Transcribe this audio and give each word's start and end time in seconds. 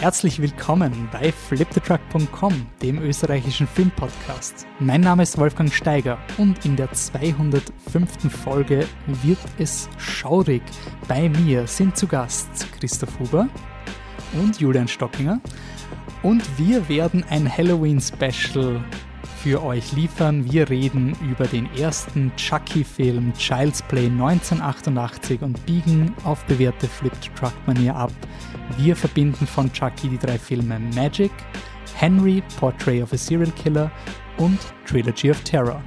Herzlich 0.00 0.40
willkommen 0.40 1.10
bei 1.12 1.30
fliptetruck.com, 1.30 2.66
dem 2.80 3.02
österreichischen 3.02 3.66
Filmpodcast. 3.66 4.66
Mein 4.78 5.02
Name 5.02 5.24
ist 5.24 5.36
Wolfgang 5.36 5.70
Steiger 5.70 6.16
und 6.38 6.64
in 6.64 6.74
der 6.74 6.90
205. 6.90 8.32
Folge 8.32 8.88
wird 9.22 9.38
es 9.58 9.90
schaurig. 9.98 10.62
Bei 11.06 11.28
mir 11.28 11.66
sind 11.66 11.98
zu 11.98 12.06
Gast 12.06 12.48
Christoph 12.78 13.18
Huber 13.18 13.46
und 14.40 14.58
Julian 14.58 14.88
Stockinger 14.88 15.38
und 16.22 16.42
wir 16.58 16.88
werden 16.88 17.22
ein 17.28 17.54
Halloween-Special 17.54 18.82
für 19.42 19.62
euch 19.62 19.92
liefern. 19.92 20.52
Wir 20.52 20.68
reden 20.68 21.16
über 21.22 21.46
den 21.46 21.66
ersten 21.74 22.30
Chucky-Film 22.36 23.32
Child's 23.32 23.80
Play 23.82 24.06
1988 24.06 25.40
und 25.40 25.64
biegen 25.64 26.14
auf 26.24 26.44
bewährte 26.44 26.86
Flipped 26.86 27.34
Truck-Manier 27.36 27.96
ab. 27.96 28.12
Wir 28.76 28.94
verbinden 28.94 29.46
von 29.46 29.72
Chucky 29.72 30.10
die 30.10 30.18
drei 30.18 30.38
Filme 30.38 30.78
Magic, 30.94 31.30
Henry, 31.94 32.42
Portrait 32.58 33.02
of 33.02 33.14
a 33.14 33.16
Serial 33.16 33.50
Killer 33.52 33.90
und 34.36 34.58
Trilogy 34.86 35.30
of 35.30 35.42
Terror. 35.42 35.82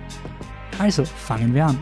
Also 0.80 1.06
fangen 1.06 1.54
wir 1.54 1.68
an. 1.68 1.80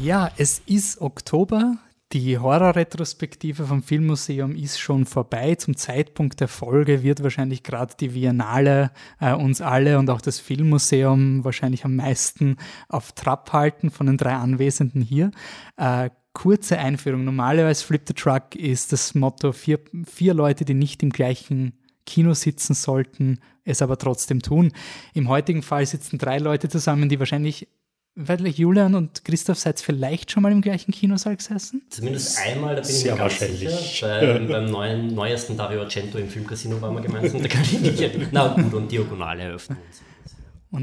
Ja, 0.00 0.30
es 0.36 0.62
ist 0.66 1.00
Oktober. 1.00 1.78
Die 2.12 2.38
Horrorretrospektive 2.38 3.64
vom 3.64 3.82
Filmmuseum 3.82 4.54
ist 4.54 4.78
schon 4.78 5.06
vorbei. 5.06 5.54
Zum 5.54 5.78
Zeitpunkt 5.78 6.40
der 6.40 6.48
Folge 6.48 7.02
wird 7.02 7.22
wahrscheinlich 7.22 7.62
gerade 7.62 7.94
die 7.98 8.08
Biennale 8.08 8.90
äh, 9.18 9.32
uns 9.32 9.62
alle 9.62 9.98
und 9.98 10.10
auch 10.10 10.20
das 10.20 10.38
Filmmuseum 10.38 11.42
wahrscheinlich 11.42 11.86
am 11.86 11.96
meisten 11.96 12.56
auf 12.90 13.12
Trab 13.12 13.54
halten 13.54 13.90
von 13.90 14.06
den 14.06 14.18
drei 14.18 14.34
Anwesenden 14.34 15.00
hier. 15.00 15.30
Äh, 15.78 16.10
kurze 16.34 16.78
Einführung. 16.78 17.24
Normalerweise 17.24 17.82
Flip 17.82 18.02
the 18.06 18.12
Truck 18.12 18.56
ist 18.56 18.92
das 18.92 19.14
Motto 19.14 19.52
vier, 19.52 19.80
vier 20.04 20.34
Leute, 20.34 20.66
die 20.66 20.74
nicht 20.74 21.02
im 21.02 21.10
gleichen 21.10 21.78
Kino 22.04 22.34
sitzen 22.34 22.74
sollten, 22.74 23.38
es 23.64 23.80
aber 23.80 23.96
trotzdem 23.96 24.42
tun. 24.42 24.72
Im 25.14 25.30
heutigen 25.30 25.62
Fall 25.62 25.86
sitzen 25.86 26.18
drei 26.18 26.36
Leute 26.38 26.68
zusammen, 26.68 27.08
die 27.08 27.18
wahrscheinlich 27.18 27.68
weil 28.14 28.46
Julian 28.46 28.94
und 28.94 29.24
Christoph 29.24 29.58
seid 29.58 29.80
vielleicht 29.80 30.30
schon 30.30 30.42
mal 30.42 30.52
im 30.52 30.60
gleichen 30.60 30.92
Kinosaal 30.92 31.36
gesessen? 31.36 31.82
Zumindest 31.88 32.38
einmal, 32.38 32.76
da 32.76 32.82
bin 32.82 32.90
ich 32.90 33.04
mir 33.04 33.16
ganz 33.16 33.38
sicher. 33.38 34.20
Bei, 34.20 34.38
beim 34.38 34.66
neuen, 34.66 35.14
neuesten 35.14 35.56
Dario 35.56 35.80
Argento 35.82 36.18
im 36.18 36.28
Filmcasino 36.28 36.80
waren 36.80 36.94
wir 36.94 37.00
gemeinsam. 37.00 37.42
Da 37.42 37.48
kann 37.48 37.62
ich 37.62 37.80
mich 37.80 38.28
Na 38.30 38.48
gut, 38.48 38.74
und 38.74 38.92
Diagonale 38.92 39.44
eröffnen. 39.44 39.78
Und 39.78 40.11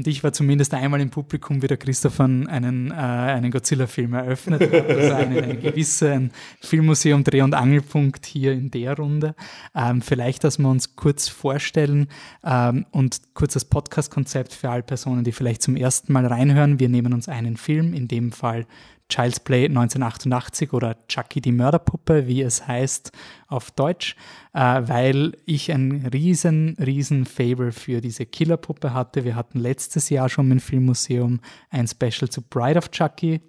ich 0.06 0.22
war 0.22 0.32
zumindest 0.32 0.72
einmal 0.72 1.00
im 1.00 1.10
Publikum, 1.10 1.62
wie 1.62 1.66
der 1.66 1.76
Christoph 1.76 2.20
einen, 2.20 2.90
äh, 2.90 2.94
einen 2.94 3.50
Godzilla-Film 3.50 4.14
eröffnet 4.14 4.62
hat. 4.62 4.88
Also 4.88 5.14
eine, 5.14 5.42
eine 5.42 5.56
gewisse 5.56 6.12
ein 6.12 6.32
Filmmuseum 6.60 7.24
Dreh- 7.24 7.42
und 7.42 7.54
Angelpunkt 7.54 8.24
hier 8.26 8.52
in 8.52 8.70
der 8.70 8.96
Runde. 8.96 9.34
Ähm, 9.74 10.00
vielleicht, 10.00 10.44
dass 10.44 10.58
wir 10.58 10.68
uns 10.68 10.94
kurz 10.96 11.28
vorstellen 11.28 12.08
ähm, 12.44 12.86
und 12.92 13.20
kurz 13.34 13.54
das 13.54 13.64
Podcast-Konzept 13.64 14.52
für 14.52 14.70
alle 14.70 14.82
Personen, 14.82 15.24
die 15.24 15.32
vielleicht 15.32 15.62
zum 15.62 15.76
ersten 15.76 16.12
Mal 16.12 16.26
reinhören. 16.26 16.78
Wir 16.78 16.88
nehmen 16.88 17.12
uns 17.12 17.28
einen 17.28 17.56
Film, 17.56 17.92
in 17.92 18.06
dem 18.06 18.32
Fall 18.32 18.66
Child's 19.10 19.40
Play 19.40 19.66
1988 19.66 20.72
oder 20.72 20.96
Chucky 21.08 21.42
die 21.42 21.52
Mörderpuppe, 21.52 22.26
wie 22.26 22.40
es 22.40 22.66
heißt 22.66 23.12
auf 23.48 23.70
Deutsch, 23.72 24.16
äh, 24.54 24.60
weil 24.60 25.36
ich 25.44 25.70
ein 25.70 26.08
riesen, 26.12 26.76
riesen 26.80 27.26
Favor 27.26 27.72
für 27.72 28.00
diese 28.00 28.24
Killerpuppe 28.24 28.94
hatte. 28.94 29.24
Wir 29.24 29.36
hatten 29.36 29.58
letztes 29.58 30.08
Jahr 30.08 30.30
schon 30.30 30.50
im 30.50 30.60
Filmmuseum 30.60 31.40
ein 31.68 31.86
Special 31.86 32.30
zu 32.30 32.40
Bride 32.40 32.78
of 32.78 32.90
Chucky. 32.90 33.42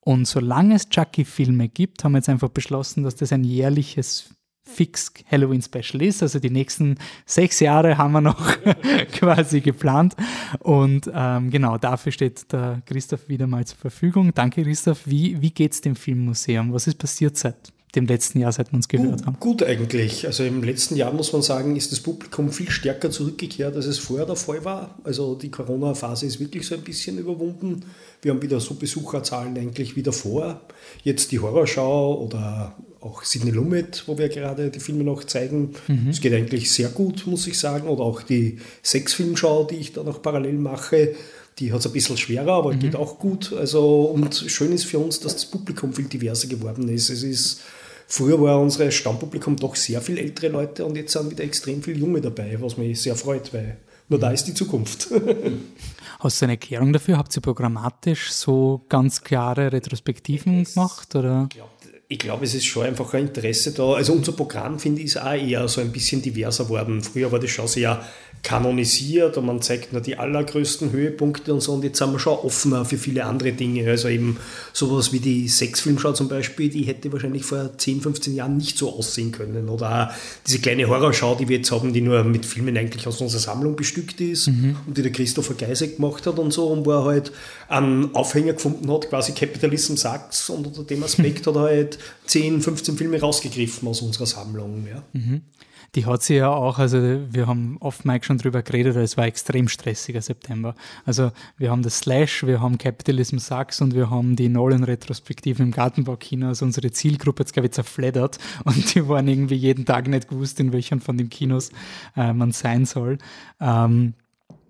Und 0.00 0.26
solange 0.26 0.76
es 0.76 0.88
Chucky-Filme 0.88 1.68
gibt, 1.68 2.02
haben 2.02 2.12
wir 2.12 2.18
jetzt 2.18 2.30
einfach 2.30 2.48
beschlossen, 2.48 3.04
dass 3.04 3.16
das 3.16 3.32
ein 3.32 3.44
jährliches 3.44 4.34
fix 4.74 5.12
Halloween 5.30 5.62
Special 5.62 6.02
ist. 6.02 6.22
Also 6.22 6.38
die 6.38 6.50
nächsten 6.50 6.96
sechs 7.26 7.60
Jahre 7.60 7.98
haben 7.98 8.12
wir 8.12 8.20
noch 8.20 8.56
quasi 9.12 9.60
geplant. 9.60 10.14
Und 10.60 11.10
ähm, 11.12 11.50
genau, 11.50 11.78
dafür 11.78 12.12
steht 12.12 12.52
der 12.52 12.82
Christoph 12.86 13.28
wieder 13.28 13.46
mal 13.46 13.66
zur 13.66 13.78
Verfügung. 13.78 14.32
Danke, 14.34 14.62
Christoph. 14.62 15.00
Wie, 15.06 15.40
wie 15.40 15.50
geht 15.50 15.72
es 15.72 15.80
dem 15.80 15.96
Filmmuseum? 15.96 16.72
Was 16.72 16.86
ist 16.86 16.98
passiert 16.98 17.36
seit 17.36 17.72
dem 17.94 18.06
letzten 18.06 18.40
Jahr, 18.40 18.52
seit 18.52 18.72
wir 18.72 18.76
uns 18.76 18.88
gehört 18.88 19.26
haben? 19.26 19.36
Gut 19.40 19.62
eigentlich. 19.62 20.26
Also 20.26 20.44
im 20.44 20.62
letzten 20.62 20.96
Jahr 20.96 21.12
muss 21.12 21.32
man 21.32 21.42
sagen, 21.42 21.76
ist 21.76 21.92
das 21.92 22.00
Publikum 22.00 22.52
viel 22.52 22.70
stärker 22.70 23.10
zurückgekehrt, 23.10 23.74
als 23.74 23.86
es 23.86 23.98
vorher 23.98 24.26
der 24.26 24.36
Fall 24.36 24.64
war. 24.64 24.98
Also 25.04 25.34
die 25.34 25.50
Corona-Phase 25.50 26.26
ist 26.26 26.40
wirklich 26.40 26.66
so 26.66 26.74
ein 26.74 26.82
bisschen 26.82 27.18
überwunden. 27.18 27.84
Wir 28.22 28.32
haben 28.32 28.42
wieder 28.42 28.60
so 28.60 28.74
Besucherzahlen 28.74 29.56
eigentlich 29.56 29.96
wie 29.96 30.02
davor. 30.02 30.60
Jetzt 31.02 31.32
die 31.32 31.40
Horrorschau 31.40 32.22
oder 32.22 32.76
auch 33.00 33.24
Sidney 33.24 33.50
Lumet, 33.50 34.04
wo 34.06 34.18
wir 34.18 34.28
gerade 34.28 34.70
die 34.70 34.80
Filme 34.80 35.04
noch 35.04 35.24
zeigen. 35.24 35.74
Mhm. 35.88 36.08
Es 36.10 36.18
mhm. 36.18 36.22
geht 36.22 36.34
eigentlich 36.34 36.72
sehr 36.72 36.88
gut, 36.88 37.26
muss 37.26 37.46
ich 37.46 37.58
sagen. 37.58 37.88
Oder 37.88 38.02
auch 38.02 38.22
die 38.22 38.58
Sexfilmschau, 38.82 39.64
die 39.64 39.76
ich 39.76 39.92
da 39.92 40.02
noch 40.02 40.22
parallel 40.22 40.58
mache. 40.58 41.14
Die 41.58 41.72
hat 41.72 41.80
es 41.80 41.86
ein 41.86 41.92
bisschen 41.92 42.16
schwerer, 42.16 42.52
aber 42.52 42.72
mhm. 42.72 42.80
geht 42.80 42.96
auch 42.96 43.18
gut. 43.18 43.52
Also, 43.52 44.02
und 44.02 44.34
schön 44.34 44.72
ist 44.72 44.84
für 44.84 44.98
uns, 44.98 45.20
dass 45.20 45.34
das 45.34 45.46
Publikum 45.46 45.92
viel 45.92 46.06
diverser 46.06 46.48
geworden 46.48 46.88
ist. 46.88 47.10
Es 47.10 47.22
ist 47.22 47.60
Früher 48.12 48.42
war 48.42 48.60
unser 48.60 48.90
Stammpublikum 48.90 49.54
doch 49.54 49.76
sehr 49.76 50.00
viel 50.00 50.18
ältere 50.18 50.48
Leute 50.48 50.84
und 50.84 50.96
jetzt 50.96 51.12
sind 51.12 51.30
wieder 51.30 51.44
extrem 51.44 51.80
viele 51.80 52.00
Junge 52.00 52.20
dabei, 52.20 52.60
was 52.60 52.76
mich 52.76 53.00
sehr 53.00 53.14
freut, 53.14 53.54
weil 53.54 53.76
nur 54.08 54.18
da 54.18 54.32
ist 54.32 54.46
die 54.46 54.54
Zukunft. 54.54 55.08
Hast 56.18 56.42
du 56.42 56.46
eine 56.46 56.54
Erklärung 56.54 56.92
dafür? 56.92 57.16
Habt 57.16 57.36
ihr 57.36 57.40
programmatisch 57.40 58.32
so 58.32 58.84
ganz 58.88 59.22
klare 59.22 59.72
Retrospektiven 59.72 60.64
gemacht? 60.64 61.14
Oder? 61.14 61.48
Ja, 61.56 61.64
ich 62.12 62.18
glaube, 62.18 62.44
es 62.44 62.54
ist 62.54 62.66
schon 62.66 62.86
einfach 62.86 63.14
ein 63.14 63.28
Interesse 63.28 63.72
da. 63.72 63.92
Also 63.92 64.12
unser 64.12 64.32
Programm, 64.32 64.80
finde 64.80 65.00
ich, 65.00 65.06
ist 65.06 65.22
auch 65.22 65.32
eher 65.32 65.68
so 65.68 65.80
ein 65.80 65.92
bisschen 65.92 66.20
diverser 66.20 66.68
worden. 66.68 67.02
Früher 67.02 67.30
war 67.30 67.38
das 67.38 67.50
schon 67.50 67.68
sehr 67.68 68.04
kanonisiert 68.42 69.36
und 69.36 69.46
man 69.46 69.60
zeigt 69.60 69.92
nur 69.92 70.00
die 70.00 70.16
allergrößten 70.16 70.92
Höhepunkte 70.92 71.52
und 71.52 71.60
so. 71.60 71.74
Und 71.74 71.84
jetzt 71.84 71.98
sind 71.98 72.12
wir 72.12 72.18
schon 72.18 72.38
offener 72.38 72.84
für 72.84 72.96
viele 72.96 73.24
andere 73.26 73.52
Dinge. 73.52 73.88
Also 73.88 74.08
eben 74.08 74.38
sowas 74.72 75.12
wie 75.12 75.20
die 75.20 75.46
Sexfilmschau 75.46 76.12
zum 76.12 76.28
Beispiel, 76.28 76.70
die 76.70 76.84
hätte 76.84 77.12
wahrscheinlich 77.12 77.44
vor 77.44 77.76
10, 77.76 78.00
15 78.00 78.34
Jahren 78.34 78.56
nicht 78.56 78.78
so 78.78 78.96
aussehen 78.96 79.30
können. 79.30 79.68
Oder 79.68 80.10
auch 80.10 80.14
diese 80.46 80.58
kleine 80.58 80.88
Horrorschau, 80.88 81.34
die 81.34 81.48
wir 81.48 81.58
jetzt 81.58 81.70
haben, 81.70 81.92
die 81.92 82.00
nur 82.00 82.24
mit 82.24 82.46
Filmen 82.46 82.76
eigentlich 82.76 83.06
aus 83.06 83.20
unserer 83.20 83.40
Sammlung 83.40 83.76
bestückt 83.76 84.20
ist 84.20 84.48
mhm. 84.48 84.76
und 84.86 84.96
die 84.96 85.02
der 85.02 85.12
Christopher 85.12 85.54
Geise 85.54 85.88
gemacht 85.88 86.26
hat 86.26 86.38
und 86.38 86.52
so. 86.52 86.68
Und 86.68 86.86
wo 86.86 86.92
er 86.92 87.04
halt 87.04 87.32
einen 87.68 88.14
Aufhänger 88.14 88.54
gefunden 88.54 88.90
hat, 88.90 89.10
quasi 89.10 89.32
Capitalism 89.32 89.96
Sucks 89.96 90.48
und 90.48 90.66
unter 90.66 90.84
dem 90.84 91.02
Aspekt 91.02 91.46
hat 91.46 91.56
er 91.56 91.62
halt 91.62 91.98
10, 92.26 92.62
15 92.62 92.96
Filme 92.96 93.20
rausgegriffen 93.20 93.86
aus 93.86 94.00
unserer 94.00 94.26
Sammlung. 94.26 94.86
Ja. 94.90 95.02
Mhm 95.12 95.42
die 95.94 96.06
hat 96.06 96.22
sie 96.22 96.36
ja 96.36 96.48
auch, 96.48 96.78
also 96.78 96.98
wir 97.30 97.46
haben 97.46 97.76
oft 97.80 98.04
Mike 98.04 98.24
schon 98.24 98.38
drüber 98.38 98.62
geredet, 98.62 98.96
es 98.96 99.16
war 99.16 99.26
extrem 99.26 99.68
stressiger 99.68 100.22
September. 100.22 100.74
Also 101.04 101.32
wir 101.56 101.70
haben 101.70 101.82
das 101.82 101.98
Slash, 101.98 102.46
wir 102.46 102.60
haben 102.60 102.78
Capitalism 102.78 103.38
Sucks 103.38 103.80
und 103.80 103.94
wir 103.94 104.10
haben 104.10 104.36
die 104.36 104.48
Nolan-Retrospektive 104.48 105.62
im 105.62 105.70
Gartenbaukino. 105.70 106.48
Also 106.48 106.64
unsere 106.64 106.90
Zielgruppe 106.90 107.42
jetzt, 107.42 107.52
glaube 107.52 107.66
ich, 107.66 107.72
zerfleddert 107.72 108.38
und 108.64 108.94
die 108.94 109.08
waren 109.08 109.28
irgendwie 109.28 109.56
jeden 109.56 109.84
Tag 109.84 110.08
nicht 110.08 110.28
gewusst, 110.28 110.60
in 110.60 110.72
welchen 110.72 111.00
von 111.00 111.16
den 111.16 111.30
Kinos 111.30 111.70
äh, 112.16 112.32
man 112.32 112.52
sein 112.52 112.84
soll. 112.84 113.18
Ähm, 113.60 114.14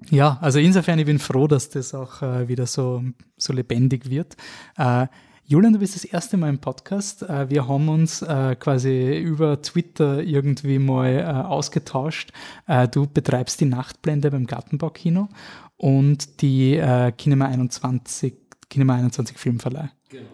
ja, 0.08 0.38
also 0.40 0.58
insofern, 0.58 0.98
ich 0.98 1.06
bin 1.06 1.18
froh, 1.18 1.46
dass 1.46 1.68
das 1.68 1.94
auch 1.94 2.22
äh, 2.22 2.48
wieder 2.48 2.66
so, 2.66 3.02
so 3.36 3.52
lebendig 3.52 4.08
wird. 4.08 4.36
Äh, 4.78 5.06
Julian, 5.50 5.72
du 5.72 5.80
bist 5.80 5.96
das 5.96 6.04
erste 6.04 6.36
Mal 6.36 6.48
im 6.48 6.60
Podcast. 6.60 7.24
Äh, 7.24 7.50
wir 7.50 7.66
haben 7.66 7.88
uns 7.88 8.22
äh, 8.22 8.54
quasi 8.54 9.18
über 9.18 9.60
Twitter 9.60 10.22
irgendwie 10.22 10.78
mal 10.78 11.08
äh, 11.08 11.24
ausgetauscht. 11.24 12.32
Du 12.92 13.08
betreibst 13.08 13.60
die 13.60 13.64
Nachtblende 13.64 14.30
beim 14.30 14.46
Gartenbaukino 14.46 15.28
und 15.76 16.40
die 16.40 16.80
Kinema 17.18 17.46
21, 17.46 18.34
Kinema 18.68 18.94
21 18.94 19.38
Filmverleih. 19.38 19.90
Genau. 20.08 20.28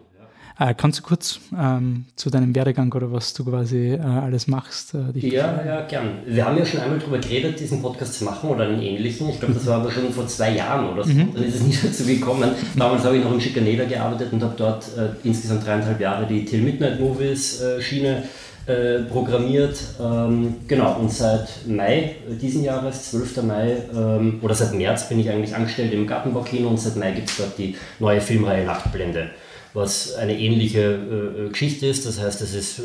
Äh, 0.59 0.75
kannst 0.75 1.01
du 1.01 1.03
kurz 1.03 1.39
ähm, 1.59 2.07
zu 2.17 2.31
deinem 2.31 2.55
Werdegang 2.55 2.91
oder 2.95 3.13
was 3.13 3.35
du 3.35 3.45
quasi 3.45 3.93
äh, 3.93 4.01
alles 4.01 4.47
machst? 4.47 4.95
Äh, 4.95 5.19
ja, 5.19 5.63
ja, 5.63 5.83
gern. 5.83 6.21
Wir 6.27 6.47
haben 6.47 6.57
ja 6.57 6.65
schon 6.65 6.81
einmal 6.81 6.99
darüber 6.99 7.19
geredet, 7.19 7.61
diesen 7.61 7.83
Podcast 7.83 8.15
zu 8.15 8.25
machen 8.25 8.49
oder 8.49 8.65
einen 8.65 8.81
ähnlichen. 8.81 9.29
Ich 9.29 9.39
glaube, 9.39 9.53
das 9.53 9.67
war 9.67 9.81
aber 9.81 9.91
schon 9.91 10.11
vor 10.11 10.27
zwei 10.27 10.53
Jahren 10.53 10.89
oder 10.89 11.05
so. 11.05 11.13
Mhm. 11.13 11.35
Dann 11.35 11.45
ist 11.45 11.57
es 11.57 11.63
nicht 11.67 11.85
dazu 11.85 12.05
gekommen. 12.05 12.53
Damals 12.75 13.05
habe 13.05 13.19
ich 13.19 13.25
noch 13.25 13.35
in 13.35 13.41
Schikaneda 13.41 13.85
gearbeitet 13.85 14.33
und 14.33 14.43
habe 14.43 14.55
dort 14.57 14.85
äh, 14.97 15.11
insgesamt 15.25 15.67
dreieinhalb 15.67 16.01
Jahre 16.01 16.27
die 16.27 16.47
Till 16.47 16.63
Midnight 16.63 17.01
Movies 17.01 17.61
äh, 17.61 17.83
Schiene 17.83 18.23
äh, 18.65 19.01
programmiert. 19.11 19.79
Ähm, 20.01 20.55
genau, 20.67 20.99
und 20.99 21.13
seit 21.13 21.67
Mai 21.67 22.17
diesen 22.41 22.65
Jahres, 22.65 23.11
12. 23.11 23.43
Mai, 23.43 23.77
ähm, 23.95 24.41
oder 24.41 24.55
seit 24.55 24.73
März 24.73 25.11
bin 25.11 25.21
ich 25.21 25.29
eigentlich 25.29 25.55
angestellt 25.55 25.93
im 25.93 26.07
Gartenbaukino 26.07 26.69
und 26.69 26.81
seit 26.81 26.97
Mai 26.97 27.11
gibt 27.11 27.29
es 27.29 27.37
dort 27.37 27.59
die 27.59 27.77
neue 27.99 28.23
Filmreihe 28.23 28.65
Nachtblende 28.65 29.31
was 29.77 30.15
eine 30.15 30.37
ähnliche 30.39 30.81
äh, 30.81 31.49
Geschichte 31.51 31.87
ist. 31.87 32.07
Das 32.07 32.21
heißt, 32.21 32.41
es 32.41 32.55
ist 32.55 32.79
äh, 32.81 32.83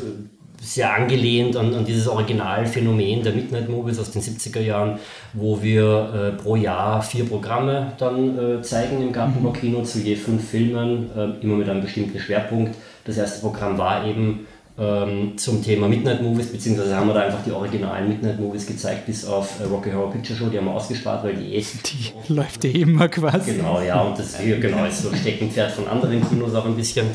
sehr 0.60 0.94
angelehnt 0.94 1.56
an, 1.56 1.74
an 1.74 1.84
dieses 1.84 2.06
Originalphänomen 2.06 3.22
der 3.24 3.32
Midnight 3.32 3.68
Movies 3.68 3.98
aus 3.98 4.12
den 4.12 4.22
70er 4.22 4.60
Jahren, 4.60 5.00
wo 5.32 5.60
wir 5.62 6.34
äh, 6.36 6.40
pro 6.40 6.54
Jahr 6.54 7.02
vier 7.02 7.24
Programme 7.24 7.92
dann 7.98 8.38
äh, 8.38 8.62
zeigen 8.62 9.02
im 9.02 9.12
Gartenbaukino 9.12 9.82
zu 9.82 9.98
je 9.98 10.14
fünf 10.14 10.50
Filmen, 10.50 11.10
äh, 11.16 11.42
immer 11.42 11.56
mit 11.56 11.68
einem 11.68 11.80
bestimmten 11.80 12.20
Schwerpunkt. 12.20 12.76
Das 13.04 13.16
erste 13.16 13.40
Programm 13.40 13.78
war 13.78 14.06
eben 14.06 14.46
ähm, 14.78 15.36
zum 15.36 15.62
Thema 15.62 15.88
Midnight 15.88 16.22
Movies, 16.22 16.50
beziehungsweise 16.50 16.96
haben 16.96 17.08
wir 17.08 17.14
da 17.14 17.20
einfach 17.20 17.44
die 17.44 17.52
originalen 17.52 18.08
Midnight 18.08 18.40
Movies 18.40 18.66
gezeigt, 18.66 19.06
bis 19.06 19.24
auf 19.24 19.60
äh, 19.60 19.64
Rocky 19.64 19.90
Horror 19.90 20.10
Picture 20.10 20.38
Show, 20.38 20.48
die 20.48 20.58
haben 20.58 20.64
wir 20.64 20.74
ausgespart, 20.74 21.24
weil 21.24 21.34
die 21.34 21.54
eh. 21.56 21.62
Die 21.62 22.32
läuft 22.32 22.64
eh 22.64 22.80
immer 22.80 23.08
quasi. 23.08 23.52
Genau, 23.52 23.80
ja, 23.80 24.00
und 24.00 24.18
das 24.18 24.38
genau, 24.38 24.86
ist 24.86 25.02
so 25.02 25.10
ein 25.10 25.16
Steckenpferd 25.16 25.72
von 25.72 25.88
anderen 25.88 26.26
Kinos 26.28 26.54
auch 26.54 26.64
ein 26.64 26.76
bisschen. 26.76 27.06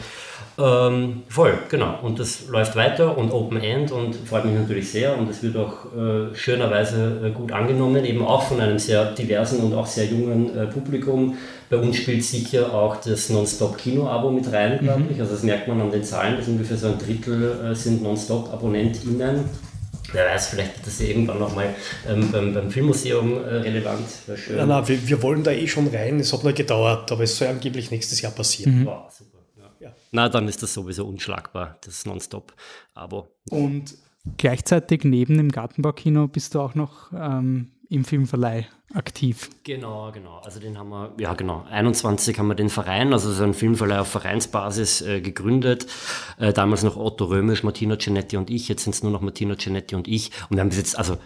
Ähm, 0.59 1.23
voll, 1.29 1.53
genau. 1.69 1.99
Und 2.01 2.19
das 2.19 2.47
läuft 2.47 2.75
weiter 2.75 3.15
und 3.15 3.31
Open 3.31 3.61
End 3.61 3.91
und 3.91 4.15
freut 4.15 4.43
mich 4.45 4.55
natürlich 4.55 4.91
sehr 4.91 5.15
und 5.15 5.29
es 5.29 5.43
wird 5.43 5.55
auch 5.55 5.85
äh, 5.95 6.35
schönerweise 6.35 7.21
äh, 7.23 7.29
gut 7.29 7.51
angenommen, 7.51 8.03
eben 8.03 8.25
auch 8.25 8.41
von 8.41 8.59
einem 8.59 8.79
sehr 8.79 9.11
diversen 9.11 9.59
und 9.59 9.75
auch 9.75 9.85
sehr 9.85 10.05
jungen 10.05 10.57
äh, 10.57 10.65
Publikum. 10.65 11.37
Bei 11.69 11.77
uns 11.77 11.97
spielt 11.97 12.23
sicher 12.23 12.73
auch 12.73 12.95
das 12.95 13.29
Non-Stop-Kino-Abo 13.29 14.31
mit 14.31 14.51
rein, 14.51 14.79
glaube 14.79 15.01
mhm. 15.01 15.11
ich. 15.11 15.19
Also 15.19 15.33
das 15.33 15.43
merkt 15.43 15.67
man 15.67 15.79
an 15.79 15.91
den 15.91 16.03
Zahlen, 16.03 16.37
dass 16.37 16.47
ungefähr 16.47 16.77
so 16.77 16.87
ein 16.87 16.97
Drittel 16.97 17.71
äh, 17.71 17.75
sind 17.75 18.01
Non-Stop-AbonnentInnen. 18.01 19.43
Wer 20.11 20.25
weiß, 20.25 20.47
vielleicht 20.47 20.77
wird 20.77 20.87
das 20.87 21.01
irgendwann 21.01 21.37
nochmal 21.37 21.75
ähm, 22.09 22.31
beim, 22.31 22.53
beim 22.53 22.71
Filmmuseum 22.71 23.43
äh, 23.43 23.57
relevant. 23.57 24.07
Schön. 24.35 24.57
Ja, 24.57 24.65
na, 24.65 24.87
wir, 24.87 25.07
wir, 25.07 25.21
wollen 25.21 25.43
da 25.43 25.51
eh 25.51 25.67
schon 25.67 25.87
rein. 25.87 26.19
Es 26.19 26.33
hat 26.33 26.43
nur 26.43 26.53
gedauert, 26.53 27.11
aber 27.11 27.23
es 27.23 27.37
soll 27.37 27.49
angeblich 27.49 27.91
nächstes 27.91 28.21
Jahr 28.21 28.31
passieren. 28.31 28.79
Mhm. 28.79 28.85
Wow, 28.85 29.11
super. 29.11 29.36
Na, 30.11 30.29
dann 30.29 30.47
ist 30.47 30.63
das 30.63 30.73
sowieso 30.73 31.05
unschlagbar, 31.05 31.77
das 31.85 32.05
Nonstop-Abo. 32.05 33.27
Und 33.49 33.97
gleichzeitig 34.37 35.03
neben 35.03 35.37
dem 35.37 35.51
Gartenbaukino 35.51 36.27
bist 36.27 36.55
du 36.55 36.61
auch 36.61 36.75
noch 36.75 37.11
ähm, 37.13 37.71
im 37.89 38.05
Filmverleih 38.05 38.67
aktiv. 38.93 39.49
Genau, 39.63 40.11
genau. 40.11 40.37
Also 40.43 40.59
den 40.59 40.77
haben 40.77 40.89
wir, 40.89 41.13
ja 41.19 41.33
genau, 41.33 41.65
21 41.69 42.39
haben 42.39 42.47
wir 42.47 42.55
den 42.55 42.69
Verein, 42.69 43.11
also 43.11 43.31
so 43.31 43.43
ein 43.43 43.53
Filmverleih 43.53 43.99
auf 43.99 44.07
Vereinsbasis 44.07 45.01
äh, 45.01 45.21
gegründet. 45.21 45.87
Äh, 46.37 46.53
damals 46.53 46.83
noch 46.83 46.95
Otto 46.95 47.25
Römisch, 47.25 47.63
Martina 47.63 47.97
Cinetti 47.97 48.37
und 48.37 48.49
ich, 48.49 48.67
jetzt 48.69 48.83
sind 48.83 48.95
es 48.95 49.03
nur 49.03 49.11
noch 49.11 49.21
Martina 49.21 49.57
Cinetti 49.57 49.95
und 49.95 50.07
ich. 50.07 50.31
Und 50.49 50.57
wir 50.57 50.61
haben 50.61 50.69
bis 50.69 50.77
jetzt, 50.77 50.97
also 50.97 51.17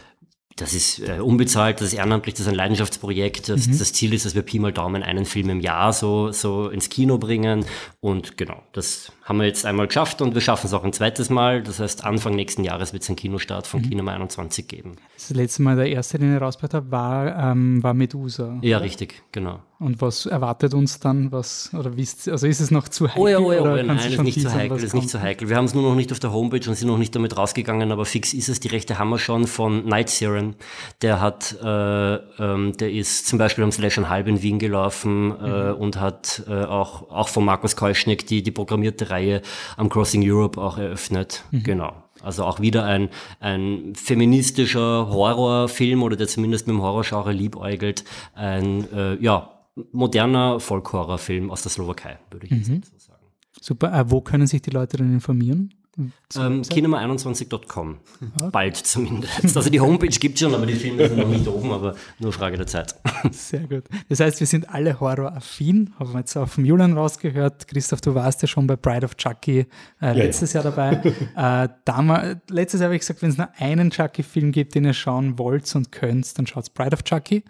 das 0.56 0.74
ist 0.74 1.00
äh, 1.00 1.20
unbezahlt, 1.20 1.82
das 1.82 1.88
ist 1.88 1.94
ehrenamtlich, 1.94 2.36
das 2.36 2.42
ist 2.42 2.48
ein 2.48 2.56
Leidenschaftsprojekt. 2.56 3.50
Das, 3.50 3.68
mhm. 3.68 3.78
das, 3.78 3.94
Ziel 3.94 4.14
ist, 4.14 4.26
dass 4.26 4.36
wir 4.36 4.42
Pi 4.42 4.60
mal 4.60 4.72
Daumen 4.72 5.04
einen 5.04 5.26
Film 5.26 5.50
im 5.50 5.60
Jahr 5.60 5.94
so, 5.94 6.32
so 6.32 6.70
ins 6.70 6.90
Kino 6.90 7.18
bringen. 7.18 7.66
Und 8.00 8.38
genau, 8.38 8.62
das 8.74 9.12
haben 9.24 9.40
wir 9.40 9.46
jetzt 9.46 9.66
einmal 9.66 9.88
geschafft 9.88 10.22
und 10.22 10.34
wir 10.34 10.42
schaffen 10.42 10.68
es 10.68 10.74
auch 10.74 10.84
ein 10.84 10.94
zweites 10.94 11.30
Mal. 11.30 11.64
Das 11.64 11.80
heißt, 11.80 12.04
Anfang 12.04 12.36
nächsten 12.36 12.64
Jahres 12.64 12.94
wird 12.94 13.04
es 13.04 13.10
einen 13.10 13.16
Kinostart 13.16 13.68
von 13.68 13.82
mhm. 13.82 13.90
Kinema 13.90 14.14
21 14.14 14.68
geben. 14.68 14.98
Das 15.16 15.30
letzte 15.32 15.62
Mal, 15.62 15.76
der 15.76 15.90
erste, 15.90 16.20
den 16.20 16.36
ich 16.36 16.42
rausgebracht 16.42 16.74
habe, 16.74 16.92
war, 16.92 17.52
ähm, 17.52 17.82
war 17.82 17.94
Medusa. 17.94 18.60
Ja, 18.62 18.80
richtig, 18.80 19.24
genau. 19.32 19.62
Und 19.82 20.00
was 20.00 20.28
erwartet 20.28 20.76
uns 20.76 21.00
dann? 21.00 21.32
Was, 21.32 21.72
oder 21.74 21.98
wisst, 21.98 22.30
also 22.30 22.46
ist 22.46 22.60
es 22.60 22.70
noch 22.70 22.88
zu 22.88 23.08
heikel? 23.08 23.20
Oh 23.20 23.28
ja, 23.28 23.40
oh 23.40 23.52
ja, 23.52 23.62
oh 23.64 23.76
ja 23.76 23.82
nein, 23.82 23.98
ist 23.98 24.22
nicht 24.22 24.40
zu 24.40 24.54
heikel, 24.54 24.78
ist 24.78 24.94
nicht 24.94 25.10
zu 25.10 25.20
heikel. 25.20 25.50
Wir 25.50 25.56
haben 25.56 25.66
es 25.66 25.74
nur 25.74 25.82
noch 25.82 25.96
nicht 25.96 26.12
auf 26.12 26.20
der 26.20 26.32
Homepage 26.32 26.70
und 26.70 26.76
sind 26.76 26.88
noch 26.88 27.00
nicht 27.00 27.16
damit 27.16 27.36
rausgegangen, 27.36 27.92
aber 27.92 28.06
fix 28.06 28.32
ist 28.32 28.48
es. 28.48 28.60
Die 28.60 28.68
Rechte 28.68 29.00
haben 29.00 29.10
wir 29.10 29.18
schon 29.18 29.48
von 29.48 29.84
Night 29.86 30.10
Siren. 30.10 30.56
Der 31.02 31.20
hat, 31.20 31.58
äh, 31.64 32.14
ähm, 32.16 32.78
der 32.78 32.92
ist 32.92 33.26
zum 33.26 33.40
Beispiel 33.40 33.64
am 33.64 33.72
Slash 33.72 33.98
Halb 33.98 34.28
in 34.28 34.44
Wien 34.44 34.60
gelaufen 34.60 35.34
äh, 35.42 35.72
mhm. 35.72 35.78
und 35.78 36.00
hat 36.00 36.44
äh, 36.48 36.64
auch, 36.64 37.10
auch 37.10 37.28
von 37.28 37.44
Markus 37.44 37.76
Keuschnick 37.76 38.28
die, 38.28 38.44
die 38.44 38.52
programmierte 38.52 39.10
Reihe 39.10 39.42
am 39.78 39.90
Crossing 39.90 40.22
Europe 40.24 40.62
auch 40.62 40.78
eröffnet. 40.78 41.44
Mhm. 41.50 41.64
Genau. 41.64 41.94
Also 42.22 42.44
auch 42.44 42.60
wieder 42.60 42.86
ein, 42.86 43.10
ein 43.40 43.94
feministischer 43.96 45.10
Horrorfilm 45.10 46.04
oder 46.04 46.16
der 46.16 46.28
zumindest 46.28 46.68
mit 46.68 46.76
dem 46.76 46.84
Horrorgenre 46.84 47.32
liebäugelt. 47.32 48.04
Ein, 48.36 48.88
äh, 48.94 49.16
ja, 49.16 49.50
moderner 49.76 50.60
Folk-Horrorfilm 50.60 51.50
aus 51.52 51.62
der 51.62 51.72
Slowakei, 51.72 52.20
würde 52.30 52.48
ich 52.48 52.52
mhm. 52.52 52.82
so 52.84 52.98
sagen. 52.98 53.26
Super. 53.60 53.94
Äh, 53.94 54.10
wo 54.10 54.22
können 54.22 54.48
sich 54.48 54.62
die 54.62 54.72
Leute 54.72 54.98
denn 54.98 55.14
informieren? 55.14 55.74
Ähm, 55.98 56.62
Kinema21.com. 56.62 57.98
Okay. 58.16 58.50
Bald 58.52 58.78
zumindest. 58.78 59.58
Also 59.58 59.70
die 59.70 59.82
Homepage 59.82 60.08
gibt 60.08 60.36
es 60.36 60.40
schon, 60.40 60.56
aber 60.56 60.66
die 60.66 60.74
Filme 60.74 61.08
sind 61.08 61.18
noch 61.18 61.28
nicht 61.28 61.46
oben, 61.48 61.72
aber 61.72 61.96
nur 62.20 62.32
Frage 62.32 62.56
der 62.56 62.66
Zeit. 62.66 62.96
Sehr 63.32 63.68
gut. 63.68 63.84
Das 64.08 64.22
heißt, 64.22 64.40
wir 64.40 64.48
sind 64.48 64.70
alle 64.70 65.00
horroraffin, 65.00 65.94
haben 66.00 66.14
wir 66.14 66.20
jetzt 66.20 66.36
auch 66.38 66.48
vom 66.48 66.64
Julian 66.64 66.98
rausgehört. 66.98 67.68
Christoph, 67.68 68.00
du 68.00 68.16
warst 68.16 68.42
ja 68.42 68.48
schon 68.48 68.68
bei 68.68 68.78
Bride 68.78 69.06
of 69.06 69.18
Chucky 69.18 69.68
äh, 70.02 70.14
letztes 70.14 70.54
ja. 70.54 70.62
Jahr 70.62 70.72
dabei. 70.72 71.14
äh, 71.36 71.70
damals, 71.84 72.38
letztes 72.50 72.80
Jahr 72.80 72.88
habe 72.88 72.96
ich 72.96 73.02
gesagt, 73.02 73.22
wenn 73.22 73.30
es 73.30 73.38
nur 73.38 73.50
einen 73.58 73.92
Chucky-Film 73.92 74.54
gibt, 74.54 74.76
den 74.76 74.86
ihr 74.86 74.94
schauen 74.94 75.38
wollt 75.38 75.76
und 75.76 75.92
könnt, 75.92 76.38
dann 76.38 76.48
schaut 76.48 76.74
Bride 76.74 76.94
of 76.94 77.04
Chucky. 77.04 77.44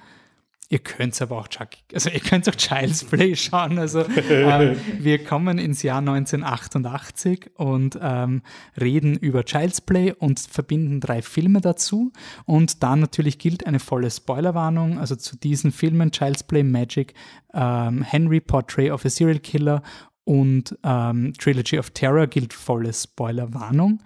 Ihr 0.72 0.80
könnt 0.80 1.22
aber 1.22 1.38
auch 1.38 1.50
Chucky, 1.50 1.80
also 1.94 2.10
ihr 2.10 2.22
könnt 2.22 2.48
auch 2.48 2.56
Child's 2.56 3.04
Play 3.04 3.36
schauen. 3.36 3.78
Also 3.78 4.06
ähm, 4.08 4.78
wir 5.00 5.22
kommen 5.22 5.58
ins 5.58 5.84
Jahr 5.84 5.98
1988 5.98 7.52
und 7.58 8.00
ähm, 8.02 8.42
reden 8.80 9.18
über 9.18 9.44
Child's 9.44 9.82
Play 9.82 10.14
und 10.14 10.40
verbinden 10.40 11.02
drei 11.02 11.22
Filme 11.24 11.60
dazu. 11.60 12.14
Und 12.46 12.84
dann 12.84 13.02
natürlich 13.02 13.38
gilt 13.38 13.68
eine 13.68 13.80
volle 13.80 14.10
Spoilerwarnung. 14.10 14.98
Also 14.98 15.18
zu 15.18 15.36
diesen 15.36 15.74
Filmen 15.74 16.10
Child's 16.12 16.44
Play, 16.44 16.64
Magic, 16.64 17.16
ähm, 17.54 18.02
Henry 18.02 18.40
Portrait 18.40 18.92
of 18.92 19.04
a 19.04 19.10
Serial 19.10 19.40
Killer 19.40 19.84
und 20.24 20.78
ähm, 20.86 21.34
Trilogy 21.38 21.80
of 21.80 21.90
Terror 21.90 22.28
gilt 22.28 22.54
volle 22.54 22.94
Spoilerwarnung. 22.94 24.02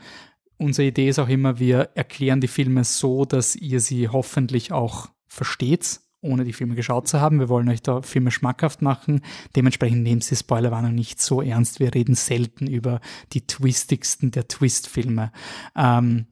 Unsere 0.57 0.87
Idee 0.87 1.09
ist 1.09 1.19
auch 1.19 1.29
immer, 1.29 1.59
wir 1.59 1.91
erklären 1.93 2.41
die 2.41 2.47
Filme 2.47 2.85
so, 2.85 3.23
dass 3.23 3.55
ihr 3.55 3.79
sie 3.79 4.09
hoffentlich 4.09 4.71
auch 4.71 5.09
versteht 5.27 5.99
ohne 6.25 6.43
die 6.43 6.53
Filme 6.53 6.75
geschaut 6.75 7.07
zu 7.07 7.21
haben. 7.21 7.39
Wir 7.39 7.49
wollen 7.49 7.69
euch 7.69 7.81
da 7.81 8.01
Filme 8.01 8.31
schmackhaft 8.31 8.81
machen. 8.81 9.21
Dementsprechend 9.55 10.03
nehmt 10.03 10.29
die 10.29 10.35
Spoilerwarnung 10.35 10.93
nicht 10.93 11.21
so 11.21 11.41
ernst. 11.41 11.79
Wir 11.79 11.93
reden 11.93 12.15
selten 12.15 12.67
über 12.67 12.99
die 13.33 13.47
twistigsten 13.47 14.31
der 14.31 14.47
Twist-Filme. 14.47 15.31
Ähm, 15.75 16.25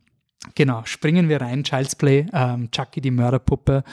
Genau, 0.56 0.84
springen 0.84 1.30
wir 1.30 1.40
rein. 1.40 1.64
Child's 1.64 1.96
Play, 1.96 2.26
ähm, 2.34 2.70
Chucky 2.70 3.00
die 3.00 3.12
Mörderpuppe, 3.12 3.84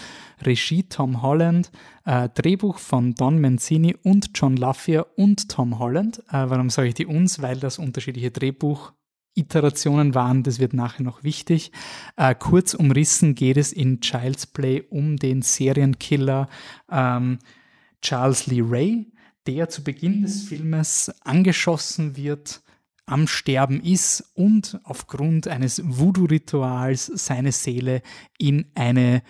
Regie 0.42 0.82
Tom 0.82 1.22
Holland, 1.22 1.70
äh, 2.04 2.28
Drehbuch 2.28 2.78
von 2.78 3.14
Don 3.14 3.40
Mancini 3.40 3.96
und 4.02 4.30
John 4.34 4.56
Lafia 4.56 5.06
und 5.16 5.48
Tom 5.48 5.78
Holland. 5.78 6.18
Äh, 6.28 6.50
warum 6.50 6.68
sage 6.68 6.88
ich 6.88 6.94
die 6.94 7.06
uns? 7.06 7.40
Weil 7.40 7.60
das 7.60 7.78
unterschiedliche 7.78 8.32
Drehbuch 8.32 8.92
Iterationen 9.34 10.14
waren, 10.14 10.42
das 10.42 10.58
wird 10.58 10.74
nachher 10.74 11.02
noch 11.02 11.22
wichtig. 11.22 11.72
Äh, 12.16 12.34
kurz 12.34 12.74
umrissen 12.74 13.34
geht 13.34 13.56
es 13.56 13.72
in 13.72 14.00
Child's 14.00 14.46
Play 14.46 14.82
um 14.90 15.16
den 15.16 15.42
Serienkiller 15.42 16.48
ähm, 16.90 17.38
Charles 18.02 18.46
Lee 18.46 18.62
Ray, 18.64 19.06
der 19.46 19.68
zu 19.68 19.84
Beginn 19.84 20.22
des 20.22 20.42
Filmes 20.42 21.12
angeschossen 21.22 22.16
wird, 22.16 22.62
am 23.06 23.26
Sterben 23.26 23.82
ist 23.82 24.32
und 24.34 24.78
aufgrund 24.84 25.48
eines 25.48 25.82
Voodoo-Rituals 25.84 27.06
seine 27.06 27.52
Seele 27.52 28.02
in 28.38 28.66
eine 28.74 29.22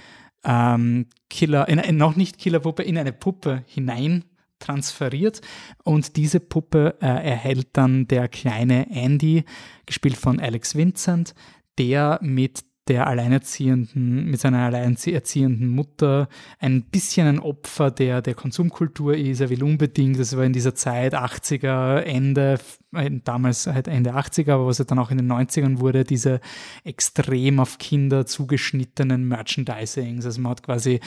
ähm, 0.44 1.06
Killer, 1.28 1.68
in, 1.68 1.96
noch 1.96 2.16
nicht 2.16 2.38
Killerpuppe, 2.38 2.82
in 2.82 2.98
eine 2.98 3.12
Puppe 3.12 3.64
hinein 3.66 4.24
transferiert 4.60 5.40
und 5.82 6.16
diese 6.16 6.40
Puppe 6.40 6.96
äh, 7.00 7.06
erhält 7.06 7.68
dann 7.72 8.06
der 8.06 8.28
kleine 8.28 8.90
Andy, 8.90 9.44
gespielt 9.86 10.16
von 10.16 10.38
Alex 10.38 10.76
Vincent, 10.76 11.34
der 11.78 12.18
mit 12.22 12.64
der 12.90 13.06
alleinerziehenden, 13.06 14.24
mit 14.24 14.40
seiner 14.40 14.64
alleinerziehenden 14.64 15.68
Mutter 15.68 16.28
ein 16.58 16.82
bisschen 16.82 17.28
ein 17.28 17.38
Opfer 17.38 17.92
der, 17.92 18.20
der 18.20 18.34
Konsumkultur 18.34 19.16
ist. 19.16 19.40
Er 19.40 19.48
will 19.48 19.62
unbedingt, 19.62 20.18
das 20.18 20.36
war 20.36 20.42
in 20.42 20.52
dieser 20.52 20.74
Zeit 20.74 21.14
80er, 21.14 22.00
Ende, 22.00 22.58
äh, 22.92 23.08
damals 23.22 23.68
halt 23.68 23.86
Ende 23.86 24.16
80er, 24.16 24.54
aber 24.54 24.66
was 24.66 24.80
er 24.80 24.86
dann 24.86 24.98
auch 24.98 25.12
in 25.12 25.18
den 25.18 25.30
90ern 25.30 25.78
wurde, 25.78 26.02
diese 26.02 26.40
extrem 26.82 27.60
auf 27.60 27.78
Kinder 27.78 28.26
zugeschnittenen 28.26 29.28
Merchandisings. 29.28 30.24
Also 30.24 30.40
man 30.40 30.50
hat 30.50 30.64
quasi 30.64 30.98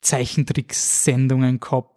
Zeichentricksendungen 0.00 1.60
gehabt, 1.60 1.95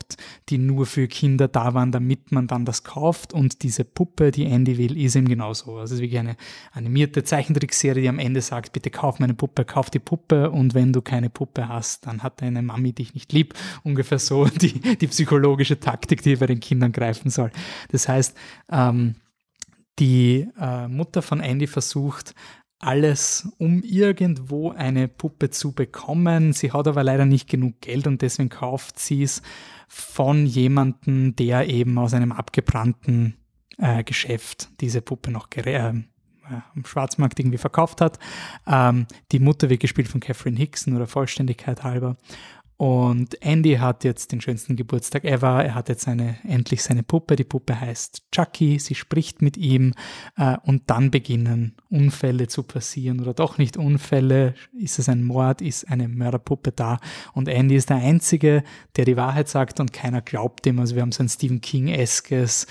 die 0.49 0.57
nur 0.57 0.85
für 0.85 1.07
Kinder 1.07 1.47
da 1.47 1.73
waren, 1.73 1.91
damit 1.91 2.31
man 2.31 2.47
dann 2.47 2.65
das 2.65 2.83
kauft. 2.83 3.33
Und 3.33 3.63
diese 3.63 3.83
Puppe, 3.83 4.31
die 4.31 4.45
Andy 4.45 4.77
will, 4.77 4.97
ist 4.97 5.15
eben 5.15 5.27
genauso. 5.27 5.77
Also 5.77 5.83
es 5.83 5.91
ist 5.91 6.01
wirklich 6.01 6.19
eine 6.19 6.35
animierte 6.71 7.23
Zeichentrickserie, 7.23 8.01
die 8.01 8.09
am 8.09 8.19
Ende 8.19 8.41
sagt, 8.41 8.73
bitte 8.73 8.89
kauf 8.89 9.19
meine 9.19 9.33
Puppe, 9.33 9.65
kauf 9.65 9.89
die 9.89 9.99
Puppe 9.99 10.51
und 10.51 10.73
wenn 10.73 10.93
du 10.93 11.01
keine 11.01 11.29
Puppe 11.29 11.67
hast, 11.67 12.07
dann 12.07 12.23
hat 12.23 12.41
deine 12.41 12.61
Mami 12.61 12.93
dich 12.93 13.13
nicht 13.13 13.31
lieb. 13.33 13.53
Ungefähr 13.83 14.19
so 14.19 14.45
die, 14.61 14.79
die 14.97 15.07
psychologische 15.07 15.79
Taktik, 15.79 16.21
die 16.21 16.35
bei 16.35 16.47
den 16.47 16.59
Kindern 16.59 16.91
greifen 16.91 17.29
soll. 17.29 17.51
Das 17.91 18.07
heißt, 18.07 18.35
ähm, 18.71 19.15
die 19.99 20.47
äh, 20.59 20.87
Mutter 20.87 21.21
von 21.21 21.41
Andy 21.41 21.67
versucht, 21.67 22.33
alles, 22.79 23.49
um 23.57 23.83
irgendwo 23.83 24.71
eine 24.71 25.07
Puppe 25.07 25.49
zu 25.49 25.73
bekommen. 25.73 26.53
Sie 26.53 26.71
hat 26.71 26.87
aber 26.87 27.03
leider 27.03 27.25
nicht 27.25 27.49
genug 27.49 27.81
Geld 27.81 28.07
und 28.07 28.21
deswegen 28.21 28.49
kauft 28.49 28.99
sie 28.99 29.23
es 29.23 29.41
von 29.87 30.45
jemandem, 30.45 31.35
der 31.35 31.67
eben 31.67 31.97
aus 31.97 32.13
einem 32.13 32.31
abgebrannten 32.31 33.35
äh, 33.77 34.03
Geschäft 34.03 34.69
diese 34.79 35.01
Puppe 35.01 35.31
noch 35.31 35.49
äh, 36.49 36.61
am 36.75 36.85
Schwarzmarkt 36.85 37.39
irgendwie 37.39 37.57
verkauft 37.57 38.01
hat. 38.01 38.17
Ähm, 38.65 39.07
die 39.31 39.39
Mutter 39.39 39.69
wird 39.69 39.81
gespielt 39.81 40.07
von 40.07 40.21
Catherine 40.21 40.57
Hickson 40.57 40.95
oder 40.95 41.07
Vollständigkeit 41.07 41.83
halber. 41.83 42.17
Und 42.79 43.41
Andy 43.41 43.75
hat 43.75 44.05
jetzt 44.05 44.31
den 44.31 44.39
schönsten 44.39 44.77
Geburtstag 44.77 45.25
ever. 45.25 45.65
Er 45.65 45.75
hat 45.75 45.89
jetzt 45.89 46.03
seine, 46.03 46.37
endlich 46.47 46.81
seine 46.81 47.03
Puppe. 47.03 47.35
Die 47.35 47.43
Puppe 47.43 47.77
heißt 47.77 48.31
Chucky. 48.31 48.79
Sie 48.79 48.95
spricht 48.95 49.41
mit 49.41 49.57
ihm. 49.57 49.93
Äh, 50.37 50.55
und 50.63 50.83
dann 50.89 51.11
beginnen 51.11 51.75
Unfälle 51.89 52.47
zu 52.47 52.63
passieren 52.63 53.19
oder 53.19 53.33
doch 53.33 53.57
nicht 53.57 53.75
Unfälle. 53.75 54.53
Ist 54.71 54.97
es 54.97 55.09
ein 55.09 55.25
Mord? 55.25 55.61
Ist 55.61 55.89
eine 55.89 56.07
Mörderpuppe 56.07 56.71
da? 56.71 56.99
Und 57.33 57.49
Andy 57.49 57.75
ist 57.75 57.89
der 57.89 57.97
Einzige, 57.97 58.63
der 58.95 59.03
die 59.03 59.17
Wahrheit 59.17 59.49
sagt 59.49 59.81
und 59.81 59.91
keiner 59.91 60.21
glaubt 60.21 60.65
ihm. 60.65 60.79
Also 60.79 60.95
wir 60.95 61.01
haben 61.01 61.11
so 61.11 61.21
ein 61.21 61.27
Stephen 61.27 61.59
King-eskes. 61.59 62.65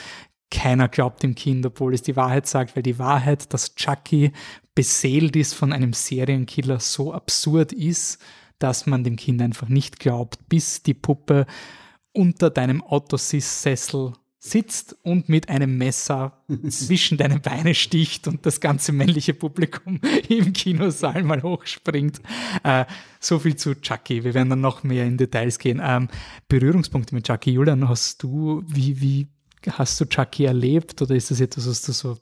Keiner 0.50 0.88
glaubt 0.88 1.22
dem 1.22 1.34
Kind, 1.34 1.66
obwohl 1.66 1.92
es 1.92 2.00
die 2.00 2.16
Wahrheit 2.16 2.46
sagt, 2.46 2.76
weil 2.76 2.82
die 2.82 2.98
Wahrheit, 2.98 3.52
dass 3.52 3.74
Chucky 3.74 4.32
beseelt 4.74 5.36
ist 5.36 5.52
von 5.52 5.70
einem 5.70 5.92
Serienkiller, 5.92 6.80
so 6.80 7.12
absurd 7.12 7.74
ist, 7.74 8.18
dass 8.58 8.86
man 8.86 9.04
dem 9.04 9.16
Kind 9.16 9.40
einfach 9.42 9.68
nicht 9.68 9.98
glaubt, 9.98 10.48
bis 10.48 10.82
die 10.82 10.94
Puppe 10.94 11.46
unter 12.12 12.50
deinem 12.50 12.82
Autosessel 12.82 14.12
sitzt 14.40 14.96
und 15.02 15.28
mit 15.28 15.48
einem 15.48 15.76
Messer 15.78 16.44
zwischen 16.68 17.18
deine 17.18 17.40
Beine 17.40 17.74
sticht 17.74 18.28
und 18.28 18.46
das 18.46 18.60
ganze 18.60 18.92
männliche 18.92 19.34
Publikum 19.34 20.00
im 20.28 20.52
Kinosaal 20.52 21.22
mal 21.24 21.42
hochspringt. 21.42 22.20
Äh, 22.62 22.84
so 23.20 23.38
viel 23.38 23.56
zu 23.56 23.74
Chucky. 23.80 24.24
Wir 24.24 24.34
werden 24.34 24.50
dann 24.50 24.60
noch 24.60 24.84
mehr 24.84 25.04
in 25.04 25.16
Details 25.16 25.58
gehen. 25.58 25.80
Ähm, 25.82 26.08
Berührungspunkte 26.48 27.14
mit 27.14 27.26
Chucky. 27.26 27.50
Julian, 27.50 27.88
hast 27.88 28.22
du, 28.22 28.62
wie, 28.66 29.00
wie 29.00 29.28
hast 29.70 30.00
du 30.00 30.04
Chucky 30.04 30.44
erlebt 30.44 31.02
oder 31.02 31.16
ist 31.16 31.30
das 31.30 31.40
etwas, 31.40 31.68
was 31.68 31.82
du 31.82 31.92
so 31.92 32.18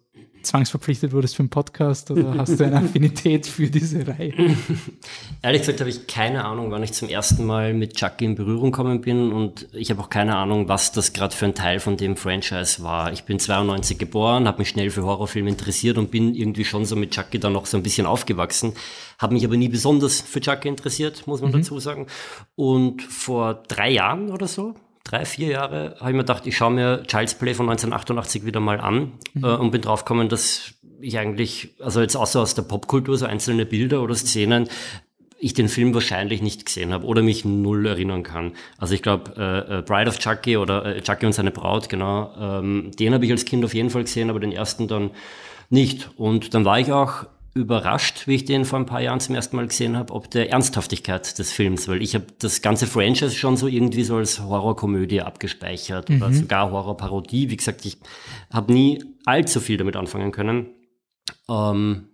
zwangsverpflichtet 0.46 1.12
wurdest 1.12 1.36
für 1.36 1.40
einen 1.40 1.50
Podcast 1.50 2.10
oder 2.10 2.34
hast 2.38 2.58
du 2.58 2.64
eine 2.64 2.76
Affinität 2.84 3.46
für 3.46 3.68
diese 3.68 4.06
Reihe? 4.06 4.32
Ehrlich 5.42 5.62
gesagt 5.62 5.80
habe 5.80 5.90
ich 5.90 6.06
keine 6.06 6.44
Ahnung, 6.44 6.70
wann 6.70 6.82
ich 6.82 6.92
zum 6.92 7.08
ersten 7.08 7.44
Mal 7.44 7.74
mit 7.74 7.96
Chucky 7.96 8.24
in 8.24 8.34
Berührung 8.34 8.70
gekommen 8.70 9.00
bin 9.00 9.32
und 9.32 9.68
ich 9.72 9.90
habe 9.90 10.00
auch 10.00 10.10
keine 10.10 10.36
Ahnung, 10.36 10.68
was 10.68 10.92
das 10.92 11.12
gerade 11.12 11.34
für 11.34 11.46
ein 11.46 11.54
Teil 11.54 11.80
von 11.80 11.96
dem 11.96 12.16
Franchise 12.16 12.82
war. 12.82 13.12
Ich 13.12 13.24
bin 13.24 13.38
92 13.38 13.98
geboren, 13.98 14.46
habe 14.46 14.58
mich 14.58 14.68
schnell 14.68 14.90
für 14.90 15.04
Horrorfilme 15.04 15.50
interessiert 15.50 15.98
und 15.98 16.10
bin 16.10 16.34
irgendwie 16.34 16.64
schon 16.64 16.84
so 16.84 16.96
mit 16.96 17.10
Chucky 17.10 17.38
dann 17.38 17.52
noch 17.52 17.66
so 17.66 17.76
ein 17.76 17.82
bisschen 17.82 18.06
aufgewachsen, 18.06 18.72
habe 19.18 19.34
mich 19.34 19.44
aber 19.44 19.56
nie 19.56 19.68
besonders 19.68 20.20
für 20.20 20.40
Chucky 20.40 20.68
interessiert, 20.68 21.26
muss 21.26 21.40
man 21.40 21.50
mhm. 21.50 21.56
dazu 21.56 21.78
sagen. 21.80 22.06
Und 22.54 23.02
vor 23.02 23.62
drei 23.68 23.90
Jahren 23.90 24.30
oder 24.30 24.48
so, 24.48 24.74
drei, 25.06 25.24
vier 25.24 25.48
Jahre 25.48 25.96
habe 26.00 26.10
ich 26.10 26.16
mir 26.16 26.22
gedacht, 26.22 26.46
ich 26.46 26.56
schaue 26.56 26.72
mir 26.72 27.02
Child's 27.06 27.34
Play 27.34 27.54
von 27.54 27.68
1988 27.68 28.44
wieder 28.44 28.60
mal 28.60 28.80
an 28.80 29.12
mhm. 29.34 29.44
äh, 29.44 29.54
und 29.54 29.70
bin 29.70 29.82
draufgekommen, 29.82 30.28
dass 30.28 30.74
ich 31.00 31.18
eigentlich, 31.18 31.74
also 31.80 32.00
jetzt 32.00 32.16
außer 32.16 32.40
aus 32.40 32.54
der 32.54 32.62
Popkultur, 32.62 33.16
so 33.16 33.26
einzelne 33.26 33.66
Bilder 33.66 34.02
oder 34.02 34.14
Szenen, 34.14 34.68
ich 35.38 35.54
den 35.54 35.68
Film 35.68 35.92
wahrscheinlich 35.94 36.40
nicht 36.42 36.66
gesehen 36.66 36.92
habe 36.92 37.04
oder 37.06 37.22
mich 37.22 37.44
null 37.44 37.86
erinnern 37.86 38.22
kann. 38.22 38.52
Also 38.78 38.94
ich 38.94 39.02
glaube, 39.02 39.32
äh, 39.36 39.78
äh, 39.78 39.82
Bride 39.82 40.08
of 40.08 40.18
Chucky 40.18 40.56
oder 40.56 40.84
äh, 40.86 41.02
Chucky 41.02 41.26
und 41.26 41.32
seine 41.32 41.50
Braut, 41.50 41.88
genau, 41.88 42.32
ähm, 42.40 42.90
den 42.98 43.12
habe 43.12 43.24
ich 43.26 43.30
als 43.30 43.44
Kind 43.44 43.64
auf 43.64 43.74
jeden 43.74 43.90
Fall 43.90 44.04
gesehen, 44.04 44.30
aber 44.30 44.40
den 44.40 44.52
ersten 44.52 44.88
dann 44.88 45.10
nicht. 45.68 46.10
Und 46.16 46.54
dann 46.54 46.64
war 46.64 46.80
ich 46.80 46.90
auch 46.90 47.26
überrascht, 47.56 48.26
wie 48.26 48.34
ich 48.34 48.44
den 48.44 48.64
vor 48.64 48.78
ein 48.78 48.86
paar 48.86 49.00
Jahren 49.00 49.20
zum 49.20 49.34
ersten 49.34 49.56
Mal 49.56 49.66
gesehen 49.66 49.96
habe, 49.96 50.12
ob 50.12 50.30
der 50.30 50.50
Ernsthaftigkeit 50.50 51.38
des 51.38 51.52
Films, 51.52 51.88
weil 51.88 52.02
ich 52.02 52.14
habe 52.14 52.26
das 52.38 52.62
ganze 52.62 52.86
Franchise 52.86 53.34
schon 53.34 53.56
so 53.56 53.66
irgendwie 53.66 54.04
so 54.04 54.16
als 54.16 54.40
Horrorkomödie 54.40 55.22
abgespeichert 55.22 56.08
mhm. 56.08 56.16
oder 56.16 56.32
sogar 56.32 56.70
Horrorparodie. 56.70 57.50
Wie 57.50 57.56
gesagt, 57.56 57.84
ich 57.86 57.98
habe 58.52 58.72
nie 58.72 59.02
allzu 59.24 59.60
viel 59.60 59.76
damit 59.76 59.96
anfangen 59.96 60.32
können. 60.32 60.68
Ähm, 61.48 62.08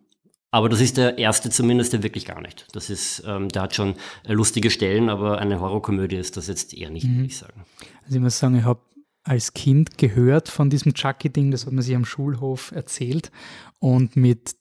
aber 0.51 0.69
das 0.69 0.81
ist 0.81 0.99
der 0.99 1.19
erste 1.19 1.51
zumindest, 1.51 1.93
der 1.95 2.03
wirklich 2.03 2.27
gar 2.27 2.41
nicht. 2.41 2.67
Das 2.73 2.91
ist, 2.91 3.25
ähm, 3.27 3.49
der 3.49 3.63
hat 3.63 3.75
schon 3.75 3.95
lustige 4.27 4.71
Stellen, 4.71 5.09
aber 5.09 5.39
eine 5.39 5.61
Horrorkomödie 5.61 6.17
ist 6.17 6.37
das 6.37 6.47
jetzt 6.47 6.75
eher 6.75 6.91
nicht, 6.91 7.07
mhm. 7.07 7.17
würde 7.17 7.27
ich 7.27 7.39
sagen. 7.39 7.65
Also 8.05 8.17
ich 8.17 8.23
muss 8.23 8.39
sagen, 8.39 8.59
ich 8.59 8.65
habe 8.65 8.81
als 9.25 9.55
Kind 9.55 9.99
gehört 9.99 10.49
von 10.49 10.69
diesem 10.69 10.95
Chucky-Ding, 10.95 11.51
das 11.51 11.67
hat 11.67 11.73
man 11.73 11.83
sich 11.83 11.97
am 11.97 12.05
Schulhof 12.05 12.73
erzählt. 12.73 13.31
Und 13.79 14.17
mit 14.17 14.55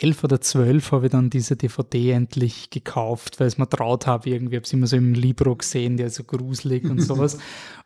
elf 0.00 0.24
oder 0.24 0.40
zwölf 0.40 0.92
habe 0.92 1.06
ich 1.06 1.12
dann 1.12 1.30
diese 1.30 1.56
DVD 1.56 2.12
endlich 2.12 2.70
gekauft, 2.70 3.38
weil 3.38 3.48
ich 3.48 3.54
es 3.54 3.58
mir 3.58 3.68
traut 3.68 4.06
habe 4.06 4.30
irgendwie. 4.30 4.56
habe 4.56 4.64
es 4.64 4.72
immer 4.72 4.86
so 4.86 4.96
im 4.96 5.14
Libro 5.14 5.56
gesehen, 5.56 5.96
der 5.96 6.08
ist 6.08 6.16
so 6.16 6.24
gruselig 6.24 6.84
und 6.84 7.00
sowas. 7.02 7.38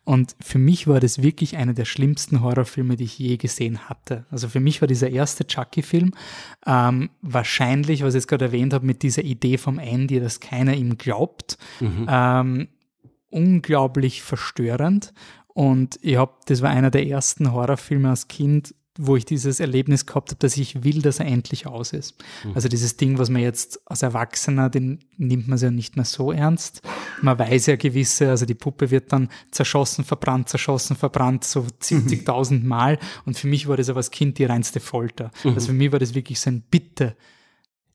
und 0.05 0.35
für 0.41 0.59
mich 0.59 0.87
war 0.87 1.01
das 1.01 1.23
wirklich 1.23 1.57
einer 1.57 1.75
der 1.75 1.85
schlimmsten 1.85 2.43
Horrorfilme, 2.43 2.97
die 2.97 3.05
ich 3.05 3.19
je 3.19 3.37
gesehen 3.37 3.89
hatte. 3.89 4.27
Also 4.31 4.49
für 4.49 4.61
mich 4.61 4.81
war 4.81 4.89
dieser 4.89 5.11
erste 5.11 5.47
Chucky-Film 5.47 6.13
ähm, 6.67 7.11
wahrscheinlich, 7.23 8.03
was 8.03 8.15
ich 8.15 8.21
jetzt 8.21 8.29
gerade 8.29 8.47
erwähnt 8.47 8.75
habe, 8.75 8.87
mit 8.87 9.03
dieser 9.03 9.23
Idee 9.23 9.59
vom 9.59 9.79
Andy, 9.79 10.21
dass 10.21 10.41
keiner 10.41 10.75
ihm 10.75 10.99
glaubt, 10.99 11.59
mhm. 11.81 12.07
ähm, 12.09 12.69
unglaublich 13.31 14.23
verstörend. 14.23 15.13
Und 15.59 15.99
ich 16.03 16.17
habe, 16.17 16.33
das 16.47 16.63
war 16.63 16.71
einer 16.71 16.91
der 16.91 17.07
ersten 17.07 17.53
Horrorfilme 17.53 18.11
als 18.11 18.29
Kind, 18.29 18.75
wo 19.01 19.17
ich 19.17 19.25
dieses 19.25 19.61
Erlebnis 19.61 20.07
gehabt 20.07 20.31
habe, 20.31 20.41
dass 20.41 20.57
ich 20.57 20.83
will, 20.83 21.01
dass 21.01 21.21
er 21.21 21.27
endlich 21.27 21.69
aus 21.69 21.93
ist. 21.93 22.17
Mhm. 22.45 22.53
Also 22.55 22.69
dieses 22.69 22.97
Ding, 22.97 23.17
was 23.17 23.31
man 23.31 23.41
jetzt 23.41 23.81
als 23.87 24.03
Erwachsener, 24.03 24.69
den 24.69 24.99
nimmt 25.17 25.47
man 25.47 25.57
ja 25.57 25.71
nicht 25.71 25.95
mehr 25.95 26.05
so 26.05 26.33
ernst. 26.33 26.83
Man 27.23 27.39
weiß 27.39 27.67
ja 27.67 27.77
gewisse, 27.77 28.29
also 28.29 28.45
die 28.45 28.55
Puppe 28.55 28.91
wird 28.91 29.13
dann 29.13 29.29
zerschossen, 29.53 30.05
verbrannt, 30.05 30.49
zerschossen, 30.49 30.97
verbrannt, 30.97 31.45
so 31.45 31.61
70.000 31.81 32.61
mhm. 32.61 32.67
Mal. 32.67 32.99
Und 33.25 33.39
für 33.39 33.47
mich 33.47 33.69
war 33.69 33.77
das 33.77 33.89
aber 33.89 33.99
als 33.99 34.11
Kind 34.11 34.37
die 34.39 34.45
reinste 34.45 34.81
Folter. 34.81 35.31
Mhm. 35.45 35.55
Also 35.55 35.69
für 35.69 35.75
mich 35.75 35.93
war 35.93 36.01
das 36.01 36.15
wirklich 36.15 36.41
so 36.41 36.51
ein 36.51 36.65
Bitte, 36.69 37.15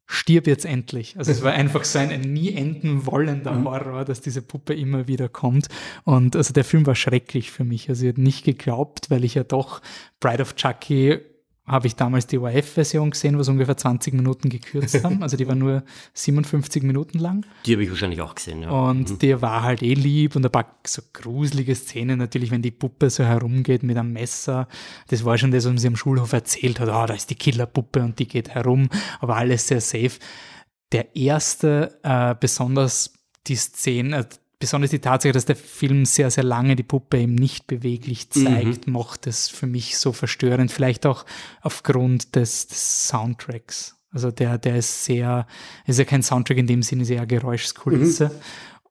stirb 0.05 0.47
jetzt 0.47 0.65
endlich. 0.65 1.17
Also 1.17 1.31
es 1.31 1.41
war 1.43 1.53
einfach 1.53 1.83
so 1.83 1.99
ein, 1.99 2.11
ein 2.11 2.21
nie 2.21 2.53
enden 2.53 3.05
wollender. 3.05 3.63
Horror, 3.63 4.05
dass 4.05 4.21
diese 4.21 4.41
Puppe 4.41 4.73
immer 4.73 5.07
wieder 5.07 5.29
kommt. 5.29 5.67
Und 6.03 6.35
also 6.35 6.53
der 6.53 6.63
Film 6.63 6.85
war 6.85 6.95
schrecklich 6.95 7.51
für 7.51 7.63
mich. 7.63 7.89
Also 7.89 8.05
ich 8.05 8.11
habe 8.13 8.21
nicht 8.21 8.43
geglaubt, 8.43 9.09
weil 9.09 9.23
ich 9.23 9.35
ja 9.35 9.43
doch 9.43 9.81
Bride 10.19 10.41
of 10.41 10.55
Chucky 10.55 11.19
habe 11.65 11.87
ich 11.87 11.95
damals 11.95 12.27
die 12.27 12.37
ORF-Version 12.37 13.11
gesehen, 13.11 13.39
was 13.39 13.47
ungefähr 13.47 13.77
20 13.77 14.13
Minuten 14.13 14.49
gekürzt 14.49 15.01
haben. 15.03 15.23
Also 15.23 15.37
die 15.37 15.47
war 15.47 15.55
nur 15.55 15.83
57 16.13 16.83
Minuten 16.83 17.19
lang. 17.19 17.45
Die 17.65 17.73
habe 17.73 17.83
ich 17.83 17.89
wahrscheinlich 17.89 18.19
auch 18.19 18.35
gesehen, 18.35 18.63
ja. 18.63 18.69
Und 18.69 19.09
mhm. 19.09 19.19
der 19.19 19.41
war 19.41 19.63
halt 19.63 19.81
eh 19.81 19.93
lieb 19.93 20.35
und 20.35 20.45
ein 20.45 20.51
paar 20.51 20.79
so 20.85 21.01
gruselige 21.13 21.73
Szenen 21.73 22.19
natürlich, 22.19 22.51
wenn 22.51 22.61
die 22.61 22.71
Puppe 22.71 23.09
so 23.09 23.23
herumgeht 23.23 23.83
mit 23.83 23.97
einem 23.97 24.11
Messer. 24.11 24.67
Das 25.07 25.23
war 25.23 25.37
schon 25.37 25.51
das, 25.51 25.65
was 25.65 25.81
sie 25.81 25.87
am 25.87 25.95
Schulhof 25.95 26.33
erzählt 26.33 26.81
hat. 26.81 26.89
Ah, 26.89 27.03
oh, 27.03 27.07
da 27.07 27.13
ist 27.13 27.29
die 27.29 27.35
Killerpuppe 27.35 28.01
und 28.01 28.19
die 28.19 28.27
geht 28.27 28.49
herum, 28.49 28.89
aber 29.21 29.37
alles 29.37 29.67
sehr 29.67 29.81
safe. 29.81 30.19
Der 30.91 31.15
erste, 31.15 31.97
äh, 32.03 32.35
besonders 32.37 33.13
die 33.47 33.55
Szene, 33.55 34.27
besonders 34.63 34.91
die 34.91 34.99
Tatsache, 34.99 35.33
dass 35.33 35.43
der 35.43 35.57
Film 35.57 36.05
sehr, 36.05 36.31
sehr 36.31 36.45
lange 36.45 36.77
die 36.77 36.83
Puppe 36.83 37.19
eben 37.19 37.35
nicht 37.35 37.67
beweglich 37.67 38.29
zeigt, 38.29 38.87
mhm. 38.87 38.93
macht 38.93 39.27
es 39.27 39.49
für 39.49 39.67
mich 39.67 39.97
so 39.97 40.13
verstörend. 40.13 40.71
Vielleicht 40.71 41.05
auch 41.05 41.25
aufgrund 41.61 42.37
des, 42.37 42.67
des 42.67 43.09
Soundtracks. 43.09 43.97
Also 44.11 44.31
der, 44.31 44.57
der 44.57 44.77
ist 44.77 45.03
sehr, 45.03 45.47
ist 45.85 45.99
ja 45.99 46.05
kein 46.05 46.23
Soundtrack 46.23 46.59
in 46.59 46.67
dem 46.67 46.81
Sinne, 46.81 47.03
sehr 47.03 47.25
Geräuschkulisse. 47.25 48.29
Mhm. 48.29 48.31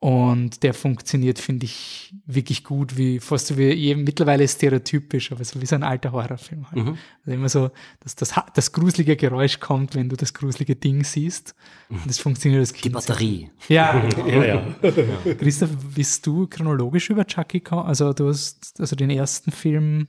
Und 0.02 0.64
der 0.64 0.74
funktioniert, 0.74 1.38
finde 1.38 1.64
ich, 1.64 2.12
wirklich 2.26 2.64
gut, 2.64 2.96
wie 2.96 3.20
fast 3.20 3.56
wie 3.56 3.94
mittlerweile 3.94 4.48
stereotypisch, 4.48 5.30
aber 5.30 5.44
so 5.44 5.62
wie 5.62 5.66
so 5.66 5.76
ein 5.76 5.84
alter 5.84 6.10
Horrorfilm 6.10 6.68
halt. 6.68 6.84
Mhm. 6.84 6.98
Also 7.20 7.30
immer 7.30 7.48
so, 7.48 7.70
dass 8.00 8.16
das, 8.16 8.34
das 8.52 8.72
gruselige 8.72 9.14
Geräusch 9.14 9.60
kommt, 9.60 9.94
wenn 9.94 10.08
du 10.08 10.16
das 10.16 10.34
gruselige 10.34 10.74
Ding 10.74 11.04
siehst. 11.04 11.54
Und 11.88 12.00
das 12.04 12.18
funktioniert 12.18 12.58
als 12.58 12.72
Kind. 12.72 12.86
Die 12.86 12.88
Batterie. 12.88 13.50
Ja, 13.68 14.02
ja, 14.26 14.44
ja. 14.44 14.74
ja. 14.82 15.34
Christoph, 15.34 15.70
bist 15.94 16.26
du 16.26 16.48
chronologisch 16.48 17.08
über 17.08 17.24
Chucky 17.24 17.60
gekommen? 17.60 17.86
Also 17.86 18.12
du 18.12 18.26
hast 18.26 18.80
also 18.80 18.96
den 18.96 19.10
ersten 19.10 19.52
Film 19.52 20.08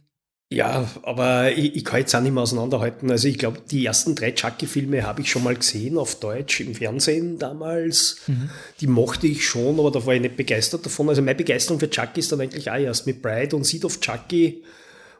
ja, 0.51 0.87
aber 1.01 1.51
ich, 1.51 1.75
ich 1.75 1.83
kann 1.83 2.01
jetzt 2.01 2.15
auch 2.15 2.21
nicht 2.21 2.31
mehr 2.31 2.43
auseinanderhalten. 2.43 3.09
Also 3.09 3.27
ich 3.27 3.39
glaube, 3.39 3.59
die 3.71 3.85
ersten 3.85 4.13
drei 4.13 4.31
Chucky-Filme 4.31 5.03
habe 5.03 5.21
ich 5.21 5.31
schon 5.31 5.43
mal 5.43 5.55
gesehen 5.55 5.97
auf 5.97 6.19
Deutsch 6.19 6.59
im 6.61 6.75
Fernsehen 6.75 7.39
damals. 7.39 8.17
Mhm. 8.27 8.49
Die 8.79 8.87
mochte 8.87 9.25
ich 9.25 9.47
schon, 9.47 9.79
aber 9.79 9.89
da 9.89 10.05
war 10.05 10.13
ich 10.13 10.21
nicht 10.21 10.37
begeistert 10.37 10.85
davon. 10.85 11.09
Also 11.09 11.23
meine 11.23 11.35
Begeisterung 11.35 11.79
für 11.79 11.89
Chucky 11.89 12.19
ist 12.19 12.31
dann 12.31 12.41
eigentlich 12.41 12.69
auch 12.69 12.77
erst 12.77 13.07
mit 13.07 13.23
Bride 13.23 13.55
und 13.55 13.63
Seed 13.63 13.83
of 13.83 13.99
Chucky, 13.99 14.63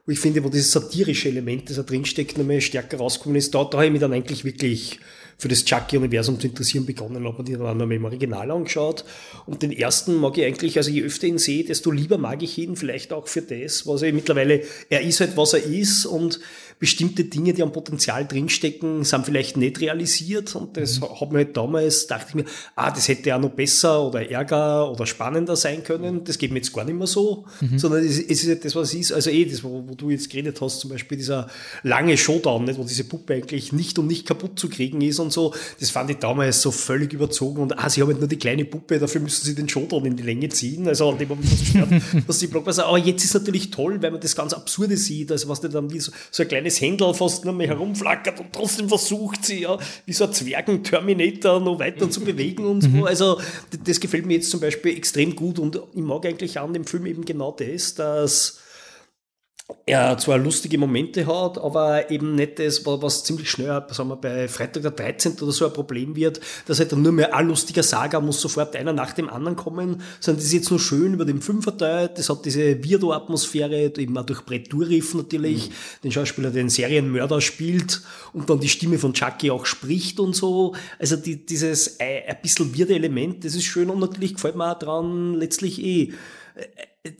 wo 0.05 0.11
ich 0.11 0.19
finde, 0.19 0.43
wo 0.43 0.49
dieses 0.49 0.71
satirische 0.71 1.29
Element, 1.29 1.67
das 1.67 1.77
da 1.77 1.83
drinsteckt, 1.83 2.37
nochmal 2.37 2.61
stärker 2.61 2.97
rausgekommen 2.97 3.37
ist. 3.37 3.55
Da, 3.55 3.63
da 3.63 3.77
habe 3.77 3.87
ich 3.87 3.91
mich 3.91 4.01
dann 4.01 4.13
eigentlich 4.13 4.45
wirklich 4.45 4.99
für 5.37 5.47
das 5.47 5.65
Chucky-Universum 5.65 6.39
zu 6.39 6.47
interessieren 6.47 6.85
begonnen, 6.85 7.25
habe 7.25 7.43
die 7.43 7.53
dann 7.53 7.65
einmal 7.81 7.91
im 7.91 8.05
Original 8.05 8.51
angeschaut. 8.51 9.05
Und 9.45 9.61
den 9.61 9.71
ersten 9.71 10.15
mag 10.15 10.37
ich 10.37 10.45
eigentlich, 10.45 10.77
also 10.77 10.91
je 10.91 11.03
öfter 11.03 11.27
ihn 11.27 11.37
sehe, 11.37 11.63
desto 11.63 11.91
lieber 11.91 12.17
mag 12.17 12.41
ich 12.43 12.57
ihn, 12.57 12.75
vielleicht 12.75 13.13
auch 13.13 13.27
für 13.27 13.41
das, 13.41 13.87
was 13.87 14.01
er 14.01 14.13
mittlerweile, 14.13 14.63
er 14.89 15.01
ist 15.01 15.19
halt, 15.19 15.35
was 15.37 15.53
er 15.53 15.63
ist 15.63 16.05
und 16.05 16.39
bestimmte 16.83 17.23
Dinge, 17.23 17.53
die 17.53 17.63
am 17.63 17.71
Potenzial 17.71 18.27
drinstecken, 18.27 19.05
sind 19.05 19.25
vielleicht 19.25 19.55
nicht 19.55 19.79
realisiert. 19.79 20.53
Und 20.53 20.75
das 20.75 20.99
mhm. 20.99 21.17
hat 21.17 21.31
mir 21.31 21.37
halt 21.37 21.55
damals, 21.55 22.07
dachte 22.07 22.25
ich 22.27 22.35
mir, 22.35 22.43
ah, 22.75 22.91
das 22.91 23.07
hätte 23.07 23.29
ja 23.29 23.39
noch 23.39 23.51
besser 23.51 24.05
oder 24.05 24.29
ärger 24.29 24.91
oder 24.91 25.05
spannender 25.05 25.55
sein 25.55 25.85
können. 25.85 26.25
Das 26.25 26.37
geht 26.37 26.51
mir 26.51 26.57
jetzt 26.57 26.73
gar 26.73 26.83
nicht 26.83 26.97
mehr 26.97 27.07
so, 27.07 27.45
mhm. 27.61 27.79
sondern 27.79 28.03
es, 28.03 28.19
es 28.19 28.43
ist 28.43 28.49
halt 28.49 28.65
das, 28.65 28.75
was 28.75 28.89
es 28.89 28.99
ist. 28.99 29.13
Also 29.13 29.29
eh, 29.29 29.45
das, 29.45 29.63
wo, 29.63 29.81
wo, 29.87 29.95
du 29.95 30.09
jetzt 30.09 30.29
geredet 30.29 30.59
hast, 30.59 30.81
zum 30.81 30.89
Beispiel 30.89 31.17
dieser 31.17 31.47
lange 31.83 32.17
Showdown, 32.17 32.65
nicht, 32.65 32.77
wo 32.77 32.83
diese 32.83 33.05
Puppe 33.05 33.35
eigentlich 33.35 33.71
nicht 33.71 33.97
und 33.97 34.07
nicht 34.07 34.27
kaputt 34.27 34.59
zu 34.59 34.67
kriegen 34.67 34.99
ist 34.99 35.19
und 35.19 35.31
so, 35.31 35.53
das 35.79 35.89
fand 35.89 36.09
ich 36.09 36.17
damals 36.17 36.61
so 36.61 36.71
völlig 36.71 37.13
überzogen. 37.13 37.61
Und 37.61 37.79
ah, 37.79 37.89
sie 37.89 38.01
haben 38.01 38.09
halt 38.09 38.19
nur 38.19 38.27
die 38.27 38.35
kleine 38.35 38.65
Puppe, 38.65 38.99
dafür 38.99 39.21
müssen 39.21 39.45
sie 39.45 39.55
den 39.55 39.69
Showdown 39.69 40.05
in 40.05 40.17
die 40.17 40.23
Länge 40.23 40.49
ziehen. 40.49 40.85
Also 40.85 41.11
an 41.11 41.17
dem 41.17 41.29
Moment 41.29 41.49
was 42.27 42.39
die 42.39 42.47
Blockbuster. 42.47 42.87
Aber 42.87 42.97
jetzt 42.97 43.23
ist 43.23 43.35
natürlich 43.35 43.71
toll, 43.71 44.01
weil 44.01 44.11
man 44.11 44.19
das 44.19 44.35
ganz 44.35 44.51
Absurde 44.51 44.97
sieht. 44.97 45.31
Also 45.31 45.47
was 45.47 45.63
nicht 45.63 45.73
dann 45.73 45.89
wie 45.89 46.01
so, 46.01 46.11
so 46.29 46.43
ein 46.43 46.49
kleines 46.49 46.72
Händel 46.81 47.13
fast 47.13 47.45
nur 47.45 47.53
mehr 47.53 47.67
herumflackert 47.67 48.39
und 48.39 48.53
trotzdem 48.53 48.89
versucht 48.89 49.45
sie 49.45 49.61
ja, 49.61 49.77
wie 50.05 50.13
so 50.13 50.25
ein 50.25 50.33
Zwergen-Terminator 50.33 51.59
noch 51.59 51.79
weiter 51.79 52.09
zu 52.09 52.21
bewegen 52.21 52.65
und 52.65 52.81
so. 52.81 52.89
Mhm. 52.89 53.03
Also 53.05 53.39
das 53.85 53.99
gefällt 53.99 54.25
mir 54.25 54.35
jetzt 54.35 54.49
zum 54.51 54.59
Beispiel 54.59 54.95
extrem 54.95 55.35
gut 55.35 55.59
und 55.59 55.79
ich 55.93 56.01
mag 56.01 56.25
eigentlich 56.25 56.59
an 56.59 56.73
dem 56.73 56.85
Film 56.85 57.05
eben 57.05 57.25
genau 57.25 57.51
das, 57.51 57.95
dass 57.95 58.59
er 59.85 60.17
zwar 60.17 60.37
lustige 60.37 60.77
Momente 60.77 61.25
hat, 61.25 61.57
aber 61.57 62.09
eben 62.11 62.35
nicht 62.35 62.59
das, 62.59 62.85
was 62.85 63.23
ziemlich 63.23 63.49
schnell, 63.49 63.83
sagen 63.91 64.09
wir, 64.09 64.17
bei 64.17 64.47
Freitag 64.47 64.83
der 64.83 64.91
13. 64.91 65.39
oder 65.41 65.51
so 65.51 65.65
ein 65.65 65.73
Problem 65.73 66.15
wird, 66.15 66.41
dass 66.65 66.79
halt 66.79 66.91
dann 66.91 67.01
nur 67.01 67.11
mehr 67.13 67.33
ein 67.35 67.47
lustiger 67.47 67.83
Saga 67.83 68.19
muss 68.19 68.41
sofort 68.41 68.75
einer 68.75 68.93
nach 68.93 69.13
dem 69.13 69.29
anderen 69.29 69.55
kommen, 69.55 70.01
sondern 70.19 70.39
das 70.39 70.45
ist 70.45 70.53
jetzt 70.53 70.69
nur 70.69 70.79
schön 70.79 71.13
über 71.13 71.25
den 71.25 71.41
Film 71.41 71.61
verteilt, 71.61 72.17
das 72.17 72.29
hat 72.29 72.45
diese 72.45 72.83
Weirdo-Atmosphäre, 72.83 73.93
eben 73.97 74.17
auch 74.17 74.25
durch 74.25 74.45
Brett 74.45 74.71
Dourif 74.71 75.13
natürlich, 75.15 75.69
mhm. 75.69 75.73
den 76.03 76.11
Schauspieler, 76.11 76.51
den 76.51 76.69
Serienmörder 76.69 77.39
spielt 77.39 78.01
und 78.33 78.49
dann 78.49 78.59
die 78.59 78.69
Stimme 78.69 78.97
von 78.97 79.13
Chucky 79.13 79.49
auch 79.51 79.65
spricht 79.65 80.19
und 80.19 80.35
so. 80.35 80.75
Also 80.99 81.15
die, 81.15 81.45
dieses 81.45 81.99
äh, 81.99 82.23
ein 82.27 82.37
bisschen 82.41 82.77
weirde 82.77 82.95
Element, 82.95 83.45
das 83.45 83.55
ist 83.55 83.63
schön 83.63 83.89
und 83.89 83.99
natürlich 83.99 84.35
gefällt 84.35 84.55
mir 84.55 84.71
auch 84.71 84.79
dran 84.79 85.35
letztlich 85.35 85.81
eh 85.81 86.13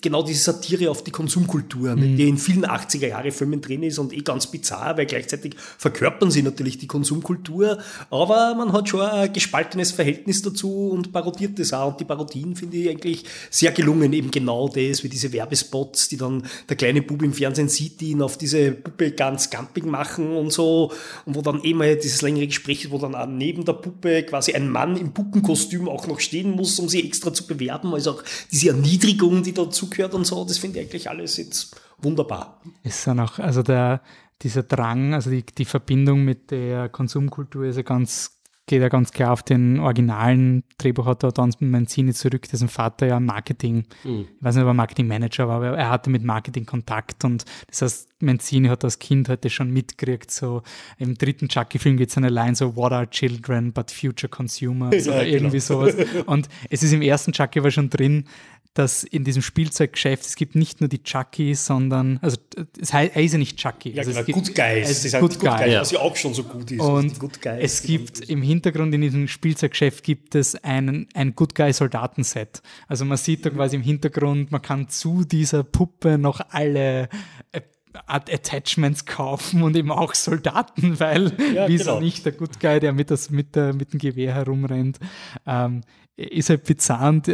genau 0.01 0.23
diese 0.23 0.39
Satire 0.39 0.89
auf 0.89 1.03
die 1.03 1.11
Konsumkultur, 1.11 1.93
mhm. 1.97 2.15
die 2.15 2.29
in 2.29 2.37
vielen 2.37 2.65
80er-Jahre-Filmen 2.65 3.59
drin 3.59 3.83
ist 3.83 3.99
und 3.99 4.13
eh 4.13 4.21
ganz 4.21 4.47
bizarr, 4.47 4.97
weil 4.97 5.05
gleichzeitig 5.05 5.55
verkörpern 5.77 6.31
sie 6.31 6.41
natürlich 6.41 6.77
die 6.77 6.87
Konsumkultur, 6.87 7.79
aber 8.09 8.55
man 8.55 8.71
hat 8.71 8.87
schon 8.87 9.01
ein 9.01 9.33
gespaltenes 9.33 9.91
Verhältnis 9.91 10.41
dazu 10.41 10.87
und 10.87 11.11
parodiert 11.11 11.59
das 11.59 11.73
auch. 11.73 11.91
Und 11.91 11.99
die 11.99 12.05
Parodien 12.05 12.55
finde 12.55 12.77
ich 12.77 12.89
eigentlich 12.89 13.25
sehr 13.49 13.73
gelungen, 13.73 14.13
eben 14.13 14.31
genau 14.31 14.69
das, 14.69 15.03
wie 15.03 15.09
diese 15.09 15.33
Werbespots, 15.33 16.07
die 16.07 16.15
dann 16.15 16.43
der 16.69 16.77
kleine 16.77 17.01
Bub 17.01 17.21
im 17.21 17.33
Fernsehen 17.33 17.67
sieht, 17.67 17.99
die 17.99 18.11
ihn 18.11 18.21
auf 18.21 18.37
diese 18.37 18.71
Puppe 18.71 19.11
ganz 19.11 19.49
gampig 19.49 19.85
machen 19.85 20.37
und 20.37 20.53
so, 20.53 20.93
und 21.25 21.35
wo 21.35 21.41
dann 21.41 21.61
eben 21.61 21.79
mal 21.79 21.97
dieses 21.97 22.21
längere 22.21 22.47
Gespräch 22.47 22.89
wo 22.89 22.99
dann 22.99 23.15
auch 23.15 23.27
neben 23.27 23.65
der 23.65 23.73
Puppe 23.73 24.23
quasi 24.23 24.53
ein 24.53 24.69
Mann 24.69 24.95
im 24.95 25.13
Puppenkostüm 25.13 25.89
auch 25.89 26.07
noch 26.07 26.21
stehen 26.21 26.51
muss, 26.51 26.79
um 26.79 26.87
sie 26.87 27.05
extra 27.05 27.33
zu 27.33 27.45
bewerben, 27.47 27.93
also 27.93 28.11
auch 28.11 28.23
diese 28.49 28.69
Erniedrigung, 28.69 29.43
die 29.43 29.53
da 29.53 29.72
dazugehört 29.73 30.13
und 30.13 30.25
so. 30.25 30.45
Das 30.45 30.57
finde 30.57 30.79
ich 30.79 30.85
eigentlich 30.85 31.09
alles 31.09 31.37
jetzt 31.37 31.75
wunderbar. 31.97 32.61
Ist 32.83 33.05
dann 33.07 33.19
auch, 33.19 33.39
also 33.39 33.63
der, 33.63 34.01
dieser 34.41 34.63
Drang, 34.63 35.13
also 35.13 35.29
die, 35.29 35.43
die 35.43 35.65
Verbindung 35.65 36.23
mit 36.23 36.51
der 36.51 36.89
Konsumkultur 36.89 37.65
ist 37.65 37.77
ja 37.77 37.81
ganz, 37.81 38.39
geht 38.65 38.81
ja 38.81 38.89
ganz 38.89 39.11
klar 39.11 39.31
auf 39.31 39.43
den 39.43 39.79
originalen 39.79 40.63
Drehbuchautor 40.77 41.31
Don 41.31 41.51
Mancini 41.59 42.13
zurück, 42.13 42.47
dessen 42.49 42.67
Vater 42.69 43.07
ja 43.07 43.19
Marketing, 43.19 43.85
mhm. 44.03 44.27
ich 44.37 44.43
weiß 44.43 44.55
nicht, 44.55 44.63
ob 44.63 44.69
er 44.69 44.73
Marketingmanager 44.73 45.47
war, 45.47 45.57
aber 45.57 45.77
er 45.77 45.89
hatte 45.89 46.09
mit 46.09 46.23
Marketing 46.23 46.65
Kontakt 46.65 47.25
und 47.25 47.45
das 47.67 47.81
heißt, 47.81 48.09
Mancini 48.23 48.69
hat 48.69 48.83
als 48.83 48.99
Kind 48.99 49.27
heute 49.27 49.49
schon 49.49 49.71
mitgekriegt, 49.71 50.31
so 50.31 50.63
im 50.97 51.15
dritten 51.15 51.49
Chucky-Film 51.49 51.97
geht 51.97 52.09
es 52.09 52.17
eine 52.17 52.29
Line 52.29 52.55
so, 52.55 52.75
what 52.75 52.93
are 52.93 53.09
children 53.09 53.73
but 53.73 53.91
future 53.91 54.29
consumers 54.29 55.05
ja, 55.05 55.13
oder 55.13 55.25
genau. 55.25 55.35
irgendwie 55.35 55.59
sowas. 55.59 55.95
Und 56.25 56.47
es 56.69 56.83
ist 56.83 56.93
im 56.93 57.01
ersten 57.01 57.33
Chucky 57.33 57.59
aber 57.59 57.71
schon 57.71 57.89
drin, 57.89 58.25
dass 58.73 59.03
in 59.03 59.23
diesem 59.23 59.43
Spielzeuggeschäft, 59.43 60.25
es 60.25 60.35
gibt 60.35 60.55
nicht 60.55 60.81
nur 60.81 60.87
die 60.87 61.03
Chucky, 61.03 61.53
sondern, 61.53 62.17
also 62.21 62.37
es 62.79 62.91
heißt, 62.91 63.15
er 63.15 63.21
ist 63.21 63.33
ja 63.33 63.37
nicht 63.37 63.57
Chucky. 63.57 63.91
Ja, 63.91 63.99
also 63.99 64.11
genau, 64.11 64.21
es 64.21 64.25
gibt, 64.25 64.37
Good 64.39 64.55
Guys. 64.55 64.89
Es 64.89 65.05
ist 65.05 65.19
Good, 65.19 65.39
Good 65.39 65.39
Guys, 65.39 65.59
Guys, 65.59 65.79
was 65.79 65.91
ja 65.91 65.99
auch 65.99 66.15
schon 66.15 66.33
so 66.33 66.43
gut 66.43 66.71
ist. 66.71 66.81
Und 66.81 67.19
es 67.59 67.83
gibt 67.83 68.21
im 68.21 68.41
Hintergrund 68.41 68.93
in 68.95 69.01
diesem 69.01 69.27
Spielzeuggeschäft 69.27 70.03
gibt 70.03 70.33
es 70.33 70.55
einen, 70.63 71.07
ein 71.13 71.35
Good 71.35 71.53
Guy 71.53 71.71
Soldatenset. 71.71 72.63
Also 72.87 73.05
man 73.05 73.17
sieht 73.17 73.45
da 73.45 73.51
quasi 73.51 73.75
im 73.75 73.83
Hintergrund, 73.83 74.51
man 74.51 74.61
kann 74.61 74.89
zu 74.89 75.23
dieser 75.23 75.63
Puppe 75.63 76.17
noch 76.17 76.41
alle 76.49 77.09
äh, 77.51 77.61
Attachments 78.07 79.05
kaufen 79.05 79.61
und 79.61 79.75
eben 79.75 79.91
auch 79.91 80.15
Soldaten, 80.15 80.99
weil 80.99 81.31
ja, 81.53 81.67
wieso 81.67 81.91
genau. 81.91 81.99
nicht 81.99 82.25
der 82.25 82.31
Good 82.31 82.59
Guy, 82.59 82.79
der 82.79 82.91
mit, 82.93 83.11
das, 83.11 83.29
mit, 83.29 83.55
der, 83.55 83.73
mit 83.73 83.93
dem 83.93 83.99
Gewehr 83.99 84.33
herumrennt, 84.33 84.99
ähm, 85.45 85.81
ist 86.15 86.49
halt 86.49 86.63
bizarr 86.63 87.09
und 87.09 87.27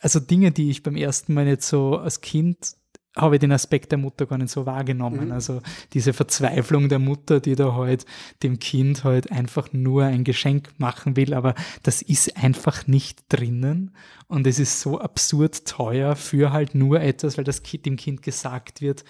also 0.00 0.20
Dinge, 0.20 0.52
die 0.52 0.70
ich 0.70 0.82
beim 0.82 0.96
ersten 0.96 1.34
Mal 1.34 1.46
jetzt 1.46 1.68
so 1.68 1.96
als 1.96 2.20
Kind 2.20 2.76
habe 3.16 3.36
ich 3.36 3.40
den 3.40 3.52
Aspekt 3.52 3.92
der 3.92 3.98
Mutter 3.98 4.26
gar 4.26 4.36
nicht 4.36 4.50
so 4.50 4.66
wahrgenommen. 4.66 5.26
Mhm. 5.26 5.32
Also 5.32 5.62
diese 5.94 6.12
Verzweiflung 6.12 6.88
der 6.88 6.98
Mutter, 6.98 7.40
die 7.40 7.56
da 7.56 7.74
halt 7.74 8.04
dem 8.42 8.58
Kind 8.58 9.04
halt 9.04 9.32
einfach 9.32 9.72
nur 9.72 10.04
ein 10.04 10.22
Geschenk 10.22 10.68
machen 10.78 11.16
will, 11.16 11.32
aber 11.32 11.54
das 11.82 12.02
ist 12.02 12.36
einfach 12.36 12.86
nicht 12.86 13.24
drinnen 13.28 13.96
und 14.28 14.46
es 14.46 14.58
ist 14.58 14.80
so 14.80 15.00
absurd 15.00 15.66
teuer 15.66 16.14
für 16.14 16.52
halt 16.52 16.74
nur 16.74 17.00
etwas, 17.00 17.38
weil 17.38 17.44
das 17.44 17.62
kind, 17.62 17.86
dem 17.86 17.96
Kind 17.96 18.22
gesagt 18.22 18.82
wird, 18.82 19.04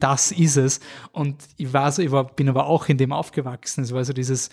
das 0.00 0.32
ist 0.32 0.56
es. 0.56 0.80
Und 1.12 1.42
ich 1.56 1.72
war 1.72 1.92
so, 1.92 2.02
ich 2.02 2.10
war, 2.12 2.24
bin 2.24 2.48
aber 2.48 2.66
auch 2.66 2.88
in 2.88 2.98
dem 2.98 3.12
aufgewachsen. 3.12 3.82
Es 3.82 3.92
war 3.92 4.04
so 4.04 4.12
dieses, 4.12 4.48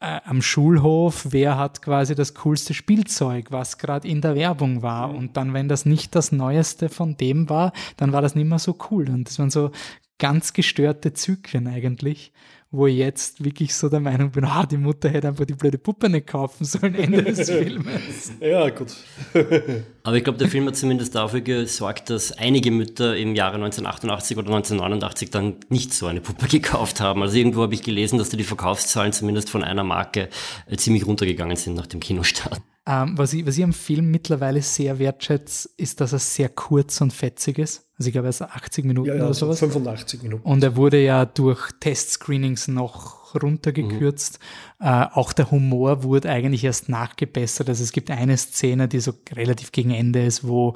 äh, 0.00 0.20
am 0.24 0.42
Schulhof, 0.42 1.28
wer 1.30 1.58
hat 1.58 1.82
quasi 1.82 2.14
das 2.14 2.34
coolste 2.34 2.74
Spielzeug, 2.74 3.46
was 3.50 3.78
gerade 3.78 4.06
in 4.06 4.20
der 4.20 4.34
Werbung 4.34 4.82
war. 4.82 5.10
Und 5.10 5.36
dann, 5.36 5.54
wenn 5.54 5.68
das 5.68 5.86
nicht 5.86 6.14
das 6.14 6.32
Neueste 6.32 6.88
von 6.88 7.16
dem 7.16 7.48
war, 7.48 7.72
dann 7.96 8.12
war 8.12 8.22
das 8.22 8.34
nicht 8.34 8.48
mehr 8.48 8.58
so 8.58 8.76
cool. 8.90 9.08
Und 9.08 9.28
das 9.28 9.38
waren 9.38 9.50
so 9.50 9.70
ganz 10.18 10.52
gestörte 10.52 11.12
Zyklen 11.12 11.66
eigentlich 11.66 12.32
wo 12.70 12.86
ich 12.86 12.96
jetzt 12.96 13.42
wirklich 13.42 13.74
so 13.74 13.88
der 13.88 14.00
Meinung 14.00 14.30
bin, 14.30 14.44
ah, 14.44 14.66
die 14.66 14.76
Mutter 14.76 15.08
hätte 15.08 15.28
einfach 15.28 15.46
die 15.46 15.54
blöde 15.54 15.78
Puppe 15.78 16.10
nicht 16.10 16.26
kaufen 16.26 16.64
sollen, 16.64 16.94
Ende 16.94 17.22
des 17.22 17.48
Filmes. 17.50 18.32
ja, 18.40 18.68
gut. 18.68 18.94
Aber 20.02 20.16
ich 20.16 20.24
glaube, 20.24 20.38
der 20.38 20.48
Film 20.48 20.66
hat 20.66 20.76
zumindest 20.76 21.14
dafür 21.14 21.40
gesorgt, 21.40 22.10
dass 22.10 22.32
einige 22.32 22.70
Mütter 22.70 23.16
im 23.16 23.34
Jahre 23.34 23.54
1988 23.54 24.36
oder 24.36 24.48
1989 24.48 25.30
dann 25.30 25.56
nicht 25.70 25.94
so 25.94 26.06
eine 26.06 26.20
Puppe 26.20 26.46
gekauft 26.48 27.00
haben. 27.00 27.22
Also 27.22 27.38
irgendwo 27.38 27.62
habe 27.62 27.74
ich 27.74 27.82
gelesen, 27.82 28.18
dass 28.18 28.28
da 28.28 28.36
die 28.36 28.44
Verkaufszahlen 28.44 29.12
zumindest 29.12 29.48
von 29.48 29.64
einer 29.64 29.84
Marke 29.84 30.28
äh, 30.66 30.76
ziemlich 30.76 31.06
runtergegangen 31.06 31.56
sind 31.56 31.74
nach 31.74 31.86
dem 31.86 32.00
Kinostart. 32.00 32.60
Ähm, 32.88 33.18
was, 33.18 33.34
ich, 33.34 33.46
was 33.46 33.58
ich 33.58 33.64
am 33.64 33.74
Film 33.74 34.10
mittlerweile 34.10 34.62
sehr 34.62 34.98
wertschätze, 34.98 35.68
ist, 35.76 36.00
dass 36.00 36.14
er 36.14 36.20
sehr 36.20 36.48
kurz 36.48 37.02
und 37.02 37.12
fetzig 37.12 37.58
ist. 37.58 37.86
Also 37.98 38.08
ich 38.08 38.12
glaube, 38.12 38.28
er 38.28 38.30
ist 38.30 38.40
80 38.40 38.86
Minuten 38.86 39.08
ja, 39.08 39.16
ja, 39.16 39.24
oder 39.24 39.34
sowas. 39.34 39.58
85 39.58 40.22
Minuten. 40.22 40.48
Und 40.48 40.62
er 40.62 40.74
wurde 40.74 40.98
ja 41.02 41.26
durch 41.26 41.70
Testscreenings 41.80 42.68
noch 42.68 43.17
runtergekürzt. 43.34 44.38
Mhm. 44.78 44.86
Äh, 44.86 45.06
auch 45.12 45.32
der 45.32 45.50
Humor 45.50 46.02
wurde 46.02 46.30
eigentlich 46.30 46.64
erst 46.64 46.88
nachgebessert. 46.88 47.68
Also 47.68 47.82
es 47.82 47.92
gibt 47.92 48.10
eine 48.10 48.36
Szene, 48.36 48.88
die 48.88 49.00
so 49.00 49.12
relativ 49.32 49.72
gegen 49.72 49.90
Ende 49.90 50.24
ist, 50.24 50.46
wo 50.46 50.74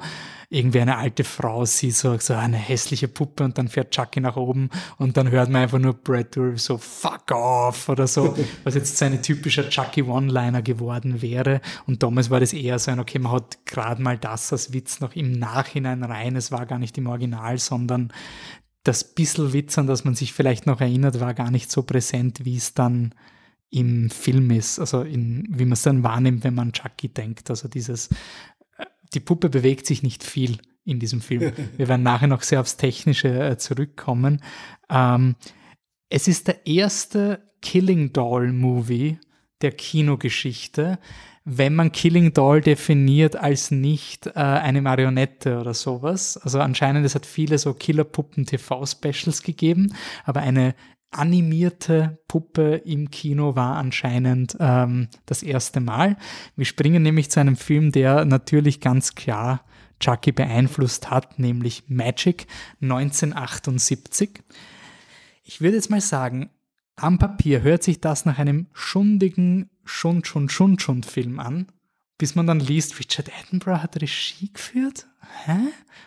irgendwie 0.53 0.81
eine 0.81 0.97
alte 0.97 1.23
Frau 1.23 1.65
sieht, 1.65 1.95
so, 1.95 2.15
so 2.19 2.35
eine 2.35 2.57
hässliche 2.57 3.07
Puppe 3.07 3.43
und 3.43 3.57
dann 3.57 3.69
fährt 3.69 3.91
Chucky 3.91 4.19
nach 4.19 4.35
oben 4.35 4.69
und 4.97 5.17
dann 5.17 5.31
hört 5.31 5.49
man 5.49 5.63
einfach 5.63 5.79
nur 5.79 5.93
Brad 5.93 6.35
Dourif 6.35 6.61
so 6.61 6.77
fuck 6.77 7.31
off 7.31 7.89
oder 7.89 8.05
so, 8.05 8.35
was 8.63 8.75
jetzt 8.75 8.97
seine 8.97 9.19
typischer 9.19 9.67
Chucky 9.67 10.03
One-Liner 10.03 10.61
geworden 10.61 11.23
wäre. 11.23 11.59
Und 11.87 12.03
damals 12.03 12.29
war 12.29 12.39
das 12.39 12.53
eher 12.53 12.77
so 12.77 12.91
ein, 12.91 12.99
okay, 12.99 13.17
man 13.17 13.31
hat 13.31 13.65
gerade 13.65 14.01
mal 14.01 14.17
das 14.17 14.51
als 14.51 14.73
Witz 14.73 14.99
noch 14.99 15.15
im 15.15 15.31
Nachhinein 15.31 16.03
rein. 16.03 16.35
Es 16.35 16.51
war 16.51 16.67
gar 16.67 16.77
nicht 16.77 16.97
im 16.99 17.07
Original, 17.07 17.57
sondern 17.57 18.13
das 18.83 19.15
bisschen 19.15 19.53
Witz, 19.53 19.77
an 19.77 19.87
das 19.87 20.03
man 20.03 20.15
sich 20.15 20.33
vielleicht 20.33 20.65
noch 20.65 20.81
erinnert, 20.81 21.19
war 21.19 21.33
gar 21.33 21.51
nicht 21.51 21.71
so 21.71 21.83
präsent, 21.83 22.43
wie 22.43 22.57
es 22.57 22.73
dann 22.73 23.15
im 23.69 24.09
Film 24.09 24.51
ist, 24.51 24.79
also 24.79 25.01
in, 25.01 25.47
wie 25.49 25.63
man 25.63 25.73
es 25.73 25.81
dann 25.81 26.03
wahrnimmt, 26.03 26.43
wenn 26.43 26.53
man 26.53 26.73
Chucky 26.73 27.09
denkt. 27.09 27.49
Also 27.49 27.67
dieses, 27.67 28.09
äh, 28.77 28.85
die 29.13 29.19
Puppe 29.19 29.49
bewegt 29.49 29.87
sich 29.87 30.03
nicht 30.03 30.23
viel 30.23 30.59
in 30.85 30.99
diesem 30.99 31.21
Film. 31.21 31.53
Wir 31.77 31.87
werden 31.87 32.03
nachher 32.03 32.27
noch 32.27 32.43
sehr 32.43 32.61
aufs 32.61 32.77
Technische 32.77 33.29
äh, 33.29 33.57
zurückkommen. 33.57 34.43
Ähm, 34.89 35.35
es 36.09 36.27
ist 36.27 36.47
der 36.47 36.67
erste 36.67 37.51
Killing 37.61 38.13
Doll 38.13 38.51
Movie 38.51 39.17
der 39.61 39.71
Kinogeschichte, 39.71 40.99
wenn 41.45 41.75
man 41.75 41.91
Killing 41.91 42.33
Doll 42.33 42.61
definiert 42.61 43.35
als 43.35 43.71
nicht 43.71 44.27
äh, 44.27 44.31
eine 44.39 44.81
Marionette 44.81 45.59
oder 45.59 45.73
sowas. 45.73 46.37
Also 46.37 46.59
anscheinend, 46.59 47.05
es 47.05 47.15
hat 47.15 47.25
viele 47.25 47.57
so 47.57 47.73
Killerpuppen-TV-Specials 47.73 49.43
gegeben, 49.43 49.93
aber 50.23 50.41
eine 50.41 50.75
animierte 51.11 52.19
Puppe 52.27 52.81
im 52.85 53.11
Kino 53.11 53.55
war 53.55 53.75
anscheinend 53.75 54.57
ähm, 54.59 55.09
das 55.25 55.43
erste 55.43 55.79
Mal. 55.79 56.17
Wir 56.55 56.65
springen 56.65 57.03
nämlich 57.03 57.29
zu 57.29 57.39
einem 57.39 57.55
Film, 57.55 57.91
der 57.91 58.25
natürlich 58.25 58.79
ganz 58.79 59.13
klar 59.15 59.63
Chucky 59.99 60.31
beeinflusst 60.31 61.11
hat, 61.11 61.39
nämlich 61.39 61.83
Magic 61.87 62.47
1978. 62.81 64.41
Ich 65.43 65.61
würde 65.61 65.75
jetzt 65.75 65.89
mal 65.89 66.01
sagen, 66.01 66.49
am 66.95 67.19
Papier 67.19 67.61
hört 67.61 67.83
sich 67.83 68.01
das 68.01 68.25
nach 68.25 68.39
einem 68.39 68.67
schundigen 68.73 69.69
Schund, 69.85 70.27
Schund, 70.27 70.51
Schund, 70.51 70.81
Schund 70.81 71.05
Film 71.05 71.39
an, 71.39 71.67
bis 72.17 72.35
man 72.35 72.47
dann 72.47 72.59
liest, 72.59 72.99
Richard 72.99 73.31
Attenborough 73.33 73.81
hat 73.81 74.01
Regie 74.01 74.51
geführt 74.53 75.07
hä? 75.45 75.57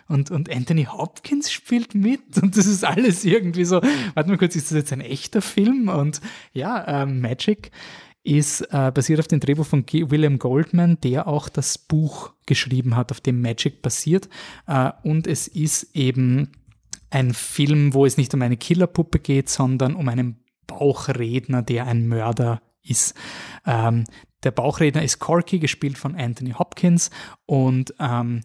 Und, 0.07 0.31
und 0.31 0.53
Anthony 0.53 0.85
Hopkins 0.85 1.51
spielt 1.51 1.95
mit 1.95 2.21
und 2.41 2.57
das 2.57 2.65
ist 2.65 2.83
alles 2.83 3.25
irgendwie 3.25 3.65
so, 3.65 3.81
warte 4.13 4.29
mal 4.29 4.37
kurz, 4.37 4.55
ist 4.55 4.71
das 4.71 4.77
jetzt 4.77 4.93
ein 4.93 5.01
echter 5.01 5.41
Film? 5.41 5.89
Und 5.89 6.21
ja, 6.53 7.03
äh, 7.03 7.05
Magic 7.05 7.71
ist 8.23 8.61
äh, 8.73 8.91
basiert 8.93 9.19
auf 9.19 9.27
dem 9.27 9.39
Drehbuch 9.39 9.65
von 9.65 9.85
G 9.85 10.09
William 10.09 10.37
Goldman, 10.37 10.99
der 11.01 11.27
auch 11.27 11.47
das 11.47 11.77
Buch 11.77 12.33
geschrieben 12.45 12.95
hat, 12.95 13.11
auf 13.11 13.21
dem 13.21 13.41
Magic 13.41 13.81
basiert. 13.81 14.27
Äh, 14.67 14.91
und 15.03 15.27
es 15.27 15.47
ist 15.47 15.95
eben 15.95 16.51
ein 17.09 17.33
Film, 17.33 17.93
wo 17.93 18.05
es 18.05 18.17
nicht 18.17 18.33
um 18.33 18.41
eine 18.41 18.57
Killerpuppe 18.57 19.19
geht, 19.19 19.47
sondern 19.47 19.95
um 19.95 20.09
einen 20.09 20.43
Bauchredner, 20.67 21.61
der 21.61 21.87
ein 21.87 22.07
Mörder 22.07 22.61
ist. 22.83 23.15
Ähm, 23.65 24.03
der 24.43 24.51
Bauchredner 24.51 25.03
ist 25.03 25.19
Corky, 25.19 25.59
gespielt 25.59 25.97
von 25.97 26.15
Anthony 26.15 26.51
Hopkins 26.51 27.09
und 27.45 27.93
ähm, 27.99 28.41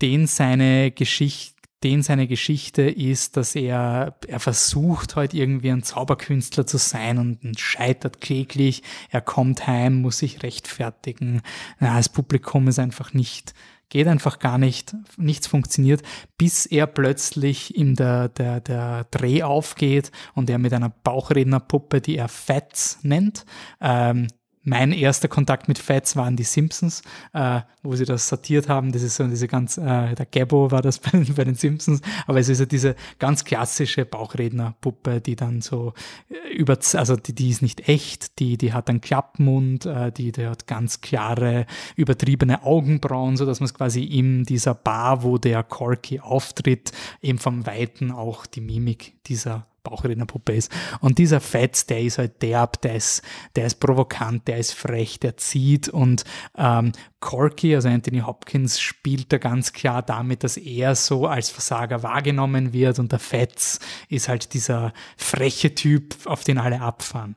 den 0.00 0.26
seine 0.26 0.90
Geschichte 0.90 1.54
den 1.84 2.02
seine 2.02 2.26
Geschichte 2.26 2.82
ist, 2.82 3.36
dass 3.36 3.54
er, 3.54 4.16
er 4.26 4.40
versucht 4.40 5.16
halt 5.16 5.34
irgendwie 5.34 5.70
ein 5.70 5.82
Zauberkünstler 5.82 6.66
zu 6.66 6.78
sein 6.78 7.18
und 7.18 7.60
scheitert 7.60 8.22
kläglich. 8.22 8.82
Er 9.10 9.20
kommt 9.20 9.66
heim, 9.66 10.00
muss 10.00 10.18
sich 10.18 10.42
rechtfertigen. 10.42 11.42
Ja, 11.80 11.98
das 11.98 12.08
Publikum 12.08 12.68
ist 12.68 12.78
einfach 12.78 13.12
nicht, 13.12 13.52
geht 13.88 14.06
einfach 14.06 14.38
gar 14.38 14.58
nicht, 14.58 14.94
nichts 15.16 15.46
funktioniert, 15.46 16.02
bis 16.38 16.66
er 16.66 16.86
plötzlich 16.86 17.76
in 17.76 17.94
der, 17.94 18.28
der, 18.28 18.60
der 18.60 19.04
Dreh 19.10 19.42
aufgeht 19.42 20.10
und 20.34 20.50
er 20.50 20.58
mit 20.58 20.72
einer 20.72 20.90
Bauchrednerpuppe, 20.90 22.00
die 22.00 22.16
er 22.16 22.28
Fats 22.28 22.98
nennt, 23.02 23.44
ähm, 23.80 24.28
mein 24.64 24.92
erster 24.92 25.28
Kontakt 25.28 25.68
mit 25.68 25.78
Fats 25.78 26.16
waren 26.16 26.36
die 26.36 26.42
Simpsons, 26.42 27.02
äh, 27.32 27.60
wo 27.82 27.94
sie 27.94 28.06
das 28.06 28.28
sortiert 28.28 28.68
haben. 28.68 28.92
Das 28.92 29.02
ist 29.02 29.16
so 29.16 29.26
diese 29.26 29.46
ganz, 29.46 29.76
äh, 29.76 30.14
der 30.14 30.26
Gabbo 30.30 30.70
war 30.70 30.82
das 30.82 30.98
bei, 31.00 31.24
bei, 31.36 31.44
den 31.44 31.54
Simpsons, 31.54 32.00
aber 32.26 32.40
es 32.40 32.48
ist 32.48 32.60
ja 32.60 32.66
diese 32.66 32.96
ganz 33.18 33.44
klassische 33.44 34.04
Bauchrednerpuppe, 34.04 35.20
die 35.20 35.36
dann 35.36 35.60
so 35.60 35.92
äh, 36.30 36.54
über, 36.54 36.78
also 36.94 37.16
die, 37.16 37.34
die 37.34 37.50
ist 37.50 37.62
nicht 37.62 37.88
echt, 37.88 38.38
die, 38.38 38.56
die 38.56 38.72
hat 38.72 38.88
einen 38.88 39.00
Klappmund, 39.00 39.86
äh, 39.86 40.10
die, 40.10 40.32
die 40.32 40.46
hat 40.46 40.66
ganz 40.66 41.00
klare, 41.00 41.66
übertriebene 41.96 42.64
Augenbrauen, 42.64 43.36
so 43.36 43.44
dass 43.46 43.60
man 43.60 43.66
es 43.66 43.74
quasi 43.74 44.02
in 44.02 44.44
dieser 44.44 44.74
Bar, 44.74 45.22
wo 45.22 45.38
der 45.38 45.62
Corky 45.62 46.20
auftritt, 46.20 46.92
eben 47.20 47.38
vom 47.38 47.66
Weiten 47.66 48.10
auch 48.10 48.46
die 48.46 48.60
Mimik 48.60 49.14
dieser 49.26 49.66
Bauchrednerpuppe 49.84 50.52
ist. 50.52 50.72
Und 51.00 51.18
dieser 51.18 51.40
Fetz, 51.40 51.86
der 51.86 52.00
ist 52.00 52.18
halt 52.18 52.42
derb, 52.42 52.80
der 52.82 52.96
ist, 52.96 53.22
der 53.54 53.66
ist 53.66 53.76
provokant, 53.76 54.48
der 54.48 54.58
ist 54.58 54.72
frech, 54.72 55.20
der 55.20 55.36
zieht 55.36 55.88
und 55.88 56.24
ähm, 56.58 56.92
Corky, 57.20 57.74
also 57.74 57.88
Anthony 57.88 58.20
Hopkins, 58.20 58.80
spielt 58.80 59.32
da 59.32 59.38
ganz 59.38 59.72
klar 59.72 60.02
damit, 60.02 60.42
dass 60.42 60.56
er 60.56 60.94
so 60.94 61.26
als 61.26 61.50
Versager 61.50 62.02
wahrgenommen 62.02 62.72
wird 62.72 62.98
und 62.98 63.12
der 63.12 63.20
Fetz 63.20 63.78
ist 64.08 64.28
halt 64.28 64.52
dieser 64.54 64.92
freche 65.16 65.74
Typ, 65.74 66.16
auf 66.24 66.42
den 66.42 66.58
alle 66.58 66.80
abfahren 66.80 67.36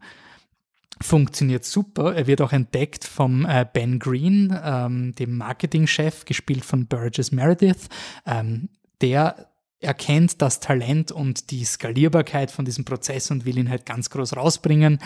funktioniert 1.01 1.63
super. 1.63 2.15
Er 2.15 2.27
wird 2.27 2.41
auch 2.41 2.53
entdeckt 2.53 3.03
vom 3.05 3.45
äh, 3.45 3.65
Ben 3.71 3.99
Green, 3.99 4.57
ähm, 4.63 5.13
dem 5.13 5.37
Marketingchef, 5.37 6.25
gespielt 6.25 6.65
von 6.65 6.87
Burgess 6.87 7.31
Meredith. 7.31 7.87
Ähm, 8.25 8.69
der 9.01 9.47
erkennt 9.79 10.41
das 10.41 10.59
Talent 10.59 11.11
und 11.11 11.51
die 11.51 11.63
Skalierbarkeit 11.63 12.51
von 12.51 12.65
diesem 12.65 12.85
Prozess 12.85 13.29
und 13.31 13.45
will 13.45 13.57
ihn 13.57 13.69
halt 13.69 13.85
ganz 13.85 14.09
groß 14.09 14.35
rausbringen. 14.35 14.99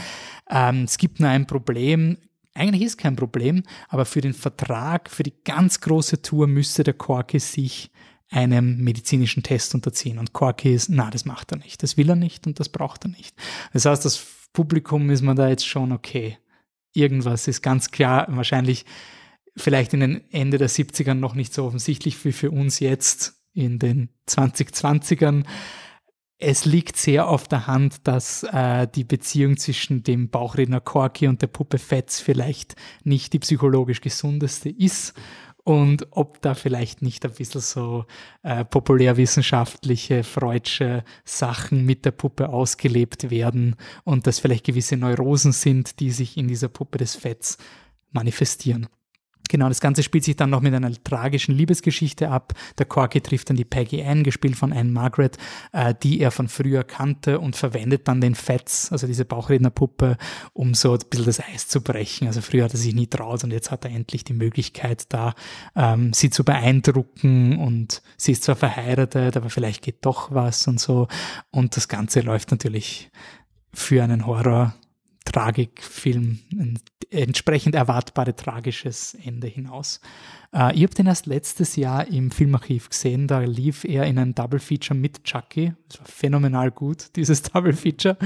Ähm, 0.49 0.83
es 0.83 0.97
gibt 0.97 1.19
nur 1.19 1.29
ein 1.29 1.47
Problem. 1.47 2.17
Eigentlich 2.53 2.83
ist 2.83 2.97
kein 2.97 3.15
Problem, 3.15 3.63
aber 3.89 4.05
für 4.05 4.21
den 4.21 4.33
Vertrag, 4.33 5.09
für 5.09 5.23
die 5.23 5.33
ganz 5.43 5.81
große 5.81 6.21
Tour 6.21 6.47
müsste 6.47 6.83
der 6.83 6.93
Corky 6.93 7.39
sich 7.39 7.91
einem 8.29 8.77
medizinischen 8.77 9.43
Test 9.43 9.75
unterziehen. 9.75 10.17
Und 10.17 10.33
Corky 10.33 10.73
ist, 10.73 10.89
na, 10.89 11.09
das 11.09 11.25
macht 11.25 11.51
er 11.51 11.57
nicht. 11.57 11.83
Das 11.83 11.97
will 11.97 12.09
er 12.09 12.15
nicht 12.15 12.47
und 12.47 12.59
das 12.59 12.69
braucht 12.69 13.05
er 13.05 13.09
nicht. 13.09 13.35
Das 13.73 13.85
heißt, 13.85 14.05
das 14.05 14.25
Publikum 14.53 15.09
ist 15.09 15.21
man 15.21 15.35
da 15.35 15.49
jetzt 15.49 15.67
schon 15.67 15.91
okay. 15.91 16.37
Irgendwas 16.93 17.47
ist 17.47 17.61
ganz 17.61 17.91
klar, 17.91 18.25
wahrscheinlich 18.29 18.85
vielleicht 19.55 19.93
in 19.93 19.99
den 19.99 20.31
Ende 20.31 20.57
der 20.57 20.69
70ern 20.69 21.15
noch 21.15 21.35
nicht 21.35 21.53
so 21.53 21.65
offensichtlich 21.65 22.23
wie 22.23 22.31
für 22.31 22.51
uns 22.51 22.79
jetzt 22.79 23.40
in 23.53 23.79
den 23.79 24.09
2020ern. 24.27 25.45
Es 26.37 26.65
liegt 26.65 26.97
sehr 26.97 27.27
auf 27.27 27.47
der 27.47 27.67
Hand, 27.67 28.07
dass 28.07 28.43
äh, 28.43 28.87
die 28.87 29.03
Beziehung 29.03 29.57
zwischen 29.57 30.03
dem 30.03 30.29
Bauchredner 30.29 30.81
Corky 30.81 31.27
und 31.27 31.41
der 31.41 31.47
Puppe 31.47 31.77
Fetz 31.77 32.19
vielleicht 32.19 32.75
nicht 33.03 33.33
die 33.33 33.39
psychologisch 33.39 34.01
gesundeste 34.01 34.69
ist 34.69 35.13
und 35.63 36.07
ob 36.11 36.41
da 36.41 36.55
vielleicht 36.55 37.01
nicht 37.01 37.23
ein 37.25 37.33
bisschen 37.33 37.61
so 37.61 38.05
äh, 38.41 38.65
populärwissenschaftliche, 38.65 40.23
freudsche 40.23 41.03
Sachen 41.23 41.85
mit 41.85 42.05
der 42.05 42.11
Puppe 42.11 42.49
ausgelebt 42.49 43.29
werden 43.29 43.75
und 44.03 44.25
dass 44.25 44.39
vielleicht 44.39 44.65
gewisse 44.65 44.97
Neurosen 44.97 45.51
sind, 45.51 45.99
die 45.99 46.11
sich 46.11 46.37
in 46.37 46.47
dieser 46.47 46.69
Puppe 46.69 46.97
des 46.97 47.15
Fetts 47.15 47.57
manifestieren. 48.11 48.87
Genau, 49.51 49.67
das 49.67 49.81
Ganze 49.81 50.01
spielt 50.01 50.23
sich 50.23 50.37
dann 50.37 50.49
noch 50.49 50.61
mit 50.61 50.73
einer 50.73 50.93
tragischen 51.03 51.53
Liebesgeschichte 51.53 52.29
ab. 52.29 52.53
Der 52.77 52.85
Corky 52.85 53.19
trifft 53.19 53.49
dann 53.49 53.57
die 53.57 53.65
Peggy 53.65 54.01
Ann, 54.01 54.23
gespielt 54.23 54.55
von 54.55 54.71
Anne 54.71 54.89
Margaret, 54.89 55.37
äh, 55.73 55.93
die 56.01 56.21
er 56.21 56.31
von 56.31 56.47
früher 56.47 56.85
kannte 56.85 57.37
und 57.37 57.57
verwendet 57.57 58.07
dann 58.07 58.21
den 58.21 58.33
Fetz, 58.33 58.93
also 58.93 59.07
diese 59.07 59.25
Bauchrednerpuppe, 59.25 60.15
um 60.53 60.73
so 60.73 60.93
ein 60.93 60.99
bisschen 61.09 61.25
das 61.25 61.41
Eis 61.41 61.67
zu 61.67 61.81
brechen. 61.81 62.27
Also 62.27 62.39
früher 62.39 62.63
hat 62.63 62.73
er 62.73 62.77
sich 62.77 62.95
nie 62.95 63.07
traut 63.07 63.43
und 63.43 63.51
jetzt 63.51 63.71
hat 63.71 63.83
er 63.83 63.91
endlich 63.91 64.23
die 64.23 64.31
Möglichkeit 64.31 65.11
da, 65.11 65.33
ähm, 65.75 66.13
sie 66.13 66.29
zu 66.29 66.45
beeindrucken 66.45 67.57
und 67.57 68.01
sie 68.15 68.31
ist 68.31 68.45
zwar 68.45 68.55
verheiratet, 68.55 69.35
aber 69.35 69.49
vielleicht 69.49 69.81
geht 69.81 70.05
doch 70.05 70.31
was 70.31 70.65
und 70.69 70.79
so. 70.79 71.09
Und 71.49 71.75
das 71.75 71.89
Ganze 71.89 72.21
läuft 72.21 72.51
natürlich 72.51 73.11
für 73.73 74.01
einen 74.01 74.25
Horror 74.25 74.75
Tragikfilm, 75.25 76.39
ein 76.53 76.79
entsprechend 77.11 77.75
erwartbare 77.75 78.35
tragisches 78.35 79.17
Ende 79.23 79.47
hinaus. 79.47 79.99
Äh, 80.53 80.75
ich 80.75 80.83
habe 80.83 80.93
den 80.93 81.07
erst 81.07 81.25
letztes 81.25 81.75
Jahr 81.75 82.07
im 82.07 82.31
Filmarchiv 82.31 82.89
gesehen, 82.89 83.27
da 83.27 83.39
lief 83.39 83.83
er 83.83 84.05
in 84.05 84.17
einem 84.17 84.33
Double 84.33 84.59
Feature 84.59 84.97
mit 84.97 85.23
Chucky. 85.23 85.73
Das 85.89 85.99
war 85.99 86.07
phänomenal 86.07 86.71
gut, 86.71 87.09
dieses 87.15 87.43
Double 87.43 87.73
Feature. 87.73 88.17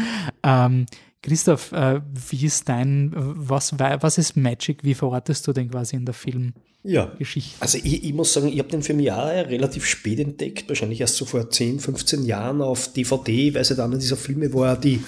Ähm, 0.43 0.86
Christoph, 1.21 1.71
äh, 1.71 2.01
wie 2.29 2.45
ist 2.45 2.69
dein, 2.69 3.12
was, 3.15 3.73
was 3.79 4.17
ist 4.19 4.38
Magic? 4.38 4.84
Wie 4.84 4.93
verortest 4.93 5.47
du 5.47 5.53
denn 5.53 5.71
quasi 5.71 5.95
in 5.95 6.05
der 6.05 6.13
Filmgeschichte? 6.13 6.62
Ja, 6.84 7.62
also 7.62 7.79
ich, 7.79 8.03
ich 8.03 8.13
muss 8.13 8.31
sagen, 8.31 8.47
ich 8.47 8.60
habe 8.60 8.69
den 8.69 8.84
Film 8.84 8.99
ja 8.99 9.19
relativ 9.23 9.88
spät 9.88 10.19
entdeckt, 10.19 10.69
wahrscheinlich 10.69 11.01
erst 11.01 11.15
so 11.15 11.25
vor 11.25 11.49
10, 11.49 11.79
15 11.79 12.25
Jahren 12.25 12.62
auf 12.62 12.93
DVD, 12.93 13.55
weil 13.55 13.62
es 13.63 13.69
ja 13.69 13.75
dann 13.75 13.93
in 13.93 13.99
dieser 13.99 14.17
Filme 14.17 14.53
war, 14.53 14.79
die 14.79 15.03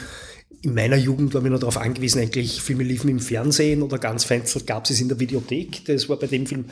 in 0.62 0.74
meiner 0.74 0.98
Jugend 0.98 1.34
war 1.34 1.44
ich 1.44 1.52
noch 1.52 1.60
darauf 1.60 1.78
angewiesen, 1.78 2.20
eigentlich 2.20 2.62
Filme 2.62 2.84
liefen 2.84 3.10
im 3.10 3.20
Fernsehen 3.20 3.84
oder 3.84 4.00
ganz 4.00 4.24
vereinzelt 4.24 4.66
gab 4.66 4.86
es 4.86 4.92
es 4.92 5.02
in 5.02 5.08
der 5.08 5.20
Videothek. 5.20 5.86
Das 5.86 6.10
war 6.10 6.18
bei 6.18 6.28
dem 6.28 6.48
Film 6.48 6.66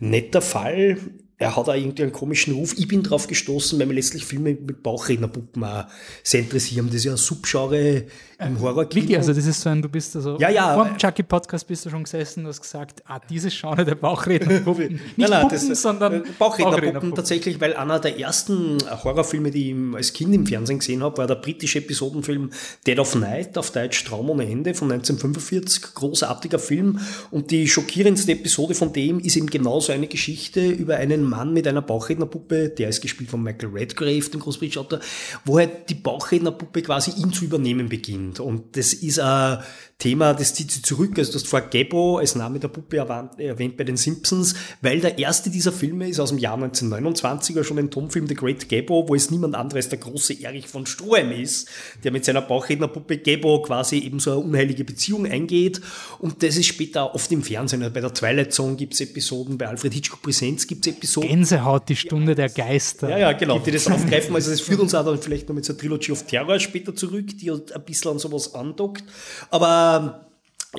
nicht 0.00 0.34
der 0.34 0.42
Fall 0.42 0.98
er 1.38 1.54
hat 1.54 1.68
auch 1.68 1.74
irgendwie 1.74 2.02
einen 2.02 2.12
komischen 2.12 2.54
Ruf. 2.54 2.74
Ich 2.78 2.88
bin 2.88 3.02
drauf 3.02 3.26
gestoßen, 3.26 3.78
weil 3.78 3.86
mir 3.86 3.94
letztlich 3.94 4.24
Filme 4.24 4.54
mit 4.54 4.82
Bauchrednerpuppen 4.82 5.62
auch 5.64 5.86
sehr 6.22 6.40
interessieren. 6.40 6.86
Das 6.86 6.96
ist 6.96 7.04
ja 7.04 7.12
ein 7.12 7.18
Subgenre 7.18 8.04
im 8.38 8.60
horror 8.60 8.76
Wirklich, 8.76 9.16
also 9.16 9.32
das 9.32 9.46
ist 9.46 9.62
so 9.62 9.70
ein, 9.70 9.80
du 9.80 9.88
bist 9.88 10.14
also, 10.14 10.36
ja, 10.38 10.50
ja, 10.50 10.74
vor 10.74 10.84
dem 10.84 10.98
Chucky 10.98 11.22
Podcast 11.22 11.66
bist 11.66 11.86
du 11.86 11.90
schon 11.90 12.04
gesessen 12.04 12.40
und 12.40 12.48
hast 12.48 12.60
gesagt, 12.60 13.02
ah, 13.06 13.18
dieses 13.18 13.58
Genre 13.58 13.84
der 13.84 13.94
Bauchrednerpuppen. 13.94 14.88
Nicht 14.92 15.16
nein, 15.16 15.30
nein, 15.30 15.48
Puppen, 15.48 15.68
das, 15.68 15.82
sondern 15.82 16.12
äh, 16.12 16.18
Bauchrednerpuppen, 16.18 16.60
Bauchrednerpuppen 16.60 17.14
tatsächlich, 17.14 17.60
weil 17.60 17.74
einer 17.74 17.98
der 17.98 18.18
ersten 18.18 18.76
Horrorfilme, 19.04 19.50
die 19.50 19.70
ich 19.70 19.94
als 19.94 20.12
Kind 20.12 20.34
im 20.34 20.46
Fernsehen 20.46 20.80
gesehen 20.80 21.02
habe, 21.02 21.16
war 21.16 21.26
der 21.26 21.36
britische 21.36 21.78
Episodenfilm 21.78 22.50
Dead 22.86 22.98
of 22.98 23.14
Night, 23.14 23.56
auf 23.56 23.70
Deutsch 23.70 24.04
Traum 24.04 24.28
ohne 24.28 24.44
Ende 24.44 24.74
von 24.74 24.92
1945. 24.92 25.94
Großartiger 25.94 26.58
Film 26.58 27.00
und 27.30 27.50
die 27.50 27.66
schockierendste 27.66 28.32
Episode 28.32 28.74
von 28.74 28.92
dem 28.92 29.18
ist 29.18 29.36
eben 29.36 29.46
genauso 29.46 29.92
eine 29.92 30.08
Geschichte 30.08 30.68
über 30.68 30.96
einen 30.96 31.22
Mann 31.22 31.54
mit 31.54 31.66
einer 31.66 31.82
Bauchrednerpuppe, 31.82 32.68
der 32.68 32.90
ist 32.90 33.00
gespielt 33.00 33.30
von 33.30 33.42
Michael 33.42 33.70
Redgrave, 33.70 34.28
dem 34.30 34.40
Großbritannien, 34.40 35.00
wo 35.44 35.58
halt 35.58 35.88
die 35.88 35.94
Bauchrednerpuppe 35.94 36.82
quasi 36.82 37.12
ihn 37.12 37.32
zu 37.32 37.44
übernehmen 37.44 37.88
beginnt. 37.88 38.25
Und 38.38 38.76
das 38.76 38.92
ist 38.92 39.18
ein 39.20 39.58
Thema, 39.98 40.34
das 40.34 40.52
zieht 40.52 40.70
sich 40.70 40.82
zurück. 40.82 41.18
Also 41.18 41.32
du 41.32 41.38
hast 41.38 41.48
vor 41.48 41.62
Gabo 41.62 42.18
als 42.18 42.34
Name 42.34 42.58
der 42.58 42.68
Puppe 42.68 42.98
erwähnt 42.98 43.78
bei 43.78 43.84
den 43.84 43.96
Simpsons, 43.96 44.54
weil 44.82 45.00
der 45.00 45.18
erste 45.18 45.48
dieser 45.48 45.72
Filme 45.72 46.06
ist 46.06 46.20
aus 46.20 46.28
dem 46.28 46.38
Jahr 46.38 46.58
1929er, 46.58 47.64
schon 47.64 47.78
ein 47.78 47.90
Tonfilm 47.90 48.26
The 48.26 48.34
Great 48.34 48.68
Gabo, 48.68 49.08
wo 49.08 49.14
es 49.14 49.30
niemand 49.30 49.54
anderes 49.54 49.86
als 49.86 49.88
der 49.88 49.98
große 50.00 50.42
Erich 50.42 50.68
von 50.68 50.84
Stroheim 50.84 51.32
ist, 51.32 51.68
der 52.04 52.12
mit 52.12 52.26
seiner 52.26 52.42
Bauchrednerpuppe 52.42 53.16
Gabo 53.18 53.62
quasi 53.62 53.98
eben 54.00 54.20
so 54.20 54.32
eine 54.32 54.40
unheilige 54.40 54.84
Beziehung 54.84 55.26
eingeht. 55.26 55.80
Und 56.18 56.42
das 56.42 56.58
ist 56.58 56.66
später 56.66 57.14
oft 57.14 57.32
im 57.32 57.42
Fernsehen. 57.42 57.82
Also 57.82 57.94
bei 57.94 58.00
der 58.00 58.12
Twilight 58.12 58.52
Zone 58.52 58.76
gibt 58.76 58.92
es 58.92 59.00
Episoden, 59.00 59.56
bei 59.56 59.66
Alfred 59.66 59.94
Hitchcock 59.94 60.20
Präsenz 60.20 60.66
gibt 60.66 60.86
es 60.86 60.92
Episoden. 60.92 61.28
Gänsehaut, 61.30 61.88
die 61.88 61.96
Stunde 61.96 62.34
der 62.34 62.50
Geister. 62.50 63.08
Ja, 63.08 63.18
ja, 63.18 63.32
genau, 63.32 63.60
die 63.60 63.70
das 63.70 63.86
aufgreifen. 63.86 64.34
Also 64.34 64.50
das 64.50 64.60
führt 64.60 64.80
uns 64.80 64.94
auch 64.94 65.06
dann 65.06 65.18
vielleicht 65.22 65.48
noch 65.48 65.54
mit 65.54 65.64
so 65.64 65.72
einer 65.72 65.80
Trilogy 65.80 66.12
of 66.12 66.26
Terror 66.26 66.60
später 66.60 66.94
zurück, 66.94 67.28
die 67.38 67.50
ein 67.50 67.62
bisschen 67.86 68.10
an 68.16 68.18
sowas 68.18 68.54
andockt. 68.54 69.04
Aber 69.50 70.25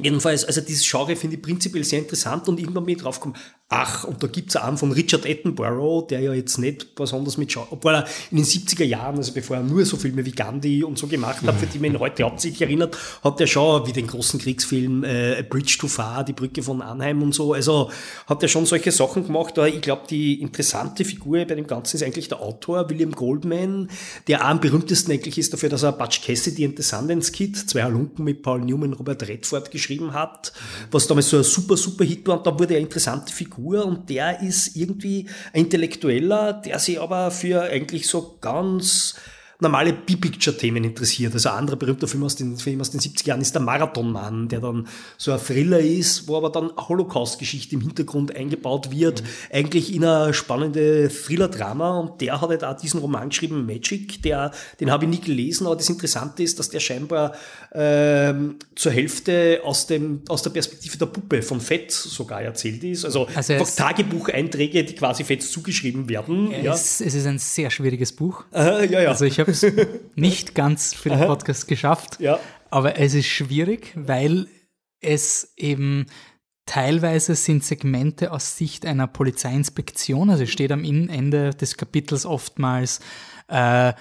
Jedenfalls, 0.01 0.45
also 0.45 0.61
dieses 0.61 0.89
Genre 0.89 1.15
finde 1.15 1.35
ich 1.37 1.41
prinzipiell 1.41 1.83
sehr 1.83 1.99
interessant 1.99 2.47
und 2.47 2.59
irgendwann 2.59 2.85
bin 2.85 2.95
ich 2.95 3.01
draufgekommen, 3.01 3.37
Ach, 3.69 4.05
und 4.05 4.23
da 4.23 4.27
gibt's 4.27 4.55
einen 4.55 4.77
von 4.77 4.93
Richard 4.93 5.25
Attenborough, 5.25 6.07
der 6.07 6.21
ja 6.21 6.33
jetzt 6.33 6.57
nicht 6.57 6.95
besonders 6.95 7.35
mit 7.35 7.51
Schau 7.51 7.67
obwohl 7.69 7.95
er 7.95 8.07
in 8.31 8.37
den 8.37 8.45
70er 8.45 8.85
Jahren, 8.85 9.17
also 9.17 9.33
bevor 9.33 9.57
er 9.57 9.63
nur 9.63 9.83
so 9.83 9.97
Filme 9.97 10.25
wie 10.25 10.31
Gandhi 10.31 10.85
und 10.85 10.97
so 10.97 11.07
gemacht 11.07 11.41
hat, 11.45 11.55
für 11.55 11.65
die 11.65 11.77
man 11.77 11.91
ihn 11.91 11.99
heute 11.99 12.23
hauptsächlich 12.23 12.61
erinnert, 12.61 12.97
hat 13.25 13.41
er 13.41 13.47
schon 13.47 13.85
wie 13.85 13.91
den 13.91 14.07
großen 14.07 14.39
Kriegsfilm 14.39 15.03
äh, 15.03 15.39
A 15.39 15.41
Bridge 15.41 15.75
to 15.81 15.89
Far, 15.89 16.23
die 16.23 16.31
Brücke 16.31 16.63
von 16.63 16.81
Anheim 16.81 17.21
und 17.21 17.35
so, 17.35 17.51
also 17.51 17.91
hat 18.25 18.41
er 18.41 18.47
schon 18.47 18.65
solche 18.65 18.93
Sachen 18.93 19.25
gemacht, 19.25 19.57
aber 19.57 19.67
ich 19.67 19.81
glaube, 19.81 20.03
die 20.09 20.39
interessante 20.39 21.03
Figur 21.03 21.43
bei 21.43 21.55
dem 21.55 21.67
Ganzen 21.67 21.97
ist 21.97 22.03
eigentlich 22.03 22.29
der 22.29 22.39
Autor, 22.39 22.89
William 22.89 23.11
Goldman, 23.11 23.89
der 24.29 24.45
auch 24.45 24.49
am 24.49 24.61
berühmtesten 24.61 25.11
eigentlich 25.11 25.37
ist 25.37 25.51
dafür, 25.51 25.67
dass 25.67 25.83
er 25.83 25.91
Butch 25.91 26.21
Cassidy 26.21 26.63
and 26.63 26.77
the 26.77 26.83
Sundance 26.83 27.33
Kid, 27.33 27.57
zwei 27.57 27.83
Halunken 27.83 28.23
mit 28.23 28.43
Paul 28.43 28.61
Newman, 28.61 28.93
Robert 28.93 29.27
Redford 29.27 29.71
geschrieben 29.71 29.86
hat, 30.13 30.53
was 30.91 31.07
damals 31.07 31.29
so 31.29 31.37
ein 31.37 31.43
super, 31.43 31.75
super 31.75 32.05
Hit 32.05 32.27
war 32.27 32.37
und 32.37 32.45
da 32.45 32.57
wurde 32.57 32.75
eine 32.75 32.83
interessante 32.83 33.33
Figur 33.33 33.47
Figur 33.47 33.85
und 33.85 34.09
der 34.09 34.41
ist 34.41 34.75
irgendwie 34.75 35.27
ein 35.53 35.63
Intellektueller, 35.63 36.53
der 36.53 36.79
sich 36.79 36.99
aber 36.99 37.31
für 37.31 37.63
eigentlich 37.63 38.07
so 38.07 38.37
ganz 38.39 39.15
normale 39.59 39.91
B-Picture-Themen 39.91 40.83
interessiert. 40.83 41.33
Also 41.33 41.49
ein 41.49 41.55
anderer 41.55 41.77
berühmter 41.77 42.07
Film 42.07 42.23
aus 42.23 42.35
den, 42.35 42.57
Film 42.57 42.79
aus 42.79 42.91
den 42.91 42.99
70er 42.99 43.27
Jahren 43.27 43.41
ist 43.41 43.55
der 43.55 43.61
Marathonmann, 43.61 44.47
der 44.49 44.59
dann 44.59 44.87
so 45.17 45.31
ein 45.31 45.39
Thriller 45.39 45.79
ist, 45.79 46.27
wo 46.27 46.37
aber 46.37 46.51
dann 46.51 46.71
Holocaust-Geschichte 46.77 47.75
im 47.75 47.81
Hintergrund 47.81 48.35
eingebaut 48.35 48.91
wird. 48.91 49.23
Mhm. 49.23 49.27
Eigentlich 49.51 49.95
in 49.95 50.05
eine 50.05 50.33
spannende 50.33 51.09
Thriller-Drama 51.09 51.99
und 51.99 52.21
der 52.21 52.39
hat 52.39 52.49
halt 52.49 52.63
auch 52.63 52.77
diesen 52.77 52.99
Roman 52.99 53.29
geschrieben, 53.29 53.65
Magic, 53.65 54.21
der, 54.21 54.51
den 54.79 54.91
habe 54.91 55.05
ich 55.05 55.09
nie 55.09 55.21
gelesen, 55.21 55.65
aber 55.65 55.75
das 55.75 55.89
Interessante 55.89 56.43
ist, 56.43 56.59
dass 56.59 56.69
der 56.69 56.79
scheinbar 56.79 57.33
ähm, 57.79 58.55
zur 58.73 58.91
Hälfte 58.91 59.61
aus, 59.63 59.85
dem, 59.85 60.23
aus 60.29 60.41
der 60.41 60.49
Perspektive 60.49 60.97
der 60.97 61.05
Puppe 61.05 61.43
von 61.43 61.61
Fett 61.61 61.91
sogar 61.91 62.41
erzählt 62.41 62.83
ist. 62.83 63.05
Also, 63.05 63.27
also 63.35 63.53
Tagebucheinträge, 63.63 64.83
die 64.83 64.95
quasi 64.95 65.23
Fett 65.23 65.43
zugeschrieben 65.43 66.09
werden. 66.09 66.51
Es, 66.51 66.63
ja. 66.63 66.73
es 66.73 67.13
ist 67.13 67.27
ein 67.27 67.37
sehr 67.37 67.69
schwieriges 67.69 68.13
Buch. 68.13 68.45
Aha, 68.51 68.81
ja, 68.83 69.01
ja. 69.01 69.09
Also 69.09 69.25
ich 69.25 69.39
habe 69.39 69.51
es 69.51 69.63
nicht 70.15 70.55
ganz 70.55 70.95
für 70.95 71.09
den 71.09 71.19
Podcast 71.19 71.67
geschafft, 71.67 72.19
ja. 72.19 72.39
aber 72.71 72.97
es 72.97 73.13
ist 73.13 73.27
schwierig, 73.27 73.93
weil 73.93 74.47
es 74.99 75.53
eben 75.55 76.07
teilweise 76.65 77.35
sind 77.35 77.63
Segmente 77.63 78.31
aus 78.31 78.57
Sicht 78.57 78.87
einer 78.87 79.05
Polizeiinspektion, 79.05 80.31
also 80.31 80.47
steht 80.47 80.71
am 80.71 80.83
Ende 80.83 81.51
des 81.51 81.77
Kapitels 81.77 82.25
oftmals 82.25 83.01
äh, 83.49 83.93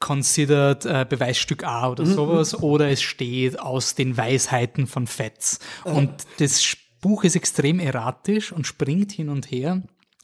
considered 0.00 0.84
äh, 0.86 1.06
Beweisstück 1.08 1.64
A 1.64 1.90
oder 1.90 2.04
mhm. 2.04 2.14
sowas, 2.14 2.54
oder 2.60 2.90
es 2.90 3.02
steht 3.02 3.60
aus 3.60 3.94
den 3.94 4.16
Weisheiten 4.16 4.86
von 4.86 5.06
Fetz. 5.06 5.60
Und 5.84 6.10
das 6.38 6.76
Buch 7.00 7.24
ist 7.24 7.36
extrem 7.36 7.78
erratisch 7.78 8.52
und 8.52 8.66
springt 8.66 9.12
hin 9.12 9.28
und 9.28 9.50
her 9.50 9.82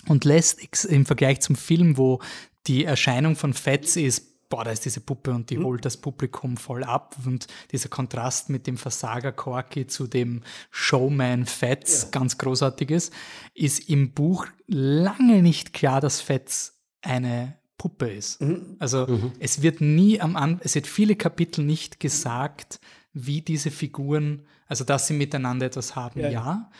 und 0.09 0.25
lässt 0.25 0.85
im 0.85 1.07
Vergleich 1.07 1.41
zum 1.41 1.57
Film, 1.57 1.97
wo 1.97 2.21
die 2.67 2.85
Erscheinung 2.85 3.37
von 3.37 3.55
Fetz 3.55 3.97
ist 3.97 4.37
boah, 4.49 4.65
da 4.65 4.71
ist 4.71 4.85
diese 4.85 5.01
Puppe 5.01 5.33
und 5.33 5.51
die 5.51 5.59
mhm. 5.59 5.65
holt 5.65 5.85
das 5.85 5.97
Publikum 5.97 6.57
voll 6.57 6.85
ab. 6.85 7.17
Und 7.25 7.47
dieser 7.73 7.89
Kontrast 7.89 8.49
mit 8.49 8.67
dem 8.67 8.77
Versager 8.77 9.33
Corky 9.33 9.87
zu 9.87 10.07
dem 10.07 10.43
Showman 10.71 11.47
Fetz, 11.47 12.05
ja. 12.05 12.09
ganz 12.11 12.39
großartiges, 12.39 13.11
ist 13.55 13.89
im 13.89 14.12
Buch 14.12 14.47
lange 14.67 15.43
nicht 15.43 15.73
klar, 15.73 16.01
dass 16.01 16.21
Fetz 16.21 16.81
eine 17.03 17.59
Puppe 17.79 18.09
ist. 18.09 18.41
Mhm. 18.41 18.77
Also 18.79 19.07
mhm. 19.07 19.33
es 19.39 19.62
wird 19.62 19.81
nie 19.81 20.21
am 20.21 20.37
Anfang, 20.37 20.61
es 20.65 20.75
wird 20.75 20.87
viele 20.87 21.17
Kapitel 21.17 21.65
nicht 21.65 22.01
gesagt, 22.01 22.81
wie 23.12 23.41
diese 23.41 23.71
Figuren, 23.71 24.47
also 24.67 24.85
dass 24.85 25.07
sie 25.07 25.15
miteinander 25.15 25.67
etwas 25.67 25.97
haben, 25.97 26.21
ja. 26.21 26.31
ja 26.31 26.71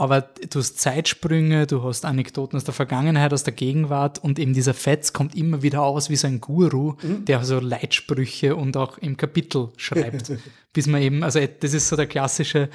aber 0.00 0.22
du 0.22 0.60
hast 0.60 0.78
Zeitsprünge, 0.78 1.66
du 1.66 1.82
hast 1.82 2.06
Anekdoten 2.06 2.56
aus 2.56 2.64
der 2.64 2.72
Vergangenheit, 2.72 3.34
aus 3.34 3.44
der 3.44 3.52
Gegenwart 3.52 4.18
und 4.18 4.38
eben 4.38 4.54
dieser 4.54 4.72
Fetz 4.72 5.12
kommt 5.12 5.34
immer 5.34 5.60
wieder 5.60 5.82
aus 5.82 6.08
wie 6.08 6.16
so 6.16 6.26
ein 6.26 6.40
Guru, 6.40 6.94
mhm. 7.02 7.26
der 7.26 7.44
so 7.44 7.60
Leitsprüche 7.60 8.56
und 8.56 8.78
auch 8.78 8.96
im 8.96 9.18
Kapitel 9.18 9.68
schreibt. 9.76 10.32
bis 10.72 10.86
man 10.86 11.02
eben, 11.02 11.22
also 11.22 11.38
das 11.38 11.74
ist 11.74 11.88
so 11.88 11.96
der 11.96 12.06
klassische, 12.06 12.70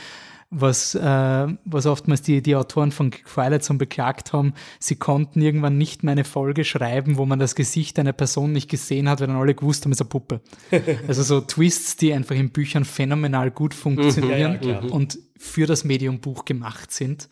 was, 0.57 0.95
äh, 0.95 1.47
was 1.65 1.85
oftmals 1.85 2.21
die, 2.21 2.41
die 2.41 2.55
Autoren 2.55 2.91
von 2.91 3.11
Twilight 3.11 3.63
Zone 3.63 3.77
beklagt 3.77 4.31
haben, 4.31 4.53
sie 4.79 4.95
konnten 4.95 5.41
irgendwann 5.41 5.77
nicht 5.77 6.03
mehr 6.03 6.13
eine 6.13 6.23
Folge 6.23 6.63
schreiben, 6.63 7.17
wo 7.17 7.25
man 7.25 7.39
das 7.39 7.55
Gesicht 7.55 7.99
einer 7.99 8.13
Person 8.13 8.53
nicht 8.53 8.69
gesehen 8.69 9.09
hat, 9.09 9.19
weil 9.19 9.27
dann 9.27 9.35
alle 9.35 9.53
gewusst 9.53 9.83
haben, 9.83 9.91
es 9.91 9.97
ist 9.97 10.03
eine 10.03 10.09
Puppe. 10.09 10.41
also 11.07 11.23
so 11.23 11.41
Twists, 11.41 11.97
die 11.97 12.13
einfach 12.13 12.35
in 12.35 12.51
Büchern 12.51 12.85
phänomenal 12.85 13.51
gut 13.51 13.73
funktionieren 13.73 14.59
ja, 14.61 14.69
ja, 14.69 14.79
und 14.79 15.19
für 15.37 15.67
das 15.67 15.83
Medium 15.83 16.19
Buch 16.19 16.45
gemacht 16.45 16.91
sind. 16.91 17.27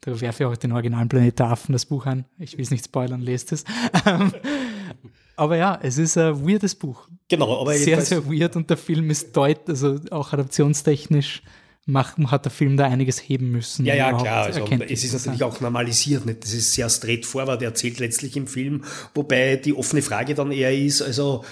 Da 0.00 0.20
werfe 0.20 0.42
ich 0.42 0.46
auch 0.48 0.56
den 0.56 0.72
originalen 0.72 1.08
Planet 1.08 1.40
Affen 1.40 1.72
das 1.72 1.86
Buch 1.86 2.06
an. 2.06 2.24
Ich 2.38 2.58
will 2.58 2.64
es 2.64 2.70
nicht 2.70 2.84
spoilern, 2.84 3.20
lest 3.20 3.52
es. 3.52 3.64
aber 5.36 5.56
ja, 5.56 5.78
es 5.80 5.96
ist 5.96 6.18
ein 6.18 6.46
weirdes 6.46 6.74
Buch. 6.74 7.08
Genau, 7.28 7.60
aber 7.60 7.74
sehr, 7.74 8.00
sehr 8.02 8.26
weird 8.26 8.56
und 8.56 8.68
der 8.68 8.76
Film 8.76 9.08
ist 9.10 9.34
deutlich, 9.34 9.68
also 9.68 9.98
auch 10.10 10.32
adaptionstechnisch 10.32 11.42
macht, 11.86 12.18
hat 12.18 12.44
der 12.44 12.52
Film 12.52 12.76
da 12.76 12.84
einiges 12.84 13.18
heben 13.18 13.50
müssen. 13.50 13.84
Ja, 13.84 13.94
ja, 13.94 14.12
klar. 14.12 14.44
Also, 14.44 14.64
es 14.88 15.04
ist 15.04 15.12
natürlich 15.12 15.42
auch 15.42 15.60
normalisiert. 15.60 16.26
Nicht? 16.26 16.44
Das 16.44 16.52
ist 16.52 16.72
sehr 16.72 16.88
straightforward 16.88 17.62
erzählt 17.62 17.98
letztlich 17.98 18.36
im 18.36 18.46
Film, 18.46 18.84
wobei 19.14 19.56
die 19.56 19.74
offene 19.74 20.02
Frage 20.02 20.34
dann 20.34 20.52
eher 20.52 20.76
ist, 20.76 21.02
also 21.02 21.44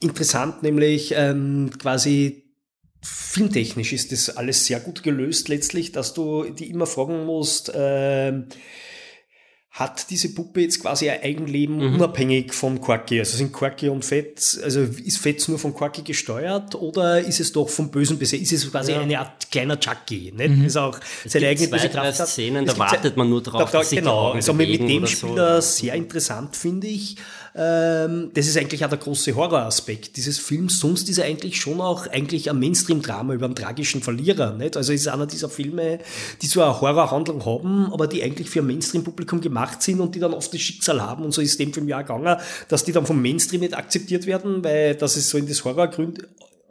interessant 0.00 0.62
nämlich 0.62 1.14
ähm, 1.16 1.70
quasi 1.78 2.42
filmtechnisch 3.02 3.92
ist 3.92 4.12
das 4.12 4.36
alles 4.36 4.66
sehr 4.66 4.80
gut 4.80 5.02
gelöst 5.02 5.48
letztlich, 5.48 5.92
dass 5.92 6.14
du 6.14 6.44
die 6.50 6.70
immer 6.70 6.86
fragen 6.86 7.24
musst, 7.24 7.68
äh, 7.68 8.32
hat 9.72 10.10
diese 10.10 10.28
Puppe 10.34 10.60
jetzt 10.60 10.82
quasi 10.82 11.08
ein 11.08 11.22
Eigenleben 11.22 11.76
mhm. 11.76 11.94
unabhängig 11.94 12.52
von 12.52 12.78
Quacky? 12.78 13.18
Also 13.18 13.38
sind 13.38 13.54
Quacky 13.54 13.88
und 13.88 14.04
Fett, 14.04 14.60
also 14.62 14.82
ist 14.82 15.16
Fett 15.16 15.48
nur 15.48 15.58
von 15.58 15.74
Quacky 15.74 16.02
gesteuert 16.02 16.74
oder 16.74 17.20
ist 17.20 17.40
es 17.40 17.52
doch 17.52 17.70
vom 17.70 17.90
Bösen 17.90 18.18
besetzt? 18.18 18.42
Ist 18.42 18.52
es 18.52 18.70
quasi 18.70 18.92
ja. 18.92 19.00
eine 19.00 19.18
Art 19.18 19.50
kleiner 19.50 19.80
Chucky? 19.80 20.30
Nicht? 20.36 20.56
Mhm. 20.56 20.64
Ist 20.66 20.76
auch 20.76 21.00
es 21.24 21.32
seine 21.32 21.48
eigene 21.48 21.70
zwei, 21.70 21.88
Kraft 21.88 22.20
hat. 22.20 22.28
Szenen, 22.28 22.66
da 22.66 22.76
wartet 22.76 23.16
man 23.16 23.30
nur 23.30 23.42
drauf, 23.42 23.64
da, 23.64 23.70
da, 23.70 23.78
dass 23.78 23.88
Genau, 23.90 24.32
also 24.32 24.52
mit 24.52 24.78
dem 24.78 25.06
Spieler 25.06 25.62
so. 25.62 25.80
sehr 25.80 25.94
interessant, 25.94 26.54
finde 26.54 26.88
ich. 26.88 27.16
Ähm, 27.54 28.30
das 28.32 28.46
ist 28.46 28.56
eigentlich 28.56 28.84
auch 28.84 28.88
der 28.88 28.98
große 28.98 29.34
Horroraspekt 29.34 30.16
dieses 30.16 30.38
Films. 30.38 30.80
Sonst 30.80 31.08
ist 31.08 31.18
er 31.18 31.26
eigentlich 31.26 31.60
schon 31.60 31.80
auch 31.80 32.06
eigentlich 32.06 32.48
ein 32.48 32.58
Mainstream-Drama 32.58 33.34
über 33.34 33.44
einen 33.44 33.54
tragischen 33.54 34.02
Verlierer. 34.02 34.54
Nicht? 34.54 34.76
Also 34.76 34.92
es 34.92 35.02
ist 35.02 35.08
einer 35.08 35.26
dieser 35.26 35.48
Filme, 35.48 35.98
die 36.40 36.46
so 36.46 36.62
eine 36.62 36.80
Horrorhandlung 36.80 37.44
haben, 37.44 37.92
aber 37.92 38.06
die 38.06 38.22
eigentlich 38.22 38.48
für 38.48 38.60
ein 38.60 38.66
Mainstream-Publikum 38.66 39.40
gemacht 39.40 39.82
sind 39.82 40.00
und 40.00 40.14
die 40.14 40.20
dann 40.20 40.32
oft 40.32 40.52
das 40.52 40.60
Schicksal 40.60 41.02
haben. 41.02 41.24
Und 41.24 41.32
so 41.32 41.42
ist 41.42 41.58
dem 41.60 41.72
Film 41.72 41.88
ja 41.88 42.00
gegangen, 42.00 42.38
dass 42.68 42.84
die 42.84 42.92
dann 42.92 43.06
vom 43.06 43.20
Mainstream 43.20 43.60
nicht 43.60 43.76
akzeptiert 43.76 44.26
werden, 44.26 44.64
weil 44.64 44.94
dass 44.94 45.16
es 45.16 45.28
so 45.28 45.36
in 45.36 45.46
das 45.46 45.64
Horrorgrund 45.64 46.26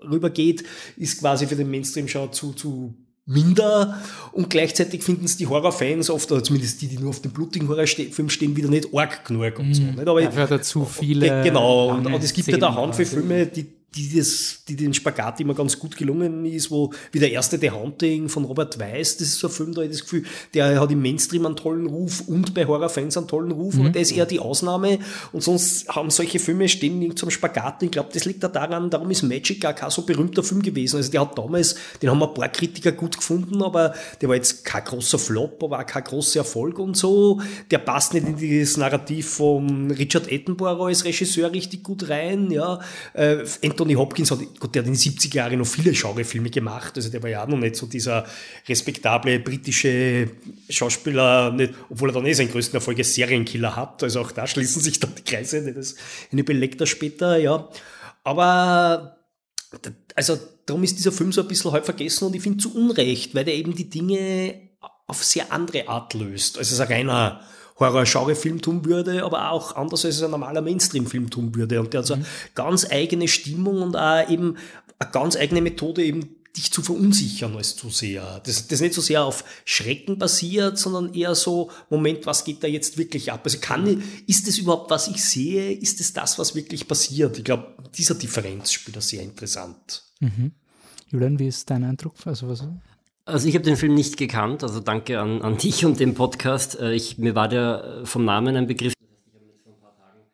rübergeht, 0.10 0.64
ist 0.98 1.20
quasi 1.20 1.46
für 1.46 1.56
den 1.56 1.70
Mainstream 1.70 2.08
schon 2.08 2.34
zu, 2.34 2.54
zu 2.54 2.96
minder 3.32 4.02
und 4.32 4.50
gleichzeitig 4.50 5.04
finden 5.04 5.26
es 5.26 5.38
die 5.38 5.48
Horrorfans 5.48 6.10
oft, 6.10 6.32
oder 6.32 6.44
zumindest 6.44 6.82
die, 6.82 6.88
die 6.88 6.98
nur 6.98 7.10
auf 7.10 7.22
dem 7.22 7.32
blutigen 7.32 7.68
Horrorfilm 7.68 8.30
stehen, 8.30 8.56
wieder 8.56 8.70
nicht 8.70 8.94
arg 8.94 9.26
genug 9.26 9.60
und 9.60 9.74
so. 9.74 9.84
Mhm. 9.84 9.96
Nicht? 9.96 10.08
Aber 10.08 10.22
Dafür 10.22 10.44
hat 10.44 10.52
er 10.52 10.62
zu 10.62 10.86
viele. 10.86 11.44
Genau, 11.44 11.90
und, 11.90 12.06
und 12.06 12.24
es 12.24 12.34
gibt 12.34 12.48
ja 12.48 12.58
da 12.58 12.74
Handvoll 12.76 13.06
Filme, 13.06 13.46
die 13.46 13.68
die, 13.96 14.18
das, 14.18 14.64
die 14.70 14.78
den 14.78 14.94
Spagat 14.94 15.42
immer 15.42 15.54
ganz 15.54 15.78
gut 15.78 15.98
gelungen 15.98 16.46
ist, 16.46 16.72
wo 16.72 16.94
wie 17.12 17.20
der 17.20 17.32
erste 17.32 17.58
The 17.58 17.72
Haunting 17.72 18.30
von 18.30 18.46
Robert 18.46 18.80
Weiss, 18.80 19.18
das 19.18 19.28
ist 19.28 19.40
so 19.40 19.48
ein 19.48 19.54
Film, 19.54 19.74
da 19.74 19.82
habe 19.82 19.88
ich 19.88 19.92
das 19.92 20.02
Gefühl, 20.04 20.24
der 20.54 20.80
hat 20.80 20.92
im 20.92 21.02
Mainstream 21.02 21.46
einen 21.46 21.58
tollen 21.58 21.88
Ruf 21.88 22.24
und 22.26 22.54
bei 22.54 22.66
Horrorfans 22.66 23.18
einen 23.18 23.28
tollen 23.28 23.52
Ruf, 23.52 23.76
mhm. 23.76 23.82
aber 23.82 23.90
der 23.90 24.02
ist 24.04 24.12
eher 24.12 24.26
die 24.26 24.40
Ausnahme 24.40 25.00
und 25.34 25.44
sonst 25.44 25.90
haben 25.90 26.10
solche 26.10 26.40
Filme 26.40 26.70
stehen 26.70 27.18
zum 27.18 27.30
Spagat. 27.30 27.84
Ich 27.84 27.92
glaube, 27.92 28.10
das 28.14 28.24
liegt 28.24 28.42
da 28.44 28.48
daran, 28.48 28.90
darum 28.90 29.12
ist 29.12 29.24
Magic 29.24 29.60
gar 29.60 29.74
kein 29.74 29.90
so 29.90 30.04
berühmter 30.04 30.44
Film 30.44 30.62
gewesen. 30.62 30.96
Also 30.96 31.12
der 31.12 31.22
hat 31.22 31.38
damals, 31.38 31.76
den 32.02 32.10
haben 32.10 32.24
ein 32.24 32.34
paar 32.34 32.48
Kritiker 32.48 32.94
gut 32.94 33.18
gefunden, 33.18 33.62
aber 33.62 33.94
der 34.22 34.30
war 34.30 34.38
jetzt 34.38 34.64
kein 34.64 34.86
großer 34.86 35.20
Flop, 35.20 35.62
aber 35.64 35.80
auch 35.80 35.86
kein 35.86 36.06
großer 36.06 36.40
Erfolg 36.40 36.80
und 36.80 36.96
so. 36.96 37.42
Der 37.70 37.80
passt 37.80 38.14
nicht 38.14 38.26
in 38.26 38.38
dieses 38.38 38.78
Narrativ 38.78 39.30
von 39.30 39.92
Richard 39.92 40.32
Attenborough 40.32 40.88
als 40.88 41.04
Regisseur 41.04 41.52
richtig 41.52 41.84
gut 41.84 42.08
rein, 42.10 42.52
ja. 42.52 42.80
Äh, 43.14 43.44
Anthony 43.82 43.96
Hopkins 43.96 44.30
hat, 44.30 44.40
Gott, 44.60 44.76
der 44.76 44.84
hat 44.84 44.88
in 44.88 44.94
den 44.94 45.00
70er 45.00 45.36
Jahren 45.36 45.58
noch 45.58 45.66
viele 45.66 45.92
Genrefilme 45.92 46.50
gemacht, 46.50 46.94
also 46.96 47.10
der 47.10 47.24
war 47.24 47.30
ja 47.30 47.44
auch 47.44 47.48
noch 47.48 47.58
nicht 47.58 47.76
so 47.76 47.88
dieser 47.88 48.26
respektable 48.68 49.40
britische 49.40 50.30
Schauspieler, 50.70 51.52
nicht, 51.52 51.74
obwohl 51.90 52.10
er 52.10 52.14
dann 52.14 52.26
eh 52.26 52.34
seinen 52.34 52.52
größten 52.52 52.76
Erfolg 52.76 53.00
als 53.00 53.16
Serienkiller 53.16 53.76
hat, 53.76 54.04
also 54.04 54.22
auch 54.22 54.32
da 54.32 54.46
schließen 54.46 54.82
sich 54.82 55.00
dann 55.00 55.16
die 55.16 55.24
Kreise, 55.24 55.74
das 55.74 55.96
eine 56.32 56.44
Belegter 56.44 56.86
später, 56.86 57.38
ja. 57.38 57.68
Aber, 58.24 59.18
also, 60.16 60.38
darum 60.68 60.84
ist 60.84 61.00
dieser 61.00 61.12
Film 61.12 61.32
so 61.32 61.42
ein 61.42 61.48
bisschen 61.48 61.72
halb 61.72 61.86
vergessen 61.86 62.26
und 62.26 62.36
ich 62.36 62.44
finde 62.44 62.60
zu 62.60 62.76
Unrecht, 62.76 63.34
weil 63.34 63.46
der 63.46 63.56
eben 63.56 63.76
die 63.76 63.90
Dinge 63.90 64.70
auf 65.08 65.24
sehr 65.24 65.52
andere 65.52 65.88
Art 65.88 66.14
löst, 66.14 66.60
als 66.60 66.72
es 66.72 66.80
ein 66.80 66.88
reiner 66.88 67.42
Horror-Genre-Film 67.82 68.62
tun 68.62 68.86
würde, 68.86 69.24
aber 69.24 69.52
auch 69.52 69.76
anders 69.76 70.06
als 70.06 70.22
ein 70.22 70.32
normaler 70.32 70.62
Mainstream-Film 70.62 71.30
tun 71.30 71.56
würde. 71.56 71.80
Und 71.80 71.94
der 71.94 72.00
hat 72.00 72.08
so 72.08 72.14
eine 72.14 72.26
ganz 72.56 72.90
eigene 72.90 73.28
Stimmung 73.28 73.82
und 73.82 73.96
auch 73.96 74.30
eben 74.30 74.58
eine 75.00 75.12
ganz 75.12 75.36
eigene 75.36 75.62
Methode, 75.62 76.04
eben 76.04 76.36
dich 76.56 76.72
zu 76.72 76.82
verunsichern 76.82 77.56
als 77.56 77.76
Zuseher. 77.76 78.42
Das, 78.46 78.68
das 78.68 78.82
nicht 78.82 78.94
so 78.94 79.02
sehr 79.02 79.24
auf 79.24 79.44
Schrecken 79.64 80.18
basiert, 80.18 80.78
sondern 80.78 81.14
eher 81.14 81.34
so, 81.34 81.72
Moment, 81.90 82.26
was 82.26 82.44
geht 82.44 82.64
da 82.64 82.68
jetzt 82.68 82.98
wirklich 82.98 83.32
ab? 83.32 83.42
Also 83.44 83.60
kann 83.60 83.88
ich, 83.88 84.00
ist 84.28 84.48
das 84.48 84.58
überhaupt, 84.58 84.92
was 84.92 85.08
ich 85.08 85.24
sehe? 85.24 85.72
Ist 85.72 86.02
es 86.02 86.14
das, 86.14 86.38
was 86.40 86.54
wirklich 86.54 86.88
passiert? 86.88 87.38
Ich 87.38 87.46
glaube, 87.46 87.74
dieser 87.98 88.16
Differenz 88.16 88.72
spielt 88.72 88.98
er 88.98 89.02
sehr 89.02 89.24
interessant. 89.24 90.04
Mhm. 90.20 90.52
Julian, 91.10 91.40
wie 91.40 91.48
ist 91.48 91.70
dein 91.70 91.84
Eindruck? 91.84 92.16
Also 92.26 92.50
was? 92.50 92.64
Also 93.26 93.48
ich 93.48 93.56
habe 93.56 93.64
den 93.64 93.78
Film 93.78 93.94
nicht 93.94 94.18
gekannt, 94.18 94.64
also 94.64 94.80
danke 94.80 95.20
an, 95.20 95.42
an 95.42 95.58
dich 95.58 95.86
und 95.86 96.00
den 96.00 96.16
Podcast. 96.16 96.80
Äh, 96.80 96.94
ich, 96.94 97.18
mir 97.18 97.36
war 97.36 97.48
der 97.48 98.02
vom 98.04 98.26
Namen 98.26 98.56
ein 98.56 98.68
Begriff. 98.68 98.94
Ich 99.00 99.34
habe 99.34 99.46
ihn 99.46 99.60
vor 99.64 99.74
ein 99.74 99.80
paar 99.80 99.96
Tagen 99.96 100.26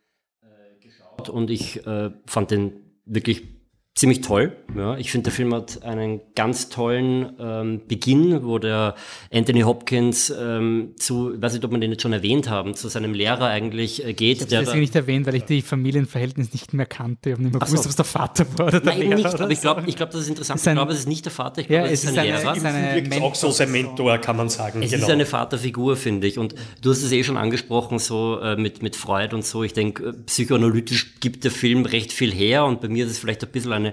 äh, 0.41 0.85
geschaut 0.85 1.29
und 1.29 1.49
ich 1.49 1.85
äh, 1.85 2.11
fand 2.25 2.51
den 2.51 2.73
wirklich 3.05 3.56
ziemlich 3.97 4.21
toll. 4.21 4.55
Ja, 4.75 4.95
ich 4.95 5.11
finde, 5.11 5.25
der 5.25 5.33
Film 5.33 5.53
hat 5.55 5.81
einen 5.81 6.21
ganz 6.35 6.69
tollen 6.69 7.33
ähm, 7.39 7.81
Beginn, 7.87 8.43
wo 8.43 8.59
der 8.59 8.93
Anthony 9.33 9.61
Hopkins 9.61 10.29
ähm, 10.29 10.93
zu, 10.97 11.33
ich 11.33 11.41
weiß 11.41 11.53
nicht, 11.53 11.65
ob 11.65 11.71
man 11.71 11.81
den 11.81 11.91
jetzt 11.91 12.03
schon 12.03 12.13
erwähnt 12.13 12.47
haben, 12.47 12.75
zu 12.75 12.89
seinem 12.89 13.15
Lehrer 13.15 13.47
eigentlich 13.47 14.05
äh, 14.05 14.13
geht. 14.13 14.37
Ich 14.37 14.43
habe 14.43 14.65
deswegen 14.65 14.81
nicht 14.81 14.95
erwähnt, 14.95 15.25
weil 15.25 15.35
ich 15.35 15.45
die 15.45 15.63
Familienverhältnis 15.63 16.53
nicht 16.53 16.73
mehr 16.73 16.85
kannte. 16.85 17.29
Ich 17.29 17.33
habe 17.33 17.43
nicht 17.43 17.53
mehr 17.53 17.59
gewusst, 17.59 17.83
so. 17.83 17.87
ob 17.87 17.89
es 17.89 17.95
der 17.95 18.05
Vater 18.05 18.45
war 18.57 18.67
oder 18.67 18.79
der 18.79 18.93
Nein, 18.93 18.99
Lehrer. 18.99 19.15
Nicht, 19.15 19.25
aber 19.41 19.51
ich 19.51 19.61
glaube, 19.61 19.83
ich 19.87 19.95
glaub, 19.95 20.11
das 20.11 20.21
ist 20.21 20.29
interessant. 20.29 20.59
Ist 20.59 20.67
ein, 20.67 20.73
ich 20.73 20.77
glaube, 20.77 20.93
es 20.93 20.99
ist 20.99 21.07
nicht 21.07 21.25
der 21.25 21.31
Vater, 21.31 21.61
ich 21.61 21.67
glaube, 21.67 21.87
ja, 21.87 21.91
es 21.91 22.03
ist 22.03 22.09
ein 22.11 22.19
eine, 22.19 22.37
Lehrer. 22.37 22.55
Ist 22.55 22.65
eine 23.13 23.23
auch 23.23 23.35
so 23.35 23.49
sein 23.49 23.71
Mentor, 23.71 24.19
kann 24.19 24.37
man 24.37 24.49
sagen. 24.49 24.83
Es 24.83 24.91
genau. 24.91 25.05
ist 25.05 25.11
eine 25.11 25.25
Vaterfigur, 25.25 25.95
finde 25.95 26.27
ich. 26.27 26.37
Und 26.37 26.53
du 26.83 26.91
hast 26.91 27.01
es 27.01 27.11
eh 27.11 27.23
schon 27.23 27.37
angesprochen, 27.37 27.97
so 27.97 28.39
äh, 28.41 28.57
mit, 28.57 28.83
mit 28.83 28.95
Freud 28.95 29.33
und 29.33 29.43
so. 29.43 29.63
Ich 29.63 29.73
denke, 29.73 30.09
äh, 30.09 30.13
psychoanalytisch 30.13 31.19
gibt 31.19 31.43
der 31.43 31.51
Film 31.51 31.85
recht 31.85 32.13
viel 32.13 32.31
her 32.31 32.65
und 32.65 32.79
bei 32.79 32.89
mir 32.89 33.05
ist 33.05 33.11
es 33.13 33.17
vielleicht 33.17 33.43
ein 33.43 33.49
bisschen 33.49 33.73
eine 33.73 33.86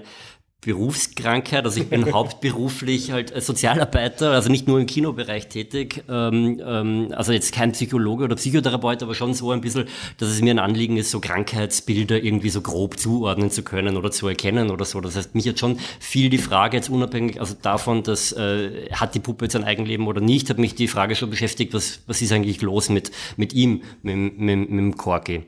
Berufskrankheit. 0.65 1.63
Also 1.63 1.79
ich 1.79 1.89
bin 1.89 2.11
hauptberuflich 2.13 3.11
halt 3.11 3.39
Sozialarbeiter, 3.41 4.31
also 4.31 4.49
nicht 4.49 4.67
nur 4.67 4.79
im 4.79 4.87
Kinobereich 4.87 5.47
tätig. 5.47 6.03
Ähm, 6.09 6.59
ähm, 6.65 7.13
also 7.15 7.31
jetzt 7.31 7.53
kein 7.53 7.71
Psychologe 7.73 8.23
oder 8.25 8.35
Psychotherapeut, 8.35 9.03
aber 9.03 9.13
schon 9.13 9.33
so 9.35 9.51
ein 9.51 9.61
bisschen, 9.61 9.85
dass 10.17 10.29
es 10.29 10.41
mir 10.41 10.51
ein 10.51 10.59
Anliegen 10.59 10.97
ist, 10.97 11.11
so 11.11 11.19
Krankheitsbilder 11.19 12.21
irgendwie 12.21 12.49
so 12.49 12.61
grob 12.61 12.97
zuordnen 12.97 13.51
zu 13.51 13.63
können 13.63 13.95
oder 13.95 14.09
zu 14.09 14.27
erkennen 14.27 14.71
oder 14.71 14.85
so. 14.85 14.99
Das 15.01 15.15
heißt, 15.15 15.35
mich 15.35 15.47
hat 15.47 15.59
schon 15.59 15.77
viel 15.99 16.29
die 16.29 16.39
Frage 16.39 16.77
jetzt 16.77 16.89
unabhängig, 16.89 17.39
also 17.39 17.55
davon, 17.61 18.01
dass 18.01 18.31
äh, 18.31 18.89
hat 18.91 19.13
die 19.13 19.19
Puppe 19.19 19.45
jetzt 19.45 19.55
ein 19.55 19.63
Eigenleben 19.63 20.07
oder 20.07 20.19
nicht, 20.19 20.49
hat 20.49 20.57
mich 20.57 20.73
die 20.73 20.87
Frage 20.87 21.15
schon 21.15 21.29
beschäftigt, 21.29 21.75
was, 21.75 21.99
was 22.07 22.21
ist 22.21 22.31
eigentlich 22.31 22.61
los 22.63 22.89
mit, 22.89 23.11
mit 23.37 23.53
ihm, 23.53 23.83
mit, 24.01 24.15
mit, 24.15 24.39
mit 24.39 24.69
dem 24.69 24.97
Corky. 24.97 25.43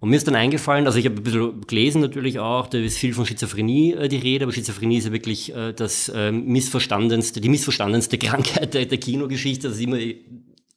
Und 0.00 0.10
mir 0.10 0.16
ist 0.16 0.28
dann 0.28 0.36
eingefallen, 0.36 0.86
also 0.86 0.98
ich 0.98 1.06
habe 1.06 1.16
ein 1.16 1.22
bisschen 1.22 1.60
gelesen 1.62 2.00
natürlich 2.00 2.38
auch, 2.38 2.68
da 2.68 2.78
ist 2.78 2.98
viel 2.98 3.14
von 3.14 3.26
Schizophrenie 3.26 3.94
äh, 3.94 4.08
die 4.08 4.18
Rede, 4.18 4.44
aber 4.44 4.52
Schizophrenie 4.52 4.98
ist 4.98 5.06
ja 5.06 5.12
wirklich 5.12 5.54
äh, 5.54 5.72
das 5.72 6.08
äh, 6.08 6.30
missverstandenste, 6.30 7.40
die 7.40 7.48
missverstandenste 7.48 8.16
Krankheit 8.18 8.74
der, 8.74 8.86
der 8.86 8.98
Kinogeschichte, 8.98 9.68
das 9.68 9.78
ist 9.78 9.82
immer 9.82 9.98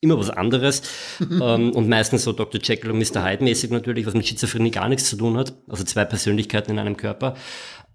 immer 0.04 0.18
was 0.18 0.32
anderes 0.32 0.82
ähm, 1.22 1.72
und 1.74 1.88
meistens 1.88 2.24
so 2.24 2.34
Dr. 2.34 2.60
Jekyll 2.60 2.90
und 2.90 2.98
Mr. 2.98 3.24
Hyde 3.24 3.44
mäßig 3.44 3.70
natürlich, 3.70 4.08
was 4.08 4.16
mit 4.16 4.28
Schizophrenie 4.28 4.72
gar 4.72 4.90
nichts 4.90 5.08
zu 5.08 5.16
tun 5.16 5.38
hat, 5.38 5.54
also 5.68 5.84
zwei 5.84 6.06
Persönlichkeiten 6.06 6.72
in 6.72 6.80
einem 6.80 6.98
Körper. 6.98 7.36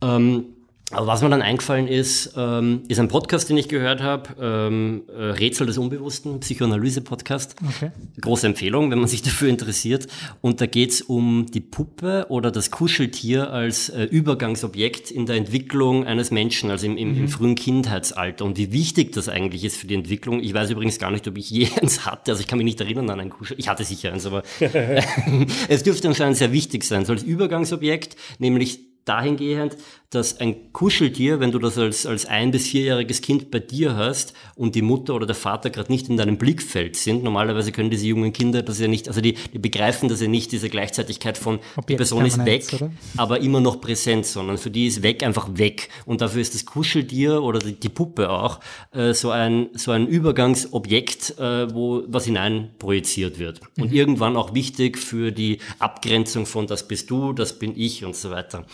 Ähm, 0.01 0.56
aber 0.92 1.09
was 1.09 1.20
mir 1.20 1.29
dann 1.31 1.42
eingefallen 1.42 1.88
ist, 1.88 2.35
ähm, 2.37 2.83
ist 2.87 3.01
ein 3.01 3.09
Podcast, 3.09 3.51
den 3.51 3.57
ich 3.57 3.68
gehört 3.68 4.01
habe, 4.01 4.37
ähm, 4.40 5.03
äh, 5.09 5.20
Rätsel 5.20 5.66
des 5.66 5.79
Unbewussten, 5.79 6.38
Psychoanalyse-Podcast. 6.38 7.57
Okay. 7.68 7.90
Große 8.20 8.46
Empfehlung, 8.46 8.92
wenn 8.92 9.01
man 9.01 9.09
sich 9.09 9.22
dafür 9.25 9.49
interessiert. 9.49 10.07
Und 10.42 10.61
da 10.61 10.66
geht's 10.66 11.03
um 11.03 11.46
die 11.46 11.61
Puppe 11.61 12.27
oder 12.29 12.53
das 12.53 12.70
Kuscheltier 12.70 13.51
als 13.51 13.88
äh, 13.88 14.05
Übergangsobjekt 14.05 15.11
in 15.11 15.27
der 15.27 15.35
Entwicklung 15.35 16.07
eines 16.07 16.31
Menschen, 16.31 16.70
also 16.70 16.87
im, 16.87 16.96
im, 16.96 17.14
mhm. 17.14 17.18
im, 17.22 17.29
frühen 17.29 17.57
Kindheitsalter. 17.57 18.44
Und 18.44 18.57
wie 18.57 18.70
wichtig 18.70 19.11
das 19.11 19.29
eigentlich 19.29 19.64
ist 19.64 19.79
für 19.79 19.88
die 19.88 19.94
Entwicklung. 19.96 20.38
Ich 20.38 20.55
weiß 20.55 20.70
übrigens 20.70 21.01
gar 21.01 21.11
nicht, 21.11 21.27
ob 21.27 21.37
ich 21.37 21.51
je 21.57 21.66
eins 21.83 22.07
hatte. 22.07 22.31
Also 22.31 22.42
ich 22.42 22.46
kann 22.46 22.59
mich 22.59 22.64
nicht 22.64 22.81
erinnern 22.81 23.11
an 23.11 23.18
ein 23.18 23.31
Kuschel. 23.31 23.57
Ich 23.59 23.68
hatte 23.68 23.83
sicher 23.83 24.12
eins, 24.12 24.25
aber 24.25 24.44
es 25.68 25.83
dürfte 25.83 26.07
anscheinend 26.07 26.37
sehr 26.37 26.53
wichtig 26.53 26.85
sein. 26.85 27.05
So 27.05 27.12
als 27.12 27.25
Übergangsobjekt, 27.25 28.14
nämlich 28.38 28.87
dahingehend, 29.07 29.77
dass 30.11 30.40
ein 30.40 30.73
Kuscheltier, 30.73 31.40
wenn 31.40 31.51
du 31.53 31.59
das 31.59 31.77
als, 31.79 32.07
als 32.07 32.27
ein- 32.27 32.51
bis 32.51 32.69
vierjähriges 32.69 33.21
Kind 33.23 33.51
bei 33.51 33.59
dir 33.59 33.97
hast 33.97 34.33
und 34.55 34.75
die 34.75 34.83
Mutter 34.83 35.14
oder 35.14 35.27
der 35.27 35.35
Vater 35.35 35.71
gerade 35.71 35.90
nicht 35.90 36.09
in 36.09 36.16
deinem 36.16 36.38
Blickfeld 36.38 36.97
sind, 36.97 37.25
normalerweise 37.25 37.73
können 37.73 37.90
diese 37.90 38.07
jungen 38.07 38.33
Kinder 38.33 38.62
das 38.62 38.79
ja 38.79 38.88
nicht, 38.88 39.09
also 39.09 39.21
die, 39.21 39.35
die 39.53 39.59
begreifen 39.59 40.09
das 40.09 40.21
ja 40.21 40.29
nicht, 40.29 40.53
diese 40.53 40.69
Gleichzeitigkeit 40.71 41.37
von, 41.37 41.59
Ob 41.77 41.87
die 41.87 41.97
Person 41.97 42.25
ist 42.25 42.45
weg, 42.45 42.64
oder? 42.73 42.90
aber 43.16 43.40
immer 43.40 43.61
noch 43.61 43.81
präsent, 43.81 44.27
sondern 44.27 44.59
für 44.59 44.71
die 44.71 44.87
ist 44.87 45.03
weg 45.03 45.23
einfach 45.23 45.49
weg. 45.55 45.88
Und 46.05 46.21
dafür 46.21 46.40
ist 46.40 46.55
das 46.55 46.64
Kuscheltier 46.66 47.42
oder 47.42 47.59
die, 47.59 47.73
die 47.75 47.88
Puppe 47.88 48.31
auch 48.31 48.61
äh, 48.92 49.12
so, 49.12 49.31
ein, 49.31 49.69
so 49.75 49.90
ein 49.90 50.07
Übergangsobjekt, 50.07 51.38
äh, 51.38 51.75
wo 51.75 52.03
was 52.07 52.25
hinein 52.25 52.71
projiziert 52.79 53.38
wird. 53.38 53.61
Mhm. 53.77 53.83
Und 53.83 53.92
irgendwann 53.92 54.37
auch 54.37 54.55
wichtig 54.55 54.99
für 54.99 55.33
die 55.33 55.59
Abgrenzung 55.79 56.47
von 56.47 56.66
das 56.66 56.87
bist 56.87 57.11
du, 57.11 57.33
das 57.33 57.59
bin 57.59 57.73
ich 57.77 58.05
und 58.05 58.16
so 58.16 58.31
weiter. 58.31 58.64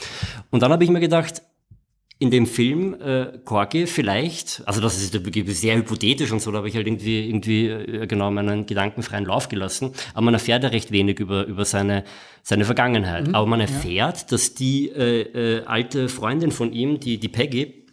Und 0.50 0.62
dann 0.62 0.72
habe 0.72 0.84
ich 0.84 0.90
mir 0.90 1.00
gedacht, 1.00 1.31
in 2.22 2.30
dem 2.30 2.46
Film 2.46 2.94
äh, 3.00 3.38
Corky 3.44 3.88
vielleicht, 3.88 4.62
also 4.64 4.80
das 4.80 4.96
ist 4.96 5.12
sehr 5.12 5.76
hypothetisch 5.76 6.30
und 6.30 6.40
so, 6.40 6.52
da 6.52 6.58
habe 6.58 6.68
ich 6.68 6.76
halt 6.76 6.86
irgendwie, 6.86 7.28
irgendwie 7.28 7.66
äh, 7.66 8.06
genau 8.06 8.30
meinen 8.30 8.64
gedankenfreien 8.64 9.24
Lauf 9.24 9.48
gelassen, 9.48 9.90
aber 10.14 10.26
man 10.26 10.34
erfährt 10.34 10.62
ja 10.62 10.68
recht 10.68 10.92
wenig 10.92 11.18
über, 11.18 11.44
über 11.46 11.64
seine, 11.64 12.04
seine 12.44 12.64
Vergangenheit. 12.64 13.26
Mhm, 13.26 13.34
aber 13.34 13.46
man 13.46 13.60
erfährt, 13.60 14.18
ja. 14.18 14.26
dass 14.30 14.54
die 14.54 14.88
äh, 14.90 15.22
äh, 15.22 15.64
alte 15.64 16.08
Freundin 16.08 16.52
von 16.52 16.72
ihm, 16.72 17.00
die, 17.00 17.18
die 17.18 17.28
Peggy, 17.28 17.86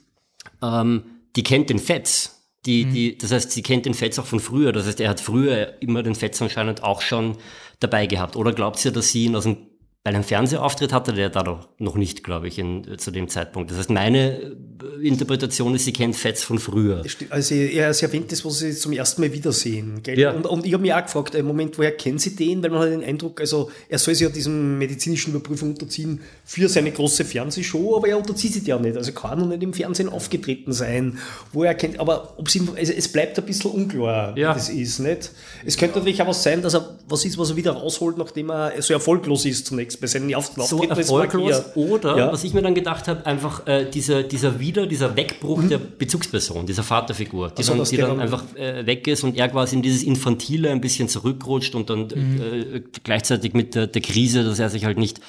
ähm, 0.61 1.03
die 1.35 1.43
kennt 1.43 1.71
den 1.71 1.79
Fetz. 1.79 2.35
Die, 2.65 2.85
mhm. 2.85 2.93
die, 2.93 3.17
das 3.17 3.31
heißt, 3.31 3.51
sie 3.51 3.63
kennt 3.63 3.87
den 3.87 3.93
Fetz 3.95 4.19
auch 4.19 4.25
von 4.25 4.39
früher. 4.39 4.71
Das 4.71 4.85
heißt, 4.85 4.99
er 4.99 5.09
hat 5.09 5.21
früher 5.21 5.81
immer 5.81 6.03
den 6.03 6.13
Fetz 6.13 6.41
anscheinend 6.41 6.83
auch 6.83 7.01
schon 7.01 7.37
dabei 7.79 8.05
gehabt. 8.05 8.35
Oder 8.35 8.53
glaubt 8.53 8.83
ihr, 8.83 8.91
dass 8.91 9.09
sie 9.09 9.25
ihn 9.25 9.35
aus 9.35 9.45
dem 9.45 9.68
weil 10.09 10.15
einen 10.15 10.23
Fernsehauftritt 10.23 10.91
hatte 10.91 11.13
der 11.13 11.29
da 11.29 11.43
doch 11.43 11.67
noch 11.77 11.93
nicht, 11.93 12.23
glaube 12.23 12.47
ich, 12.47 12.57
in, 12.57 12.97
zu 12.97 13.11
dem 13.11 13.29
Zeitpunkt. 13.29 13.69
Das 13.69 13.77
heißt, 13.77 13.91
meine 13.91 14.39
äh, 14.41 15.07
Interpretation 15.07 15.75
ist, 15.75 15.85
sie 15.85 15.93
kennt 15.93 16.15
Fetz 16.15 16.41
von 16.41 16.57
früher. 16.57 17.03
Also 17.29 17.53
er, 17.53 17.93
sie 17.93 18.05
erwähnt 18.05 18.31
das, 18.31 18.43
was 18.43 18.57
sie 18.57 18.73
zum 18.73 18.91
ersten 18.93 19.21
Mal 19.21 19.31
wiedersehen. 19.31 20.01
Gell? 20.01 20.17
Ja. 20.17 20.31
Und, 20.31 20.47
und 20.47 20.65
ich 20.65 20.73
habe 20.73 20.81
mich 20.81 20.95
auch 20.95 21.03
gefragt, 21.03 21.35
im 21.35 21.45
Moment, 21.45 21.77
woher 21.77 21.91
kennen 21.91 22.17
Sie 22.17 22.35
den? 22.35 22.63
Weil 22.63 22.71
man 22.71 22.79
hat 22.79 22.89
den 22.89 23.03
Eindruck, 23.03 23.39
also 23.39 23.69
er 23.87 23.99
soll 23.99 24.15
sich 24.15 24.23
ja 24.23 24.33
diesem 24.33 24.79
medizinischen 24.79 25.29
Überprüfung 25.29 25.69
unterziehen 25.69 26.21
für 26.43 26.67
seine 26.67 26.91
große 26.91 27.23
Fernsehshow, 27.23 27.95
aber 27.95 28.07
er 28.07 28.17
unterzieht 28.17 28.53
sich 28.53 28.65
ja 28.65 28.79
nicht. 28.79 28.97
Also 28.97 29.11
kann 29.11 29.39
er 29.39 29.45
nicht 29.45 29.61
im 29.61 29.73
Fernsehen 29.73 30.09
aufgetreten 30.09 30.73
sein, 30.73 31.19
wo 31.53 31.65
er 31.65 31.75
kennt. 31.75 31.99
Aber 31.99 32.33
ob 32.37 32.49
sie, 32.49 32.67
also 32.75 32.93
es 32.93 33.11
bleibt 33.11 33.37
ein 33.37 33.45
bisschen 33.45 33.69
unklar, 33.69 34.35
ja. 34.35 34.55
wie 34.55 34.57
das 34.57 34.69
ist. 34.69 34.97
Nicht? 34.97 35.31
Es 35.63 35.77
könnte 35.77 35.99
natürlich 35.99 36.19
auch 36.19 36.27
was 36.27 36.41
sein, 36.41 36.63
dass 36.63 36.73
er 36.73 36.97
was 37.07 37.25
ist, 37.25 37.37
was 37.37 37.51
er 37.51 37.57
wieder 37.57 37.73
rausholt, 37.73 38.17
nachdem 38.17 38.49
er 38.49 38.81
so 38.81 38.93
erfolglos 38.93 39.45
ist 39.45 39.67
zunächst 39.67 39.98
bei 39.99 40.07
seinen 40.07 40.33
so 40.39 40.83
erfolglos. 40.83 41.63
Oder, 41.75 42.17
ja. 42.17 42.31
was 42.31 42.43
ich 42.43 42.53
mir 42.53 42.61
dann 42.61 42.75
gedacht 42.75 43.07
habe, 43.07 43.25
einfach 43.25 43.67
äh, 43.67 43.89
dieser, 43.89 44.23
dieser 44.23 44.59
wieder 44.59 44.87
dieser 44.87 45.15
Wegbruch 45.15 45.63
mhm. 45.63 45.69
der 45.69 45.77
Bezugsperson, 45.77 46.65
dieser 46.65 46.83
Vaterfigur, 46.83 47.49
die 47.49 47.57
also, 47.57 47.75
dann, 47.75 47.83
die 47.85 47.97
dann 47.97 48.19
einfach 48.19 48.43
äh, 48.55 48.85
weg 48.85 49.07
ist 49.07 49.23
und 49.23 49.37
er 49.37 49.49
quasi 49.49 49.75
in 49.75 49.81
dieses 49.81 50.03
Infantile 50.03 50.69
ein 50.71 50.81
bisschen 50.81 51.07
zurückrutscht 51.07 51.75
und 51.75 51.89
dann 51.89 52.07
mhm. 52.07 52.41
äh, 52.41 52.81
gleichzeitig 53.03 53.53
mit 53.53 53.75
der, 53.75 53.87
der 53.87 54.01
Krise, 54.01 54.43
dass 54.43 54.59
er 54.59 54.69
sich 54.69 54.85
halt 54.85 54.97
nicht 54.97 55.19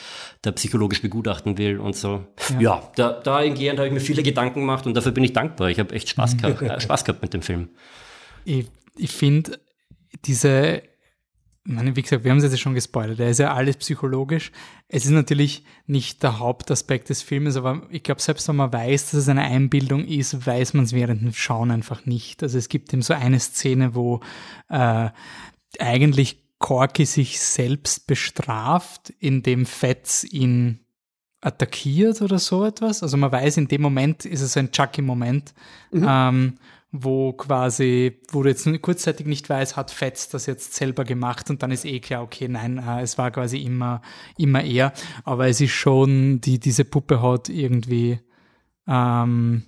da 0.43 0.53
psychologisch 0.53 1.03
begutachten 1.03 1.59
will 1.59 1.79
und 1.79 1.97
so. 1.97 2.25
Ja, 2.51 2.61
ja 2.61 2.93
da, 2.97 3.13
dahingehend 3.13 3.79
habe 3.79 3.89
ich 3.89 3.95
mir 3.95 4.01
viele 4.01 4.23
Gedanken 4.23 4.61
gemacht 4.61 4.87
und 4.87 4.95
dafür 4.95 5.13
bin 5.13 5.25
ich 5.25 5.33
dankbar. 5.33 5.71
Ich 5.71 5.79
habe 5.79 5.95
echt 5.95 6.09
Spaß 6.09 6.37
gehabt, 6.39 6.63
äh, 6.63 6.81
Spaß 6.81 7.05
gehabt 7.05 7.23
mit 7.23 7.35
dem 7.35 7.43
Film. 7.43 7.69
Ich, 8.45 8.67
ich 8.97 9.11
finde 9.11 9.59
diese 10.25 10.83
meine, 11.65 11.95
wie 11.95 12.03
gesagt, 12.03 12.25
wir 12.25 12.31
haben 12.31 12.39
es 12.39 12.45
jetzt 12.45 12.59
schon 12.59 12.75
gespoilert, 12.75 13.21
da 13.21 13.29
ist 13.29 13.39
ja 13.39 13.53
alles 13.53 13.77
psychologisch. 13.77 14.51
Es 14.89 15.05
ist 15.05 15.11
natürlich 15.11 15.65
nicht 15.87 16.23
der 16.23 16.39
Hauptaspekt 16.39 17.11
des 17.11 17.23
Filmes, 17.23 17.57
aber 17.57 17.83
ich 17.91 18.03
glaube, 18.03 18.23
selbst 18.23 18.49
wenn 18.49 18.57
man 18.57 18.73
weiß, 18.73 19.11
dass 19.11 19.21
es 19.21 19.29
eine 19.29 19.43
Einbildung 19.43 20.05
ist, 20.07 20.47
weiß 20.47 20.75
man 20.75 20.85
es 20.85 20.93
während 20.93 21.23
dem 21.23 21.35
Schauen 21.35 21.71
einfach 21.71 22.07
nicht. 22.07 22.43
Also 22.43 22.57
es 22.57 22.69
gibt 22.69 22.93
eben 22.93 23.03
so 23.03 23.15
eine 23.15 23.39
Szene, 23.39 23.95
wo 23.95 24.21
äh, 24.69 25.11
eigentlich 25.79 26.43
Corky 26.59 27.07
sich 27.07 27.41
selbst 27.41 28.07
bestraft, 28.07 29.11
indem 29.19 29.67
Fetz 29.67 30.25
ihn 30.25 30.81
attackiert 31.41 32.21
oder 32.21 32.39
so 32.39 32.65
etwas. 32.65 33.03
Also 33.03 33.17
man 33.17 33.33
weiß, 33.33 33.57
in 33.57 33.69
dem 33.69 33.83
Moment 33.83 34.25
ist 34.25 34.43
es 34.43 34.57
ein 34.57 34.73
Chucky-Moment. 34.73 35.55
Mhm. 35.91 36.07
Ähm, 36.07 36.55
wo 36.93 37.33
quasi, 37.33 38.21
wo 38.31 38.43
du 38.43 38.49
jetzt 38.49 38.69
kurzzeitig 38.83 39.27
nicht 39.27 39.49
weißt, 39.49 39.77
hat 39.77 39.91
Fetz 39.91 40.29
das 40.29 40.47
jetzt 40.47 40.75
selber 40.75 41.05
gemacht 41.05 41.49
und 41.49 41.63
dann 41.63 41.71
ist 41.71 41.85
eh 41.85 42.01
klar, 42.01 42.23
okay, 42.23 42.49
nein, 42.49 42.79
äh, 42.79 43.03
es 43.03 43.17
war 43.17 43.31
quasi 43.31 43.59
immer, 43.59 44.03
immer 44.37 44.65
er. 44.65 44.93
Aber 45.25 45.49
es 45.49 45.61
ist 45.61 45.71
schon, 45.71 46.41
die, 46.41 46.59
diese 46.59 46.85
Puppe 46.85 47.23
hat 47.23 47.49
irgendwie, 47.49 48.19
ähm, 48.89 49.63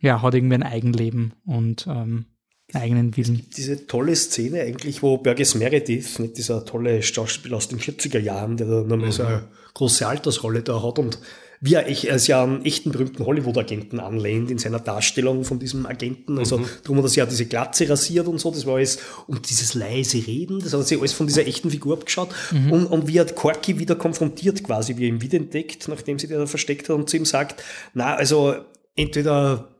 ja, 0.00 0.22
hat 0.22 0.34
irgendwie 0.34 0.54
ein 0.54 0.62
Eigenleben 0.62 1.34
und 1.44 1.86
ähm, 1.86 2.26
eigenen 2.72 3.16
Willen. 3.16 3.46
Diese 3.56 3.86
tolle 3.86 4.16
Szene 4.16 4.62
eigentlich, 4.62 5.02
wo 5.02 5.18
Burgess 5.18 5.54
Meredith, 5.54 6.18
nicht 6.18 6.38
dieser 6.38 6.64
tolle 6.64 7.02
Schauspieler 7.02 7.58
aus 7.58 7.68
den 7.68 7.78
40er 7.78 8.18
Jahren, 8.18 8.56
der 8.56 8.66
da 8.66 8.80
nochmal 8.82 9.08
mhm. 9.08 9.12
so 9.12 9.22
eine 9.24 9.48
große 9.74 10.06
Altersrolle 10.06 10.62
da 10.62 10.82
hat 10.82 10.98
und 10.98 11.18
wie 11.64 11.74
er, 11.74 11.86
ist 11.86 12.26
ja 12.26 12.42
einen 12.42 12.62
echten 12.66 12.92
berühmten 12.92 13.24
Hollywood-Agenten 13.24 13.98
anlehnt 13.98 14.50
in 14.50 14.58
seiner 14.58 14.80
Darstellung 14.80 15.44
von 15.44 15.58
diesem 15.58 15.86
Agenten. 15.86 16.38
Also 16.38 16.58
mhm. 16.58 16.66
darum 16.82 16.98
hat 16.98 17.06
er 17.06 17.08
sich 17.08 17.16
ja 17.16 17.24
diese 17.24 17.46
Glatze 17.46 17.88
rasiert 17.88 18.26
und 18.26 18.38
so, 18.38 18.50
das 18.50 18.66
war 18.66 18.76
alles, 18.76 18.98
und 19.28 19.48
dieses 19.48 19.72
leise 19.72 20.18
Reden, 20.26 20.58
das 20.60 20.74
hat 20.74 20.80
er 20.80 20.84
sich 20.84 20.98
alles 20.98 21.14
von 21.14 21.26
dieser 21.26 21.46
echten 21.46 21.70
Figur 21.70 21.94
abgeschaut. 21.94 22.28
Mhm. 22.52 22.70
Und, 22.70 22.86
und 22.88 23.08
wie 23.08 23.16
er 23.16 23.24
Corky 23.24 23.78
wieder 23.78 23.94
konfrontiert 23.94 24.62
quasi, 24.62 24.98
wie 24.98 25.04
er 25.04 25.08
ihn 25.08 25.22
wiederentdeckt, 25.22 25.88
nachdem 25.88 26.18
sie 26.18 26.28
der 26.28 26.38
da 26.38 26.46
versteckt 26.46 26.90
hat 26.90 26.96
und 26.96 27.08
zu 27.08 27.16
ihm 27.16 27.24
sagt, 27.24 27.62
na, 27.94 28.14
also 28.14 28.56
entweder 28.94 29.70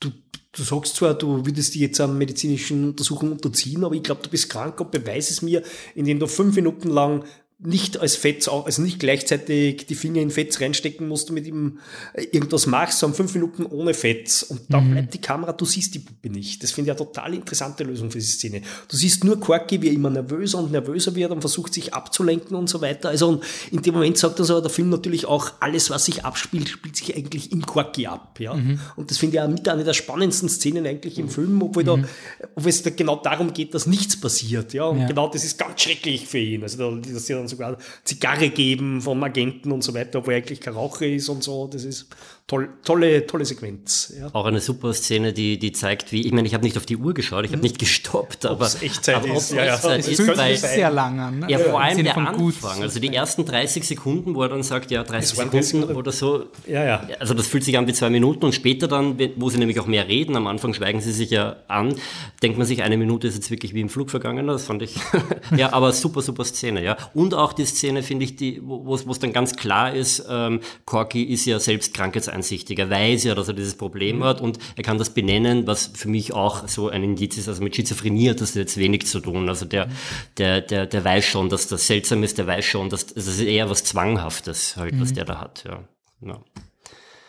du, 0.00 0.10
du 0.52 0.62
sagst 0.62 0.96
zwar, 0.96 1.14
du 1.14 1.46
würdest 1.46 1.72
dich 1.72 1.80
jetzt 1.80 2.00
an 2.02 2.18
medizinischen 2.18 2.90
Untersuchungen 2.90 3.32
unterziehen, 3.32 3.84
aber 3.84 3.94
ich 3.94 4.02
glaube, 4.02 4.20
du 4.22 4.28
bist 4.28 4.50
krank 4.50 4.78
und 4.82 4.90
beweis 4.90 5.30
es 5.30 5.40
mir, 5.40 5.62
indem 5.94 6.18
du 6.18 6.26
fünf 6.26 6.54
Minuten 6.56 6.90
lang 6.90 7.24
nicht 7.64 7.98
als 7.98 8.16
Fett, 8.16 8.48
also 8.48 8.82
nicht 8.82 8.98
gleichzeitig 8.98 9.86
die 9.86 9.94
Finger 9.94 10.20
in 10.20 10.30
Fett 10.30 10.60
reinstecken 10.60 11.06
musst 11.08 11.28
du 11.28 11.32
mit 11.32 11.46
ihm 11.46 11.78
äh, 12.14 12.24
irgendwas 12.32 12.66
machst, 12.66 12.98
sondern 12.98 13.16
fünf 13.16 13.34
Minuten 13.34 13.66
ohne 13.66 13.94
Fett. 13.94 14.44
Und 14.48 14.62
dann 14.68 14.88
mhm. 14.88 14.92
bleibt 14.92 15.14
die 15.14 15.20
Kamera, 15.20 15.52
du 15.52 15.64
siehst 15.64 15.94
die 15.94 16.00
Puppe 16.00 16.30
nicht. 16.30 16.62
Das 16.62 16.72
finde 16.72 16.90
ich 16.90 16.98
eine 16.98 17.06
total 17.06 17.34
interessante 17.34 17.84
Lösung 17.84 18.10
für 18.10 18.18
diese 18.18 18.32
Szene. 18.32 18.62
Du 18.88 18.96
siehst 18.96 19.24
nur 19.24 19.38
Corky, 19.38 19.80
wie 19.80 19.88
er 19.88 19.92
immer 19.92 20.10
nervöser 20.10 20.58
und 20.58 20.72
nervöser 20.72 21.14
wird 21.14 21.30
und 21.30 21.40
versucht 21.40 21.72
sich 21.74 21.94
abzulenken 21.94 22.56
und 22.56 22.68
so 22.68 22.80
weiter. 22.80 23.10
Also 23.10 23.28
und 23.28 23.44
in 23.70 23.82
dem 23.82 23.94
Moment 23.94 24.18
sagt 24.18 24.40
also 24.40 24.60
der 24.60 24.70
Film 24.70 24.90
natürlich 24.90 25.26
auch, 25.26 25.52
alles, 25.60 25.90
was 25.90 26.06
sich 26.06 26.24
abspielt, 26.24 26.68
spielt 26.68 26.96
sich 26.96 27.16
eigentlich 27.16 27.52
im 27.52 27.64
Corky 27.64 28.06
ab. 28.06 28.40
Ja? 28.40 28.54
Mhm. 28.54 28.80
Und 28.96 29.10
das 29.10 29.18
finde 29.18 29.36
ich 29.36 29.42
auch 29.42 29.48
mit 29.48 29.68
einer 29.68 29.84
der 29.84 29.94
spannendsten 29.94 30.48
Szenen 30.48 30.86
eigentlich 30.86 31.18
im 31.18 31.28
Film, 31.28 31.62
obwohl, 31.62 31.84
mhm. 31.84 31.86
da, 31.86 32.48
obwohl 32.56 32.70
es 32.70 32.82
da 32.82 32.90
genau 32.90 33.16
darum 33.16 33.52
geht, 33.52 33.74
dass 33.74 33.86
nichts 33.86 34.20
passiert. 34.20 34.72
Ja? 34.72 34.84
Und 34.84 35.00
ja. 35.00 35.06
genau 35.06 35.28
das 35.28 35.44
ist 35.44 35.58
ganz 35.58 35.80
schrecklich 35.80 36.26
für 36.26 36.38
ihn. 36.38 36.62
Also 36.62 36.78
da, 36.78 37.12
dass 37.12 37.30
er 37.30 37.38
dann 37.38 37.51
sogar 37.52 37.78
Zigarre 38.04 38.50
geben 38.50 39.00
vom 39.00 39.22
Agenten 39.22 39.72
und 39.72 39.82
so 39.82 39.94
weiter, 39.94 40.18
obwohl 40.18 40.34
er 40.34 40.38
eigentlich 40.38 40.60
kein 40.60 40.74
Raucher 40.74 41.06
ist 41.06 41.28
und 41.28 41.42
so. 41.42 41.66
Das 41.66 41.84
ist 41.84 42.08
toll, 42.46 42.68
tolle, 42.84 43.26
tolle 43.26 43.44
Sequenz. 43.44 44.12
Ja. 44.18 44.28
Auch 44.34 44.44
eine 44.44 44.60
super 44.60 44.92
Szene, 44.92 45.32
die, 45.32 45.58
die 45.58 45.72
zeigt, 45.72 46.12
wie, 46.12 46.26
ich 46.26 46.32
meine, 46.32 46.46
ich 46.46 46.54
habe 46.54 46.64
nicht 46.64 46.76
auf 46.76 46.84
die 46.84 46.96
Uhr 46.96 47.14
geschaut, 47.14 47.44
ich 47.44 47.50
habe 47.50 47.58
mhm. 47.58 47.62
nicht 47.62 47.78
gestoppt, 47.78 48.44
aber 48.44 48.66
es 48.66 48.82
Echtzeit 48.82 49.16
aber 49.16 49.34
ist. 49.34 49.52
Ja, 49.52 49.64
ja. 49.64 49.74
Echtzeit 49.74 50.00
ist, 50.00 50.20
ist 50.20 50.36
weil, 50.36 50.56
sehr 50.56 50.90
lang 50.90 51.18
an. 51.18 51.38
Ne? 51.40 51.46
Ja, 51.48 51.58
vor 51.58 51.80
allem 51.80 52.04
der 52.04 52.16
Anfang, 52.16 52.36
gut. 52.36 52.54
also 52.62 53.00
die 53.00 53.14
ersten 53.14 53.46
30 53.46 53.86
Sekunden, 53.86 54.34
wo 54.34 54.42
er 54.42 54.50
dann 54.50 54.62
sagt, 54.62 54.90
ja, 54.90 55.02
30 55.02 55.38
Sekunden 55.38 55.84
oder 55.96 56.12
so. 56.12 56.46
Ja, 56.66 56.84
ja. 56.84 57.08
Also 57.18 57.32
das 57.32 57.46
fühlt 57.46 57.64
sich 57.64 57.78
an 57.78 57.86
wie 57.86 57.94
zwei 57.94 58.10
Minuten 58.10 58.44
und 58.44 58.54
später 58.54 58.86
dann, 58.86 59.18
wo 59.36 59.48
sie 59.48 59.58
nämlich 59.58 59.80
auch 59.80 59.86
mehr 59.86 60.08
reden, 60.08 60.36
am 60.36 60.46
Anfang 60.46 60.74
schweigen 60.74 61.00
sie 61.00 61.12
sich 61.12 61.30
ja 61.30 61.56
an, 61.68 61.94
denkt 62.42 62.58
man 62.58 62.66
sich, 62.66 62.82
eine 62.82 62.96
Minute 62.96 63.28
ist 63.28 63.34
jetzt 63.34 63.50
wirklich 63.50 63.72
wie 63.72 63.80
im 63.80 63.88
Flug 63.88 64.10
vergangen, 64.10 64.46
das 64.46 64.66
fand 64.66 64.82
ich, 64.82 64.96
ja, 65.56 65.72
aber 65.72 65.92
super, 65.92 66.20
super 66.20 66.44
Szene, 66.44 66.84
ja. 66.84 66.96
Und 67.14 67.32
auch 67.34 67.54
die 67.54 67.64
Szene, 67.64 68.02
finde 68.02 68.24
ich, 68.24 68.36
die, 68.36 68.60
wo 68.62 68.94
es 68.94 69.18
dann 69.20 69.32
ganz 69.32 69.56
klar 69.56 69.94
ist, 69.94 70.26
ähm, 70.28 70.60
Corky 70.84 71.22
ist 71.22 71.46
ja 71.46 71.58
selbst 71.58 71.94
krankheitseinsichtig, 71.94 72.31
er 72.32 72.90
weiß 72.90 73.24
ja, 73.24 73.34
dass 73.34 73.48
er 73.48 73.54
dieses 73.54 73.76
Problem 73.76 74.18
mhm. 74.18 74.24
hat 74.24 74.40
und 74.40 74.58
er 74.76 74.82
kann 74.82 74.98
das 74.98 75.10
benennen, 75.10 75.66
was 75.66 75.86
für 75.94 76.08
mich 76.08 76.32
auch 76.32 76.68
so 76.68 76.88
ein 76.88 77.02
Indiz 77.02 77.36
ist, 77.38 77.48
also 77.48 77.62
mit 77.62 77.76
Schizophrenie 77.76 78.30
hat 78.30 78.40
das 78.40 78.54
jetzt 78.54 78.76
wenig 78.76 79.06
zu 79.06 79.20
tun, 79.20 79.48
also 79.48 79.64
der, 79.64 79.86
mhm. 79.86 79.92
der, 80.38 80.60
der, 80.60 80.86
der 80.86 81.04
weiß 81.04 81.24
schon, 81.24 81.48
dass 81.48 81.68
das 81.68 81.86
seltsam 81.86 82.22
ist, 82.22 82.38
der 82.38 82.46
weiß 82.46 82.64
schon, 82.64 82.88
dass 82.88 83.06
das 83.06 83.26
ist 83.26 83.40
eher 83.40 83.70
was 83.70 83.84
Zwanghaftes 83.84 84.76
halt, 84.76 84.94
mhm. 84.94 85.00
was 85.00 85.12
der 85.12 85.24
da 85.24 85.40
hat, 85.40 85.64
ja. 85.64 85.84
ja. 86.20 86.40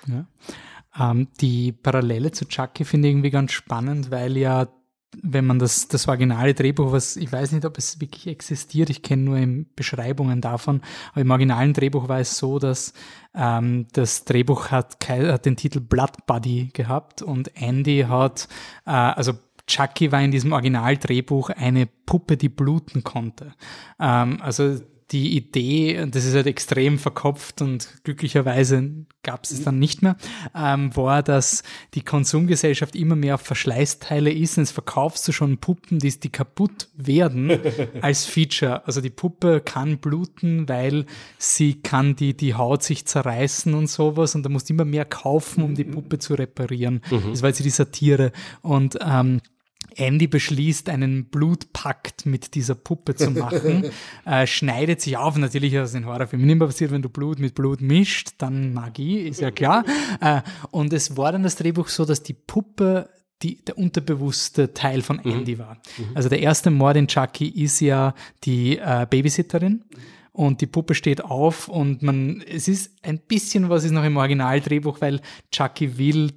ja. 0.08 0.28
Ähm, 1.00 1.28
die 1.42 1.72
Parallele 1.72 2.32
zu 2.32 2.46
Chucky 2.46 2.86
finde 2.86 3.08
ich 3.08 3.14
irgendwie 3.14 3.32
ganz 3.32 3.52
spannend, 3.52 4.12
weil 4.12 4.38
ja 4.38 4.68
wenn 5.22 5.46
man 5.46 5.60
das, 5.60 5.88
das 5.88 6.08
originale 6.08 6.54
Drehbuch, 6.54 6.92
was 6.92 7.16
ich 7.16 7.32
weiß 7.32 7.52
nicht, 7.52 7.66
ob 7.66 7.78
es 7.78 8.00
wirklich 8.02 8.28
existiert, 8.28 8.90
ich 8.90 9.02
kenne 9.02 9.24
nur 9.24 9.66
Beschreibungen 9.76 10.42
davon, 10.42 10.82
aber 11.12 11.22
im 11.22 11.32
originalen 11.32 11.74
Drehbuch 11.74 12.08
war 12.08 12.20
es 12.20 12.38
so, 12.38 12.60
dass 12.60 12.94
ähm, 13.36 13.88
das 13.94 14.26
Drehbuch 14.26 14.72
hat, 14.72 14.98
hat 15.08 15.46
den 15.46 15.56
Titel 15.56 15.80
Blood 15.80 16.26
Buddy 16.26 16.70
gehabt 16.74 17.22
und 17.22 17.56
Andy 17.56 18.06
hat, 18.08 18.48
äh, 18.86 18.92
also 18.92 19.34
Chucky 19.68 20.12
war 20.12 20.22
in 20.22 20.32
diesem 20.32 20.52
Originaldrehbuch 20.52 21.50
eine 21.50 21.86
Puppe, 21.86 22.38
die 22.38 22.50
bluten 22.50 23.04
konnte. 23.04 23.54
Ähm, 24.00 24.40
also 24.42 24.80
die 25.14 25.38
Idee, 25.38 26.08
das 26.10 26.26
ist 26.26 26.34
halt 26.34 26.48
extrem 26.48 26.98
verkopft 26.98 27.62
und 27.62 27.88
glücklicherweise 28.04 29.06
gab 29.22 29.44
es 29.44 29.52
es 29.52 29.64
dann 29.64 29.80
nicht 29.80 30.02
mehr, 30.02 30.18
ähm, 30.56 30.96
war, 30.96 31.22
dass 31.24 31.64
die 31.94 32.02
Konsumgesellschaft 32.02 32.96
immer 32.96 33.16
mehr 33.16 33.36
auf 33.36 33.42
Verschleißteile 33.42 34.32
ist 34.32 34.58
und 34.58 34.64
jetzt 34.64 34.72
verkaufst 34.72 35.28
du 35.28 35.32
schon 35.32 35.60
Puppen, 35.60 36.00
die, 36.00 36.20
die 36.20 36.30
kaputt 36.30 36.90
werden, 36.96 37.52
als 38.02 38.26
Feature. 38.26 38.86
Also 38.86 39.00
die 39.00 39.12
Puppe 39.12 39.62
kann 39.62 40.00
bluten, 40.00 40.68
weil 40.68 41.06
sie 41.38 41.76
kann 41.76 42.16
die, 42.16 42.36
die 42.36 42.56
Haut 42.56 42.84
sich 42.84 43.06
zerreißen 43.06 43.74
und 43.74 43.88
sowas 43.88 44.36
und 44.36 44.44
da 44.44 44.50
musst 44.50 44.70
du 44.70 44.74
immer 44.74 44.86
mehr 44.86 45.06
kaufen, 45.06 45.64
um 45.64 45.76
die 45.76 45.84
Puppe 45.84 46.20
zu 46.20 46.34
reparieren. 46.34 47.02
Mhm. 47.12 47.30
Das 47.30 47.44
war 47.44 47.50
jetzt 47.50 47.64
die 47.64 47.70
Satire. 47.70 48.32
Und 48.62 48.98
ähm, 49.02 49.42
Andy 49.96 50.28
beschließt, 50.28 50.90
einen 50.90 51.26
Blutpakt 51.26 52.26
mit 52.26 52.56
dieser 52.56 52.76
Puppe 52.76 53.16
zu 53.16 53.32
machen, 53.32 53.86
äh, 54.26 54.48
schneidet 54.48 55.02
sich 55.02 55.18
auf. 55.18 55.38
Natürlich 55.38 55.78
aus 55.80 55.92
den 55.94 56.06
Horrorfilmen 56.06 56.50
immer 56.50 56.68
passiert, 56.68 56.92
wenn 56.92 57.02
du 57.02 57.10
Blut 57.10 57.40
mit 57.40 57.56
Blut 57.56 57.82
mischt, 57.82 58.32
dann 58.38 58.74
Magie, 58.74 59.20
ist 59.20 59.42
ja 59.42 59.52
klar. 59.52 59.86
äh, 60.22 60.42
und 60.72 60.94
es 60.94 61.18
war 61.18 61.32
dann 61.32 61.44
das 61.44 61.56
Drehbuch 61.56 61.88
so, 61.88 62.06
dass 62.06 62.24
die 62.24 62.34
Puppe 62.34 63.10
die, 63.42 63.64
der 63.64 63.78
unterbewusste 63.78 64.74
Teil 64.74 65.02
von 65.02 65.20
mhm. 65.24 65.32
Andy 65.32 65.56
mhm. 65.56 65.60
war. 65.60 65.78
Also 66.14 66.30
der 66.30 66.40
erste 66.40 66.72
Mord 66.72 66.98
in 66.98 67.08
Chucky 67.08 67.48
ist 67.48 67.80
ja 67.82 68.14
die 68.44 68.78
äh, 68.78 69.06
Babysitterin 69.10 69.84
und 70.32 70.62
die 70.62 70.68
Puppe 70.68 70.96
steht 70.96 71.24
auf 71.24 71.68
und 71.68 72.02
man, 72.02 72.42
es 72.42 72.68
ist 72.68 72.92
ein 73.04 73.20
bisschen 73.20 73.70
was 73.70 73.84
ist 73.84 73.92
noch 73.92 74.04
im 74.04 74.18
Originaldrehbuch, 74.18 75.02
weil 75.02 75.22
Chucky 75.52 75.98
will 75.98 76.32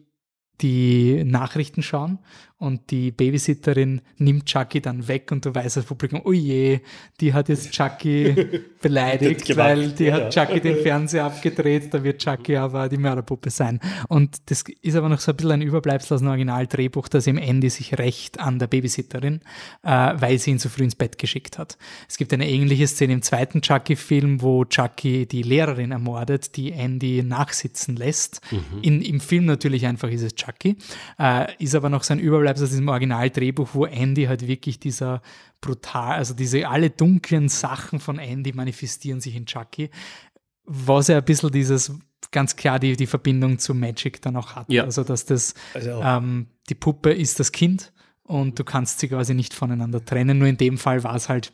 die 0.60 1.22
Nachrichten 1.24 1.82
schauen 1.82 2.18
und 2.58 2.90
die 2.90 3.10
Babysitterin 3.10 4.00
nimmt 4.16 4.46
Chucky 4.46 4.80
dann 4.80 5.06
weg 5.08 5.30
und 5.30 5.44
du 5.44 5.54
weißt 5.54 5.76
als 5.76 5.86
Publikum, 5.86 6.22
oh 6.24 6.32
je, 6.32 6.80
die 7.20 7.34
hat 7.34 7.50
jetzt 7.50 7.70
Chucky 7.70 8.34
beleidigt, 8.80 9.54
weil 9.58 9.90
die 9.90 10.10
hat 10.10 10.32
Chucky 10.32 10.60
den 10.60 10.76
Fernseher 10.82 11.26
abgedreht, 11.26 11.92
da 11.92 12.02
wird 12.02 12.22
Chucky 12.22 12.56
aber 12.56 12.88
die 12.88 12.96
Mörderpuppe 12.96 13.50
sein. 13.50 13.78
Und 14.08 14.38
das 14.46 14.64
ist 14.80 14.96
aber 14.96 15.10
noch 15.10 15.20
so 15.20 15.32
ein 15.32 15.36
bisschen 15.36 15.52
ein 15.52 15.62
Überbleibsel 15.62 16.14
aus 16.14 16.20
dem 16.20 16.28
Originaldrehbuch, 16.28 17.08
dass 17.08 17.26
im 17.26 17.36
Ende 17.36 17.68
sich 17.68 17.98
rächt 17.98 18.40
an 18.40 18.58
der 18.58 18.68
Babysitterin, 18.68 19.42
äh, 19.82 19.88
weil 19.90 20.38
sie 20.38 20.52
ihn 20.52 20.58
zu 20.58 20.70
früh 20.70 20.84
ins 20.84 20.94
Bett 20.94 21.18
geschickt 21.18 21.58
hat. 21.58 21.76
Es 22.08 22.16
gibt 22.16 22.32
eine 22.32 22.48
ähnliche 22.48 22.86
Szene 22.86 23.12
im 23.12 23.22
zweiten 23.22 23.60
Chucky-Film, 23.60 24.40
wo 24.40 24.64
Chucky 24.64 25.26
die 25.26 25.42
Lehrerin 25.42 25.92
ermordet, 25.92 26.56
die 26.56 26.72
Andy 26.72 27.22
nachsitzen 27.22 27.96
lässt. 27.96 28.40
Mhm. 28.50 28.80
In, 28.80 29.02
Im 29.02 29.20
Film 29.20 29.44
natürlich 29.44 29.84
einfach 29.84 30.08
ist 30.08 30.22
es 30.22 30.34
Chucky, 30.34 30.78
äh, 31.18 31.52
ist 31.62 31.74
aber 31.74 31.90
noch 31.90 32.02
sein 32.02 32.18
Überbleibsel 32.18 32.45
bleibst 32.46 32.62
aus 32.62 32.70
diesem 32.70 32.88
Originaldrehbuch, 32.88 33.70
wo 33.72 33.84
Andy 33.86 34.24
halt 34.24 34.46
wirklich 34.46 34.78
dieser 34.78 35.20
brutal, 35.60 36.12
also 36.16 36.32
diese 36.32 36.68
alle 36.68 36.90
dunklen 36.90 37.48
Sachen 37.48 37.98
von 37.98 38.18
Andy 38.20 38.52
manifestieren 38.52 39.20
sich 39.20 39.34
in 39.36 39.46
Chucky. 39.46 39.90
was 40.64 41.06
ja 41.08 41.18
ein 41.18 41.24
bisschen 41.24 41.50
dieses 41.52 41.92
ganz 42.32 42.56
klar 42.56 42.78
die, 42.80 42.96
die 42.96 43.06
Verbindung 43.06 43.58
zu 43.60 43.72
Magic 43.74 44.20
dann 44.22 44.34
auch 44.36 44.56
hat. 44.56 44.68
Ja. 44.72 44.82
Also 44.84 45.04
dass 45.04 45.24
das 45.26 45.54
Also- 45.74 46.00
ähm, 46.02 46.46
die 46.68 46.74
Puppe 46.74 47.12
ist 47.12 47.38
das 47.38 47.52
Kind 47.52 47.92
und 48.24 48.58
du 48.58 48.64
kannst 48.64 48.98
sie 48.98 49.06
quasi 49.08 49.32
nicht 49.34 49.54
voneinander 49.54 50.04
trennen. 50.04 50.38
Nur 50.38 50.48
in 50.48 50.56
dem 50.56 50.76
Fall 50.78 51.04
war 51.04 51.14
es 51.14 51.28
halt 51.28 51.52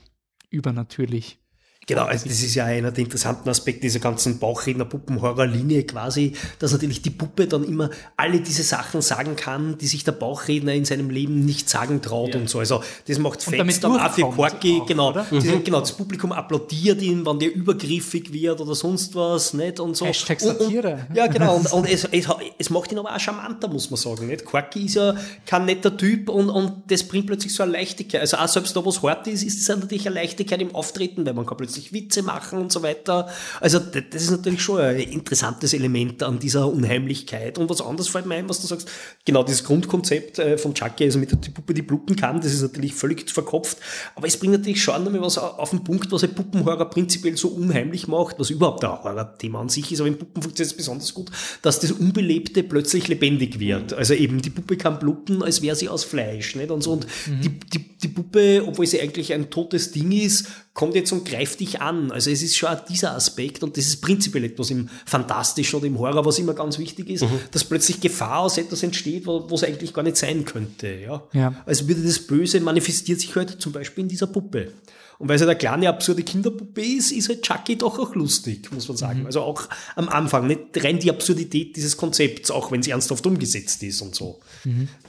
übernatürlich. 0.50 1.38
Genau, 1.86 2.04
also 2.04 2.28
das 2.28 2.40
ist 2.40 2.54
ja 2.54 2.66
einer 2.66 2.92
der 2.92 3.02
interessanten 3.02 3.48
Aspekte 3.48 3.80
dieser 3.80 3.98
ganzen 3.98 4.38
Bauchredner-Puppen-Horror-Linie 4.38 5.82
quasi, 5.82 6.32
dass 6.60 6.70
natürlich 6.70 7.02
die 7.02 7.10
Puppe 7.10 7.48
dann 7.48 7.64
immer 7.64 7.90
alle 8.16 8.40
diese 8.40 8.62
Sachen 8.62 9.02
sagen 9.02 9.34
kann, 9.34 9.78
die 9.78 9.88
sich 9.88 10.04
der 10.04 10.12
Bauchredner 10.12 10.74
in 10.74 10.84
seinem 10.84 11.10
Leben 11.10 11.44
nicht 11.44 11.68
sagen 11.68 12.00
traut 12.00 12.36
und 12.36 12.48
so. 12.48 12.60
Also 12.60 12.84
das 13.08 13.18
macht 13.18 13.42
Fans 13.42 13.80
dann 13.80 13.98
auch 13.98 14.12
für 14.12 14.26
auch, 14.26 14.86
genau, 14.86 15.10
oder? 15.10 15.26
diese, 15.28 15.58
genau, 15.58 15.80
das 15.80 15.92
Publikum 15.92 16.30
applaudiert 16.30 17.02
ihn, 17.02 17.26
wenn 17.26 17.40
der 17.40 17.52
übergriffig 17.52 18.32
wird 18.32 18.60
oder 18.60 18.76
sonst 18.76 19.16
was, 19.16 19.52
nicht? 19.52 19.80
Und 19.80 19.96
so. 19.96 20.06
Hashtag 20.06 20.40
Satire. 20.40 21.06
ja, 21.14 21.26
genau, 21.26 21.56
und, 21.56 21.72
und 21.72 21.90
es, 21.90 22.04
es, 22.04 22.28
es 22.58 22.70
macht 22.70 22.92
ihn 22.92 22.98
aber 23.00 23.14
auch 23.14 23.20
charmanter, 23.20 23.66
muss 23.66 23.90
man 23.90 23.98
sagen, 23.98 24.28
nicht? 24.28 24.44
Ist 24.76 24.94
ja 24.94 25.16
kein 25.46 25.64
netter 25.64 25.96
Typ 25.96 26.28
und, 26.28 26.48
und 26.48 26.84
das 26.86 27.02
bringt 27.02 27.26
plötzlich 27.26 27.52
so 27.52 27.64
eine 27.64 27.72
Leichtigkeit. 27.72 28.20
Also 28.20 28.36
auch 28.36 28.46
selbst 28.46 28.76
da, 28.76 28.84
wo 28.84 28.90
es 28.90 29.02
hart 29.02 29.26
ist, 29.26 29.42
ist 29.42 29.60
es 29.60 29.68
natürlich 29.68 30.06
eine 30.06 30.14
Leichtigkeit 30.14 30.60
im 30.62 30.74
Auftreten, 30.74 31.26
weil 31.26 31.34
man 31.34 31.44
kann 31.44 31.56
plötzlich 31.72 31.92
Witze 31.92 32.22
machen 32.22 32.58
und 32.58 32.72
so 32.72 32.82
weiter. 32.82 33.28
Also 33.60 33.78
das 33.78 34.22
ist 34.22 34.30
natürlich 34.30 34.62
schon 34.62 34.80
ein 34.80 35.00
interessantes 35.00 35.72
Element 35.72 36.22
an 36.22 36.38
dieser 36.38 36.68
Unheimlichkeit. 36.68 37.58
Und 37.58 37.70
was 37.70 37.80
anderes 37.80 38.08
fällt 38.08 38.26
mir 38.26 38.34
ein, 38.34 38.48
was 38.48 38.60
du 38.60 38.66
sagst, 38.66 38.88
genau 39.24 39.42
dieses 39.42 39.64
Grundkonzept 39.64 40.38
äh, 40.38 40.58
von 40.58 40.74
Chucky, 40.74 41.04
also 41.04 41.18
mit 41.18 41.30
der 41.30 41.36
Puppe, 41.50 41.74
die 41.74 41.82
bluten 41.82 42.16
kann, 42.16 42.40
das 42.40 42.52
ist 42.52 42.62
natürlich 42.62 42.94
völlig 42.94 43.30
verkopft. 43.30 43.78
Aber 44.14 44.26
es 44.26 44.36
bringt 44.36 44.52
natürlich 44.52 44.82
schon 44.82 44.94
einmal 44.94 45.20
was 45.22 45.38
auf 45.38 45.70
den 45.70 45.84
Punkt, 45.84 46.12
was 46.12 46.24
ein 46.24 46.34
Puppenhorror 46.34 46.90
prinzipiell 46.90 47.36
so 47.36 47.48
unheimlich 47.48 48.08
macht, 48.08 48.38
was 48.38 48.50
überhaupt 48.50 48.84
ein 48.84 48.90
Horror-Thema 48.90 49.60
an 49.60 49.68
sich 49.68 49.92
ist, 49.92 50.00
aber 50.00 50.08
im 50.08 50.18
Puppen 50.18 50.42
funktioniert 50.42 50.72
es 50.72 50.76
besonders 50.76 51.14
gut, 51.14 51.30
dass 51.62 51.80
das 51.80 51.92
Unbelebte 51.92 52.62
plötzlich 52.62 53.08
lebendig 53.08 53.58
wird. 53.58 53.92
Also 53.94 54.14
eben 54.14 54.42
die 54.42 54.50
Puppe 54.50 54.76
kann 54.76 54.98
bluten, 54.98 55.42
als 55.42 55.62
wäre 55.62 55.76
sie 55.76 55.88
aus 55.88 56.04
Fleisch. 56.04 56.54
Nicht? 56.56 56.70
Und, 56.70 56.82
so. 56.82 56.92
und 56.92 57.06
die, 57.26 57.48
die, 57.48 57.91
die 58.02 58.08
Puppe, 58.08 58.64
obwohl 58.66 58.86
sie 58.86 59.00
eigentlich 59.00 59.32
ein 59.32 59.50
totes 59.50 59.92
Ding 59.92 60.12
ist, 60.12 60.46
kommt 60.74 60.94
jetzt 60.94 61.12
und 61.12 61.24
greift 61.24 61.60
dich 61.60 61.80
an. 61.80 62.10
Also 62.10 62.30
es 62.30 62.42
ist 62.42 62.56
schon 62.56 62.70
dieser 62.88 63.14
Aspekt 63.14 63.62
und 63.62 63.76
das 63.76 63.86
ist 63.86 64.00
prinzipiell 64.00 64.44
etwas 64.44 64.70
im 64.70 64.88
Fantastischen 65.06 65.78
oder 65.78 65.86
im 65.86 65.98
Horror, 65.98 66.24
was 66.24 66.38
immer 66.38 66.54
ganz 66.54 66.78
wichtig 66.78 67.10
ist, 67.10 67.24
dass 67.50 67.64
plötzlich 67.64 68.00
Gefahr 68.00 68.40
aus 68.40 68.58
etwas 68.58 68.82
entsteht, 68.82 69.26
wo 69.26 69.46
es 69.52 69.64
eigentlich 69.64 69.92
gar 69.92 70.02
nicht 70.02 70.16
sein 70.16 70.44
könnte. 70.44 70.88
Ja? 70.88 71.22
Ja. 71.32 71.54
Also 71.66 71.88
würde 71.88 72.02
das 72.02 72.18
Böse 72.20 72.60
manifestiert 72.60 73.20
sich 73.20 73.34
halt 73.36 73.60
zum 73.60 73.72
Beispiel 73.72 74.02
in 74.02 74.08
dieser 74.08 74.26
Puppe. 74.26 74.72
Und 75.18 75.28
weil 75.28 75.36
es 75.36 75.42
halt 75.42 75.50
eine 75.50 75.58
kleine, 75.58 75.88
absurde 75.88 76.24
Kinderpuppe 76.24 76.82
ist, 76.82 77.12
ist 77.12 77.28
halt 77.28 77.42
Chucky 77.42 77.76
doch 77.78 77.96
auch 77.98 78.16
lustig, 78.16 78.72
muss 78.72 78.88
man 78.88 78.96
sagen. 78.96 79.24
Also 79.26 79.42
auch 79.42 79.68
am 79.94 80.08
Anfang, 80.08 80.48
nicht 80.48 80.60
rein 80.82 80.98
die 80.98 81.10
Absurdität 81.10 81.76
dieses 81.76 81.96
Konzepts, 81.96 82.50
auch 82.50 82.72
wenn 82.72 82.80
es 82.80 82.88
ernsthaft 82.88 83.24
umgesetzt 83.24 83.82
ist 83.84 84.02
und 84.02 84.16
so. 84.16 84.40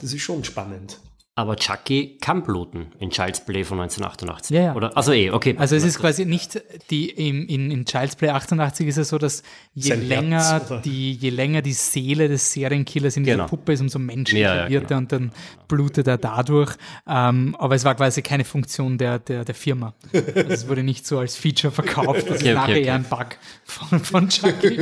Das 0.00 0.12
ist 0.12 0.22
schon 0.22 0.44
spannend. 0.44 0.98
Aber 1.36 1.56
Chucky 1.56 2.16
kann 2.20 2.44
bluten 2.44 2.92
in 3.00 3.10
Child's 3.10 3.44
Play 3.44 3.64
von 3.64 3.80
1988. 3.80 4.54
Ja, 4.56 4.62
ja. 4.62 4.74
Oder? 4.76 4.96
Also 4.96 5.10
eh, 5.12 5.32
okay. 5.32 5.56
Also 5.58 5.74
es 5.74 5.82
ist 5.82 5.98
quasi 5.98 6.24
nicht 6.24 6.62
die 6.90 7.10
im, 7.10 7.48
in, 7.48 7.72
in 7.72 7.84
Child's 7.84 8.14
Play 8.14 8.28
88 8.28 8.86
ist 8.86 8.98
es 8.98 9.08
so, 9.08 9.18
dass 9.18 9.42
je 9.74 9.88
Sein 9.90 9.98
Herz, 10.02 10.08
länger 10.08 10.62
oder? 10.64 10.80
die 10.82 11.12
je 11.14 11.30
länger 11.30 11.60
die 11.60 11.72
Seele 11.72 12.28
des 12.28 12.52
Serienkillers 12.52 13.16
in 13.16 13.24
dieser 13.24 13.34
Genau. 13.34 13.48
Puppe 13.48 13.72
ist, 13.72 13.80
umso 13.80 13.98
menschlicher 13.98 14.54
Ja, 14.54 14.62
ja, 14.64 14.70
wird 14.70 14.92
er 14.92 14.96
und 14.98 15.10
dann 15.10 15.32
blutet 15.66 16.06
er 16.06 16.18
dadurch. 16.18 16.76
Ähm, 17.08 17.56
aber 17.58 17.74
es 17.74 17.84
war 17.84 17.96
quasi 17.96 18.22
keine 18.22 18.44
Funktion 18.44 18.96
der, 18.96 19.18
der, 19.18 19.44
der 19.44 19.54
Firma. 19.56 19.94
Also 20.12 20.50
es 20.50 20.68
wurde 20.68 20.84
nicht 20.84 21.04
so 21.04 21.18
als 21.18 21.36
Feature 21.36 21.72
verkauft. 21.72 22.30
Das 22.30 22.38
Okay, 22.42 22.50
ist 22.50 22.54
nachher 22.54 22.62
okay, 22.74 22.78
okay. 22.80 22.86
eher 22.86 22.94
ein 22.94 23.04
Bug 23.04 23.26
von, 23.64 23.98
von 23.98 24.28
Chucky 24.28 24.78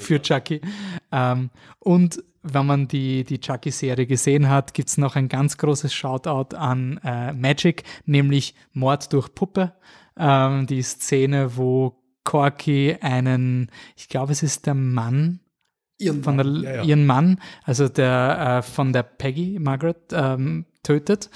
für 0.00 0.20
Chucky. 0.20 0.60
Ähm, 1.10 1.48
und 1.78 2.22
wenn 2.44 2.66
man 2.66 2.88
die, 2.88 3.24
die 3.24 3.40
Chucky-Serie 3.40 4.06
gesehen 4.06 4.48
hat, 4.48 4.74
gibt's 4.74 4.98
noch 4.98 5.16
ein 5.16 5.28
ganz 5.28 5.56
großes 5.56 5.92
Shoutout 5.92 6.54
an 6.54 7.00
äh, 7.02 7.32
Magic, 7.32 7.82
nämlich 8.04 8.54
Mord 8.72 9.12
durch 9.12 9.34
Puppe. 9.34 9.72
Ähm, 10.16 10.66
die 10.66 10.82
Szene, 10.82 11.56
wo 11.56 11.96
Corky 12.22 12.96
einen, 13.00 13.70
ich 13.96 14.08
glaube, 14.08 14.32
es 14.32 14.42
ist 14.42 14.66
der 14.66 14.74
Mann, 14.74 15.40
Ihren 15.98 16.22
von 16.22 16.36
der, 16.36 16.46
Mann, 16.46 16.62
ja, 16.62 16.74
ja. 16.76 16.82
ihren 16.82 17.06
Mann, 17.06 17.40
also 17.62 17.88
der 17.88 18.58
äh, 18.58 18.62
von 18.62 18.92
der 18.92 19.04
Peggy 19.04 19.58
Margaret 19.60 20.12
ähm, 20.12 20.66
tötet. 20.82 21.30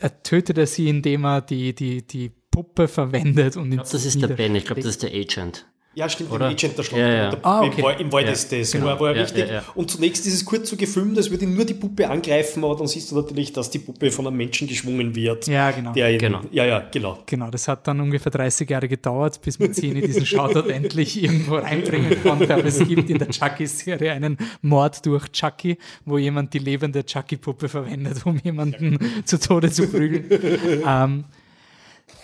Er 0.00 0.22
tötet 0.22 0.56
er 0.56 0.66
sie, 0.66 0.88
indem 0.88 1.24
er 1.24 1.40
die, 1.40 1.74
die, 1.74 2.06
die 2.06 2.30
Puppe 2.50 2.86
verwendet 2.86 3.56
und 3.56 3.72
Ich 3.72 3.76
glaube, 3.78 3.90
das 3.90 4.04
ist 4.04 4.22
der 4.22 4.28
Ben, 4.28 4.54
ich 4.54 4.64
glaube, 4.64 4.80
das 4.80 4.90
ist 4.90 5.02
der 5.02 5.10
Agent. 5.10 5.66
Ja, 5.94 6.08
stimmt, 6.08 6.32
Oder? 6.32 6.46
im 6.48 6.52
Agent 6.52 6.76
der 6.76 6.82
Schlacht. 6.82 7.00
Ja, 7.00 7.08
ja. 7.08 7.30
Der- 7.30 7.46
Ah, 7.46 7.62
Im 7.62 7.68
okay. 7.70 7.82
Wald- 7.82 8.00
Im 8.00 8.12
Wald 8.12 8.26
Ja, 8.26 8.32
ist 8.32 8.50
das, 8.52 8.72
genau. 8.72 8.94
richtig. 8.96 9.46
ja, 9.48 9.54
ja. 9.54 9.64
Und 9.74 9.90
zunächst 9.90 10.26
ist 10.26 10.34
es 10.34 10.44
kurz 10.44 10.68
so 10.68 10.76
gefilmt, 10.76 11.16
als 11.16 11.30
würde 11.30 11.44
ihn 11.44 11.54
nur 11.54 11.64
die 11.64 11.74
Puppe 11.74 12.08
angreifen, 12.08 12.64
aber 12.64 12.74
dann 12.76 12.86
siehst 12.86 13.10
du 13.10 13.16
natürlich, 13.16 13.52
dass 13.52 13.70
die 13.70 13.78
Puppe 13.78 14.10
von 14.10 14.26
einem 14.26 14.36
Menschen 14.36 14.66
geschwungen 14.66 15.14
wird. 15.14 15.46
Ja, 15.46 15.70
genau. 15.70 15.92
Der 15.92 16.10
ihn, 16.12 16.18
Genau. 16.18 16.40
Ja, 16.50 16.64
ja, 16.64 16.80
genau. 16.90 17.18
Genau, 17.26 17.50
das 17.50 17.68
hat 17.68 17.86
dann 17.86 18.00
ungefähr 18.00 18.32
30 18.32 18.68
Jahre 18.68 18.88
gedauert, 18.88 19.40
bis 19.42 19.58
Mazzini 19.58 20.00
diesen 20.00 20.26
Shoutout 20.26 20.68
endlich 20.68 21.22
irgendwo 21.22 21.56
reinbringen 21.56 22.20
konnte. 22.22 22.52
Aber 22.54 22.64
es 22.64 22.78
gibt 22.86 23.08
in 23.10 23.18
der 23.18 23.28
Chucky-Serie 23.30 24.12
einen 24.12 24.36
Mord 24.62 25.04
durch 25.06 25.30
Chucky, 25.32 25.78
wo 26.04 26.18
jemand 26.18 26.52
die 26.54 26.58
lebende 26.58 27.04
Chucky-Puppe 27.04 27.68
verwendet, 27.68 28.24
um 28.26 28.38
jemanden 28.42 28.98
zu 29.24 29.38
Tode 29.38 29.70
zu 29.70 29.86
prügeln. 29.86 30.24
ähm, 30.86 31.24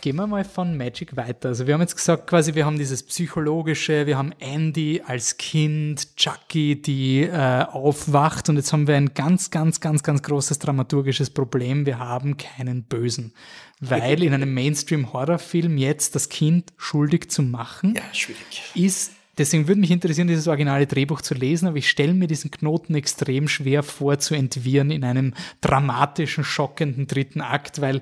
Gehen 0.00 0.16
wir 0.16 0.26
mal 0.26 0.44
von 0.44 0.78
Magic 0.78 1.14
weiter. 1.16 1.50
Also 1.50 1.66
wir 1.66 1.74
haben 1.74 1.82
jetzt 1.82 1.94
gesagt, 1.94 2.26
quasi, 2.26 2.54
wir 2.54 2.64
haben 2.64 2.78
dieses 2.78 3.02
psychologische, 3.02 4.06
wir 4.06 4.16
haben 4.16 4.32
Andy 4.38 5.02
als 5.06 5.36
Kind, 5.36 6.16
Chucky, 6.16 6.80
die 6.80 7.22
äh, 7.24 7.64
aufwacht 7.64 8.48
und 8.48 8.56
jetzt 8.56 8.72
haben 8.72 8.86
wir 8.86 8.96
ein 8.96 9.12
ganz, 9.12 9.50
ganz, 9.50 9.80
ganz, 9.80 10.02
ganz 10.02 10.22
großes 10.22 10.58
dramaturgisches 10.58 11.28
Problem. 11.28 11.84
Wir 11.84 11.98
haben 11.98 12.38
keinen 12.38 12.84
Bösen. 12.84 13.34
Weil 13.80 14.22
in 14.22 14.32
einem 14.32 14.54
Mainstream-Horrorfilm 14.54 15.76
jetzt 15.76 16.14
das 16.14 16.30
Kind 16.30 16.72
schuldig 16.78 17.30
zu 17.30 17.42
machen, 17.42 17.94
Ja, 17.94 18.02
schwierig. 18.12 18.72
ist, 18.74 19.12
deswegen 19.36 19.68
würde 19.68 19.80
mich 19.82 19.90
interessieren, 19.90 20.28
dieses 20.28 20.48
originale 20.48 20.86
Drehbuch 20.86 21.20
zu 21.20 21.34
lesen, 21.34 21.68
aber 21.68 21.76
ich 21.76 21.90
stelle 21.90 22.14
mir 22.14 22.26
diesen 22.26 22.50
Knoten 22.50 22.94
extrem 22.94 23.48
schwer 23.48 23.82
vor 23.82 24.18
zu 24.18 24.34
entwirren 24.34 24.90
in 24.90 25.04
einem 25.04 25.34
dramatischen, 25.60 26.44
schockenden 26.44 27.06
dritten 27.06 27.40
Akt, 27.42 27.80
weil, 27.82 28.00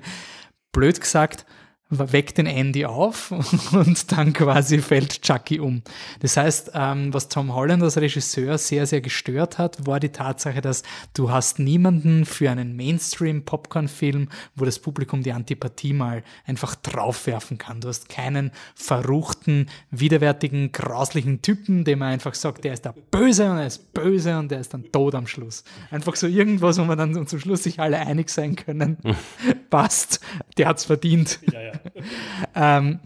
blöd 0.71 0.99
gesagt, 1.01 1.45
weckt 1.89 2.37
den 2.37 2.45
Andy 2.45 2.85
auf 2.85 3.31
und 3.71 4.11
dann 4.11 4.33
quasi 4.33 4.79
fällt 4.79 5.23
Chucky 5.23 5.59
um. 5.59 5.81
Das 6.19 6.37
heißt, 6.37 6.71
ähm, 6.75 7.13
was 7.13 7.29
Tom 7.29 7.53
Holland 7.55 7.81
als 7.81 7.97
Regisseur 7.97 8.57
sehr, 8.59 8.85
sehr 8.85 9.01
gestört 9.01 9.57
hat, 9.57 9.87
war 9.87 9.99
die 9.99 10.09
Tatsache, 10.09 10.61
dass 10.61 10.83
du 11.15 11.31
hast 11.31 11.57
niemanden 11.57 12.25
für 12.25 12.51
einen 12.51 12.75
Mainstream-Popcorn-Film, 12.75 14.29
wo 14.55 14.65
das 14.65 14.77
Publikum 14.77 15.23
die 15.23 15.33
Antipathie 15.33 15.93
mal 15.93 16.23
einfach 16.45 16.75
draufwerfen 16.75 17.57
kann. 17.57 17.81
Du 17.81 17.87
hast 17.87 18.07
keinen 18.07 18.51
verruchten, 18.75 19.67
widerwärtigen, 19.89 20.71
grauslichen 20.71 21.41
Typen, 21.41 21.85
dem 21.85 21.99
man 21.99 22.09
einfach 22.13 22.35
sagt, 22.35 22.65
der 22.65 22.73
ist 22.73 22.85
der 22.85 22.93
Böse 23.09 23.49
und 23.49 23.57
er 23.57 23.67
ist 23.67 23.93
böse 23.93 24.37
und 24.37 24.51
der 24.51 24.59
ist 24.59 24.73
dann 24.75 24.91
tot 24.91 25.15
am 25.15 25.25
Schluss. 25.25 25.63
Einfach 25.89 26.15
so 26.15 26.27
irgendwas, 26.27 26.77
wo 26.77 26.83
man 26.83 26.97
dann 26.99 27.27
zum 27.27 27.39
Schluss 27.39 27.63
sich 27.63 27.79
alle 27.79 27.97
einig 27.97 28.29
sein 28.29 28.55
können. 28.55 28.97
Passt, 29.71 30.19
der 30.57 30.67
hat's 30.67 30.85
verdient. 30.85 31.39
Ja, 31.51 31.61
ja. 31.61 31.78
Ähm, 32.55 32.99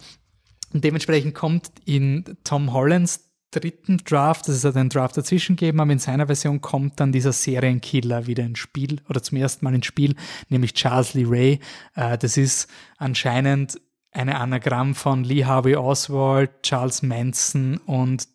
und 0.72 0.82
dementsprechend 0.82 1.34
kommt 1.34 1.70
in 1.84 2.24
Tom 2.42 2.72
Hollands 2.72 3.30
dritten 3.54 3.98
Draft, 3.98 4.48
das 4.48 4.56
ist 4.56 4.64
halt 4.64 4.76
ein 4.76 4.88
Draft 4.88 5.16
dazwischen 5.16 5.56
gegeben, 5.56 5.80
aber 5.80 5.92
in 5.92 5.98
seiner 5.98 6.26
Version 6.26 6.60
kommt 6.60 6.98
dann 6.98 7.12
dieser 7.12 7.32
Serienkiller 7.32 8.26
wieder 8.26 8.44
ins 8.44 8.58
Spiel 8.58 9.00
oder 9.08 9.22
zum 9.22 9.38
ersten 9.38 9.64
Mal 9.64 9.74
ins 9.74 9.86
Spiel, 9.86 10.16
nämlich 10.48 10.74
Charles 10.74 11.14
Lee 11.14 11.26
Ray. 11.26 11.60
Äh, 11.94 12.18
das 12.18 12.36
ist 12.36 12.68
anscheinend 12.98 13.80
eine 14.10 14.38
Anagramm 14.38 14.94
von 14.94 15.24
Lee 15.24 15.44
Harvey 15.44 15.76
Oswald, 15.76 16.50
Charles 16.62 17.02
Manson 17.02 17.78
und 17.86 18.28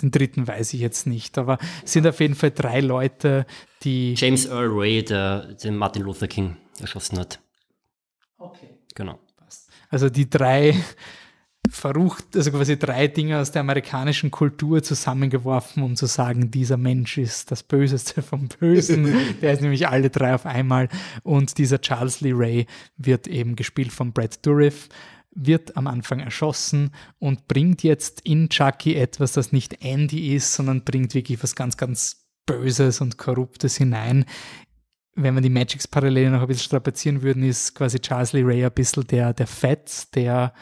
den 0.00 0.12
dritten 0.12 0.46
weiß 0.46 0.74
ich 0.74 0.80
jetzt 0.80 1.08
nicht, 1.08 1.38
aber 1.38 1.58
es 1.84 1.92
sind 1.92 2.06
auf 2.06 2.20
jeden 2.20 2.36
Fall 2.36 2.52
drei 2.52 2.80
Leute, 2.80 3.46
die 3.82 4.14
James 4.14 4.46
Earl 4.46 4.68
Ray, 4.70 5.04
der 5.04 5.54
den 5.54 5.76
Martin 5.76 6.02
Luther 6.02 6.28
King 6.28 6.56
erschossen 6.80 7.18
hat. 7.18 7.40
okay. 8.38 8.78
Genau. 8.94 9.18
Also 9.88 10.10
die 10.10 10.28
drei 10.28 10.74
verrucht, 11.70 12.24
also 12.34 12.50
quasi 12.50 12.78
drei 12.78 13.08
Dinge 13.08 13.38
aus 13.38 13.52
der 13.52 13.60
amerikanischen 13.60 14.30
Kultur 14.30 14.82
zusammengeworfen, 14.82 15.82
um 15.82 15.96
zu 15.96 16.06
sagen, 16.06 16.50
dieser 16.50 16.76
Mensch 16.76 17.18
ist 17.18 17.50
das 17.50 17.62
Böseste 17.62 18.22
vom 18.22 18.48
Bösen. 18.48 19.14
Der 19.42 19.52
ist 19.52 19.62
nämlich 19.62 19.88
alle 19.88 20.10
drei 20.10 20.34
auf 20.34 20.46
einmal. 20.46 20.88
Und 21.22 21.58
dieser 21.58 21.80
Charles 21.80 22.20
Lee 22.20 22.32
Ray 22.34 22.66
wird 22.96 23.26
eben 23.26 23.56
gespielt 23.56 23.92
von 23.92 24.12
Brad 24.12 24.44
Dourif, 24.46 24.88
wird 25.34 25.76
am 25.76 25.86
Anfang 25.86 26.20
erschossen 26.20 26.90
und 27.18 27.46
bringt 27.48 27.82
jetzt 27.82 28.22
in 28.22 28.48
Chucky 28.48 28.94
etwas, 28.94 29.32
das 29.32 29.52
nicht 29.52 29.84
Andy 29.84 30.34
ist, 30.34 30.54
sondern 30.54 30.84
bringt 30.84 31.14
wirklich 31.14 31.42
was 31.42 31.54
ganz, 31.54 31.76
ganz 31.76 32.24
Böses 32.46 33.02
und 33.02 33.18
Korruptes 33.18 33.76
hinein 33.76 34.24
wenn 35.22 35.34
wir 35.34 35.40
die 35.40 35.50
Magics-Parallele 35.50 36.30
noch 36.30 36.42
ein 36.42 36.46
bisschen 36.46 36.64
strapazieren 36.64 37.22
würden, 37.22 37.42
ist 37.42 37.74
quasi 37.74 37.98
Charles 37.98 38.32
Lee 38.32 38.42
Ray 38.42 38.64
ein 38.64 38.72
bisschen 38.72 39.06
der, 39.06 39.32
der 39.32 39.46
Fett, 39.46 40.14
der 40.14 40.52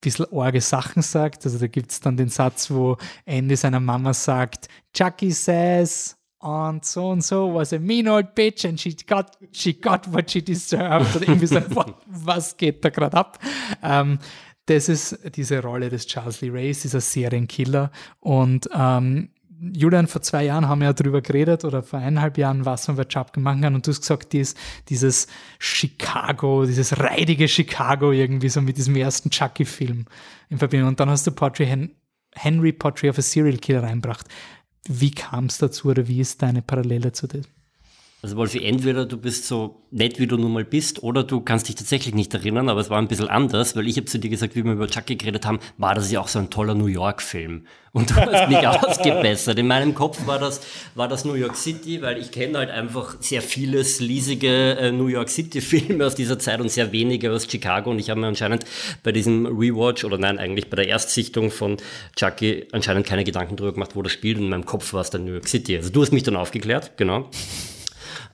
bisschen 0.00 0.26
arge 0.32 0.60
Sachen 0.60 1.02
sagt. 1.02 1.44
Also 1.44 1.58
da 1.58 1.66
gibt 1.66 1.90
es 1.90 2.00
dann 2.00 2.16
den 2.16 2.28
Satz, 2.28 2.70
wo 2.70 2.96
Andy 3.26 3.56
seiner 3.56 3.80
Mama 3.80 4.14
sagt, 4.14 4.68
Chucky 4.94 5.30
says, 5.30 6.16
und 6.38 6.86
so 6.86 7.10
und 7.10 7.22
so 7.22 7.54
was 7.54 7.72
a 7.74 7.78
mean 7.78 8.08
old 8.08 8.34
bitch 8.34 8.64
and 8.64 8.80
she 8.80 8.96
got, 9.06 9.36
she 9.52 9.74
got 9.74 10.10
what 10.10 10.30
she 10.30 10.42
deserved. 10.42 11.14
Oder 11.16 11.28
irgendwie 11.28 11.46
so, 11.46 11.60
was 12.06 12.56
geht 12.56 12.84
da 12.84 12.88
gerade 12.88 13.16
ab? 13.16 13.38
Ähm, 13.82 14.18
das 14.66 14.88
ist 14.88 15.18
diese 15.34 15.62
Rolle 15.62 15.90
des 15.90 16.06
Charles 16.06 16.40
Lee 16.40 16.50
Rays, 16.50 16.82
dieser 16.82 17.00
Serienkiller. 17.00 17.90
Und 18.20 18.68
ähm, 18.74 19.30
Julian, 19.60 20.06
vor 20.06 20.22
zwei 20.22 20.44
Jahren 20.44 20.68
haben 20.68 20.80
wir 20.80 20.86
ja 20.86 20.92
drüber 20.94 21.20
geredet 21.20 21.64
oder 21.64 21.82
vor 21.82 21.98
eineinhalb 21.98 22.38
Jahren, 22.38 22.64
was 22.64 22.88
man 22.88 22.96
bei 22.96 23.04
Chubb 23.04 23.36
machen 23.36 23.60
kann. 23.60 23.74
Und 23.74 23.86
du 23.86 23.90
hast 23.90 24.00
gesagt, 24.00 24.32
dies, 24.32 24.54
dieses 24.88 25.26
Chicago, 25.58 26.64
dieses 26.64 26.98
reidige 26.98 27.46
Chicago 27.46 28.10
irgendwie 28.10 28.48
so 28.48 28.62
mit 28.62 28.78
diesem 28.78 28.96
ersten 28.96 29.30
Chucky-Film 29.30 30.06
in 30.48 30.58
Verbindung. 30.58 30.88
Und 30.88 31.00
dann 31.00 31.10
hast 31.10 31.26
du 31.26 31.30
Portrait 31.30 31.68
Hen 31.68 31.90
Henry 32.34 32.72
Portrait 32.72 33.10
of 33.10 33.18
a 33.18 33.22
Serial 33.22 33.58
Killer 33.58 33.82
reinbracht. 33.82 34.26
Wie 34.88 35.10
kam 35.10 35.46
es 35.46 35.58
dazu 35.58 35.88
oder 35.88 36.06
wie 36.08 36.20
ist 36.20 36.40
deine 36.42 36.62
Parallele 36.62 37.12
zu 37.12 37.26
dem? 37.26 37.42
Also 38.22 38.36
Wolfi, 38.36 38.62
entweder 38.62 39.06
du 39.06 39.16
bist 39.16 39.46
so 39.46 39.80
nett, 39.90 40.18
wie 40.18 40.26
du 40.26 40.36
nun 40.36 40.52
mal 40.52 40.64
bist, 40.64 41.02
oder 41.02 41.24
du 41.24 41.40
kannst 41.40 41.68
dich 41.68 41.74
tatsächlich 41.74 42.14
nicht 42.14 42.34
erinnern, 42.34 42.68
aber 42.68 42.80
es 42.80 42.90
war 42.90 42.98
ein 42.98 43.08
bisschen 43.08 43.28
anders, 43.28 43.76
weil 43.76 43.88
ich 43.88 43.96
habe 43.96 44.04
zu 44.04 44.18
dir 44.18 44.28
gesagt, 44.28 44.54
wie 44.54 44.62
wir 44.62 44.72
über 44.72 44.88
Chucky 44.88 45.16
geredet 45.16 45.46
haben, 45.46 45.58
war 45.78 45.94
das 45.94 46.12
ja 46.12 46.20
auch 46.20 46.28
so 46.28 46.38
ein 46.38 46.50
toller 46.50 46.74
New 46.74 46.86
York-Film. 46.86 47.64
Und 47.92 48.10
du 48.10 48.16
hast 48.16 48.48
mich 48.50 48.58
ausgebessert. 48.66 49.58
In 49.58 49.66
meinem 49.66 49.94
Kopf 49.94 50.26
war 50.26 50.38
das, 50.38 50.60
war 50.94 51.08
das 51.08 51.24
New 51.24 51.32
York 51.32 51.56
City, 51.56 52.02
weil 52.02 52.18
ich 52.18 52.30
kenne 52.30 52.58
halt 52.58 52.68
einfach 52.68 53.16
sehr 53.20 53.40
viele 53.40 53.82
sleasige 53.84 54.76
äh, 54.76 54.92
New 54.92 55.06
York 55.06 55.30
City-Filme 55.30 56.04
aus 56.04 56.14
dieser 56.14 56.38
Zeit 56.38 56.60
und 56.60 56.70
sehr 56.70 56.92
wenige 56.92 57.32
aus 57.32 57.50
Chicago. 57.50 57.90
Und 57.90 58.00
ich 58.00 58.10
habe 58.10 58.20
mir 58.20 58.26
anscheinend 58.26 58.66
bei 59.02 59.12
diesem 59.12 59.46
Rewatch, 59.46 60.04
oder 60.04 60.18
nein, 60.18 60.38
eigentlich 60.38 60.68
bei 60.68 60.76
der 60.76 60.88
Erstsichtung 60.88 61.50
von 61.50 61.78
Chucky 62.16 62.68
anscheinend 62.72 63.06
keine 63.06 63.24
Gedanken 63.24 63.56
darüber 63.56 63.72
gemacht, 63.72 63.96
wo 63.96 64.02
das 64.02 64.12
spielt. 64.12 64.36
Und 64.36 64.44
in 64.44 64.50
meinem 64.50 64.66
Kopf 64.66 64.92
war 64.92 65.00
es 65.00 65.08
dann 65.08 65.24
New 65.24 65.32
York 65.32 65.48
City. 65.48 65.74
Also 65.78 65.88
du 65.88 66.02
hast 66.02 66.12
mich 66.12 66.22
dann 66.22 66.36
aufgeklärt, 66.36 66.98
genau. 66.98 67.30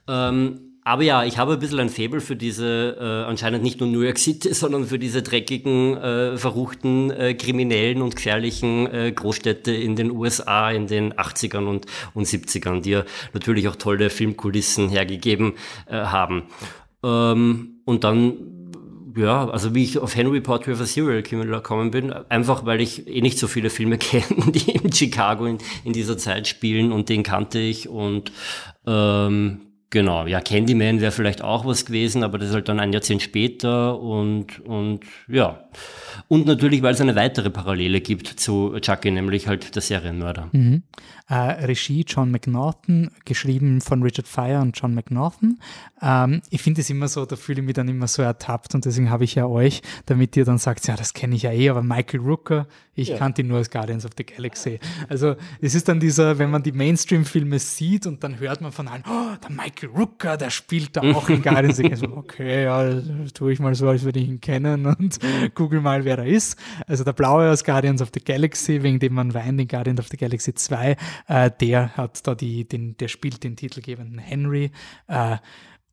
Ähm, 0.08 0.66
aber 0.86 1.02
ja, 1.02 1.24
ich 1.24 1.36
habe 1.36 1.54
ein 1.54 1.58
bisschen 1.58 1.80
ein 1.80 1.88
Faible 1.88 2.20
für 2.20 2.36
diese 2.36 2.96
äh, 3.00 3.28
anscheinend 3.28 3.64
nicht 3.64 3.80
nur 3.80 3.88
New 3.88 4.02
York 4.02 4.18
City, 4.18 4.54
sondern 4.54 4.84
für 4.84 5.00
diese 5.00 5.20
dreckigen, 5.20 5.96
äh, 5.96 6.36
verruchten, 6.36 7.10
äh, 7.10 7.34
kriminellen 7.34 8.02
und 8.02 8.14
gefährlichen 8.14 8.86
äh, 8.86 9.10
Großstädte 9.10 9.72
in 9.72 9.96
den 9.96 10.12
USA 10.12 10.70
in 10.70 10.86
den 10.86 11.12
80ern 11.12 11.66
und, 11.66 11.86
und 12.14 12.28
70ern, 12.28 12.82
die 12.82 12.90
ja 12.90 13.04
natürlich 13.32 13.66
auch 13.66 13.74
tolle 13.74 14.10
Filmkulissen 14.10 14.88
hergegeben 14.88 15.54
äh, 15.86 15.96
haben. 15.96 16.44
Ähm, 17.02 17.80
und 17.84 18.04
dann 18.04 18.36
ja, 19.16 19.48
also 19.48 19.74
wie 19.74 19.82
ich 19.82 19.98
auf 19.98 20.14
Henry 20.14 20.40
Portrait 20.40 20.74
of 20.74 20.80
a 20.82 20.84
Serial 20.84 21.22
Killer 21.22 21.46
gekommen 21.46 21.90
bin, 21.90 22.12
einfach 22.12 22.64
weil 22.64 22.80
ich 22.80 23.08
eh 23.08 23.22
nicht 23.22 23.38
so 23.38 23.48
viele 23.48 23.70
Filme 23.70 23.98
kenne, 23.98 24.52
die 24.52 24.70
in 24.70 24.92
Chicago 24.92 25.46
in, 25.46 25.58
in 25.84 25.92
dieser 25.92 26.16
Zeit 26.16 26.46
spielen 26.46 26.92
und 26.92 27.08
den 27.08 27.24
kannte 27.24 27.58
ich 27.58 27.88
und 27.88 28.30
ähm, 28.86 29.65
Genau, 29.90 30.26
ja, 30.26 30.40
Candyman 30.40 31.00
wäre 31.00 31.12
vielleicht 31.12 31.42
auch 31.42 31.64
was 31.64 31.86
gewesen, 31.86 32.24
aber 32.24 32.38
das 32.38 32.48
ist 32.48 32.54
halt 32.54 32.68
dann 32.68 32.80
ein 32.80 32.92
Jahrzehnt 32.92 33.22
später 33.22 34.00
und, 34.00 34.58
und 34.66 35.00
ja. 35.28 35.68
Und 36.26 36.46
natürlich, 36.46 36.82
weil 36.82 36.94
es 36.94 37.00
eine 37.00 37.14
weitere 37.14 37.50
Parallele 37.50 38.00
gibt 38.00 38.26
zu 38.26 38.76
Chucky, 38.80 39.12
nämlich 39.12 39.46
halt 39.46 39.76
der 39.76 39.82
Serienmörder. 39.82 40.48
Mhm. 40.50 40.82
Äh, 41.28 41.34
Regie 41.64 42.04
John 42.06 42.30
McNaughton, 42.30 43.10
geschrieben 43.24 43.80
von 43.80 44.02
Richard 44.02 44.28
Fire 44.28 44.60
und 44.60 44.78
John 44.78 44.94
McNaughton. 44.94 45.58
Ähm, 46.00 46.40
ich 46.50 46.62
finde 46.62 46.82
es 46.82 46.90
immer 46.90 47.08
so, 47.08 47.26
da 47.26 47.34
fühle 47.34 47.60
ich 47.60 47.66
mich 47.66 47.74
dann 47.74 47.88
immer 47.88 48.06
so 48.06 48.22
ertappt 48.22 48.76
und 48.76 48.84
deswegen 48.84 49.10
habe 49.10 49.24
ich 49.24 49.34
ja 49.34 49.46
euch, 49.46 49.82
damit 50.06 50.36
ihr 50.36 50.44
dann 50.44 50.58
sagt, 50.58 50.86
ja, 50.86 50.94
das 50.94 51.14
kenne 51.14 51.34
ich 51.34 51.42
ja 51.42 51.50
eh, 51.50 51.68
aber 51.68 51.82
Michael 51.82 52.20
Rooker, 52.20 52.68
ich 52.94 53.08
ja. 53.08 53.18
kannte 53.18 53.42
ihn 53.42 53.48
nur 53.48 53.58
als 53.58 53.70
Guardians 53.70 54.06
of 54.06 54.12
the 54.16 54.24
Galaxy. 54.24 54.78
Also 55.08 55.34
es 55.60 55.74
ist 55.74 55.88
dann 55.88 56.00
dieser, 56.00 56.38
wenn 56.38 56.50
man 56.50 56.62
die 56.62 56.72
Mainstream-Filme 56.72 57.58
sieht 57.58 58.06
und 58.06 58.22
dann 58.22 58.38
hört 58.38 58.60
man 58.60 58.70
von 58.72 58.86
allen, 58.86 59.02
oh, 59.08 59.36
der 59.42 59.50
Michael 59.50 59.90
Rooker, 59.90 60.36
der 60.36 60.50
spielt 60.50 60.96
da 60.96 61.02
auch 61.02 61.28
in 61.28 61.42
Guardians 61.42 61.78
of 61.80 61.84
the 61.84 61.90
Galaxy. 61.90 62.06
Okay, 62.06 62.64
ja, 62.64 63.00
tue 63.34 63.52
ich 63.52 63.58
mal 63.58 63.74
so, 63.74 63.88
als 63.88 64.04
würde 64.04 64.20
ich 64.20 64.28
ihn 64.28 64.40
kennen 64.40 64.86
und 64.86 65.18
google 65.54 65.80
mal, 65.80 66.04
wer 66.04 66.18
er 66.18 66.26
ist. 66.26 66.56
Also 66.86 67.04
der 67.04 67.12
Blaue 67.12 67.50
aus 67.50 67.64
Guardians 67.64 68.00
of 68.00 68.10
the 68.14 68.20
Galaxy, 68.20 68.82
wegen 68.82 68.98
dem 68.98 69.14
man 69.14 69.34
weint 69.34 69.60
in 69.60 69.68
Guardians 69.68 70.00
of 70.00 70.06
the 70.08 70.16
Galaxy 70.16 70.54
2, 70.54 70.96
äh, 71.28 71.50
der 71.60 71.96
hat 71.96 72.26
da 72.26 72.34
die, 72.34 72.66
den, 72.66 72.96
der 72.96 73.08
spielt 73.08 73.44
den 73.44 73.56
titelgebenden 73.56 74.18
Henry. 74.18 74.70
Äh, 75.08 75.36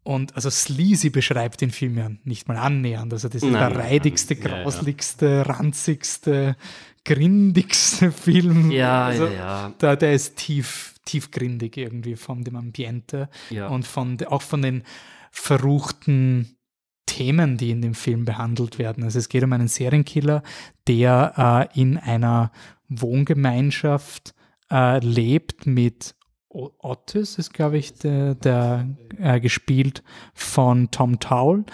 und 0.03 0.35
also 0.35 0.49
Sleazy 0.49 1.09
beschreibt 1.09 1.61
den 1.61 1.71
Film 1.71 1.97
ja 1.97 2.11
nicht 2.25 2.47
mal 2.47 2.57
annähernd. 2.57 3.13
Also 3.13 3.29
das 3.29 3.41
ist 3.41 3.49
nein, 3.49 3.73
der 3.73 3.83
reidigste, 3.83 4.35
grausligste, 4.35 5.25
ja, 5.25 5.35
ja. 5.35 5.41
ranzigste, 5.43 6.57
grindigste 7.05 8.11
Film. 8.11 8.69
Ja, 8.69 9.05
also, 9.05 9.27
ja, 9.27 9.33
ja. 9.33 9.73
Der, 9.79 9.95
der 9.95 10.13
ist 10.13 10.35
tief, 10.35 10.95
tiefgrindig 11.05 11.77
irgendwie 11.77 12.17
von 12.17 12.43
dem 12.43 12.57
Ambiente 12.57 13.29
ja. 13.49 13.67
und 13.67 13.87
von, 13.87 14.17
auch 14.27 14.41
von 14.41 14.61
den 14.61 14.83
verruchten 15.31 16.57
Themen, 17.05 17.57
die 17.57 17.71
in 17.71 17.81
dem 17.81 17.95
Film 17.95 18.25
behandelt 18.25 18.79
werden. 18.79 19.03
Also 19.03 19.19
es 19.19 19.29
geht 19.29 19.43
um 19.43 19.53
einen 19.53 19.67
Serienkiller, 19.67 20.43
der 20.87 21.69
äh, 21.73 21.79
in 21.79 21.97
einer 21.97 22.51
Wohngemeinschaft 22.89 24.33
äh, 24.71 24.99
lebt 24.99 25.65
mit 25.65 26.15
Otis, 26.49 27.39
ist 27.39 27.53
glaube 27.53 27.77
ich 27.77 27.93
der, 27.95 28.35
der 28.35 28.87
äh, 29.17 29.39
gespielt 29.39 30.03
von 30.33 30.91
Tom 30.91 31.19
Towle. 31.19 31.65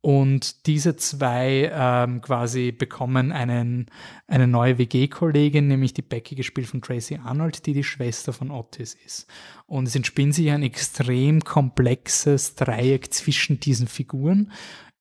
Und 0.00 0.66
diese 0.66 0.94
zwei 0.96 1.70
ähm, 1.74 2.20
quasi 2.20 2.70
bekommen 2.70 3.32
einen, 3.32 3.86
eine 4.28 4.46
neue 4.46 4.78
WG-Kollegin, 4.78 5.66
nämlich 5.66 5.92
die 5.92 6.02
Becky, 6.02 6.36
gespielt 6.36 6.68
von 6.68 6.80
Tracy 6.80 7.18
Arnold, 7.22 7.66
die 7.66 7.72
die 7.72 7.82
Schwester 7.82 8.32
von 8.32 8.52
Otis 8.52 8.96
ist. 9.04 9.26
Und 9.66 9.88
es 9.88 9.96
entspinnt 9.96 10.34
sich 10.34 10.50
ein 10.50 10.62
extrem 10.62 11.42
komplexes 11.42 12.54
Dreieck 12.54 13.12
zwischen 13.12 13.58
diesen 13.58 13.88
Figuren. 13.88 14.52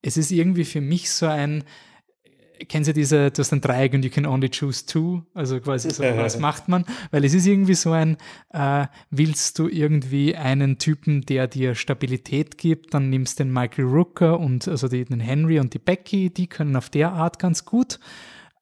Es 0.01 0.17
ist 0.17 0.31
irgendwie 0.31 0.65
für 0.65 0.81
mich 0.81 1.11
so 1.11 1.27
ein, 1.27 1.63
kennen 2.67 2.83
Sie 2.83 2.93
diese, 2.93 3.31
du 3.31 3.39
hast 3.39 3.51
ein 3.53 3.61
Dreieck 3.61 3.93
und 3.93 4.03
you 4.03 4.11
can 4.11 4.25
only 4.25 4.49
choose 4.49 4.85
two, 4.85 5.23
also 5.33 5.59
quasi 5.59 5.89
so, 5.89 6.03
was 6.03 6.39
macht 6.39 6.67
man? 6.67 6.85
Weil 7.11 7.25
es 7.25 7.33
ist 7.33 7.45
irgendwie 7.45 7.73
so 7.73 7.91
ein, 7.91 8.17
äh, 8.53 8.87
willst 9.09 9.59
du 9.59 9.67
irgendwie 9.67 10.35
einen 10.35 10.77
Typen, 10.77 11.21
der 11.21 11.47
dir 11.47 11.75
Stabilität 11.75 12.57
gibt, 12.57 12.93
dann 12.93 13.09
nimmst 13.09 13.39
du 13.39 13.43
den 13.43 13.53
Michael 13.53 13.85
Rooker 13.85 14.39
und 14.39 14.67
also 14.67 14.87
den 14.87 15.19
Henry 15.19 15.59
und 15.59 15.73
die 15.73 15.79
Becky, 15.79 16.29
die 16.29 16.47
können 16.47 16.75
auf 16.75 16.89
der 16.89 17.11
Art 17.11 17.39
ganz 17.39 17.65
gut, 17.65 17.99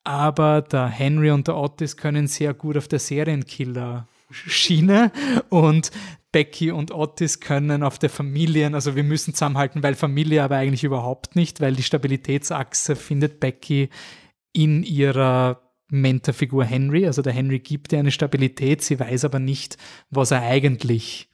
aber 0.04 0.62
der 0.62 0.88
Henry 0.88 1.32
und 1.32 1.48
der 1.48 1.58
Otis 1.58 1.98
können 1.98 2.28
sehr 2.28 2.54
gut 2.54 2.78
auf 2.78 2.88
der 2.88 3.00
Serienkiller 3.00 4.08
Schiene 4.36 5.12
und 5.50 5.92
Becky 6.32 6.72
und 6.72 6.92
Otis 6.92 7.40
können 7.40 7.82
auf 7.82 7.98
der 7.98 8.10
Familien, 8.10 8.76
also 8.76 8.98
wir 8.98 9.04
müssen 9.06 9.34
zusammenhalten, 9.34 9.84
weil 9.84 9.96
Familie 9.96 10.44
aber 10.44 10.58
eigentlich 10.58 10.84
überhaupt 10.84 11.38
nicht, 11.38 11.62
weil 11.62 11.76
die 11.76 11.84
Stabilitätsachse 11.84 12.98
findet 12.98 13.40
Becky 13.40 13.90
in 14.52 14.84
ihrer 14.84 15.62
Mentorfigur 15.90 16.66
Henry. 16.66 17.06
Also 17.08 17.22
der 17.22 17.32
Henry 17.32 17.60
gibt 17.60 17.94
ihr 17.94 18.00
eine 18.00 18.12
Stabilität, 18.12 18.82
sie 18.82 19.00
weiß 19.00 19.24
aber 19.24 19.40
nicht, 19.40 19.78
was 20.10 20.32
er 20.32 20.42
eigentlich 20.42 21.30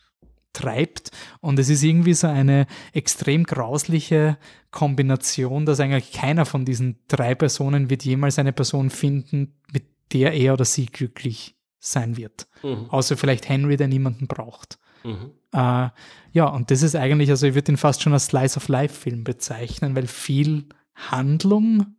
treibt. 0.54 1.10
Und 1.40 1.58
es 1.58 1.70
ist 1.70 1.82
irgendwie 1.82 2.14
so 2.14 2.28
eine 2.28 2.68
extrem 2.94 3.46
grausliche 3.46 4.38
Kombination, 4.70 5.66
dass 5.66 5.80
eigentlich 5.80 6.12
keiner 6.12 6.46
von 6.46 6.64
diesen 6.64 7.00
drei 7.08 7.34
Personen 7.34 7.90
wird 7.90 8.04
jemals 8.04 8.38
eine 8.38 8.54
Person 8.54 8.90
finden, 8.90 9.56
mit 9.72 9.86
der 10.14 10.34
er 10.34 10.54
oder 10.54 10.66
sie 10.66 10.88
glücklich 10.88 11.56
sein 11.82 12.16
wird. 12.16 12.48
Mhm. 12.64 12.90
Außer 12.90 13.18
vielleicht 13.18 13.50
Henry, 13.50 13.76
der 13.76 13.88
niemanden 13.88 14.28
braucht. 14.28 14.80
Mhm. 15.04 15.32
Äh, 15.52 15.90
ja, 16.32 16.46
und 16.46 16.72
das 16.72 16.84
ist 16.84 16.96
eigentlich, 16.96 17.30
also 17.30 17.48
ich 17.48 17.56
würde 17.56 17.74
ihn 17.74 17.78
fast 17.78 18.02
schon 18.02 18.14
als 18.14 18.28
Slice 18.28 18.58
of 18.58 18.68
Life-Film 18.70 19.24
bezeichnen, 19.24 19.96
weil 19.96 20.08
viel 20.08 20.66
Handlung 20.96 21.96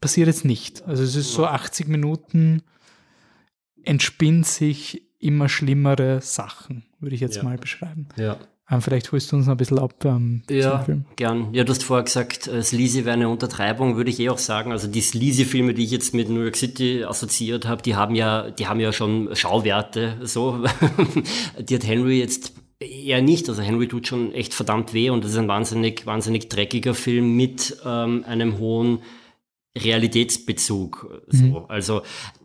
passiert 0.00 0.26
jetzt 0.26 0.44
nicht. 0.44 0.82
Also 0.82 1.02
es 1.02 1.14
ist 1.14 1.32
so 1.32 1.46
80 1.46 1.88
Minuten 1.88 2.62
entspinnt 3.84 4.46
sich 4.46 5.02
immer 5.18 5.48
schlimmere 5.48 6.20
Sachen, 6.20 6.84
würde 7.00 7.14
ich 7.14 7.20
jetzt 7.20 7.36
ja. 7.36 7.42
mal 7.44 7.56
beschreiben. 7.56 8.08
Ja. 8.16 8.36
Ähm, 8.70 8.80
vielleicht 8.80 9.12
holst 9.12 9.30
du 9.30 9.36
uns 9.36 9.46
noch 9.46 9.54
ein 9.54 9.58
bisschen 9.58 9.78
ab 9.78 10.04
ähm, 10.04 10.42
ja, 10.48 10.78
Film. 10.78 11.04
gern. 11.16 11.52
Ja, 11.52 11.64
du 11.64 11.70
hast 11.70 11.84
vorher 11.84 12.04
gesagt, 12.04 12.46
äh, 12.46 12.62
Sleazy 12.62 13.04
wäre 13.04 13.12
eine 13.12 13.28
Untertreibung, 13.28 13.96
würde 13.96 14.10
ich 14.10 14.18
eh 14.20 14.30
auch 14.30 14.38
sagen. 14.38 14.72
Also 14.72 14.88
die 14.88 15.02
Sleazy-Filme, 15.02 15.74
die 15.74 15.84
ich 15.84 15.90
jetzt 15.90 16.14
mit 16.14 16.30
New 16.30 16.40
York 16.40 16.56
City 16.56 17.04
assoziiert 17.04 17.66
habe, 17.66 17.82
die 17.82 17.94
haben 17.94 18.14
ja, 18.14 18.50
die 18.50 18.66
haben 18.66 18.80
ja 18.80 18.92
schon 18.92 19.36
Schauwerte. 19.36 20.16
So, 20.22 20.64
die 21.58 21.74
hat 21.74 21.86
Henry 21.86 22.18
jetzt 22.18 22.54
eher 22.80 23.20
nicht. 23.20 23.48
Also 23.50 23.60
Henry 23.60 23.86
tut 23.86 24.06
schon 24.06 24.32
echt 24.32 24.54
verdammt 24.54 24.94
weh 24.94 25.10
und 25.10 25.24
das 25.24 25.32
ist 25.32 25.38
ein 25.38 25.48
wahnsinnig, 25.48 26.06
wahnsinnig 26.06 26.48
dreckiger 26.48 26.94
Film 26.94 27.36
mit 27.36 27.76
ähm, 27.84 28.24
einem 28.26 28.58
hohen 28.58 29.00
Realitätsbezug. 29.76 31.22
So. 31.28 31.44
Mhm. 31.44 31.64
Also 31.68 32.02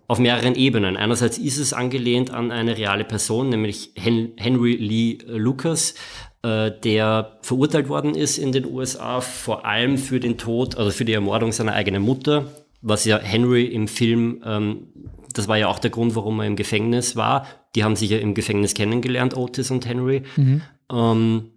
auf 0.09 0.19
mehreren 0.19 0.55
Ebenen. 0.55 0.97
Einerseits 0.97 1.37
ist 1.37 1.57
es 1.57 1.71
angelehnt 1.71 2.31
an 2.31 2.51
eine 2.51 2.75
reale 2.75 3.05
Person, 3.05 3.47
nämlich 3.47 3.91
Henry 3.95 4.75
Lee 4.75 5.19
Lucas, 5.25 5.95
äh, 6.43 6.71
der 6.83 7.37
verurteilt 7.41 7.87
worden 7.87 8.15
ist 8.15 8.37
in 8.37 8.51
den 8.51 8.65
USA, 8.65 9.21
vor 9.21 9.65
allem 9.65 9.97
für 9.97 10.19
den 10.19 10.37
Tod, 10.37 10.75
also 10.75 10.91
für 10.91 11.05
die 11.05 11.13
Ermordung 11.13 11.53
seiner 11.53 11.73
eigenen 11.73 12.01
Mutter 12.01 12.47
was 12.81 13.05
ja 13.05 13.19
Henry 13.19 13.65
im 13.65 13.87
Film, 13.87 14.41
ähm, 14.45 14.87
das 15.33 15.47
war 15.47 15.57
ja 15.57 15.67
auch 15.67 15.79
der 15.79 15.91
Grund, 15.91 16.15
warum 16.15 16.39
er 16.39 16.47
im 16.47 16.55
Gefängnis 16.55 17.15
war. 17.15 17.45
Die 17.75 17.83
haben 17.83 17.95
sich 17.95 18.09
ja 18.09 18.17
im 18.17 18.33
Gefängnis 18.33 18.73
kennengelernt, 18.73 19.37
Otis 19.37 19.69
und 19.69 19.85
Henry. 19.85 20.23
Mhm. 20.35 20.61
Ähm, 20.91 21.51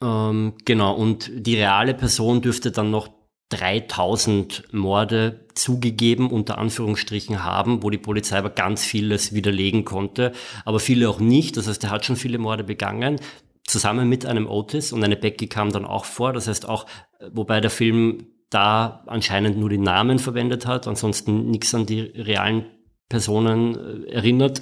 ähm, 0.00 0.54
genau, 0.64 0.94
und 0.94 1.30
die 1.34 1.56
reale 1.56 1.94
Person 1.94 2.40
dürfte 2.40 2.70
dann 2.70 2.90
noch 2.90 3.08
3000 3.50 4.72
Morde 4.72 5.46
zugegeben, 5.54 6.30
unter 6.30 6.58
Anführungsstrichen 6.58 7.44
haben, 7.44 7.82
wo 7.82 7.90
die 7.90 7.98
Polizei 7.98 8.38
aber 8.38 8.50
ganz 8.50 8.84
vieles 8.84 9.32
widerlegen 9.32 9.84
konnte, 9.84 10.32
aber 10.64 10.80
viele 10.80 11.08
auch 11.08 11.20
nicht. 11.20 11.56
Das 11.56 11.66
heißt, 11.66 11.84
er 11.84 11.90
hat 11.90 12.04
schon 12.04 12.16
viele 12.16 12.38
Morde 12.38 12.64
begangen, 12.64 13.20
zusammen 13.64 14.08
mit 14.08 14.26
einem 14.26 14.46
Otis 14.46 14.92
und 14.92 15.02
eine 15.02 15.16
Becky 15.16 15.46
kam 15.46 15.72
dann 15.72 15.84
auch 15.84 16.04
vor. 16.04 16.32
Das 16.32 16.46
heißt 16.46 16.68
auch, 16.68 16.86
wobei 17.32 17.60
der 17.60 17.70
Film 17.70 18.26
da 18.50 19.02
anscheinend 19.06 19.58
nur 19.58 19.68
die 19.68 19.78
Namen 19.78 20.18
verwendet 20.18 20.66
hat, 20.66 20.86
ansonsten 20.86 21.50
nichts 21.50 21.74
an 21.74 21.86
die 21.86 22.00
realen 22.00 22.66
Personen 23.08 24.06
äh, 24.06 24.10
erinnert, 24.10 24.60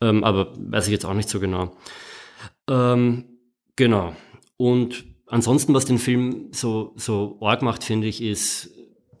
ähm, 0.00 0.24
aber 0.24 0.52
weiß 0.56 0.86
ich 0.86 0.92
jetzt 0.92 1.04
auch 1.04 1.14
nicht 1.14 1.28
so 1.28 1.40
genau. 1.40 1.76
Ähm, 2.68 3.24
genau. 3.76 4.14
Und 4.56 5.04
ansonsten, 5.26 5.74
was 5.74 5.84
den 5.84 5.98
Film 5.98 6.48
so, 6.52 6.92
so 6.96 7.38
arg 7.40 7.62
macht, 7.62 7.84
finde 7.84 8.06
ich, 8.06 8.22
ist, 8.22 8.70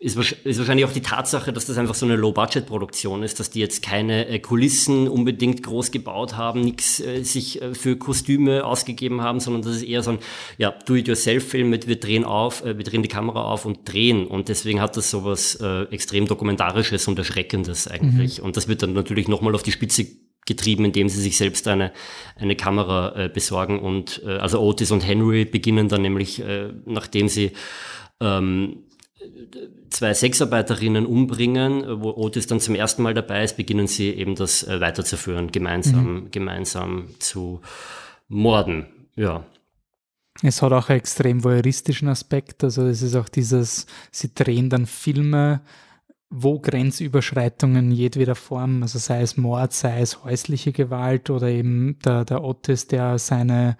ist, 0.04 0.16
ist 0.16 0.58
wahrscheinlich 0.58 0.84
auch 0.84 0.92
die 0.92 1.00
Tatsache, 1.00 1.50
dass 1.50 1.64
das 1.64 1.78
einfach 1.78 1.94
so 1.94 2.04
eine 2.04 2.16
Low-Budget-Produktion 2.16 3.22
ist, 3.22 3.40
dass 3.40 3.48
die 3.48 3.60
jetzt 3.60 3.82
keine 3.82 4.28
äh, 4.28 4.38
Kulissen 4.38 5.08
unbedingt 5.08 5.62
groß 5.62 5.92
gebaut 5.92 6.36
haben, 6.36 6.60
nichts 6.60 7.00
äh, 7.00 7.22
sich 7.22 7.62
äh, 7.62 7.74
für 7.74 7.96
Kostüme 7.96 8.64
ausgegeben 8.64 9.22
haben, 9.22 9.40
sondern 9.40 9.62
das 9.62 9.76
ist 9.76 9.82
eher 9.82 10.02
so 10.02 10.10
ein 10.12 10.18
ja, 10.58 10.74
Do-it-yourself-Film 10.84 11.70
mit 11.70 11.88
wir 11.88 11.98
drehen 11.98 12.24
auf, 12.24 12.64
wir 12.64 12.74
drehen 12.74 13.02
die 13.02 13.08
Kamera 13.08 13.44
auf 13.44 13.64
und 13.64 13.90
drehen 13.90 14.26
und 14.26 14.48
deswegen 14.48 14.80
hat 14.80 14.96
das 14.96 15.10
sowas 15.10 15.54
äh, 15.56 15.84
extrem 15.84 16.26
Dokumentarisches 16.26 17.08
und 17.08 17.18
Erschreckendes 17.18 17.88
eigentlich. 17.88 18.40
Mhm. 18.40 18.44
Und 18.44 18.56
das 18.58 18.68
wird 18.68 18.82
dann 18.82 18.92
natürlich 18.92 19.28
nochmal 19.28 19.54
auf 19.54 19.62
die 19.62 19.72
Spitze 19.72 20.06
getrieben, 20.46 20.84
indem 20.84 21.08
sie 21.08 21.20
sich 21.20 21.36
selbst 21.36 21.66
eine, 21.68 21.92
eine 22.36 22.56
Kamera 22.56 23.14
äh, 23.16 23.28
besorgen. 23.28 23.78
Und 23.78 24.22
äh, 24.24 24.36
also 24.36 24.60
Otis 24.60 24.90
und 24.90 25.06
Henry 25.06 25.44
beginnen 25.44 25.88
dann 25.88 26.02
nämlich, 26.02 26.40
äh, 26.40 26.72
nachdem 26.84 27.28
sie 27.28 27.52
ähm, 28.20 28.84
zwei 29.90 30.12
Sexarbeiterinnen 30.12 31.06
umbringen, 31.06 32.02
wo 32.02 32.10
Otis 32.10 32.46
dann 32.46 32.60
zum 32.60 32.74
ersten 32.74 33.02
Mal 33.02 33.14
dabei 33.14 33.44
ist, 33.44 33.56
beginnen 33.56 33.86
sie 33.86 34.10
eben 34.10 34.34
das 34.34 34.66
äh, 34.66 34.80
weiterzuführen, 34.80 35.52
gemeinsam, 35.52 36.14
mhm. 36.14 36.30
gemeinsam 36.30 37.08
zu 37.18 37.60
morden. 38.28 38.86
Ja. 39.16 39.44
Es 40.42 40.62
hat 40.62 40.72
auch 40.72 40.88
einen 40.88 40.98
extrem 40.98 41.44
voyeuristischen 41.44 42.08
Aspekt. 42.08 42.64
Also 42.64 42.82
es 42.86 43.02
ist 43.02 43.14
auch 43.14 43.28
dieses, 43.28 43.86
sie 44.10 44.34
drehen 44.34 44.68
dann 44.68 44.86
Filme 44.86 45.60
wo 46.30 46.58
Grenzüberschreitungen 46.58 47.90
jedweder 47.92 48.34
Form, 48.34 48.82
also 48.82 48.98
sei 48.98 49.22
es 49.22 49.36
Mord, 49.36 49.72
sei 49.72 50.00
es 50.00 50.24
häusliche 50.24 50.72
Gewalt 50.72 51.30
oder 51.30 51.48
eben 51.48 51.98
der, 52.04 52.24
der 52.24 52.42
Otis, 52.42 52.86
der 52.86 53.18
seine 53.18 53.76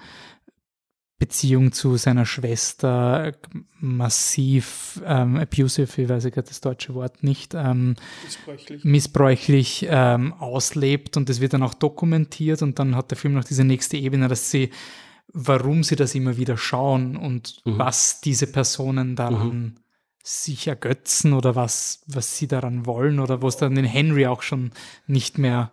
Beziehung 1.18 1.72
zu 1.72 1.97
seiner 1.97 2.26
Schwester 2.26 3.32
massiv 3.80 5.01
ähm, 5.07 5.36
abusive, 5.36 6.03
ich 6.03 6.09
weiß 6.09 6.24
gerade 6.24 6.49
das 6.49 6.61
deutsche 6.61 6.95
Wort 6.95 7.22
nicht, 7.22 7.55
ähm, 7.55 7.95
missbräuchlich, 8.24 8.84
missbräuchlich 8.84 9.86
ähm, 9.88 10.32
auslebt 10.34 11.16
und 11.16 11.28
das 11.28 11.40
wird 11.40 11.55
dann 11.55 11.62
auch 11.62 11.74
dokumentiert 11.74 12.62
und 12.62 12.78
dann 12.78 12.97
hat 12.97 13.11
der 13.11 13.18
Film 13.18 13.34
noch 13.34 13.45
diese 13.45 13.64
nächste 13.64 13.97
Ebene, 13.97 14.28
dass 14.28 14.51
sie, 14.51 14.70
warum 15.32 15.82
sie 15.82 15.97
das 15.97 16.14
immer 16.14 16.36
wieder 16.36 16.57
schauen 16.57 17.16
und 17.16 17.62
mhm. 17.64 17.78
was 17.78 18.20
diese 18.20 18.47
Personen 18.47 19.16
daran 19.16 19.49
mhm 19.49 19.74
sich 20.27 20.66
ergötzen 20.66 21.35
oder 21.35 21.55
was, 21.55 22.03
was 22.07 22.39
sie 22.39 22.49
daran 22.49 22.87
wollen 22.87 23.20
oder 23.20 23.43
wo 23.43 23.49
es 23.49 23.59
dann 23.59 23.75
den 23.75 23.85
Henry 23.85 24.27
auch 24.27 24.41
schon 24.41 24.72
nicht 25.07 25.37
mehr, 25.37 25.70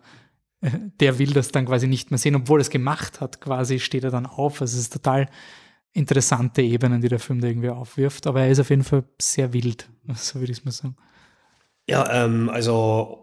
äh, 0.60 0.72
der 1.00 1.20
will 1.20 1.32
das 1.32 1.54
dann 1.54 1.66
quasi 1.66 1.88
nicht 1.88 2.12
mehr 2.12 2.18
sehen, 2.18 2.36
obwohl 2.36 2.60
er 2.60 2.64
es 2.64 2.70
gemacht 2.70 3.22
hat, 3.22 3.40
quasi 3.40 3.80
steht 3.80 4.04
er 4.04 4.12
dann 4.12 4.26
auf. 4.26 4.62
Also 4.62 4.76
es 4.78 4.84
ist 4.84 4.94
total 4.94 5.30
interessante 5.94 6.62
Ebenen, 6.62 7.00
die 7.00 7.08
der 7.08 7.20
Film 7.20 7.40
da 7.40 7.48
irgendwie 7.48 7.70
aufwirft, 7.70 8.28
aber 8.28 8.42
er 8.42 8.52
ist 8.52 8.60
auf 8.60 8.70
jeden 8.70 8.84
Fall 8.84 9.06
sehr 9.22 9.54
wild, 9.54 9.90
so 10.16 10.42
würde 10.42 10.52
ich 10.52 10.60
es 10.60 10.66
mal 10.66 10.72
sagen. 10.72 10.98
Ja, 11.88 12.26
ähm, 12.26 12.50
also 12.50 13.21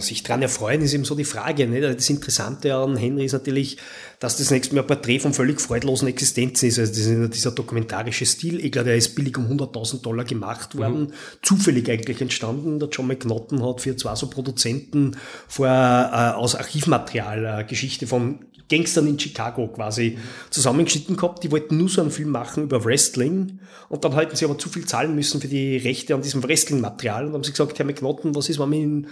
sich 0.00 0.22
daran 0.22 0.42
erfreuen, 0.42 0.80
ist 0.80 0.94
eben 0.94 1.04
so 1.04 1.14
die 1.14 1.24
Frage. 1.24 1.66
Ne? 1.66 1.80
Das 1.80 2.08
Interessante 2.08 2.74
an 2.74 2.96
Henry 2.96 3.24
ist 3.24 3.32
natürlich, 3.32 3.76
dass 4.18 4.36
das 4.36 4.50
nächste 4.50 4.74
Mal 4.74 4.82
ein 4.82 4.86
Porträt 4.86 5.18
von 5.18 5.34
völlig 5.34 5.60
freudlosen 5.60 6.08
Existenzen 6.08 6.68
ist. 6.68 6.78
Also 6.78 6.92
das 6.92 7.00
ist 7.00 7.34
dieser 7.34 7.50
dokumentarische 7.50 8.24
Stil. 8.24 8.64
Ich 8.64 8.72
glaube, 8.72 8.88
der 8.88 8.96
ist 8.96 9.14
billig 9.14 9.36
um 9.36 9.46
100.000 9.46 10.02
Dollar 10.02 10.24
gemacht 10.24 10.76
worden, 10.76 11.00
mhm. 11.00 11.12
zufällig 11.42 11.90
eigentlich 11.90 12.20
entstanden. 12.20 12.78
Der 12.78 12.88
John 12.88 13.08
McNaughton 13.08 13.66
hat 13.66 13.80
für 13.80 13.96
zwei 13.96 14.14
so 14.14 14.28
Produzenten 14.28 15.16
vor, 15.48 15.66
äh, 15.66 15.70
aus 15.70 16.54
Archivmaterial 16.54 17.44
eine 17.44 17.66
Geschichte 17.66 18.06
von 18.06 18.40
Gangstern 18.72 19.06
in 19.06 19.18
Chicago 19.18 19.68
quasi 19.68 20.16
zusammengeschnitten 20.48 21.16
gehabt. 21.16 21.44
Die 21.44 21.50
wollten 21.50 21.76
nur 21.76 21.90
so 21.90 22.00
einen 22.00 22.10
Film 22.10 22.30
machen 22.30 22.62
über 22.62 22.82
Wrestling 22.84 23.58
und 23.90 24.04
dann 24.04 24.14
hätten 24.14 24.34
sie 24.34 24.46
aber 24.46 24.56
zu 24.56 24.70
viel 24.70 24.86
zahlen 24.86 25.14
müssen 25.14 25.42
für 25.42 25.48
die 25.48 25.76
Rechte 25.76 26.14
an 26.14 26.22
diesem 26.22 26.42
Wrestling-Material 26.42 27.26
und 27.26 27.34
haben 27.34 27.44
sie 27.44 27.50
gesagt, 27.50 27.78
Herr 27.78 27.84
McNaughton, 27.84 28.34
was 28.34 28.48
ist, 28.48 28.58
wenn 28.58 28.70
wir 28.70 28.78
ihn, 28.78 29.06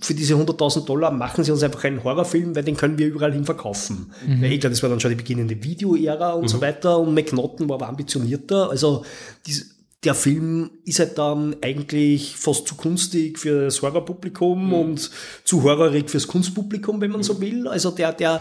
für 0.00 0.14
diese 0.14 0.34
100.000 0.34 0.84
Dollar 0.84 1.12
machen 1.12 1.44
Sie 1.44 1.52
uns 1.52 1.62
einfach 1.62 1.84
einen 1.84 2.02
Horrorfilm, 2.02 2.56
weil 2.56 2.64
den 2.64 2.76
können 2.76 2.98
wir 2.98 3.06
überall 3.06 3.32
hin 3.32 3.44
verkaufen. 3.44 4.10
Mhm. 4.26 4.42
Weil 4.42 4.52
ich 4.52 4.60
glaube, 4.60 4.72
das 4.74 4.82
war 4.82 4.90
dann 4.90 4.98
schon 4.98 5.10
die 5.10 5.16
beginnende 5.16 5.62
Video-Ära 5.62 6.32
und 6.32 6.42
mhm. 6.42 6.48
so 6.48 6.60
weiter 6.60 6.98
und 6.98 7.14
McNaughton 7.14 7.68
war 7.68 7.76
aber 7.76 7.88
ambitionierter. 7.88 8.70
Also 8.70 9.04
diese, 9.46 9.66
der 10.02 10.14
Film 10.14 10.70
ist 10.84 10.98
halt 10.98 11.18
dann 11.18 11.56
eigentlich 11.62 12.36
fast 12.36 12.66
zu 12.66 12.74
kunstig 12.74 13.38
für 13.38 13.66
das 13.66 13.82
Horrorpublikum 13.82 14.66
mhm. 14.66 14.72
und 14.72 15.10
zu 15.44 15.62
horrorig 15.62 16.10
fürs 16.10 16.26
Kunstpublikum, 16.26 17.00
wenn 17.00 17.12
man 17.12 17.22
so 17.22 17.40
will. 17.40 17.68
Also 17.68 17.92
der, 17.92 18.12
der 18.12 18.40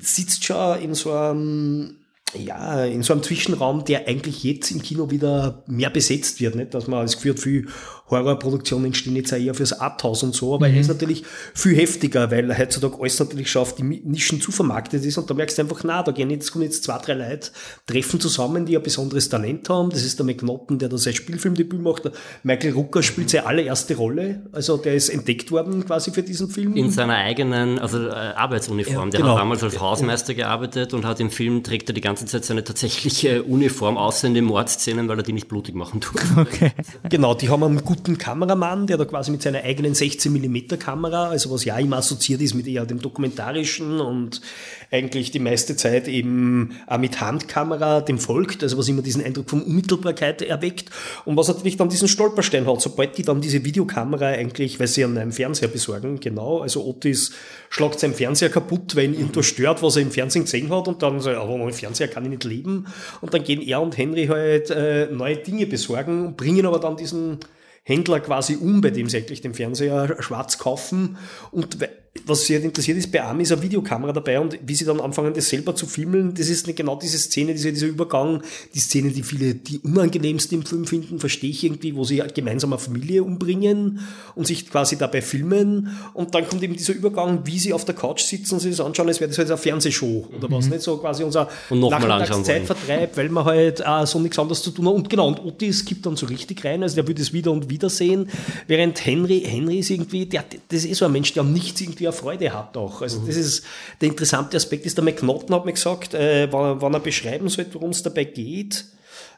sitzt 0.00 0.44
schon 0.44 0.80
in 0.80 0.94
so 0.94 1.12
einem 1.12 1.96
ja, 2.34 2.84
in 2.84 3.02
so 3.02 3.14
einem 3.14 3.22
Zwischenraum, 3.22 3.84
der 3.84 4.06
eigentlich 4.06 4.44
jetzt 4.44 4.70
im 4.70 4.82
Kino 4.82 5.10
wieder 5.10 5.62
mehr 5.66 5.88
besetzt 5.88 6.40
wird, 6.40 6.56
nicht? 6.56 6.74
Dass 6.74 6.86
man 6.86 7.02
das 7.02 7.16
Gefühl 7.16 7.32
hat, 7.32 7.40
viel 7.40 7.68
Horrorproduktionen 8.10 8.86
entstehen 8.86 9.16
jetzt 9.16 9.32
auch 9.32 9.38
eher 9.38 9.54
fürs 9.54 9.78
Arthouse 9.78 10.22
und 10.22 10.34
so, 10.34 10.54
aber 10.54 10.68
mhm. 10.68 10.74
er 10.74 10.80
ist 10.80 10.88
natürlich 10.88 11.24
viel 11.54 11.76
heftiger, 11.76 12.30
weil 12.30 12.56
heutzutage 12.56 12.96
alles 13.00 13.18
natürlich 13.18 13.50
schon 13.50 13.62
auf 13.62 13.74
die 13.74 13.82
Nischen 13.82 14.40
zu 14.40 14.52
vermarktet 14.52 15.04
ist 15.04 15.18
und 15.18 15.28
da 15.28 15.34
merkst 15.34 15.58
du 15.58 15.62
einfach, 15.62 15.82
na, 15.84 16.02
da 16.02 16.12
gehen 16.12 16.30
jetzt, 16.30 16.52
kommen 16.52 16.64
jetzt 16.64 16.84
zwei, 16.84 16.98
drei 16.98 17.14
Leute, 17.14 17.50
treffen 17.86 18.20
zusammen, 18.20 18.66
die 18.66 18.76
ein 18.76 18.82
besonderes 18.82 19.28
Talent 19.28 19.68
haben. 19.68 19.90
Das 19.90 20.04
ist 20.04 20.18
der 20.18 20.26
McNaughton, 20.26 20.78
der 20.78 20.88
da 20.88 20.98
sein 20.98 21.14
Spielfilmdebüt 21.14 21.80
macht. 21.80 22.04
Der 22.04 22.12
Michael 22.42 22.72
Rucker 22.72 23.02
spielt 23.02 23.30
seine 23.30 23.46
allererste 23.46 23.96
Rolle, 23.96 24.42
also 24.52 24.76
der 24.76 24.94
ist 24.94 25.08
entdeckt 25.08 25.50
worden 25.50 25.84
quasi 25.84 26.10
für 26.10 26.22
diesen 26.22 26.48
Film. 26.48 26.76
In 26.76 26.90
seiner 26.90 27.16
eigenen, 27.16 27.78
also 27.78 28.06
äh, 28.06 28.10
Arbeitsuniform. 28.10 29.08
Ja, 29.08 29.10
der 29.10 29.20
genau. 29.20 29.32
hat 29.32 29.40
damals 29.40 29.62
als 29.62 29.80
Hausmeister 29.80 30.34
gearbeitet 30.34 30.94
und 30.94 31.04
hat 31.04 31.20
im 31.20 31.30
Film, 31.30 31.62
trägt 31.62 31.90
er 31.90 31.94
die 31.94 32.00
ganze 32.00 32.26
Zeit 32.26 32.44
seine 32.44 32.64
tatsächliche 32.64 33.42
Uniform, 33.42 33.96
außer 33.96 34.26
in 34.26 34.34
den 34.34 34.44
Mordszenen, 34.44 35.08
weil 35.08 35.18
er 35.18 35.22
die 35.22 35.32
nicht 35.32 35.48
blutig 35.48 35.74
machen 35.74 36.00
tut. 36.00 36.20
Okay. 36.38 36.70
Genau, 37.08 37.34
die 37.34 37.48
haben 37.48 37.62
einen 37.64 37.84
guten 37.84 37.97
guten 37.98 38.16
Kameramann, 38.16 38.86
der 38.86 38.96
da 38.96 39.04
quasi 39.04 39.32
mit 39.32 39.42
seiner 39.42 39.64
eigenen 39.64 39.94
16 39.94 40.32
mm 40.32 40.78
Kamera, 40.78 41.30
also 41.30 41.50
was 41.50 41.64
ja 41.64 41.76
immer 41.78 41.96
assoziiert 41.96 42.40
ist 42.40 42.54
mit 42.54 42.68
eher 42.68 42.86
dem 42.86 43.00
dokumentarischen 43.00 44.00
und 44.00 44.40
eigentlich 44.92 45.32
die 45.32 45.40
meiste 45.40 45.74
Zeit 45.74 46.06
eben 46.06 46.76
auch 46.86 46.98
mit 46.98 47.20
Handkamera 47.20 48.00
dem 48.00 48.18
folgt, 48.18 48.62
also 48.62 48.78
was 48.78 48.88
immer 48.88 49.02
diesen 49.02 49.24
Eindruck 49.24 49.50
von 49.50 49.62
Unmittelbarkeit 49.62 50.42
erweckt. 50.42 50.90
Und 51.24 51.36
was 51.36 51.48
natürlich 51.48 51.76
dann 51.76 51.88
diesen 51.88 52.06
Stolperstein 52.06 52.66
hat, 52.66 52.80
sobald 52.80 53.18
die 53.18 53.22
dann 53.22 53.40
diese 53.40 53.64
Videokamera 53.64 54.26
eigentlich, 54.26 54.78
weil 54.78 54.86
sie 54.86 55.04
an 55.04 55.18
einem 55.18 55.32
Fernseher 55.32 55.68
besorgen, 55.68 56.20
genau, 56.20 56.60
also 56.60 56.84
Otis 56.84 57.32
schlagt 57.68 57.98
seinen 57.98 58.14
Fernseher 58.14 58.48
kaputt, 58.48 58.94
weil 58.94 59.06
ihn 59.06 59.14
irgendwas 59.14 59.46
stört, 59.46 59.82
was 59.82 59.96
er 59.96 60.02
im 60.02 60.12
Fernsehen 60.12 60.44
gesehen 60.44 60.70
hat 60.70 60.86
und 60.86 61.02
dann 61.02 61.20
so, 61.20 61.30
aber 61.30 61.50
ohne 61.50 61.72
Fernseher 61.72 62.08
kann 62.08 62.24
ich 62.24 62.30
nicht 62.30 62.44
leben. 62.44 62.86
Und 63.20 63.34
dann 63.34 63.42
gehen 63.42 63.60
er 63.60 63.82
und 63.82 63.98
Henry 63.98 64.26
halt 64.26 64.70
äh, 64.70 65.06
neue 65.10 65.36
Dinge 65.38 65.66
besorgen, 65.66 66.36
bringen 66.36 66.64
aber 66.64 66.78
dann 66.78 66.96
diesen 66.96 67.40
Händler 67.88 68.20
quasi 68.20 68.56
um, 68.56 68.82
bei 68.82 68.90
dem 68.90 69.08
Fernseher 69.54 70.16
schwarz 70.20 70.58
kaufen 70.58 71.16
und 71.50 71.78
was 72.26 72.46
sehr 72.46 72.62
interessiert 72.62 72.98
ist, 72.98 73.10
bei 73.10 73.22
Arm 73.22 73.40
ist 73.40 73.52
eine 73.52 73.62
Videokamera 73.62 74.12
dabei 74.12 74.40
und 74.40 74.58
wie 74.64 74.74
sie 74.74 74.84
dann 74.84 75.00
anfangen, 75.00 75.32
das 75.34 75.48
selber 75.48 75.74
zu 75.74 75.86
filmen, 75.86 76.34
das 76.34 76.48
ist 76.48 76.66
genau 76.76 76.96
diese 76.96 77.18
Szene, 77.18 77.52
dieser, 77.52 77.70
dieser 77.70 77.86
Übergang, 77.86 78.42
die 78.74 78.80
Szene, 78.80 79.10
die 79.10 79.22
viele 79.22 79.54
die 79.54 79.78
unangenehmste 79.78 80.54
im 80.54 80.64
Film 80.64 80.86
finden, 80.86 81.18
verstehe 81.18 81.50
ich 81.50 81.64
irgendwie, 81.64 81.94
wo 81.94 82.04
sie 82.04 82.22
gemeinsam 82.34 82.72
eine 82.72 82.80
Familie 82.80 83.22
umbringen 83.22 84.00
und 84.34 84.46
sich 84.46 84.68
quasi 84.70 84.96
dabei 84.96 85.22
filmen. 85.22 85.96
Und 86.14 86.34
dann 86.34 86.46
kommt 86.48 86.62
eben 86.62 86.76
dieser 86.76 86.94
Übergang, 86.94 87.40
wie 87.44 87.58
sie 87.58 87.72
auf 87.72 87.84
der 87.84 87.94
Couch 87.94 88.22
sitzen 88.22 88.54
und 88.54 88.60
sich 88.60 88.76
das 88.76 88.84
anschauen, 88.84 89.08
als 89.08 89.20
wäre 89.20 89.28
das 89.28 89.38
halt 89.38 89.48
eine 89.48 89.56
Fernsehshow 89.56 90.28
oder 90.36 90.48
mhm. 90.48 90.52
was, 90.52 90.68
nicht? 90.68 90.82
So 90.82 90.98
quasi 90.98 91.24
unser 91.24 91.48
Zeitvertreib, 92.44 93.16
weil 93.16 93.28
man 93.30 93.44
halt 93.44 93.80
äh, 93.80 94.06
so 94.06 94.18
nichts 94.18 94.38
anderes 94.38 94.62
zu 94.62 94.70
tun 94.70 94.86
hat. 94.86 94.94
Und 94.94 95.10
genau, 95.10 95.28
und 95.28 95.44
Otis 95.44 95.84
gibt 95.84 96.04
dann 96.06 96.16
so 96.16 96.26
richtig 96.26 96.64
rein, 96.64 96.82
also 96.82 96.94
der 96.96 97.06
würde 97.06 97.22
es 97.22 97.32
wieder 97.32 97.52
und 97.52 97.70
wieder 97.70 97.88
sehen, 97.88 98.28
während 98.66 99.04
Henry, 99.04 99.42
Henry 99.46 99.78
ist 99.78 99.90
irgendwie, 99.90 100.26
der, 100.26 100.44
das 100.68 100.84
ist 100.84 100.98
so 100.98 101.04
ein 101.04 101.12
Mensch, 101.12 101.32
der 101.32 101.42
nichts 101.42 101.80
irgendwie 101.80 101.97
ja 102.00 102.12
Freude 102.12 102.52
hat 102.52 102.76
auch. 102.76 103.02
Also 103.02 103.20
mhm. 103.20 103.26
das 103.26 103.36
ist 103.36 103.64
der 104.00 104.08
interessante 104.08 104.56
Aspekt 104.56 104.86
ist, 104.86 104.96
der 104.96 105.04
McNaughton 105.04 105.54
hat 105.54 105.64
mir 105.64 105.72
gesagt, 105.72 106.14
äh, 106.14 106.48
wann, 106.50 106.80
wann 106.80 106.94
er 106.94 107.00
beschreiben 107.00 107.48
sollte, 107.48 107.74
worum 107.74 107.90
es 107.90 108.02
dabei 108.02 108.24
geht, 108.24 108.84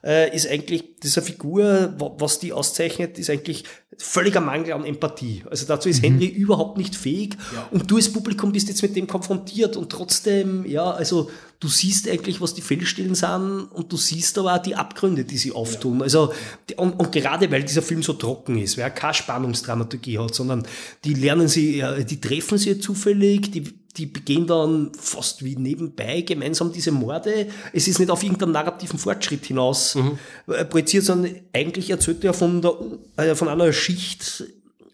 äh, 0.03 0.35
ist 0.35 0.49
eigentlich 0.49 0.97
diese 1.03 1.23
Figur, 1.23 1.95
was 2.19 2.39
die 2.39 2.53
auszeichnet, 2.53 3.19
ist 3.19 3.31
eigentlich 3.31 3.65
völliger 3.99 4.41
Mangel 4.41 4.73
an 4.73 4.85
Empathie. 4.85 5.45
Also 5.51 5.67
dazu 5.67 5.89
ist 5.89 6.03
mhm. 6.03 6.07
Henry 6.07 6.27
überhaupt 6.27 6.79
nicht 6.79 6.97
fähig 6.97 7.37
ja. 7.55 7.69
und 7.71 7.91
du 7.91 7.97
als 7.97 8.11
Publikum 8.11 8.53
bist 8.53 8.69
jetzt 8.69 8.83
mit 8.83 8.97
dem 8.97 9.07
konfrontiert 9.07 9.77
und 9.77 9.91
trotzdem, 9.91 10.65
ja, 10.65 10.91
also 10.91 11.31
du 11.59 11.69
siehst 11.69 12.09
eigentlich, 12.09 12.41
was 12.41 12.55
die 12.55 12.63
Fehlstellen 12.63 13.15
sind 13.15 13.69
und 13.73 13.93
du 13.93 13.97
siehst 13.99 14.39
aber 14.39 14.55
auch 14.55 14.63
die 14.63 14.75
Abgründe, 14.75 15.25
die 15.25 15.37
sie 15.37 15.53
auftun. 15.53 15.99
Ja. 15.99 16.05
Also, 16.05 16.33
und, 16.77 16.93
und, 16.93 17.13
gerade 17.13 17.51
weil 17.51 17.63
dieser 17.63 17.83
Film 17.83 18.03
so 18.03 18.15
trocken 18.15 18.59
ist, 18.59 18.79
weil 18.79 18.85
er 18.85 18.91
keine 18.91 19.15
Spannungsdramaturgie 19.15 20.19
hat, 20.19 20.35
sondern 20.35 20.67
die 21.05 21.15
lernen 21.15 21.49
sie, 21.49 21.85
die 22.09 22.21
treffen 22.21 22.57
sie 22.57 22.79
zufällig, 22.81 23.51
die 23.51 23.80
die 23.97 24.07
begehen 24.07 24.47
dann 24.47 24.93
fast 24.99 25.45
wie 25.45 25.57
nebenbei 25.57 26.21
gemeinsam 26.21 26.73
diese 26.73 26.93
Morde. 26.93 27.49
Es 27.73 27.89
ist 27.89 27.99
nicht 27.99 28.11
auf 28.11 28.23
irgendeinen 28.23 28.53
narrativen 28.53 28.99
Fortschritt 28.99 29.47
hinaus 29.47 29.97
mhm. 29.97 30.19
Äh, 30.47 30.65
projiziert, 30.65 31.05
sondern 31.05 31.35
eigentlich 31.53 31.91
erzählt 31.91 32.25
er 32.25 32.33
von, 32.33 32.63
der, 32.63 32.75
äh, 33.17 33.35
von 33.35 33.49
einer 33.49 33.73
Schicht, 33.73 34.45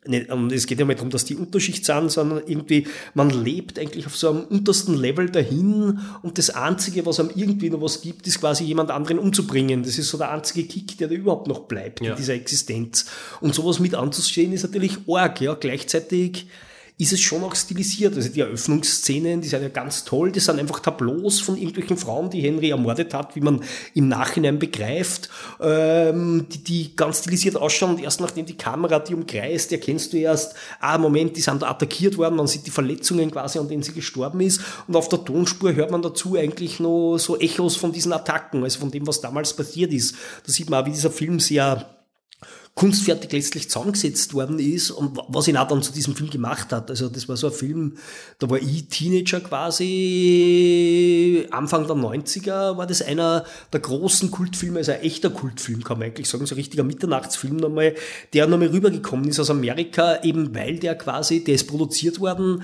nicht, 0.09 0.31
und 0.31 0.53
es 0.53 0.67
geht 0.67 0.79
ja 0.79 0.87
nicht 0.87 0.99
darum, 0.99 1.11
dass 1.11 1.25
die 1.25 1.35
Unterschicht 1.35 1.85
sind, 1.85 2.11
sondern 2.11 2.43
irgendwie, 2.47 2.87
man 3.15 3.31
lebt 3.31 3.79
eigentlich 3.79 4.07
auf 4.07 4.17
so 4.17 4.31
einem 4.31 4.45
untersten 4.45 4.95
Level 4.95 5.29
dahin 5.29 5.99
und 6.23 6.39
das 6.39 6.51
Einzige, 6.51 7.05
was 7.07 7.21
einem 7.21 7.31
irgendwie 7.35 7.71
noch 7.71 7.81
was 7.81 8.01
gibt, 8.01 8.27
ist 8.27 8.41
quasi 8.41 8.65
jemand 8.65 8.91
anderen 8.91 9.19
umzubringen. 9.19 9.83
Das 9.83 9.99
ist 9.99 10.09
so 10.09 10.19
der 10.19 10.31
einzige 10.31 10.67
Kick, 10.67 10.97
der 10.99 11.09
da 11.09 11.15
überhaupt 11.15 11.49
noch 11.49 11.61
bleibt 11.61 12.01
ja. 12.01 12.13
in 12.13 12.17
dieser 12.17 12.35
Existenz. 12.35 13.07
Und 13.41 13.55
sowas 13.55 13.79
mit 13.79 13.95
anzusehen 13.95 14.53
ist 14.53 14.63
natürlich 14.63 14.97
arg, 15.09 15.41
ja. 15.41 15.55
Gleichzeitig 15.55 16.47
ist 16.99 17.13
es 17.13 17.21
schon 17.21 17.45
auch 17.45 17.55
stilisiert. 17.55 18.17
Also 18.17 18.31
die 18.31 18.41
Eröffnungsszenen, 18.41 19.43
die 19.43 19.49
sind 19.49 19.63
ja 19.63 19.69
ganz 19.69 20.05
toll. 20.05 20.33
Das 20.33 20.47
sind 20.47 20.59
einfach 20.59 20.81
Tableaus 20.81 21.41
von 21.41 21.57
irgendwelchen 21.57 21.99
Frauen, 21.99 22.31
die 22.31 22.41
Henry 22.41 22.71
ermordet 22.71 23.13
hat, 23.13 23.37
wie 23.37 23.41
man 23.41 23.63
im 23.93 24.09
Nachhinein 24.09 24.59
begreift, 24.59 25.29
ähm, 25.61 26.47
die, 26.49 26.65
die 26.65 26.97
ganz 26.97 27.19
stilisiert 27.19 27.57
ausschauen. 27.57 27.97
Und 27.97 28.03
erst 28.03 28.21
nachdem 28.21 28.47
die 28.47 28.57
Kamera 28.57 28.99
die 28.99 29.15
umkreist, 29.15 29.73
erkennst 29.73 30.15
du 30.15 30.17
erst, 30.17 30.55
ah, 30.81 30.97
Moment, 30.97 31.37
die 31.37 31.43
sind 31.43 31.61
da 31.61 31.71
attackiert 31.71 32.17
worden, 32.17 32.37
man 32.37 32.47
sieht 32.47 32.67
die 32.67 32.71
Verletzungen 32.71 33.31
quasi, 33.31 33.59
an 33.59 33.69
denen 33.69 33.83
sie 33.83 33.93
gestorben 33.93 34.41
ist. 34.41 34.63
Und 34.89 34.97
auf 34.97 35.11
der 35.11 35.23
Tonspur 35.23 35.75
hört 35.75 35.91
man 35.91 36.01
dazu 36.01 36.37
eigentlich 36.37 36.81
nur 36.81 37.19
so 37.19 37.39
Echos 37.39 37.77
von 37.77 37.93
diesen 37.93 38.15
Attacken, 38.15 38.65
also 38.65 38.81
von 38.81 38.91
dem, 38.91 39.07
was 39.07 39.21
damals 39.21 39.53
passiert 39.53 39.93
ist. 39.93 40.15
Da 40.47 40.53
sieht 40.53 40.71
man 40.71 40.83
auch, 40.83 40.87
wie 40.87 40.93
dieser 40.93 41.11
Film 41.11 41.41
sehr 41.41 41.96
kunstfertig 42.77 43.33
letztlich 43.33 43.69
zusammengesetzt 43.71 44.35
worden 44.35 44.59
ist 44.59 44.91
und 44.91 45.19
was 45.29 45.49
ihn 45.49 45.57
auch 45.57 45.67
dann 45.67 45.83
zu 45.83 45.95
diesem 45.95 46.15
Film 46.15 46.29
gemacht 46.29 46.75
hat. 46.75 46.91
Also 46.91 47.09
das 47.09 47.27
war 47.27 47.39
so 47.39 47.47
ein 47.47 47.53
Film, 47.55 47.97
da 48.39 48.51
war 48.51 48.59
ich 48.59 48.89
Teenager 48.89 49.41
quasi, 49.41 49.87
Anfang 51.51 51.87
der 51.87 51.97
90er 51.97 52.77
war 52.77 52.87
das 52.87 53.01
einer 53.01 53.47
der 53.73 53.81
großen 53.81 54.31
Kultfilme, 54.31 54.81
also 54.81 54.93
ein 54.93 55.01
echter 55.01 55.31
Kultfilm, 55.31 55.85
kann 55.85 55.99
man 55.99 56.09
eigentlich 56.09 56.29
sagen, 56.29 56.45
so 56.45 56.55
ein 56.55 56.59
richtiger 56.59 56.85
Mitternachtsfilm 56.85 57.57
nochmal, 57.57 57.95
der 58.35 58.47
nochmal 58.47 58.69
rübergekommen 58.69 59.27
ist 59.27 59.41
aus 59.41 59.49
Amerika, 59.49 60.23
eben 60.23 60.55
weil 60.55 60.79
der 60.79 60.97
quasi, 60.97 61.43
der 61.43 61.55
ist 61.55 61.69
produziert 61.69 62.21
worden 62.21 62.63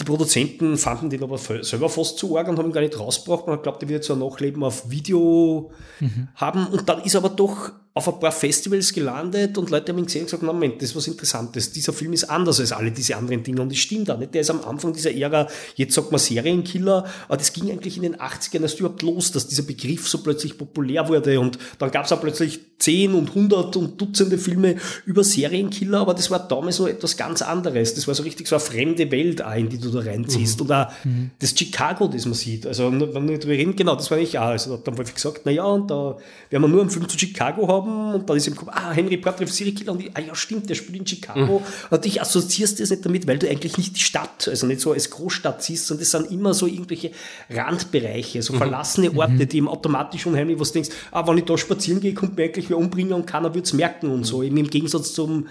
die 0.00 0.04
Produzenten 0.04 0.76
fanden 0.76 1.10
den 1.10 1.24
aber 1.24 1.38
selber 1.38 1.88
fast 1.88 2.18
zu 2.18 2.38
arg 2.38 2.46
und 2.46 2.56
haben 2.58 2.66
ihn 2.66 2.72
gar 2.72 2.80
nicht 2.82 2.98
rausgebracht. 2.98 3.46
Man 3.46 3.56
hat 3.56 3.64
glaubt, 3.64 3.82
der 3.82 3.88
wird 3.88 4.04
so 4.04 4.12
ein 4.12 4.20
Nachleben 4.20 4.62
auf 4.62 4.88
Video 4.88 5.72
mhm. 5.98 6.28
haben. 6.36 6.68
Und 6.68 6.88
dann 6.88 7.02
ist 7.02 7.16
aber 7.16 7.30
doch 7.30 7.72
auf 7.98 8.14
ein 8.14 8.20
paar 8.20 8.30
Festivals 8.30 8.92
gelandet 8.92 9.58
und 9.58 9.70
Leute 9.70 9.90
haben 9.90 9.98
ihn 9.98 10.06
gesehen 10.06 10.20
und 10.22 10.26
gesagt, 10.26 10.44
na 10.44 10.52
Moment, 10.52 10.76
das 10.76 10.90
ist 10.90 10.96
was 10.96 11.08
Interessantes. 11.08 11.72
Dieser 11.72 11.92
Film 11.92 12.12
ist 12.12 12.24
anders 12.24 12.60
als 12.60 12.70
alle 12.70 12.92
diese 12.92 13.16
anderen 13.16 13.42
Dinge 13.42 13.60
und 13.60 13.72
das 13.72 13.78
stimmt 13.78 14.08
auch 14.08 14.18
nicht. 14.18 14.32
Der 14.34 14.42
ist 14.42 14.50
am 14.50 14.62
Anfang 14.62 14.92
dieser 14.92 15.12
Ära, 15.12 15.48
jetzt 15.74 15.94
sagt 15.94 16.12
man 16.12 16.20
Serienkiller, 16.20 17.04
aber 17.26 17.36
das 17.36 17.52
ging 17.52 17.70
eigentlich 17.70 17.96
in 17.96 18.04
den 18.04 18.16
80ern 18.16 18.62
erst 18.62 18.78
überhaupt 18.78 19.02
los, 19.02 19.32
dass 19.32 19.48
dieser 19.48 19.64
Begriff 19.64 20.08
so 20.08 20.18
plötzlich 20.18 20.56
populär 20.56 21.08
wurde 21.08 21.40
und 21.40 21.58
dann 21.78 21.90
gab 21.90 22.06
es 22.06 22.12
auch 22.12 22.20
plötzlich 22.20 22.60
10 22.78 23.14
und 23.14 23.30
100 23.30 23.76
und 23.76 24.00
Dutzende 24.00 24.38
Filme 24.38 24.76
über 25.04 25.24
Serienkiller, 25.24 26.00
aber 26.00 26.14
das 26.14 26.30
war 26.30 26.46
damals 26.46 26.76
so 26.76 26.86
etwas 26.86 27.16
ganz 27.16 27.42
anderes. 27.42 27.94
Das 27.94 28.06
war 28.06 28.14
so 28.14 28.22
richtig 28.22 28.46
so 28.46 28.54
eine 28.54 28.60
fremde 28.60 29.10
Welt 29.10 29.42
auch, 29.44 29.54
in 29.54 29.68
die 29.68 29.78
du 29.78 29.90
da 29.90 30.00
reinziehst. 30.00 30.60
Mhm. 30.60 30.66
Und 30.66 30.72
auch 30.72 30.90
mhm. 31.04 31.30
das 31.40 31.54
Chicago, 31.56 32.06
das 32.06 32.24
man 32.26 32.34
sieht. 32.34 32.66
Also, 32.66 32.92
wenn 32.92 33.28
wir 33.28 33.38
darüber 33.38 33.54
reden, 33.54 33.74
genau, 33.74 33.96
das 33.96 34.10
war 34.10 34.18
ich 34.18 34.38
auch. 34.38 34.46
Also, 34.46 34.70
da 34.70 34.76
hat 34.76 34.86
dann 34.86 34.98
häufig 34.98 35.14
gesagt, 35.14 35.40
na 35.44 35.50
ja, 35.50 35.64
und 35.64 35.90
da 35.90 36.16
werden 36.50 36.62
wir 36.62 36.68
nur 36.68 36.82
einen 36.82 36.90
Film 36.90 37.08
zu 37.08 37.18
Chicago 37.18 37.66
haben, 37.66 37.87
haben 37.88 38.14
und 38.14 38.28
dann 38.28 38.36
ist 38.36 38.46
im 38.46 38.56
Kopf, 38.56 38.68
ah, 38.72 38.92
Henry 38.92 39.16
Portrait 39.16 39.48
of 39.48 39.54
Serial 39.54 39.74
Killer 39.74 39.92
und 39.92 40.02
ich, 40.02 40.10
ah 40.14 40.20
ja, 40.20 40.34
stimmt, 40.34 40.68
der 40.68 40.74
spielt 40.74 40.98
in 40.98 41.06
Chicago. 41.06 41.60
Mhm. 41.60 41.64
Und 41.90 42.06
ich 42.06 42.20
assoziierst 42.20 42.80
das 42.80 42.90
nicht 42.90 43.04
damit, 43.04 43.26
weil 43.26 43.38
du 43.38 43.48
eigentlich 43.48 43.76
nicht 43.78 43.96
die 43.96 44.00
Stadt, 44.00 44.48
also 44.48 44.66
nicht 44.66 44.80
so 44.80 44.92
als 44.92 45.10
Großstadt 45.10 45.62
siehst, 45.62 45.86
sondern 45.86 46.02
das 46.02 46.10
sind 46.10 46.30
immer 46.30 46.54
so 46.54 46.66
irgendwelche 46.66 47.10
Randbereiche, 47.50 48.42
so 48.42 48.52
mhm. 48.52 48.58
verlassene 48.58 49.16
Orte, 49.16 49.32
mhm. 49.32 49.48
die 49.48 49.56
eben 49.56 49.68
automatisch 49.68 50.26
unheimlich 50.26 50.58
was 50.58 50.72
denkst, 50.72 50.90
ah, 51.12 51.26
wenn 51.26 51.38
ich 51.38 51.44
da 51.44 51.56
spazieren 51.56 52.00
gehe, 52.00 52.14
kommt 52.14 52.36
mir 52.36 52.44
eigentlich 52.44 52.70
wer 52.70 52.78
umbringen 52.78 53.12
und 53.12 53.26
keiner 53.26 53.54
wird's 53.54 53.72
merken 53.72 54.10
und 54.10 54.24
so. 54.24 54.42
Eben 54.42 54.56
im 54.56 54.70
Gegensatz 54.70 55.12
zum 55.12 55.46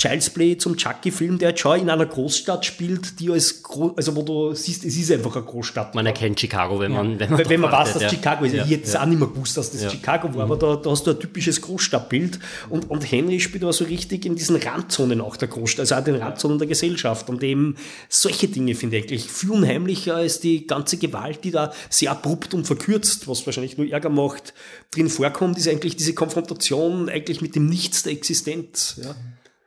Child's 0.00 0.30
Play 0.30 0.56
zum 0.56 0.78
Chucky-Film, 0.78 1.38
der 1.38 1.50
jetzt 1.50 1.60
schon 1.60 1.78
in 1.78 1.90
einer 1.90 2.06
Großstadt 2.06 2.64
spielt, 2.64 3.20
die 3.20 3.30
als, 3.30 3.62
Gro 3.62 3.92
also 3.98 4.16
wo 4.16 4.22
du 4.22 4.54
siehst, 4.54 4.82
es 4.86 4.96
ist 4.96 5.12
einfach 5.12 5.36
eine 5.36 5.44
Großstadt. 5.44 5.94
Man 5.94 6.06
erkennt 6.06 6.40
Chicago, 6.40 6.80
wenn 6.80 6.92
man, 6.92 7.12
ja. 7.12 7.20
wenn 7.20 7.30
man, 7.32 7.48
wenn 7.50 7.60
man 7.60 7.70
weiß, 7.70 7.92
dass 7.92 8.02
ja. 8.04 8.08
Chicago 8.08 8.46
ist. 8.46 8.54
Ja. 8.54 8.64
Ich 8.64 8.70
hätte 8.70 8.84
es 8.84 8.96
auch 8.96 9.04
nicht 9.04 9.18
mehr 9.18 9.28
gewusst, 9.28 9.58
dass 9.58 9.70
das 9.70 9.92
Chicago 9.92 10.34
war, 10.34 10.44
aber 10.44 10.56
da, 10.56 10.76
da, 10.76 10.90
hast 10.90 11.06
du 11.06 11.10
ein 11.10 11.20
typisches 11.20 11.60
Großstadtbild 11.60 12.38
und, 12.70 12.88
und 12.88 13.12
Henry 13.12 13.40
spielt 13.40 13.62
aber 13.62 13.74
so 13.74 13.84
richtig 13.84 14.24
in 14.24 14.36
diesen 14.36 14.56
Randzonen 14.56 15.20
auch 15.20 15.36
der 15.36 15.48
Großstadt, 15.48 15.80
also 15.80 15.96
auch 15.96 16.04
den 16.04 16.16
Randzonen 16.16 16.58
der 16.58 16.68
Gesellschaft 16.68 17.28
und 17.28 17.42
eben 17.42 17.76
solche 18.08 18.48
Dinge 18.48 18.74
finde 18.74 18.96
ich 18.96 19.02
eigentlich 19.02 19.30
viel 19.30 19.50
unheimlicher 19.50 20.16
als 20.16 20.40
die 20.40 20.66
ganze 20.66 20.96
Gewalt, 20.96 21.44
die 21.44 21.50
da 21.50 21.74
sehr 21.90 22.12
abrupt 22.12 22.54
und 22.54 22.66
verkürzt, 22.66 23.28
was 23.28 23.44
wahrscheinlich 23.44 23.76
nur 23.76 23.86
Ärger 23.86 24.08
macht, 24.08 24.54
drin 24.92 25.10
vorkommt, 25.10 25.58
ist 25.58 25.68
eigentlich 25.68 25.96
diese 25.96 26.14
Konfrontation 26.14 27.10
eigentlich 27.10 27.42
mit 27.42 27.54
dem 27.54 27.66
Nichts 27.66 28.04
der 28.04 28.12
Existenz. 28.12 28.98
Ja. 29.04 29.14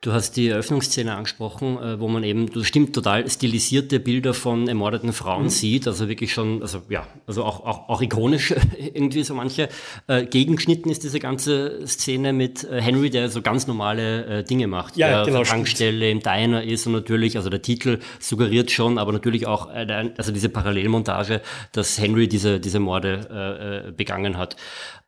Du 0.04 0.12
hast 0.12 0.34
die 0.36 0.50
Eröffnungsszene 0.50 1.16
angesprochen, 1.16 1.78
äh, 1.78 1.98
wo 1.98 2.10
man 2.10 2.26
eben, 2.26 2.48
du 2.48 2.66
stimmt 2.66 2.94
total, 2.94 3.30
stilisierte 3.30 4.02
Bilder 4.02 4.34
von 4.34 4.68
ermordeten 4.68 5.14
Frauen 5.14 5.44
mhm. 5.44 5.50
sieht, 5.50 5.88
also 5.88 6.10
wirklich 6.10 6.34
schon, 6.34 6.62
also 6.62 6.82
ja, 6.90 7.08
also 7.26 7.46
auch, 7.46 7.66
auch, 7.66 7.88
auch 7.88 8.02
ikonisch 8.02 8.54
irgendwie 8.78 9.24
so 9.24 9.34
manche. 9.34 9.70
Äh, 10.08 10.26
gegengeschnitten 10.26 10.92
ist 10.92 11.04
diese 11.04 11.22
ganze 11.22 11.88
Szene 11.88 12.34
mit 12.34 12.66
äh, 12.66 12.82
Henry, 12.82 13.12
der 13.12 13.30
so 13.30 13.42
ganz 13.42 13.66
normale 13.66 14.26
äh, 14.26 14.44
Dinge 14.44 14.68
macht. 14.68 14.98
Ja, 14.98 15.08
der 15.08 15.26
genau, 15.26 15.40
auf 15.40 15.48
der 15.48 15.56
Tankstelle 15.56 16.12
im 16.12 16.20
Diner 16.20 16.64
ist 16.64 16.86
und 16.86 16.92
natürlich, 16.92 17.38
also 17.38 17.50
der 17.50 17.62
Titel 17.62 18.00
suggeriert 18.20 18.72
schon, 18.72 18.98
aber 18.98 19.14
natürlich 19.14 19.48
auch, 19.48 19.74
äh, 19.74 20.12
also 20.18 20.34
diese 20.34 20.50
Parallelmontage, 20.50 21.42
dass 21.72 21.98
Henry 21.98 22.28
diese, 22.28 22.60
diese 22.60 22.82
Morde 22.82 23.86
äh, 23.88 23.92
begangen 23.94 24.38
hat. 24.38 24.58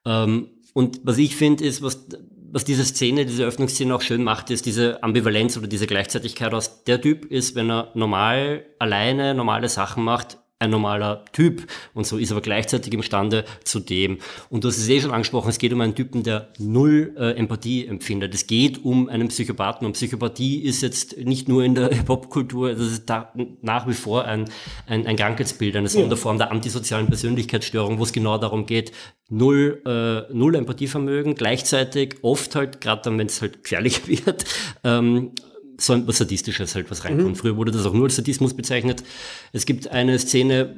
Ähm, 0.05 0.51
und 0.71 1.01
was 1.03 1.17
ich 1.17 1.35
finde, 1.35 1.65
ist, 1.65 1.81
was 1.81 2.07
was 2.55 2.63
diese 2.63 2.85
Szene, 2.85 3.25
diese 3.25 3.43
Öffnungsszene 3.43 3.93
auch 3.93 4.01
schön 4.01 4.23
macht, 4.23 4.49
ist 4.49 4.65
diese 4.65 5.03
Ambivalenz 5.03 5.57
oder 5.57 5.67
diese 5.67 5.87
Gleichzeitigkeit 5.87 6.53
aus. 6.53 6.85
Der 6.85 7.01
Typ 7.01 7.25
ist, 7.25 7.53
wenn 7.53 7.69
er 7.69 7.91
normal 7.95 8.65
alleine 8.79 9.35
normale 9.35 9.67
Sachen 9.67 10.05
macht, 10.05 10.37
ein 10.59 10.69
normaler 10.69 11.25
Typ 11.33 11.67
und 11.93 12.07
so 12.07 12.17
ist 12.17 12.31
aber 12.31 12.39
gleichzeitig 12.39 12.93
imstande 12.93 13.43
zu 13.65 13.81
dem. 13.81 14.19
Und 14.49 14.63
du 14.63 14.69
hast 14.69 14.77
es 14.77 14.87
eh 14.87 15.01
schon 15.01 15.11
angesprochen, 15.11 15.49
es 15.49 15.57
geht 15.57 15.73
um 15.73 15.81
einen 15.81 15.95
Typen, 15.95 16.23
der 16.23 16.49
null 16.59 17.13
äh, 17.17 17.31
Empathie 17.31 17.85
empfindet. 17.85 18.33
Es 18.33 18.47
geht 18.47 18.85
um 18.85 19.09
einen 19.09 19.27
Psychopathen 19.27 19.85
und 19.85 19.93
Psychopathie 19.93 20.61
ist 20.61 20.81
jetzt 20.81 21.17
nicht 21.17 21.49
nur 21.49 21.65
in 21.65 21.75
der 21.75 21.87
Popkultur, 22.05 22.73
das 22.73 22.91
ist 22.91 23.09
da 23.09 23.33
nach 23.61 23.85
wie 23.87 23.93
vor 23.93 24.23
ein, 24.23 24.45
ein, 24.87 25.05
ein 25.05 25.17
Krankheitsbild, 25.17 25.75
eine 25.75 25.89
Sonderform 25.89 26.37
der 26.37 26.51
antisozialen 26.51 27.07
Persönlichkeitsstörung, 27.07 27.99
wo 27.99 28.03
es 28.03 28.13
genau 28.13 28.37
darum 28.37 28.65
geht, 28.65 28.93
null, 29.29 29.81
äh, 29.85 30.33
null 30.33 30.55
Empathievermögen, 30.55 31.35
gleichzeitig 31.35 32.15
oft 32.21 32.55
halt, 32.55 32.79
gerade 32.79 33.01
dann, 33.03 33.17
wenn 33.17 33.27
es 33.27 33.41
halt 33.41 33.63
gefährlich 33.63 34.07
wird, 34.25 34.45
ähm, 34.85 35.31
so 35.77 35.93
ein 35.93 36.07
was 36.07 36.17
Sadistisches 36.17 36.75
halt 36.75 36.89
was 36.91 37.05
reinkommt. 37.05 37.29
Mhm. 37.29 37.35
Früher 37.35 37.57
wurde 37.57 37.71
das 37.71 37.85
auch 37.85 37.93
nur 37.93 38.05
als 38.05 38.15
Sadismus 38.15 38.53
bezeichnet. 38.53 39.03
Es 39.51 39.65
gibt 39.65 39.89
eine 39.89 40.17
Szene, 40.19 40.75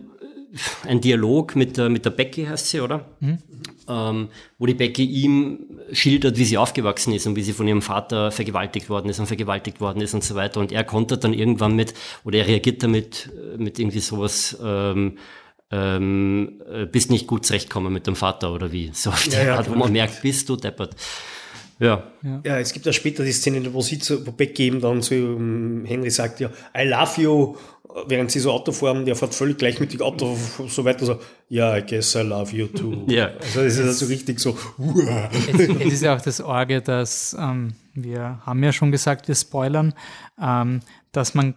ein 0.85 1.01
Dialog 1.01 1.55
mit 1.55 1.77
der, 1.77 1.89
mit 1.89 2.05
der 2.05 2.11
Becky 2.11 2.45
heißt 2.45 2.69
sie, 2.69 2.81
oder? 2.81 3.05
Mhm. 3.19 3.37
Ähm, 3.89 4.29
wo 4.57 4.65
die 4.65 4.73
Becky 4.73 5.05
ihm 5.05 5.79
schildert, 5.91 6.37
wie 6.37 6.45
sie 6.45 6.57
aufgewachsen 6.57 7.13
ist 7.13 7.25
und 7.25 7.35
wie 7.35 7.43
sie 7.43 7.53
von 7.53 7.67
ihrem 7.67 7.81
Vater 7.81 8.31
vergewaltigt 8.31 8.89
worden 8.89 9.09
ist 9.09 9.19
und 9.19 9.27
vergewaltigt 9.27 9.79
worden 9.79 10.01
ist 10.01 10.13
und 10.13 10.23
so 10.23 10.35
weiter. 10.35 10.59
Und 10.59 10.71
er 10.71 10.83
kontert 10.83 11.23
dann 11.23 11.33
irgendwann 11.33 11.75
mit, 11.75 11.93
oder 12.23 12.39
er 12.39 12.47
reagiert 12.47 12.83
damit 12.83 13.29
äh, 13.53 13.57
mit 13.57 13.79
irgendwie 13.79 13.99
sowas, 13.99 14.57
ähm, 14.61 15.17
ähm, 15.69 16.61
äh, 16.69 16.85
bist 16.85 17.11
nicht 17.11 17.27
gut 17.27 17.45
zurechtkommen 17.45 17.91
mit 17.91 18.07
dem 18.07 18.15
Vater 18.15 18.53
oder 18.53 18.71
wie. 18.71 18.91
So 18.93 19.09
auf 19.09 19.25
ja, 19.27 19.43
ja, 19.43 19.55
Art, 19.57 19.69
wo 19.69 19.75
man 19.75 19.91
merkt, 19.91 20.21
bist 20.21 20.47
du 20.49 20.55
deppert. 20.55 20.95
Ja. 21.79 22.03
ja. 22.23 22.41
Ja, 22.43 22.59
es 22.59 22.73
gibt 22.73 22.85
ja 22.85 22.93
später 22.93 23.23
die 23.23 23.31
Szene, 23.31 23.73
wo 23.73 23.81
sie 23.81 23.99
zu, 23.99 24.25
wo 24.25 24.31
Becky 24.31 24.63
eben 24.63 24.81
dann 24.81 25.01
zu 25.01 25.35
um, 25.35 25.85
Henry 25.85 26.09
sagt, 26.09 26.39
ja, 26.39 26.49
I 26.75 26.87
love 26.87 27.21
you, 27.21 27.55
während 28.07 28.31
sie 28.31 28.39
so 28.39 28.51
Auto 28.51 28.71
fahren, 28.71 29.05
der 29.05 29.15
fährt 29.15 29.33
völlig 29.33 29.57
gleichmütig 29.57 30.01
Auto 30.01 30.37
so 30.67 30.85
weiter, 30.85 31.05
so, 31.05 31.19
ja, 31.49 31.69
yeah, 31.69 31.77
I 31.77 31.85
guess 31.85 32.15
I 32.15 32.21
love 32.21 32.55
you 32.55 32.67
too. 32.67 33.05
ja. 33.07 33.31
Also 33.41 33.61
es 33.61 33.77
ist 33.77 33.85
also 33.85 34.05
richtig 34.07 34.39
so, 34.39 34.57
es, 35.53 35.59
es, 35.59 35.93
ist 35.93 36.03
ja 36.03 36.15
auch 36.15 36.21
das 36.21 36.41
Orge, 36.41 36.81
dass, 36.81 37.35
ähm, 37.39 37.73
wir 37.93 38.41
haben 38.45 38.63
ja 38.63 38.71
schon 38.71 38.91
gesagt, 38.91 39.27
wir 39.27 39.35
spoilern, 39.35 39.93
ähm, 40.41 40.81
dass 41.11 41.33
man 41.33 41.55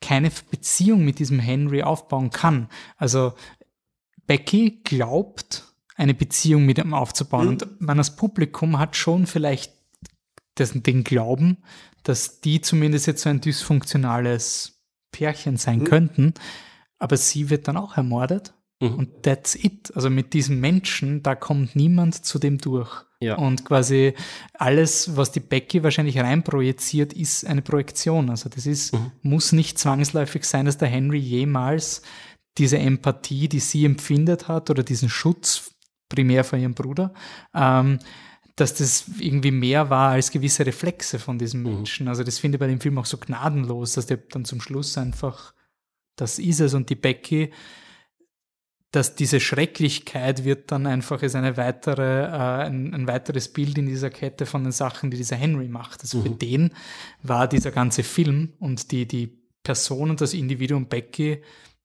keine 0.00 0.30
Beziehung 0.50 1.04
mit 1.04 1.18
diesem 1.18 1.38
Henry 1.38 1.82
aufbauen 1.82 2.30
kann. 2.30 2.68
Also 2.96 3.34
Becky 4.26 4.80
glaubt, 4.84 5.64
eine 6.00 6.14
Beziehung 6.14 6.64
mit 6.64 6.78
ihm 6.78 6.94
aufzubauen. 6.94 7.44
Mhm. 7.44 7.50
Und 7.50 7.80
man 7.80 7.98
als 7.98 8.16
Publikum 8.16 8.78
hat 8.78 8.96
schon 8.96 9.26
vielleicht 9.26 9.72
das, 10.54 10.72
den 10.72 11.04
Glauben, 11.04 11.58
dass 12.02 12.40
die 12.40 12.60
zumindest 12.60 13.06
jetzt 13.06 13.22
so 13.22 13.28
ein 13.28 13.40
dysfunktionales 13.40 14.80
Pärchen 15.12 15.58
sein 15.58 15.80
mhm. 15.80 15.84
könnten, 15.84 16.34
aber 16.98 17.16
sie 17.16 17.50
wird 17.50 17.68
dann 17.68 17.76
auch 17.76 17.96
ermordet. 17.96 18.54
Mhm. 18.80 18.94
Und 18.94 19.22
that's 19.22 19.54
it. 19.54 19.94
Also 19.94 20.08
mit 20.08 20.32
diesem 20.32 20.58
Menschen, 20.58 21.22
da 21.22 21.34
kommt 21.34 21.76
niemand 21.76 22.24
zu 22.24 22.38
dem 22.38 22.56
durch. 22.58 23.04
Ja. 23.22 23.36
Und 23.36 23.66
quasi 23.66 24.14
alles, 24.54 25.14
was 25.16 25.32
die 25.32 25.40
Becky 25.40 25.82
wahrscheinlich 25.82 26.16
reinprojiziert, 26.16 27.12
ist 27.12 27.46
eine 27.46 27.60
Projektion. 27.60 28.30
Also 28.30 28.48
das 28.48 28.64
ist, 28.64 28.94
mhm. 28.94 29.12
muss 29.20 29.52
nicht 29.52 29.78
zwangsläufig 29.78 30.44
sein, 30.44 30.64
dass 30.64 30.78
der 30.78 30.88
Henry 30.88 31.18
jemals 31.18 32.00
diese 32.56 32.78
Empathie, 32.78 33.48
die 33.48 33.60
sie 33.60 33.84
empfindet 33.84 34.48
hat, 34.48 34.70
oder 34.70 34.82
diesen 34.82 35.10
Schutz 35.10 35.69
primär 36.10 36.44
vor 36.44 36.58
ihrem 36.58 36.74
Bruder, 36.74 37.14
ähm, 37.54 37.98
dass 38.56 38.74
das 38.74 39.06
irgendwie 39.18 39.52
mehr 39.52 39.88
war 39.88 40.10
als 40.10 40.30
gewisse 40.30 40.66
Reflexe 40.66 41.18
von 41.18 41.38
diesem 41.38 41.62
mhm. 41.62 41.74
Menschen. 41.74 42.08
Also 42.08 42.22
das 42.22 42.38
finde 42.38 42.56
ich 42.56 42.60
bei 42.60 42.66
dem 42.66 42.80
Film 42.80 42.98
auch 42.98 43.06
so 43.06 43.16
gnadenlos, 43.16 43.94
dass 43.94 44.04
der 44.04 44.18
dann 44.18 44.44
zum 44.44 44.60
Schluss 44.60 44.98
einfach, 44.98 45.54
das 46.16 46.38
ist 46.38 46.60
es 46.60 46.74
und 46.74 46.90
die 46.90 46.96
Becky 46.96 47.50
dass 48.92 49.14
diese 49.14 49.38
Schrecklichkeit 49.38 50.44
wird 50.44 50.72
dann 50.72 50.86
einfach 50.86 51.22
als 51.22 51.34
eine 51.36 51.56
weitere, 51.56 52.24
äh, 52.24 52.66
ein, 52.66 52.92
ein, 52.92 53.06
weiteres 53.06 53.52
Bild 53.52 53.78
in 53.78 53.86
dieser 53.86 54.10
Kette 54.10 54.46
von 54.46 54.64
den 54.64 54.72
Sachen, 54.72 55.10
die 55.10 55.16
dieser 55.16 55.36
Henry 55.36 55.68
macht. 55.68 56.00
Also 56.00 56.18
mhm. 56.18 56.22
für 56.22 56.30
den 56.30 56.70
war 57.22 57.46
dieser 57.46 57.70
ganze 57.70 58.02
Film 58.02 58.54
und 58.58 58.90
die, 58.90 59.06
die 59.06 59.38
Person 59.62 60.10
und 60.10 60.20
das 60.20 60.34
Individuum 60.34 60.86
Becky 60.86 61.42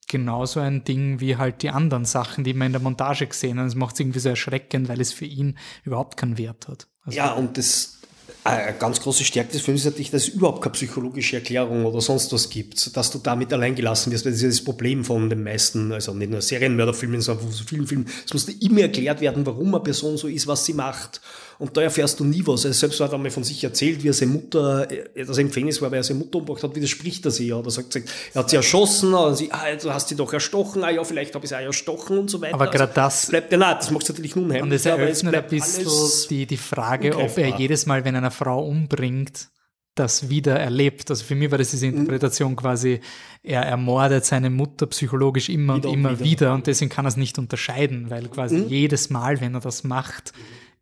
genauso 0.07 0.59
ein 0.59 0.83
Ding 0.83 1.19
wie 1.19 1.37
halt 1.37 1.61
die 1.61 1.69
anderen 1.69 2.05
Sachen, 2.05 2.43
die 2.43 2.53
man 2.53 2.67
in 2.67 2.73
der 2.73 2.81
Montage 2.81 3.27
gesehen 3.27 3.59
hat. 3.59 3.67
Das 3.67 3.75
macht 3.75 3.95
es 3.95 3.99
irgendwie 3.99 4.19
so 4.19 4.29
erschreckend, 4.29 4.87
weil 4.89 5.01
es 5.01 5.11
für 5.11 5.25
ihn 5.25 5.57
überhaupt 5.83 6.17
keinen 6.17 6.37
Wert 6.37 6.67
hat. 6.67 6.87
Also 7.03 7.17
ja, 7.17 7.33
und 7.33 7.57
das, 7.57 7.99
eine 8.43 8.73
ganz 8.73 9.01
große 9.01 9.23
Stärke 9.23 9.53
des 9.53 9.61
Films 9.61 9.81
ist 9.81 9.85
natürlich, 9.85 10.11
dass 10.11 10.27
es 10.27 10.29
überhaupt 10.29 10.61
keine 10.61 10.73
psychologische 10.73 11.37
Erklärung 11.37 11.85
oder 11.85 12.01
sonst 12.01 12.31
was 12.31 12.49
gibt, 12.49 12.95
dass 12.95 13.11
du 13.11 13.17
damit 13.17 13.51
allein 13.51 13.75
gelassen 13.75 14.11
wirst, 14.11 14.25
weil 14.25 14.33
das 14.33 14.41
ist 14.41 14.59
das 14.59 14.65
Problem 14.65 15.03
von 15.03 15.29
den 15.29 15.43
meisten, 15.43 15.91
also 15.91 16.13
nicht 16.13 16.31
nur 16.31 16.41
Serienmörderfilmen, 16.41 17.21
sondern 17.21 17.45
von 17.45 17.53
so 17.53 17.63
vielen 17.63 17.87
Filmen. 17.87 18.07
Es 18.25 18.33
muss 18.33 18.47
immer 18.47 18.81
erklärt 18.81 19.21
werden, 19.21 19.45
warum 19.45 19.73
eine 19.73 19.83
Person 19.83 20.17
so 20.17 20.27
ist, 20.27 20.47
was 20.47 20.65
sie 20.65 20.73
macht 20.73 21.21
und 21.57 21.75
da 21.77 21.81
erfährst 21.81 22.19
du 22.19 22.25
nie 22.25 22.41
was. 22.45 22.65
Also 22.65 22.71
selbst 22.71 22.99
hat 22.99 23.11
er 23.11 23.15
einmal 23.15 23.31
von 23.31 23.43
sich 23.43 23.63
erzählt, 23.63 24.03
wie 24.03 24.09
er 24.09 24.13
seine 24.13 24.31
Mutter, 24.31 24.89
äh, 24.91 25.25
dass 25.25 25.37
er 25.37 25.41
im 25.41 25.47
Gefängnis 25.47 25.81
war, 25.81 25.91
weil 25.91 25.99
er 25.99 26.03
seine 26.03 26.19
Mutter 26.19 26.39
umgebracht 26.39 26.63
hat, 26.63 26.75
widerspricht 26.75 27.23
er 27.25 27.31
sie. 27.31 27.53
Oder 27.53 27.71
sagt, 27.71 27.95
er 27.95 28.03
hat 28.35 28.49
sie 28.49 28.55
erschossen, 28.57 29.13
und 29.13 29.37
sie, 29.37 29.51
ah, 29.51 29.63
du 29.81 29.93
hast 29.93 30.09
sie 30.09 30.15
doch 30.15 30.31
erstochen, 30.33 30.83
ah 30.83 30.89
ja, 30.89 31.03
vielleicht 31.03 31.33
habe 31.35 31.45
ich 31.45 31.49
sie 31.49 31.55
auch 31.55 31.61
erstochen 31.61 32.17
und 32.19 32.29
so 32.29 32.41
weiter. 32.41 32.55
Aber 32.55 32.67
gerade 32.67 32.83
also, 32.83 32.95
das. 32.95 33.27
Bleibt, 33.27 33.51
ja, 33.51 33.57
nein, 33.57 33.75
das 33.79 33.91
macht 33.91 34.03
es 34.03 34.09
natürlich 34.09 34.35
nun 34.35 34.51
Und 34.51 34.71
es 34.71 34.85
eröffnet 34.85 35.35
ein 35.35 35.47
bisschen 35.47 35.87
die, 36.29 36.45
die 36.45 36.57
Frage, 36.57 37.15
ob 37.17 37.37
er 37.37 37.57
jedes 37.57 37.85
Mal, 37.85 38.05
wenn 38.05 38.15
er 38.15 38.21
eine 38.21 38.31
Frau 38.31 38.65
umbringt, 38.65 39.49
das 39.95 40.29
wieder 40.29 40.59
erlebt. 40.59 41.09
Also 41.09 41.23
für 41.23 41.35
mich 41.35 41.49
war 41.49 41.57
das 41.57 41.71
diese 41.71 41.87
mhm. 41.87 41.99
Interpretation 41.99 42.51
mhm. 42.51 42.55
quasi, 42.57 42.99
er 43.41 43.61
ermordet 43.61 44.25
seine 44.25 44.49
Mutter 44.49 44.87
psychologisch 44.87 45.49
immer 45.49 45.77
wieder 45.77 45.89
und 45.89 45.93
immer 45.93 46.11
wieder. 46.19 46.25
wieder. 46.25 46.53
und 46.53 46.67
deswegen 46.67 46.89
kann 46.89 47.05
er 47.05 47.09
es 47.09 47.17
nicht 47.17 47.39
unterscheiden, 47.39 48.09
weil 48.09 48.27
quasi 48.27 48.57
mhm. 48.57 48.67
jedes 48.67 49.09
Mal, 49.09 49.39
wenn 49.39 49.53
er 49.53 49.61
das 49.61 49.83
macht, 49.83 50.33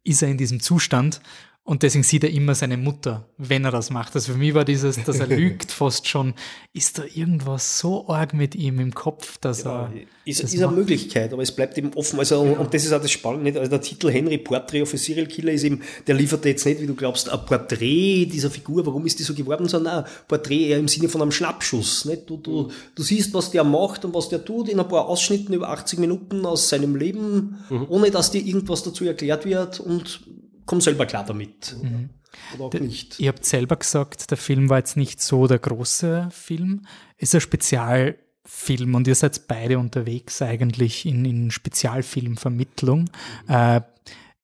ist 0.04 0.22
er 0.22 0.30
in 0.30 0.38
diesem 0.38 0.60
Zustand 0.60 1.22
und 1.66 1.82
deswegen 1.82 2.03
sieht 2.03 2.26
er 2.26 2.30
immer 2.30 2.55
seine 2.55 2.76
Mutter, 2.76 3.26
wenn 3.38 3.64
er 3.64 3.72
das 3.72 3.89
macht. 3.89 4.14
Also 4.16 4.34
für 4.34 4.38
mich 4.38 4.53
war 4.53 4.66
dieses, 4.66 5.01
dass 5.01 5.20
er 5.20 5.28
lügt 5.38 5.72
fast 5.72 6.09
schon, 6.09 6.34
ist 6.74 6.97
da 6.97 7.03
irgendwas 7.05 7.80
so 7.80 8.09
arg 8.09 8.34
mit 8.34 8.53
ihm 8.53 8.80
im 8.80 8.93
Kopf, 8.93 9.38
dass 9.38 9.64
ja, 9.64 9.84
er. 9.84 9.93
Ist, 10.26 10.41
ist 10.41 10.61
eine 10.61 10.68
Möglichkeit, 10.74 11.32
aber 11.32 11.41
es 11.41 11.53
bleibt 11.53 11.78
eben 11.78 11.93
offen. 11.93 12.20
Also, 12.20 12.45
ja. 12.45 12.51
und 12.59 12.74
das 12.74 12.84
ist 12.84 12.91
auch 12.91 13.01
das 13.01 13.11
Spannende. 13.11 13.57
Also 13.57 13.70
der 13.70 13.80
Titel 13.80 14.11
Henry 14.11 14.39
Portrait 14.39 14.84
of 14.84 14.93
a 14.93 14.97
Serial 14.97 15.26
Killer 15.26 15.53
ist 15.53 15.64
eben, 15.64 15.82
der 16.05 16.16
liefert 16.16 16.43
jetzt 16.43 16.66
nicht, 16.66 16.82
wie 16.82 16.86
du 16.86 16.95
glaubst, 16.95 17.30
ein 17.30 17.45
Porträt 17.45 18.26
dieser 18.26 18.51
Figur, 18.51 18.86
warum 18.86 19.05
ist 19.05 19.20
die 19.20 19.24
so 19.24 19.34
geworden, 19.34 19.70
sondern 19.70 20.03
ein 20.03 20.09
Porträt 20.28 20.68
eher 20.68 20.80
im 20.80 20.89
Sinne 20.89 21.07
von 21.07 21.22
einem 21.22 21.32
Schnappschuss. 21.32 22.03
Nicht? 22.03 22.30
Du, 22.30 22.36
du, 22.36 22.72
du 22.93 23.03
siehst, 23.03 23.34
was 23.34 23.51
der 23.51 23.64
macht 23.64 24.03
und 24.03 24.14
was 24.14 24.28
der 24.28 24.43
tut 24.43 24.68
in 24.68 24.82
ein 24.82 24.88
paar 24.89 25.07
Ausschnitten 25.07 25.53
über 25.53 25.70
80 25.70 25.99
Minuten 25.99 26.45
aus 26.45 26.68
seinem 26.68 26.97
Leben, 26.97 27.64
mhm. 27.70 27.86
ohne 27.88 28.11
dass 28.11 28.32
dir 28.32 28.45
irgendwas 28.45 28.84
dazu 28.84 29.05
erklärt 29.05 29.45
wird 29.45 29.80
und 29.80 30.20
komm 30.66 30.82
selber 30.82 31.05
klar 31.05 31.26
damit. 31.26 31.76
Mhm. 31.82 32.09
Oder 32.55 32.64
auch 32.66 32.74
nicht. 32.74 33.20
Ihr 33.20 33.30
habt 33.30 33.45
selber 33.45 33.76
gesagt, 33.76 34.32
der 34.32 34.38
Film 34.38 34.70
war 34.70 34.80
jetzt 34.80 34.97
nicht 34.97 35.22
so 35.22 35.47
der 35.47 35.59
große 35.59 36.30
Film. 36.32 36.86
Ist 37.18 37.36
ein 37.36 37.41
Spezialfilm 37.41 38.95
und 38.95 39.07
ihr 39.07 39.16
seid 39.16 39.47
beide 39.47 39.78
unterwegs 39.78 40.41
eigentlich 40.41 41.05
in, 41.05 41.26
in 41.26 41.51
Spezialfilmvermittlung. 41.51 43.01
Mhm. 43.47 43.53
Äh, 43.53 43.82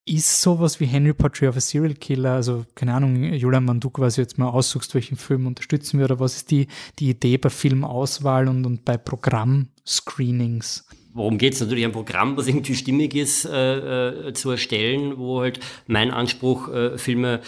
ist 0.05 0.41
sowas 0.41 0.79
wie 0.79 0.85
Henry 0.85 1.13
Portrait 1.13 1.49
of 1.49 1.57
a 1.57 1.59
Serial 1.61 1.93
Killer, 1.93 2.31
also 2.31 2.65
keine 2.73 2.95
Ahnung, 2.95 3.31
Julian, 3.31 3.67
wenn 3.67 3.79
du 3.79 3.91
quasi 3.91 4.21
jetzt 4.21 4.39
mal 4.39 4.49
aussuchst, 4.49 4.95
welchen 4.95 5.17
Film 5.17 5.45
unterstützen 5.45 5.99
wir 5.99 6.05
oder 6.05 6.19
was 6.19 6.37
ist 6.37 6.51
die, 6.51 6.67
die 6.97 7.11
Idee 7.11 7.37
bei 7.37 7.49
Filmauswahl 7.49 8.47
und, 8.47 8.65
und 8.65 8.85
bei 8.85 8.97
Programmscreenings? 8.97 10.85
Worum 11.19 11.37
geht 11.37 11.53
es? 11.53 11.59
Natürlich 11.59 11.85
ein 11.85 11.91
Programm, 11.91 12.37
was 12.37 12.47
irgendwie 12.47 12.75
stimmig 12.75 13.13
ist, 13.13 13.45
äh, 13.45 14.29
äh, 14.29 14.33
zu 14.33 14.49
erstellen, 14.49 15.17
wo 15.17 15.41
halt 15.41 15.59
mein 15.85 16.11
Anspruch, 16.11 16.69
äh, 16.69 16.97
Filme 16.97 17.41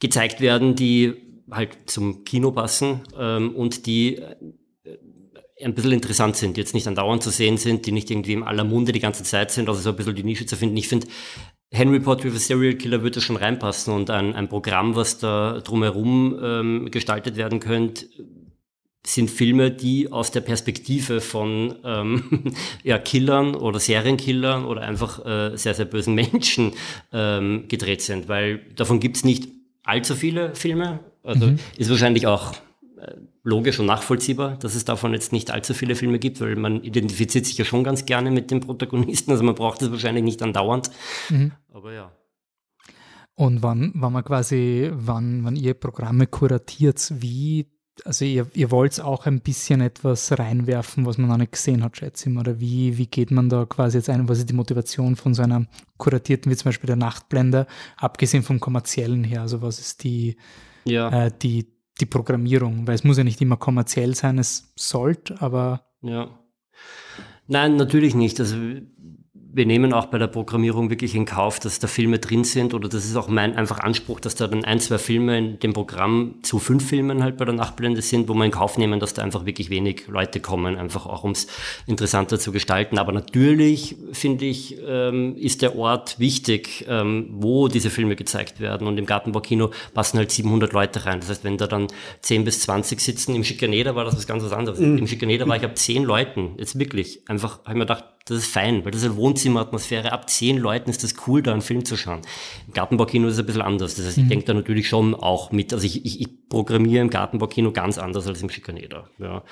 gezeigt 0.00 0.40
werden, 0.40 0.74
die 0.74 1.14
halt 1.50 1.76
zum 1.86 2.24
Kino 2.24 2.50
passen 2.50 3.02
ähm, 3.18 3.54
und 3.54 3.86
die 3.86 4.16
äh, 4.16 4.34
ein 5.62 5.74
bisschen 5.74 5.92
interessant 5.92 6.36
sind, 6.36 6.56
die 6.56 6.60
jetzt 6.60 6.74
nicht 6.74 6.86
andauernd 6.86 7.22
zu 7.22 7.30
sehen 7.30 7.56
sind, 7.56 7.86
die 7.86 7.92
nicht 7.92 8.10
irgendwie 8.10 8.32
im 8.32 8.42
aller 8.42 8.64
Munde 8.64 8.92
die 8.92 9.00
ganze 9.00 9.24
Zeit 9.24 9.50
sind, 9.50 9.68
also 9.68 9.80
so 9.80 9.90
ein 9.90 9.96
bisschen 9.96 10.14
die 10.14 10.24
Nische 10.24 10.46
zu 10.46 10.56
finden. 10.56 10.76
Ich 10.76 10.88
finde, 10.88 11.06
Henry 11.70 12.00
Potter 12.00 12.24
with 12.24 12.36
a 12.36 12.38
Serial 12.38 12.74
Killer 12.74 13.02
würde 13.02 13.20
schon 13.20 13.36
reinpassen 13.36 13.92
und 13.92 14.08
ein, 14.08 14.34
ein 14.34 14.48
Programm, 14.48 14.96
was 14.96 15.18
da 15.18 15.60
drumherum 15.60 16.38
ähm, 16.42 16.88
gestaltet 16.90 17.36
werden 17.36 17.60
könnte, 17.60 18.06
sind 19.06 19.30
Filme, 19.30 19.70
die 19.70 20.12
aus 20.12 20.30
der 20.30 20.40
Perspektive 20.40 21.20
von 21.20 21.76
ähm, 21.84 22.54
ja, 22.82 22.98
Killern 22.98 23.54
oder 23.54 23.80
Serienkillern 23.80 24.64
oder 24.64 24.82
einfach 24.82 25.24
äh, 25.24 25.56
sehr, 25.56 25.74
sehr 25.74 25.86
bösen 25.86 26.14
Menschen 26.14 26.72
ähm, 27.12 27.66
gedreht 27.68 28.02
sind, 28.02 28.28
weil 28.28 28.58
davon 28.74 29.00
gibt's 29.00 29.24
nicht 29.24 29.48
allzu 29.84 30.14
viele 30.14 30.54
Filme. 30.54 31.00
Also 31.22 31.46
mhm. 31.46 31.58
ist 31.76 31.90
wahrscheinlich 31.90 32.26
auch 32.26 32.52
äh, 33.00 33.14
logisch 33.42 33.78
und 33.78 33.86
nachvollziehbar, 33.86 34.56
dass 34.58 34.74
es 34.74 34.84
davon 34.84 35.12
jetzt 35.14 35.32
nicht 35.32 35.50
allzu 35.50 35.74
viele 35.74 35.94
Filme 35.94 36.18
gibt, 36.18 36.40
weil 36.40 36.56
man 36.56 36.82
identifiziert 36.82 37.46
sich 37.46 37.56
ja 37.56 37.64
schon 37.64 37.84
ganz 37.84 38.04
gerne 38.04 38.30
mit 38.30 38.50
dem 38.50 38.60
Protagonisten, 38.60 39.30
also 39.30 39.42
man 39.42 39.54
braucht 39.54 39.80
es 39.80 39.90
wahrscheinlich 39.90 40.24
nicht 40.24 40.42
andauernd. 40.42 40.90
Mhm. 41.30 41.52
Aber 41.72 41.92
ja. 41.92 42.12
Und 43.34 43.62
wann, 43.62 43.92
wann 43.94 44.12
man 44.12 44.24
quasi, 44.24 44.90
wann, 44.92 45.44
wann 45.44 45.54
ihr 45.54 45.74
Programme 45.74 46.26
kuratiert, 46.26 47.12
wie 47.20 47.68
also 48.04 48.24
ihr, 48.24 48.46
ihr 48.54 48.70
wollt 48.70 49.00
auch 49.00 49.26
ein 49.26 49.40
bisschen 49.40 49.80
etwas 49.80 50.38
reinwerfen, 50.38 51.06
was 51.06 51.18
man 51.18 51.28
noch 51.28 51.36
nicht 51.36 51.52
gesehen 51.52 51.82
hat, 51.82 51.96
schätze 51.96 52.28
ich 52.28 52.34
mal. 52.34 52.40
Oder 52.40 52.60
wie, 52.60 52.98
wie 52.98 53.06
geht 53.06 53.30
man 53.30 53.48
da 53.48 53.64
quasi 53.64 53.98
jetzt 53.98 54.10
ein? 54.10 54.28
Was 54.28 54.38
ist 54.38 54.48
die 54.48 54.54
Motivation 54.54 55.16
von 55.16 55.34
so 55.34 55.42
einer 55.42 55.66
kuratierten, 55.96 56.50
wie 56.50 56.56
zum 56.56 56.66
Beispiel 56.66 56.86
der 56.86 56.96
Nachtblende, 56.96 57.66
abgesehen 57.96 58.42
vom 58.42 58.60
kommerziellen 58.60 59.24
her? 59.24 59.42
Also 59.42 59.62
was 59.62 59.78
ist 59.78 60.04
die, 60.04 60.36
ja. 60.84 61.26
äh, 61.26 61.32
die, 61.42 61.66
die 62.00 62.06
Programmierung? 62.06 62.86
Weil 62.86 62.94
es 62.94 63.04
muss 63.04 63.18
ja 63.18 63.24
nicht 63.24 63.40
immer 63.40 63.56
kommerziell 63.56 64.14
sein, 64.14 64.38
es 64.38 64.72
sollte, 64.76 65.40
aber. 65.40 65.84
Ja. 66.02 66.38
Nein, 67.46 67.76
natürlich 67.76 68.14
nicht. 68.14 68.38
Also 68.40 68.56
wir 69.50 69.64
nehmen 69.64 69.94
auch 69.94 70.06
bei 70.06 70.18
der 70.18 70.26
Programmierung 70.26 70.90
wirklich 70.90 71.14
in 71.14 71.24
Kauf, 71.24 71.58
dass 71.58 71.78
da 71.78 71.86
Filme 71.86 72.18
drin 72.18 72.44
sind 72.44 72.74
oder 72.74 72.88
das 72.88 73.06
ist 73.06 73.16
auch 73.16 73.28
mein 73.28 73.56
einfach 73.56 73.78
Anspruch, 73.80 74.20
dass 74.20 74.34
da 74.34 74.46
dann 74.46 74.64
ein, 74.64 74.78
zwei 74.78 74.98
Filme 74.98 75.38
in 75.38 75.58
dem 75.58 75.72
Programm 75.72 76.34
zu 76.42 76.58
fünf 76.58 76.86
Filmen 76.86 77.22
halt 77.22 77.38
bei 77.38 77.46
der 77.46 77.54
Nachtblende 77.54 78.02
sind, 78.02 78.28
wo 78.28 78.34
wir 78.34 78.44
in 78.44 78.50
Kauf 78.50 78.76
nehmen, 78.76 79.00
dass 79.00 79.14
da 79.14 79.22
einfach 79.22 79.46
wirklich 79.46 79.70
wenig 79.70 80.06
Leute 80.08 80.40
kommen, 80.40 80.76
einfach 80.76 81.06
auch 81.06 81.24
um 81.24 81.30
es 81.30 81.46
interessanter 81.86 82.38
zu 82.38 82.52
gestalten. 82.52 82.98
Aber 82.98 83.12
natürlich, 83.12 83.96
finde 84.12 84.44
ich, 84.44 84.76
ähm, 84.86 85.34
ist 85.36 85.62
der 85.62 85.76
Ort 85.76 86.18
wichtig, 86.18 86.84
ähm, 86.86 87.28
wo 87.30 87.68
diese 87.68 87.88
Filme 87.88 88.16
gezeigt 88.16 88.60
werden 88.60 88.86
und 88.86 88.98
im 88.98 89.06
Gartenbaukino 89.06 89.70
passen 89.94 90.18
halt 90.18 90.30
700 90.30 90.74
Leute 90.74 91.06
rein. 91.06 91.20
Das 91.20 91.30
heißt, 91.30 91.44
wenn 91.44 91.56
da 91.56 91.66
dann 91.66 91.86
10 92.20 92.44
bis 92.44 92.60
20 92.60 93.00
sitzen, 93.00 93.34
im 93.34 93.44
Schikaneder 93.44 93.94
war 93.94 94.04
das 94.04 94.16
was 94.16 94.26
ganz 94.26 94.44
anderes. 94.52 94.78
Mhm. 94.78 94.98
Im 94.98 95.06
Schikaneder 95.06 95.48
war 95.48 95.56
ich 95.56 95.64
ab 95.64 95.76
10 95.76 96.04
Leuten, 96.04 96.54
jetzt 96.58 96.78
wirklich, 96.78 97.22
einfach, 97.28 97.60
habe 97.60 97.70
ich 97.70 97.74
mir 97.74 97.86
gedacht, 97.86 98.04
das 98.28 98.38
ist 98.38 98.52
fein, 98.52 98.84
weil 98.84 98.92
das 98.92 99.02
ist 99.02 99.08
eine 99.08 99.16
Wohnzimmeratmosphäre. 99.16 100.12
Ab 100.12 100.28
zehn 100.28 100.58
Leuten 100.58 100.90
ist 100.90 101.02
das 101.02 101.14
cool, 101.26 101.42
da 101.42 101.52
einen 101.52 101.62
Film 101.62 101.84
zu 101.84 101.96
schauen. 101.96 102.22
Im 102.66 102.74
Gartenbaukino 102.74 103.28
ist 103.28 103.34
es 103.34 103.40
ein 103.40 103.46
bisschen 103.46 103.62
anders. 103.62 103.94
Das 103.94 104.06
heißt, 104.06 104.18
ich 104.18 104.24
mhm. 104.24 104.28
denke 104.28 104.44
da 104.46 104.54
natürlich 104.54 104.88
schon 104.88 105.14
auch 105.14 105.50
mit. 105.50 105.72
Also 105.72 105.86
ich, 105.86 106.04
ich, 106.04 106.20
ich 106.20 106.48
programmiere 106.48 107.02
im 107.02 107.10
Gartenbaukino 107.10 107.72
ganz 107.72 107.98
anders 107.98 108.26
als 108.26 108.42
im 108.42 108.50
Schikaneder. 108.50 109.08
Ja. 109.18 109.42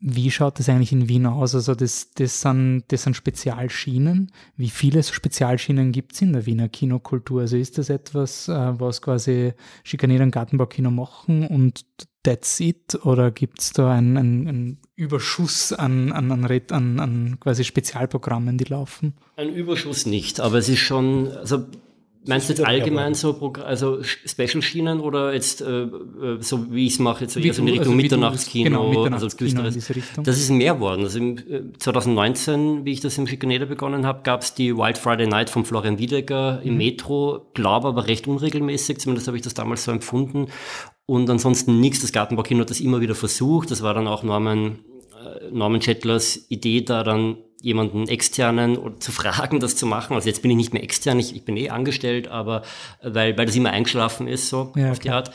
Wie 0.00 0.30
schaut 0.30 0.58
das 0.58 0.68
eigentlich 0.68 0.92
in 0.92 1.08
Wien 1.08 1.26
aus? 1.26 1.54
Also 1.54 1.74
das, 1.74 2.12
das, 2.14 2.40
sind, 2.40 2.84
das 2.88 3.02
sind 3.02 3.16
Spezialschienen. 3.16 4.30
Wie 4.56 4.70
viele 4.70 5.02
Spezialschienen 5.02 5.92
gibt 5.92 6.12
es 6.12 6.22
in 6.22 6.32
der 6.32 6.46
Wiener 6.46 6.68
Kinokultur? 6.68 7.42
Also 7.42 7.56
ist 7.56 7.78
das 7.78 7.88
etwas, 7.88 8.48
äh, 8.48 8.80
was 8.80 9.00
quasi 9.02 9.54
Schikaner 9.84 10.22
und 10.22 10.30
Gartenbaukino 10.30 10.90
machen 10.90 11.46
und 11.46 11.84
that's 12.22 12.60
it? 12.60 12.98
Oder 13.04 13.30
gibt 13.30 13.60
es 13.60 13.72
da 13.72 13.92
einen, 13.92 14.16
einen, 14.16 14.78
Überschuss 14.96 15.72
an, 15.72 16.12
an, 16.12 16.30
an, 16.32 16.44
an, 16.44 17.00
an 17.00 17.40
quasi 17.40 17.64
Spezialprogrammen, 17.64 18.58
die 18.58 18.64
laufen? 18.64 19.14
Ein 19.36 19.54
Überschuss 19.54 20.06
nicht, 20.06 20.40
aber 20.40 20.58
es 20.58 20.68
ist 20.68 20.80
schon, 20.80 21.28
also 21.32 21.66
Meinst 22.26 22.48
du 22.48 22.54
jetzt 22.54 22.64
allgemein 22.64 23.14
so 23.14 23.52
also 23.64 24.02
Special-Schienen 24.02 25.00
oder 25.00 25.32
jetzt 25.32 25.60
äh, 25.60 25.82
äh 25.82 25.88
so 26.40 26.72
wie 26.72 26.86
ich 26.86 26.94
es 26.94 26.98
mache, 26.98 27.24
jetzt 27.24 27.36
wie 27.36 27.48
also 27.48 27.62
in 27.62 27.68
Richtung 27.68 27.86
also 27.86 27.96
Mitternachtskino, 27.96 28.64
genau, 28.64 28.88
Mitternachtskino 28.88 29.62
also 29.62 29.80
düsteres. 29.80 30.24
Das 30.24 30.38
ist 30.38 30.50
mehr 30.50 30.80
worden. 30.80 31.02
Also 31.02 31.18
im, 31.18 31.78
2019, 31.78 32.82
äh, 32.82 32.84
wie 32.84 32.92
ich 32.92 33.00
das 33.00 33.16
im 33.18 33.26
Schikaneder 33.26 33.66
begonnen 33.66 34.06
habe, 34.06 34.22
gab 34.22 34.42
es 34.42 34.54
die 34.54 34.76
Wild 34.76 34.98
Friday 34.98 35.26
Night 35.26 35.50
von 35.50 35.64
Florian 35.64 35.98
Wiedecker 35.98 36.60
im 36.62 36.72
mhm. 36.72 36.78
Metro, 36.78 37.50
glaube 37.54 37.88
aber 37.88 38.06
recht 38.06 38.26
unregelmäßig, 38.26 38.98
zumindest 38.98 39.28
habe 39.28 39.36
ich 39.36 39.42
das 39.42 39.54
damals 39.54 39.84
so 39.84 39.92
empfunden. 39.92 40.46
Und 41.06 41.30
ansonsten 41.30 41.80
nichts. 41.80 42.00
Das 42.00 42.12
Gartenbaukino 42.12 42.62
hat 42.62 42.70
das 42.70 42.80
immer 42.80 43.00
wieder 43.00 43.14
versucht. 43.14 43.70
Das 43.70 43.82
war 43.82 43.94
dann 43.94 44.08
auch 44.08 44.24
Norman, 44.24 44.80
äh, 45.24 45.50
Norman 45.52 45.80
Chettlers 45.80 46.46
Idee, 46.48 46.82
da 46.82 47.04
dann 47.04 47.36
jemanden 47.66 48.06
externen 48.06 48.78
zu 49.00 49.10
fragen, 49.10 49.58
das 49.58 49.74
zu 49.74 49.86
machen. 49.86 50.14
Also 50.14 50.28
jetzt 50.28 50.40
bin 50.40 50.52
ich 50.52 50.56
nicht 50.56 50.72
mehr 50.72 50.84
extern, 50.84 51.18
ich, 51.18 51.34
ich 51.34 51.44
bin 51.44 51.56
eh 51.56 51.70
angestellt, 51.70 52.28
aber 52.28 52.62
weil, 53.02 53.36
weil 53.36 53.46
das 53.46 53.56
immer 53.56 53.70
eingeschlafen 53.70 54.28
ist, 54.28 54.48
so 54.48 54.72
ja, 54.76 54.92
auf 54.92 55.00
die 55.00 55.10
Art. 55.10 55.32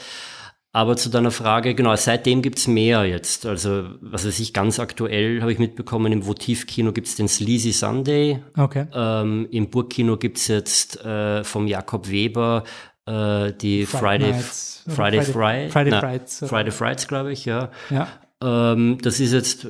Aber 0.74 0.96
zu 0.96 1.10
deiner 1.10 1.32
Frage, 1.32 1.76
genau, 1.76 1.94
seitdem 1.98 2.42
gibt's 2.42 2.66
mehr 2.66 3.04
jetzt. 3.04 3.46
Also, 3.46 3.90
was 4.00 4.26
weiß 4.26 4.40
ich, 4.40 4.54
ganz 4.54 4.80
aktuell 4.80 5.42
habe 5.42 5.52
ich 5.52 5.60
mitbekommen, 5.60 6.14
im 6.14 6.26
Votivkino 6.26 6.94
gibt's 6.94 7.18
den 7.18 7.28
Sleazy 7.28 7.74
Sunday. 7.74 8.42
Okay. 8.56 8.86
Ähm, 8.94 9.50
Im 9.52 9.70
Burgkino 9.70 10.16
gibt's 10.16 10.48
jetzt 10.48 11.04
äh, 11.04 11.44
vom 11.44 11.68
Jakob 11.68 12.10
Weber 12.10 12.64
äh, 13.06 13.52
die 13.52 13.86
Friday, 13.86 14.34
Friday, 14.34 15.22
Friday, 15.22 15.22
Friday, 15.22 15.70
Friday, 15.70 15.92
Friday, 15.92 16.48
Friday 16.48 16.72
Fridays, 16.72 17.08
glaube 17.10 17.34
ich, 17.34 17.44
ja. 17.44 17.72
ja. 17.90 18.08
Ähm, 18.42 18.98
das 19.02 19.20
ist 19.20 19.34
jetzt 19.34 19.68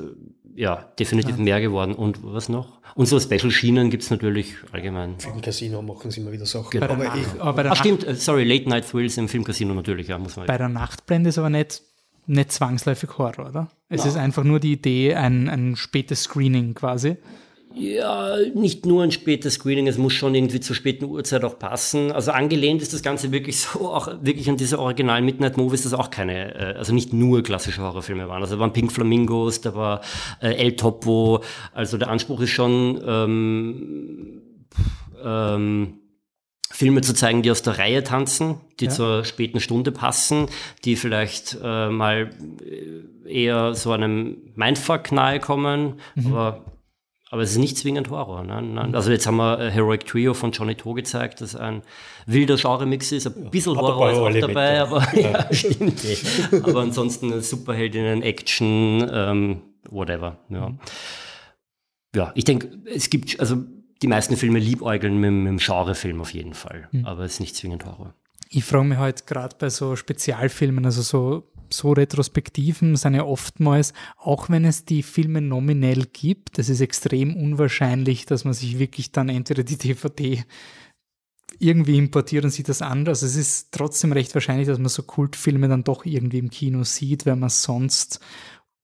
ja, 0.54 0.92
definitiv 0.98 1.36
ja. 1.36 1.42
mehr 1.42 1.60
geworden. 1.60 1.94
Und 1.94 2.18
was 2.22 2.48
noch? 2.48 2.80
Und 2.94 3.06
so 3.06 3.18
Special-Schienen 3.18 3.90
gibt 3.90 4.02
es 4.02 4.10
natürlich 4.10 4.54
allgemein. 4.70 5.18
Filmcasino 5.18 5.80
machen 5.82 6.10
sie 6.10 6.20
immer 6.20 6.32
wieder 6.32 6.46
Sachen. 6.46 6.70
Genau. 6.70 6.86
Aber, 6.86 7.04
ich, 7.16 7.40
aber 7.40 7.52
bei 7.54 7.62
der 7.62 7.72
Ach, 7.72 7.76
stimmt, 7.76 8.06
äh, 8.06 8.14
sorry, 8.14 8.44
Late 8.44 8.68
Night 8.68 8.88
Thrills 8.88 9.16
im 9.16 9.28
Filmcasino 9.28 9.72
natürlich, 9.74 10.08
ja, 10.08 10.18
muss 10.18 10.36
man. 10.36 10.46
Bei 10.46 10.58
der 10.58 10.68
Nachtblende 10.68 11.30
ist 11.30 11.38
aber 11.38 11.50
nicht, 11.50 11.82
nicht 12.26 12.52
zwangsläufig 12.52 13.16
Horror, 13.18 13.48
oder? 13.48 13.68
Es 13.88 14.04
ja. 14.04 14.10
ist 14.10 14.16
einfach 14.16 14.44
nur 14.44 14.60
die 14.60 14.72
Idee, 14.72 15.14
ein, 15.14 15.48
ein 15.48 15.76
spätes 15.76 16.24
Screening 16.24 16.74
quasi. 16.74 17.16
Ja, 17.74 18.36
nicht 18.54 18.86
nur 18.86 19.02
ein 19.02 19.12
spätes 19.12 19.54
Screening, 19.54 19.86
es 19.86 19.98
muss 19.98 20.12
schon 20.12 20.34
irgendwie 20.34 20.60
zur 20.60 20.76
späten 20.76 21.04
Uhrzeit 21.04 21.44
auch 21.44 21.58
passen. 21.58 22.12
Also 22.12 22.32
angelehnt 22.32 22.82
ist 22.82 22.92
das 22.92 23.02
Ganze 23.02 23.32
wirklich 23.32 23.60
so, 23.60 23.92
auch 23.92 24.08
wirklich 24.22 24.48
an 24.48 24.56
diese 24.56 24.78
originalen 24.78 25.24
Midnight 25.24 25.56
Movies, 25.56 25.82
das 25.82 25.94
auch 25.94 26.10
keine, 26.10 26.54
äh, 26.54 26.78
also 26.78 26.94
nicht 26.94 27.12
nur 27.12 27.42
klassische 27.42 27.82
Horrorfilme 27.82 28.28
waren. 28.28 28.42
Also 28.42 28.56
da 28.56 28.60
waren 28.60 28.72
Pink 28.72 28.92
Flamingos, 28.92 29.60
da 29.60 29.74
war 29.74 30.00
äh, 30.40 30.54
El 30.54 30.76
Topo. 30.76 31.42
Also 31.72 31.98
der 31.98 32.08
Anspruch 32.08 32.40
ist 32.40 32.50
schon, 32.50 33.00
ähm, 33.06 34.42
ähm, 35.24 35.98
Filme 36.72 37.02
zu 37.02 37.14
zeigen, 37.14 37.42
die 37.42 37.50
aus 37.50 37.62
der 37.62 37.78
Reihe 37.78 38.02
tanzen, 38.02 38.56
die 38.80 38.86
ja. 38.86 38.90
zur 38.90 39.24
späten 39.24 39.60
Stunde 39.60 39.92
passen, 39.92 40.46
die 40.84 40.96
vielleicht 40.96 41.58
äh, 41.62 41.90
mal 41.90 42.30
äh, 42.64 43.30
eher 43.30 43.74
so 43.74 43.92
einem 43.92 44.38
Mindfuck 44.54 45.12
nahe 45.12 45.38
kommen, 45.38 46.00
mhm. 46.14 46.26
aber 46.28 46.64
aber 47.32 47.40
es 47.40 47.52
ist 47.52 47.56
nicht 47.56 47.78
zwingend 47.78 48.10
Horror. 48.10 48.44
Nein, 48.44 48.74
nein. 48.74 48.94
Also 48.94 49.10
jetzt 49.10 49.26
haben 49.26 49.38
wir 49.38 49.58
äh, 49.58 49.70
Heroic 49.70 50.04
Trio 50.04 50.34
von 50.34 50.52
Johnny 50.52 50.74
To 50.74 50.92
gezeigt, 50.92 51.40
das 51.40 51.56
ein 51.56 51.80
wilder 52.26 52.58
Genre-Mix 52.58 53.10
ist. 53.10 53.26
Ein 53.26 53.50
bisschen 53.50 53.74
Horror 53.74 54.10
ist 54.10 54.18
auch 54.18 54.48
dabei, 54.48 54.78
aber 54.78 55.02
ja, 55.18 55.50
stimmt. 55.50 56.04
aber 56.62 56.82
ansonsten 56.82 57.40
Superheldinnen, 57.40 58.22
Action, 58.22 59.08
ähm, 59.10 59.62
whatever. 59.88 60.40
Ja. 60.50 60.68
Mhm. 60.68 60.78
ja, 62.14 62.32
ich 62.34 62.44
denke, 62.44 62.68
es 62.84 63.08
gibt, 63.08 63.40
also 63.40 63.56
die 64.02 64.08
meisten 64.08 64.36
Filme 64.36 64.58
liebäugeln 64.58 65.16
mit, 65.16 65.32
mit 65.32 65.48
dem 65.48 65.56
Genrefilm 65.56 66.20
auf 66.20 66.34
jeden 66.34 66.52
Fall, 66.52 66.88
mhm. 66.92 67.06
aber 67.06 67.24
es 67.24 67.34
ist 67.34 67.40
nicht 67.40 67.56
zwingend 67.56 67.86
Horror. 67.86 68.12
Ich 68.50 68.64
frage 68.64 68.84
mich 68.84 68.98
halt 68.98 69.26
gerade 69.26 69.56
bei 69.58 69.70
so 69.70 69.96
Spezialfilmen, 69.96 70.84
also 70.84 71.00
so 71.00 71.50
so 71.72 71.92
Retrospektiven 71.92 72.96
sind 72.96 73.14
ja 73.14 73.24
oftmals, 73.24 73.92
auch 74.16 74.50
wenn 74.50 74.64
es 74.64 74.84
die 74.84 75.02
Filme 75.02 75.40
nominell 75.40 76.06
gibt, 76.12 76.58
das 76.58 76.68
ist 76.68 76.80
extrem 76.80 77.36
unwahrscheinlich, 77.36 78.26
dass 78.26 78.44
man 78.44 78.54
sich 78.54 78.78
wirklich 78.78 79.12
dann 79.12 79.28
entweder 79.28 79.62
die 79.62 79.78
DVD 79.78 80.44
irgendwie 81.58 81.96
importiert 81.96 82.44
und 82.44 82.50
sieht 82.50 82.68
das 82.68 82.82
an. 82.82 83.06
Also 83.06 83.26
es 83.26 83.36
ist 83.36 83.72
trotzdem 83.72 84.12
recht 84.12 84.34
wahrscheinlich, 84.34 84.66
dass 84.66 84.78
man 84.78 84.88
so 84.88 85.02
Kultfilme 85.02 85.68
dann 85.68 85.84
doch 85.84 86.04
irgendwie 86.04 86.38
im 86.38 86.50
Kino 86.50 86.82
sieht, 86.82 87.24
wenn 87.24 87.38
man 87.38 87.50
sonst 87.50 88.20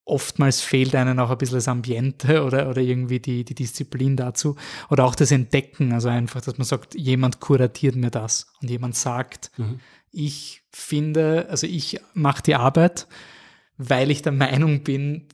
oftmals 0.05 0.62
fehlt 0.62 0.95
einem 0.95 1.18
auch 1.18 1.30
ein 1.30 1.39
bisschen 1.39 1.57
das 1.57 1.68
Ambiente 1.68 2.43
oder, 2.47 2.68
oder 2.70 2.80
irgendwie 2.80 3.20
die, 3.20 3.45
die 3.45 3.55
Disziplin 3.55 4.16
dazu. 4.16 4.57
Oder 4.91 5.05
auch 5.05 5.14
das 5.14 5.32
Entdecken, 5.32 5.93
also 5.93 6.09
einfach, 6.09 6.41
dass 6.41 6.57
man 6.57 6.64
sagt, 6.64 6.95
jemand 6.95 7.41
kuratiert 7.41 7.97
mir 7.97 8.11
das 8.11 8.47
und 8.62 8.70
jemand 8.70 8.97
sagt, 8.97 9.51
mhm 9.57 9.80
ich 10.19 10.62
finde, 10.73 11.47
also 11.49 11.66
ich 11.66 12.01
mache 12.12 12.43
die 12.43 12.57
Arbeit, 12.57 13.07
weil 13.77 14.11
ich 14.11 14.23
der 14.23 14.33
Meinung 14.33 14.83
bin, 14.83 15.29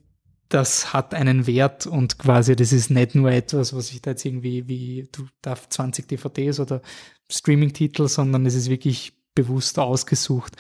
das 0.51 0.93
hat 0.93 1.15
einen 1.15 1.47
Wert 1.47 1.87
und 1.87 2.19
quasi 2.19 2.55
das 2.55 2.73
ist 2.73 2.91
nicht 2.91 3.15
nur 3.15 3.31
etwas, 3.31 3.75
was 3.75 3.91
ich 3.91 4.03
da 4.03 4.11
jetzt 4.11 4.27
irgendwie 4.27 4.69
wie 4.69 5.09
du 5.11 5.27
darfst 5.41 5.73
20 5.73 6.07
DVDs 6.07 6.61
oder 6.61 6.83
Streaming-Titel, 7.31 8.09
sondern 8.09 8.45
es 8.45 8.55
ist 8.55 8.69
wirklich 8.69 9.15
bewusst 9.35 9.79
ausgesucht 9.79 10.55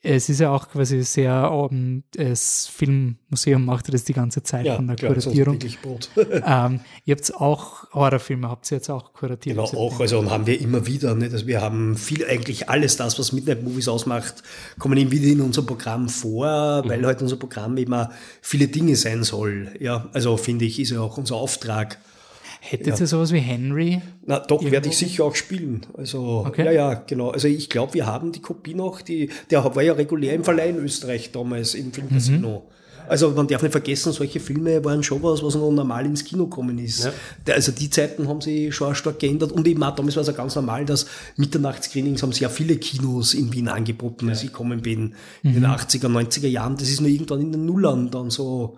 es 0.00 0.28
ist 0.28 0.38
ja 0.38 0.50
auch 0.50 0.68
quasi 0.68 1.02
sehr, 1.02 1.50
um, 1.50 2.04
das 2.12 2.68
Filmmuseum 2.68 3.64
macht 3.64 3.92
das 3.92 4.04
die 4.04 4.12
ganze 4.12 4.44
Zeit 4.44 4.64
ja, 4.66 4.76
von 4.76 4.86
der 4.86 4.94
klar, 4.94 5.12
Kuratierung. 5.12 5.58
ähm, 6.16 6.80
ihr 7.04 7.16
habt 7.16 7.34
auch 7.34 7.92
Horrorfilme, 7.92 8.48
habt 8.48 8.70
ihr 8.70 8.76
jetzt 8.76 8.90
auch 8.90 9.12
kuratiert? 9.12 9.56
Genau, 9.56 9.68
auch, 9.76 9.98
also 9.98 10.20
und 10.20 10.30
haben 10.30 10.46
wir 10.46 10.60
immer 10.60 10.86
wieder, 10.86 11.16
nicht? 11.16 11.32
Also 11.32 11.48
wir 11.48 11.60
haben 11.60 11.96
viel, 11.96 12.24
eigentlich 12.26 12.68
alles 12.68 12.96
das, 12.96 13.18
was 13.18 13.32
Midnight 13.32 13.64
Movies 13.64 13.88
ausmacht, 13.88 14.44
kommen 14.78 14.96
immer 14.98 15.10
wieder 15.10 15.26
in 15.26 15.40
unser 15.40 15.62
Programm 15.62 16.08
vor, 16.08 16.82
mhm. 16.84 16.88
weil 16.88 17.04
halt 17.04 17.20
unser 17.20 17.36
Programm 17.36 17.76
immer 17.76 18.10
viele 18.40 18.68
Dinge 18.68 18.94
sein 18.94 19.24
soll. 19.24 19.72
Ja, 19.80 20.08
also 20.12 20.36
finde 20.36 20.64
ich, 20.64 20.78
ist 20.78 20.90
ja 20.90 21.00
auch 21.00 21.18
unser 21.18 21.34
Auftrag, 21.34 21.98
Hättet 22.70 22.86
ja. 22.86 23.00
ihr 23.00 23.06
sowas 23.06 23.32
wie 23.32 23.38
Henry? 23.38 24.02
Na, 24.26 24.40
doch, 24.40 24.62
werde 24.62 24.88
ich 24.88 24.98
sicher 24.98 25.24
auch 25.24 25.34
spielen. 25.34 25.86
Also, 25.96 26.44
okay. 26.46 26.66
ja, 26.66 26.72
ja, 26.72 26.94
genau. 26.94 27.30
Also, 27.30 27.48
ich 27.48 27.70
glaube, 27.70 27.94
wir 27.94 28.04
haben 28.04 28.32
die 28.32 28.42
Kopie 28.42 28.74
noch, 28.74 29.00
die, 29.00 29.30
der 29.50 29.64
war 29.74 29.82
ja 29.82 29.94
regulär 29.94 30.34
im 30.34 30.44
Verleih 30.44 30.68
in 30.68 30.76
Österreich 30.76 31.32
damals 31.32 31.74
im 31.74 31.92
Filmcasino. 31.92 32.48
Mhm. 32.66 32.78
Also 33.08 33.30
man 33.30 33.46
darf 33.48 33.62
nicht 33.62 33.72
vergessen, 33.72 34.12
solche 34.12 34.38
Filme 34.38 34.84
waren 34.84 35.02
schon 35.02 35.22
was, 35.22 35.42
was 35.42 35.54
noch 35.54 35.70
normal 35.70 36.04
ins 36.04 36.24
Kino 36.24 36.44
gekommen 36.44 36.78
ist. 36.78 37.04
Ja. 37.04 37.54
Also 37.54 37.72
die 37.72 37.88
Zeiten 37.88 38.28
haben 38.28 38.42
sich 38.42 38.74
schon 38.74 38.94
stark 38.94 39.18
geändert 39.18 39.50
und 39.50 39.66
eben 39.66 39.82
auch 39.82 39.94
damals 39.94 40.16
war 40.16 40.20
es 40.20 40.26
ja 40.26 40.34
ganz 40.34 40.54
normal, 40.56 40.84
dass 40.84 41.06
Mitternachtsscreenings 41.36 42.22
haben 42.22 42.32
sehr 42.32 42.50
viele 42.50 42.76
Kinos 42.76 43.32
in 43.32 43.50
Wien 43.52 43.68
angeboten, 43.68 44.26
ja. 44.26 44.32
als 44.32 44.42
ich 44.42 44.48
gekommen 44.48 44.82
bin, 44.82 45.14
in 45.42 45.54
den 45.54 45.64
80er, 45.64 46.08
mhm. 46.08 46.18
90er 46.18 46.48
Jahren. 46.48 46.76
Das 46.76 46.90
ist 46.90 47.00
nur 47.00 47.08
irgendwann 47.08 47.40
in 47.40 47.52
den 47.52 47.64
Nullern 47.64 48.10
dann 48.10 48.28
so 48.28 48.76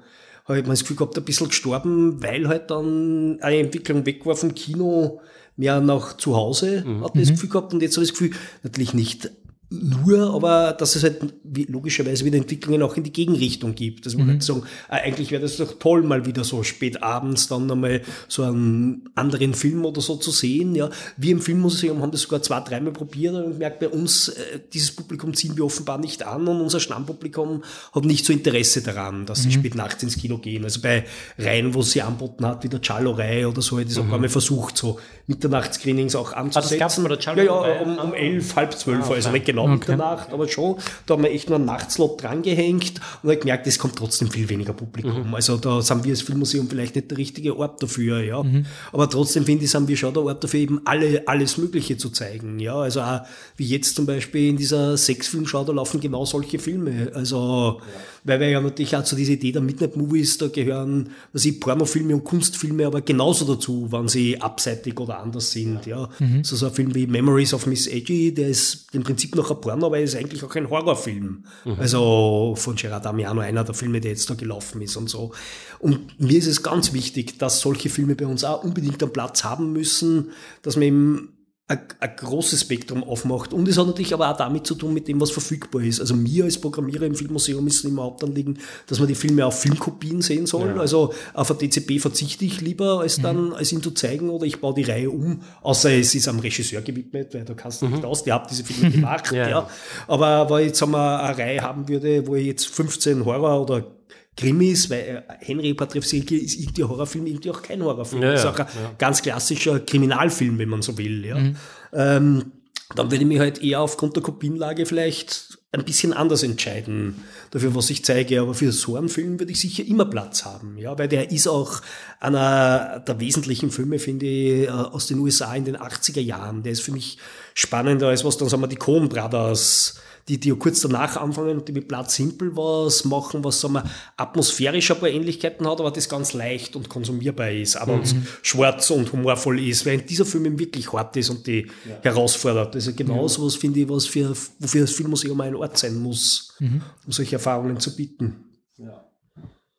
habe 0.50 0.60
ich 0.60 0.66
mir 0.66 0.72
das 0.72 0.80
Gefühl 0.80 0.96
gehabt, 0.96 1.16
ein 1.16 1.24
bisschen 1.24 1.48
gestorben, 1.48 2.22
weil 2.22 2.48
halt 2.48 2.70
dann 2.70 3.38
eine 3.40 3.58
Entwicklung 3.58 4.04
weg 4.06 4.26
war 4.26 4.36
vom 4.36 4.54
Kino 4.54 5.20
mehr 5.56 5.80
nach 5.80 6.16
zu 6.16 6.36
Hause, 6.36 6.84
mhm. 6.86 7.04
hat 7.04 7.16
das 7.16 7.28
mhm. 7.28 7.32
Gefühl 7.32 7.48
gehabt 7.50 7.74
und 7.74 7.82
jetzt 7.82 7.96
habe 7.96 8.04
ich 8.04 8.10
das 8.10 8.18
Gefühl, 8.18 8.36
natürlich 8.62 8.94
nicht 8.94 9.30
nur, 9.70 10.34
aber 10.34 10.72
dass 10.72 10.96
es 10.96 11.04
halt 11.04 11.22
logischerweise 11.44 12.24
wieder 12.24 12.38
Entwicklungen 12.38 12.82
auch 12.82 12.96
in 12.96 13.04
die 13.04 13.12
Gegenrichtung 13.12 13.76
gibt. 13.76 14.04
Dass 14.04 14.16
man 14.16 14.26
mhm. 14.26 14.30
halt 14.30 14.42
sagen, 14.42 14.62
ah, 14.88 14.96
eigentlich 14.96 15.30
wäre 15.30 15.42
das 15.42 15.58
doch 15.58 15.78
toll, 15.78 16.02
mal 16.02 16.26
wieder 16.26 16.42
so 16.42 16.64
spät 16.64 17.02
abends 17.04 17.46
dann 17.46 17.66
nochmal 17.66 18.02
so 18.26 18.42
einen 18.42 19.08
anderen 19.14 19.54
Film 19.54 19.84
oder 19.84 20.00
so 20.00 20.16
zu 20.16 20.32
sehen. 20.32 20.74
Ja, 20.74 20.90
wir 21.16 21.30
im 21.30 21.40
Filmmuseum 21.40 22.02
haben 22.02 22.10
das 22.10 22.22
sogar 22.22 22.42
zwei, 22.42 22.60
dreimal 22.60 22.92
probiert 22.92 23.34
und 23.34 23.58
merkt 23.58 23.78
bei 23.78 23.88
uns, 23.88 24.28
äh, 24.28 24.58
dieses 24.72 24.90
Publikum 24.90 25.34
ziehen 25.34 25.56
wir 25.56 25.64
offenbar 25.64 25.98
nicht 25.98 26.24
an 26.26 26.48
und 26.48 26.60
unser 26.60 26.80
Stammpublikum 26.80 27.62
hat 27.92 28.04
nicht 28.04 28.26
so 28.26 28.32
Interesse 28.32 28.82
daran, 28.82 29.24
dass 29.24 29.42
sie 29.42 29.48
mhm. 29.48 29.52
spät 29.52 29.74
nachts 29.76 30.02
ins 30.02 30.16
Kino 30.16 30.38
gehen. 30.38 30.64
Also 30.64 30.80
bei 30.80 31.04
Reihen, 31.38 31.74
wo 31.74 31.82
sie 31.82 32.02
anboten 32.02 32.44
hat, 32.44 32.64
wie 32.64 32.68
der 32.68 32.80
Charlo-Reihe 32.80 33.48
oder 33.48 33.62
so, 33.62 33.78
hat 33.78 33.86
es 33.86 33.96
mhm. 34.02 34.12
auch 34.12 34.18
mal 34.18 34.28
versucht, 34.28 34.76
so 34.76 34.98
Mitternachtsscreenings 35.28 36.16
auch 36.16 36.32
anzusetzen. 36.32 36.66
Ah, 36.66 36.70
das 36.70 36.78
gab's 36.78 36.98
mal 36.98 37.16
der 37.16 37.36
Ja, 37.36 37.44
ja, 37.44 37.80
um, 37.82 37.98
um 37.98 38.14
elf, 38.14 38.56
halb 38.56 38.76
zwölf, 38.76 39.08
ah, 39.08 39.14
also 39.14 39.30
nicht 39.30 39.46
genau 39.46 39.59
genau 39.62 39.74
okay. 39.74 39.92
Mitternacht, 39.92 40.32
aber 40.32 40.48
schon, 40.48 40.76
da 41.06 41.14
haben 41.14 41.22
wir 41.22 41.30
echt 41.30 41.48
nur 41.48 41.56
einen 41.56 41.66
Nachtslot 41.66 42.22
drangehängt 42.22 43.00
und 43.22 43.30
habe 43.30 43.38
gemerkt, 43.38 43.66
es 43.66 43.78
kommt 43.78 43.96
trotzdem 43.96 44.30
viel 44.30 44.48
weniger 44.48 44.72
Publikum. 44.72 45.28
Mhm. 45.28 45.34
Also 45.34 45.56
da 45.56 45.80
sind 45.82 46.04
wir 46.04 46.10
als 46.10 46.22
Filmmuseum 46.22 46.68
vielleicht 46.68 46.96
nicht 46.96 47.10
der 47.10 47.18
richtige 47.18 47.56
Ort 47.56 47.82
dafür, 47.82 48.20
ja. 48.22 48.42
Mhm. 48.42 48.66
Aber 48.92 49.08
trotzdem 49.08 49.44
finde 49.44 49.64
ich, 49.64 49.70
sind 49.70 49.88
wir 49.88 49.96
schon 49.96 50.14
der 50.14 50.22
Ort 50.22 50.44
dafür, 50.44 50.60
eben 50.60 50.80
alle, 50.84 51.22
alles 51.26 51.58
Mögliche 51.58 51.96
zu 51.96 52.10
zeigen, 52.10 52.58
ja. 52.58 52.76
Also 52.76 53.00
auch, 53.02 53.20
wie 53.56 53.66
jetzt 53.66 53.96
zum 53.96 54.06
Beispiel 54.06 54.50
in 54.50 54.56
dieser 54.56 54.96
Sexfilmschau, 54.96 55.64
da 55.64 55.72
laufen 55.72 56.00
genau 56.00 56.24
solche 56.24 56.58
Filme. 56.58 57.12
Also, 57.14 57.80
ja. 57.80 57.86
Weil 58.24 58.40
wir 58.40 58.48
ja 58.48 58.60
natürlich 58.60 58.96
auch 58.96 59.04
zu 59.04 59.16
dieser 59.16 59.32
Idee 59.32 59.52
der 59.52 59.62
Midnight 59.62 59.96
Movies, 59.96 60.38
da 60.38 60.48
gehören, 60.48 61.10
was 61.32 61.44
ich, 61.44 61.60
Pornofilme 61.60 62.14
und 62.14 62.24
Kunstfilme 62.24 62.86
aber 62.86 63.00
genauso 63.00 63.44
dazu, 63.44 63.90
wenn 63.90 64.08
sie 64.08 64.40
abseitig 64.40 64.98
oder 64.98 65.20
anders 65.20 65.50
sind, 65.50 65.86
ja. 65.86 66.08
Mhm. 66.18 66.44
So, 66.44 66.56
so 66.56 66.66
ein 66.66 66.72
Film 66.72 66.94
wie 66.94 67.06
Memories 67.06 67.54
of 67.54 67.66
Miss 67.66 67.86
Edgy, 67.86 68.34
der 68.34 68.48
ist 68.48 68.86
im 68.92 69.02
Prinzip 69.02 69.34
noch 69.34 69.50
ein 69.50 69.60
Porno, 69.60 69.86
aber 69.86 69.98
er 69.98 70.04
ist 70.04 70.16
eigentlich 70.16 70.42
auch 70.44 70.54
ein 70.54 70.68
Horrorfilm. 70.68 71.44
Mhm. 71.64 71.74
Also 71.78 72.54
von 72.56 72.76
Gerard 72.76 73.04
Damiano, 73.04 73.40
einer 73.40 73.64
der 73.64 73.74
Filme, 73.74 74.00
der 74.00 74.12
jetzt 74.12 74.28
da 74.28 74.34
gelaufen 74.34 74.82
ist 74.82 74.96
und 74.96 75.08
so. 75.08 75.32
Und 75.78 76.20
mir 76.20 76.38
ist 76.38 76.46
es 76.46 76.62
ganz 76.62 76.92
wichtig, 76.92 77.38
dass 77.38 77.60
solche 77.60 77.88
Filme 77.88 78.14
bei 78.14 78.26
uns 78.26 78.44
auch 78.44 78.64
unbedingt 78.64 79.02
einen 79.02 79.12
Platz 79.12 79.44
haben 79.44 79.72
müssen, 79.72 80.30
dass 80.62 80.76
man 80.76 80.82
eben 80.82 81.28
ein, 81.70 82.16
großes 82.16 82.62
Spektrum 82.62 83.04
aufmacht. 83.04 83.52
Und 83.52 83.68
es 83.68 83.78
hat 83.78 83.86
natürlich 83.86 84.12
aber 84.12 84.28
auch 84.28 84.36
damit 84.36 84.66
zu 84.66 84.74
tun, 84.74 84.92
mit 84.92 85.06
dem, 85.06 85.20
was 85.20 85.30
verfügbar 85.30 85.82
ist. 85.82 86.00
Also 86.00 86.14
mir 86.14 86.44
als 86.44 86.60
Programmierer 86.60 87.06
im 87.06 87.14
Filmmuseum 87.14 87.64
ist 87.68 87.76
es 87.76 87.84
immer 87.84 88.02
Hauptanliegen, 88.02 88.58
dass 88.88 88.98
man 88.98 89.06
die 89.06 89.14
Filme 89.14 89.46
auf 89.46 89.60
Filmkopien 89.60 90.20
sehen 90.20 90.46
soll. 90.46 90.70
Ja. 90.70 90.76
Also 90.76 91.14
auf 91.32 91.50
ein 91.50 91.58
DCP 91.58 92.00
verzichte 92.00 92.44
ich 92.44 92.60
lieber, 92.60 93.00
als 93.00 93.20
dann, 93.22 93.48
mhm. 93.48 93.52
als 93.52 93.70
ihn 93.70 93.82
zu 93.82 93.92
zeigen, 93.92 94.30
oder 94.30 94.46
ich 94.46 94.60
baue 94.60 94.74
die 94.74 94.82
Reihe 94.82 95.10
um, 95.10 95.42
außer 95.62 95.92
es 95.92 96.14
ist 96.14 96.26
am 96.26 96.40
Regisseur 96.40 96.82
gewidmet, 96.82 97.34
weil 97.34 97.44
da 97.44 97.54
kannst 97.54 97.82
du 97.82 97.86
mhm. 97.86 97.92
nicht 97.92 98.04
aus, 98.04 98.24
der 98.24 98.34
hat 98.34 98.50
diese 98.50 98.64
Filme 98.64 98.90
gemacht, 98.90 99.30
ja. 99.32 99.48
ja. 99.48 99.68
Aber 100.08 100.50
weil 100.50 100.66
jetzt 100.66 100.78
sagen 100.78 100.92
wir, 100.92 101.22
eine 101.22 101.38
Reihe 101.38 101.60
haben 101.60 101.88
würde, 101.88 102.26
wo 102.26 102.34
ich 102.34 102.46
jetzt 102.46 102.66
15 102.66 103.24
Horror 103.24 103.62
oder 103.62 103.99
Krimis, 104.40 104.88
weil 104.90 105.24
äh, 105.28 105.44
Henry 105.44 105.74
Patrick 105.74 106.02
ist 106.02 106.12
irgendwie 106.12 106.84
Horrorfilm, 106.84 107.26
irgendwie 107.26 107.50
auch 107.50 107.62
kein 107.62 107.82
Horrorfilm. 107.82 108.22
Ja, 108.22 108.32
ist 108.32 108.46
auch 108.46 108.58
ein 108.58 108.66
ja. 108.66 108.92
ganz 108.98 109.22
klassischer 109.22 109.80
Kriminalfilm, 109.80 110.58
wenn 110.58 110.68
man 110.68 110.82
so 110.82 110.96
will. 110.96 111.24
Ja. 111.26 111.38
Mhm. 111.38 111.56
Ähm, 111.92 112.52
dann 112.96 113.10
würde 113.10 113.22
ich 113.22 113.28
mich 113.28 113.38
halt 113.38 113.62
eher 113.62 113.80
aufgrund 113.80 114.16
der 114.16 114.22
Kopienlage 114.22 114.86
vielleicht 114.86 115.58
ein 115.72 115.84
bisschen 115.84 116.12
anders 116.12 116.42
entscheiden 116.42 117.22
dafür, 117.52 117.74
was 117.76 117.90
ich 117.90 118.04
zeige. 118.04 118.40
Aber 118.40 118.54
für 118.54 118.72
so 118.72 118.96
einen 118.96 119.08
Film 119.08 119.38
würde 119.38 119.52
ich 119.52 119.60
sicher 119.60 119.86
immer 119.86 120.04
Platz 120.04 120.44
haben, 120.44 120.76
ja, 120.78 120.98
weil 120.98 121.06
der 121.06 121.30
ist 121.30 121.46
auch 121.46 121.80
einer 122.18 123.00
der 123.06 123.20
wesentlichen 123.20 123.70
Filme, 123.70 123.98
finde 123.98 124.26
ich, 124.26 124.66
äh, 124.66 124.70
aus 124.70 125.06
den 125.06 125.18
USA 125.18 125.54
in 125.54 125.66
den 125.66 125.76
80er 125.76 126.20
Jahren. 126.20 126.64
Der 126.64 126.72
ist 126.72 126.82
für 126.82 126.92
mich 126.92 127.18
spannender 127.54 128.08
als 128.08 128.24
was 128.24 128.38
dann, 128.38 128.48
sagen 128.48 128.62
wir, 128.62 128.68
die 128.68 128.76
Coen 128.76 129.08
Brothers 129.08 130.00
die, 130.28 130.38
die 130.38 130.50
kurz 130.50 130.80
danach 130.80 131.16
anfangen 131.16 131.58
und 131.58 131.68
die 131.68 131.72
mit 131.72 131.88
Platz 131.88 132.14
Simpel 132.14 132.56
was 132.56 133.04
machen, 133.04 133.42
was 133.44 133.60
sagen 133.60 133.74
wir, 133.74 133.84
atmosphärisch 134.16 134.90
ein 134.90 134.98
paar 134.98 135.08
Ähnlichkeiten 135.08 135.66
hat, 135.66 135.80
aber 135.80 135.90
das 135.90 136.08
ganz 136.08 136.32
leicht 136.32 136.76
und 136.76 136.88
konsumierbar 136.88 137.50
ist, 137.50 137.76
aber 137.76 137.96
mhm. 137.96 138.26
schwarz 138.42 138.90
und 138.90 139.12
humorvoll 139.12 139.60
ist, 139.60 139.86
weil 139.86 140.02
dieser 140.02 140.24
Film 140.24 140.46
eben 140.46 140.58
wirklich 140.58 140.92
hart 140.92 141.16
ist 141.16 141.30
und 141.30 141.46
die 141.46 141.66
ja. 141.88 141.98
herausfordert. 142.02 142.74
Also 142.74 142.92
genau 142.92 143.22
ja. 143.22 143.28
sowas 143.28 143.56
finde 143.56 143.80
ich, 143.80 143.88
was 143.88 144.06
für, 144.06 144.30
wofür 144.58 144.82
das 144.82 144.92
Filmmuseum 144.92 145.40
ein 145.40 145.54
Ort 145.54 145.78
sein 145.78 145.96
muss, 145.96 146.54
mhm. 146.58 146.82
um 147.06 147.12
solche 147.12 147.36
Erfahrungen 147.36 147.80
zu 147.80 147.96
bieten. 147.96 148.44
Ja. 148.78 149.04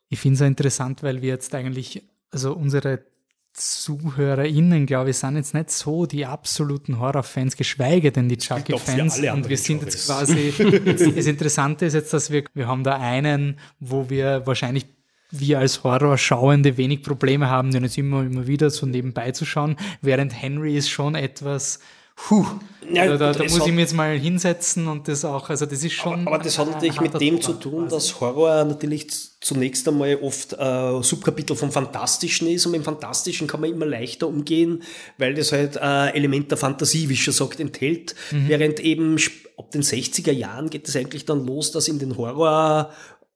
Ich 0.09 0.19
finde 0.19 0.35
es 0.35 0.41
interessant, 0.41 1.03
weil 1.03 1.21
wir 1.21 1.29
jetzt 1.29 1.55
eigentlich, 1.55 2.03
also 2.31 2.53
unsere 2.53 3.10
ZuhörerInnen, 3.53 4.85
glaube 4.85 5.09
ich, 5.09 5.17
sind 5.17 5.35
jetzt 5.35 5.53
nicht 5.53 5.71
so 5.71 6.05
die 6.05 6.25
absoluten 6.25 6.99
Horrorfans, 6.99 7.57
geschweige 7.57 8.11
denn 8.11 8.29
die 8.29 8.37
Chucky-Fans. 8.37 9.19
Und 9.19 9.49
wir 9.49 9.57
sind 9.57 9.83
jetzt 9.83 10.05
quasi, 10.05 10.53
das 10.85 11.25
Interessante 11.27 11.85
ist 11.85 11.93
jetzt, 11.93 12.13
dass 12.13 12.31
wir, 12.31 12.45
wir 12.53 12.67
haben 12.67 12.83
da 12.83 12.97
einen, 12.97 13.59
wo 13.79 14.09
wir 14.09 14.47
wahrscheinlich 14.47 14.85
wir 15.31 15.59
als 15.59 15.83
Horrorschauende 15.83 16.77
wenig 16.77 17.03
Probleme 17.03 17.49
haben, 17.49 17.71
den 17.71 17.83
jetzt 17.83 17.97
immer, 17.97 18.23
immer 18.23 18.47
wieder 18.47 18.69
so 18.69 18.85
nebenbei 18.85 19.31
zu 19.31 19.45
schauen, 19.45 19.77
während 20.01 20.39
Henry 20.39 20.75
ist 20.75 20.89
schon 20.89 21.15
etwas, 21.15 21.79
Puh, 22.27 22.45
ja, 22.93 23.05
da, 23.05 23.17
da, 23.17 23.31
da 23.33 23.43
muss 23.43 23.65
ich 23.65 23.73
mir 23.73 23.81
jetzt 23.81 23.93
mal 23.93 24.17
hinsetzen 24.17 24.87
und 24.87 25.07
das 25.07 25.23
auch, 25.23 25.49
also 25.49 25.65
das 25.65 25.83
ist 25.83 25.93
schon. 25.93 26.21
Aber, 26.21 26.35
aber 26.35 26.43
das 26.43 26.57
hat 26.57 26.69
natürlich 26.69 26.99
mit 26.99 27.19
dem 27.19 27.41
zu 27.41 27.53
tun, 27.53 27.83
quasi. 27.83 27.95
dass 27.95 28.19
Horror 28.19 28.63
natürlich 28.65 29.07
zunächst 29.39 29.87
einmal 29.87 30.17
oft 30.21 30.53
äh, 30.53 31.01
Subkapitel 31.01 31.55
vom 31.55 31.71
Fantastischen 31.71 32.47
ist 32.47 32.65
und 32.65 32.73
mit 32.73 32.81
dem 32.81 32.85
Fantastischen 32.85 33.47
kann 33.47 33.61
man 33.61 33.71
immer 33.71 33.85
leichter 33.85 34.27
umgehen, 34.27 34.83
weil 35.17 35.33
das 35.33 35.51
halt 35.51 35.77
äh, 35.77 36.09
Element 36.15 36.51
der 36.51 36.57
Fantasie, 36.57 37.09
wie 37.09 37.17
schon 37.17 37.33
sagt, 37.33 37.59
enthält, 37.59 38.15
mhm. 38.31 38.47
während 38.47 38.79
eben 38.79 39.17
ab 39.57 39.71
den 39.71 39.83
60er 39.83 40.31
Jahren 40.31 40.69
geht 40.69 40.87
es 40.87 40.95
eigentlich 40.95 41.25
dann 41.25 41.45
los, 41.45 41.71
dass 41.71 41.87
in 41.87 41.99
den 41.99 42.17
Horror 42.17 42.91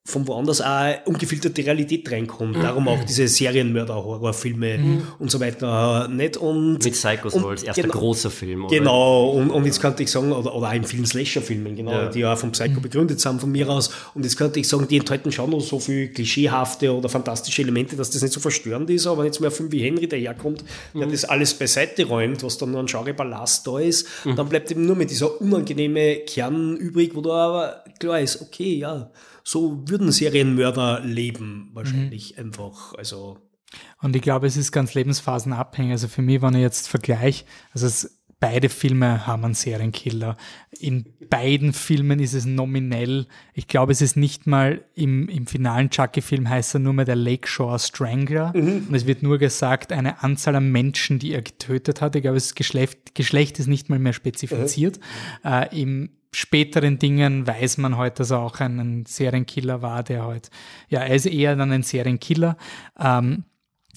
von 0.07 0.27
woanders 0.27 0.61
auch 0.61 0.93
ungefilterte 1.05 1.65
Realität 1.65 2.11
reinkommt. 2.11 2.57
Darum 2.57 2.87
auch 2.87 3.03
diese 3.03 3.27
Serienmörder-Horrorfilme 3.27 4.77
mhm. 4.77 5.07
und 5.17 5.31
so 5.31 5.39
weiter. 5.39 6.07
Nicht? 6.07 6.37
Und, 6.37 6.83
Mit 6.83 6.93
Psycho 6.93 7.29
so 7.29 7.47
als 7.47 7.63
erster 7.63 7.81
genau, 7.81 7.95
großer 7.95 8.29
Film. 8.29 8.65
Oder? 8.65 8.77
Genau, 8.77 9.31
und, 9.31 9.49
und 9.49 9.65
jetzt 9.65 9.81
könnte 9.81 10.03
ich 10.03 10.11
sagen, 10.11 10.31
oder, 10.31 10.53
oder 10.53 10.69
auch 10.69 10.73
in 10.73 10.83
vielen 10.83 11.07
Slasher-Filmen, 11.07 11.75
genau, 11.75 11.91
ja. 11.91 12.09
die 12.09 12.19
ja 12.19 12.35
vom 12.35 12.51
Psycho 12.51 12.75
mhm. 12.77 12.81
begründet 12.83 13.19
sind 13.19 13.41
von 13.41 13.51
mir 13.51 13.67
aus. 13.67 13.89
Und 14.13 14.23
jetzt 14.23 14.37
könnte 14.37 14.59
ich 14.59 14.67
sagen, 14.67 14.87
die 14.87 14.97
enthalten 14.97 15.31
schon 15.31 15.49
noch 15.49 15.61
so 15.61 15.79
viel 15.79 16.09
klischeehafte 16.09 16.93
oder 16.93 17.09
fantastische 17.09 17.63
Elemente, 17.63 17.95
dass 17.95 18.11
das 18.11 18.21
nicht 18.21 18.33
so 18.33 18.39
verstörend 18.39 18.91
ist. 18.91 19.07
Aber 19.07 19.17
wenn 19.17 19.25
jetzt 19.25 19.41
mal 19.41 19.47
ein 19.47 19.53
Film 19.53 19.71
wie 19.71 19.81
Henry 19.81 20.07
daherkommt, 20.07 20.63
mhm. 20.93 20.99
der 20.99 21.07
das 21.07 21.25
alles 21.25 21.55
beiseite 21.55 22.05
räumt, 22.05 22.43
was 22.43 22.59
dann 22.59 22.69
nur 22.69 22.81
ein 22.81 22.85
Genre-Ballast 22.85 23.65
da 23.65 23.79
ist, 23.79 24.07
mhm. 24.23 24.35
dann 24.35 24.49
bleibt 24.49 24.69
eben 24.69 24.85
nur 24.85 24.95
mit 24.95 25.09
dieser 25.09 25.41
unangenehme 25.41 26.17
Kern 26.27 26.77
übrig, 26.77 27.15
wo 27.15 27.21
da 27.21 27.31
aber 27.31 27.83
klar 27.99 28.19
ist, 28.19 28.39
okay, 28.39 28.75
ja, 28.75 29.09
so 29.45 29.87
würden 29.87 30.11
Serienmörder 30.11 31.01
leben, 31.01 31.69
wahrscheinlich 31.73 32.33
mhm. 32.35 32.45
einfach. 32.45 32.95
Also. 32.95 33.37
Und 34.01 34.15
ich 34.15 34.21
glaube, 34.21 34.47
es 34.47 34.57
ist 34.57 34.71
ganz 34.71 34.95
lebensphasenabhängig. 34.95 35.91
Also 35.91 36.07
für 36.07 36.23
mich, 36.23 36.41
wenn 36.41 36.55
ich 36.55 36.61
jetzt 36.61 36.87
vergleiche, 36.87 37.45
also 37.71 37.85
es, 37.85 38.24
beide 38.45 38.69
Filme 38.69 39.25
haben 39.25 39.43
einen 39.43 39.53
Serienkiller. 39.55 40.37
In 40.79 41.05
beiden 41.31 41.73
Filmen 41.73 42.19
ist 42.19 42.35
es 42.35 42.45
nominell. 42.45 43.25
Ich 43.55 43.67
glaube, 43.67 43.91
es 43.91 44.01
ist 44.01 44.17
nicht 44.17 44.45
mal 44.45 44.85
im, 44.93 45.27
im 45.29 45.47
finalen 45.47 45.89
Chucky-Film 45.89 46.47
heißt 46.47 46.75
er 46.75 46.79
nur 46.79 46.93
mehr 46.93 47.05
der 47.05 47.15
Lakeshore 47.15 47.79
Strangler. 47.79 48.53
Mhm. 48.55 48.85
Und 48.87 48.93
es 48.93 49.07
wird 49.07 49.23
nur 49.23 49.39
gesagt, 49.39 49.91
eine 49.91 50.21
Anzahl 50.21 50.55
an 50.55 50.71
Menschen, 50.71 51.17
die 51.17 51.33
er 51.33 51.41
getötet 51.41 52.01
hat. 52.01 52.15
Ich 52.15 52.21
glaube, 52.21 52.35
das 52.35 52.53
Geschlecht, 52.53 53.15
Geschlecht 53.15 53.57
ist 53.57 53.65
nicht 53.65 53.89
mal 53.89 53.97
mehr 53.97 54.13
spezifiziert. 54.13 54.99
Mhm. 55.43 55.51
Äh, 55.51 55.81
Im 55.81 56.09
späteren 56.31 56.99
Dingen 56.99 57.47
weiß 57.47 57.79
man 57.79 57.97
heute, 57.97 58.17
dass 58.17 58.29
er 58.29 58.41
auch 58.41 58.59
ein, 58.59 58.79
ein 58.79 59.05
Serienkiller 59.07 59.81
war, 59.81 60.03
der 60.03 60.23
halt, 60.23 60.51
ja, 60.87 60.99
er 60.99 61.15
ist 61.15 61.25
eher 61.25 61.55
dann 61.55 61.71
ein 61.71 61.81
Serienkiller. 61.81 62.57
Ähm, 62.99 63.45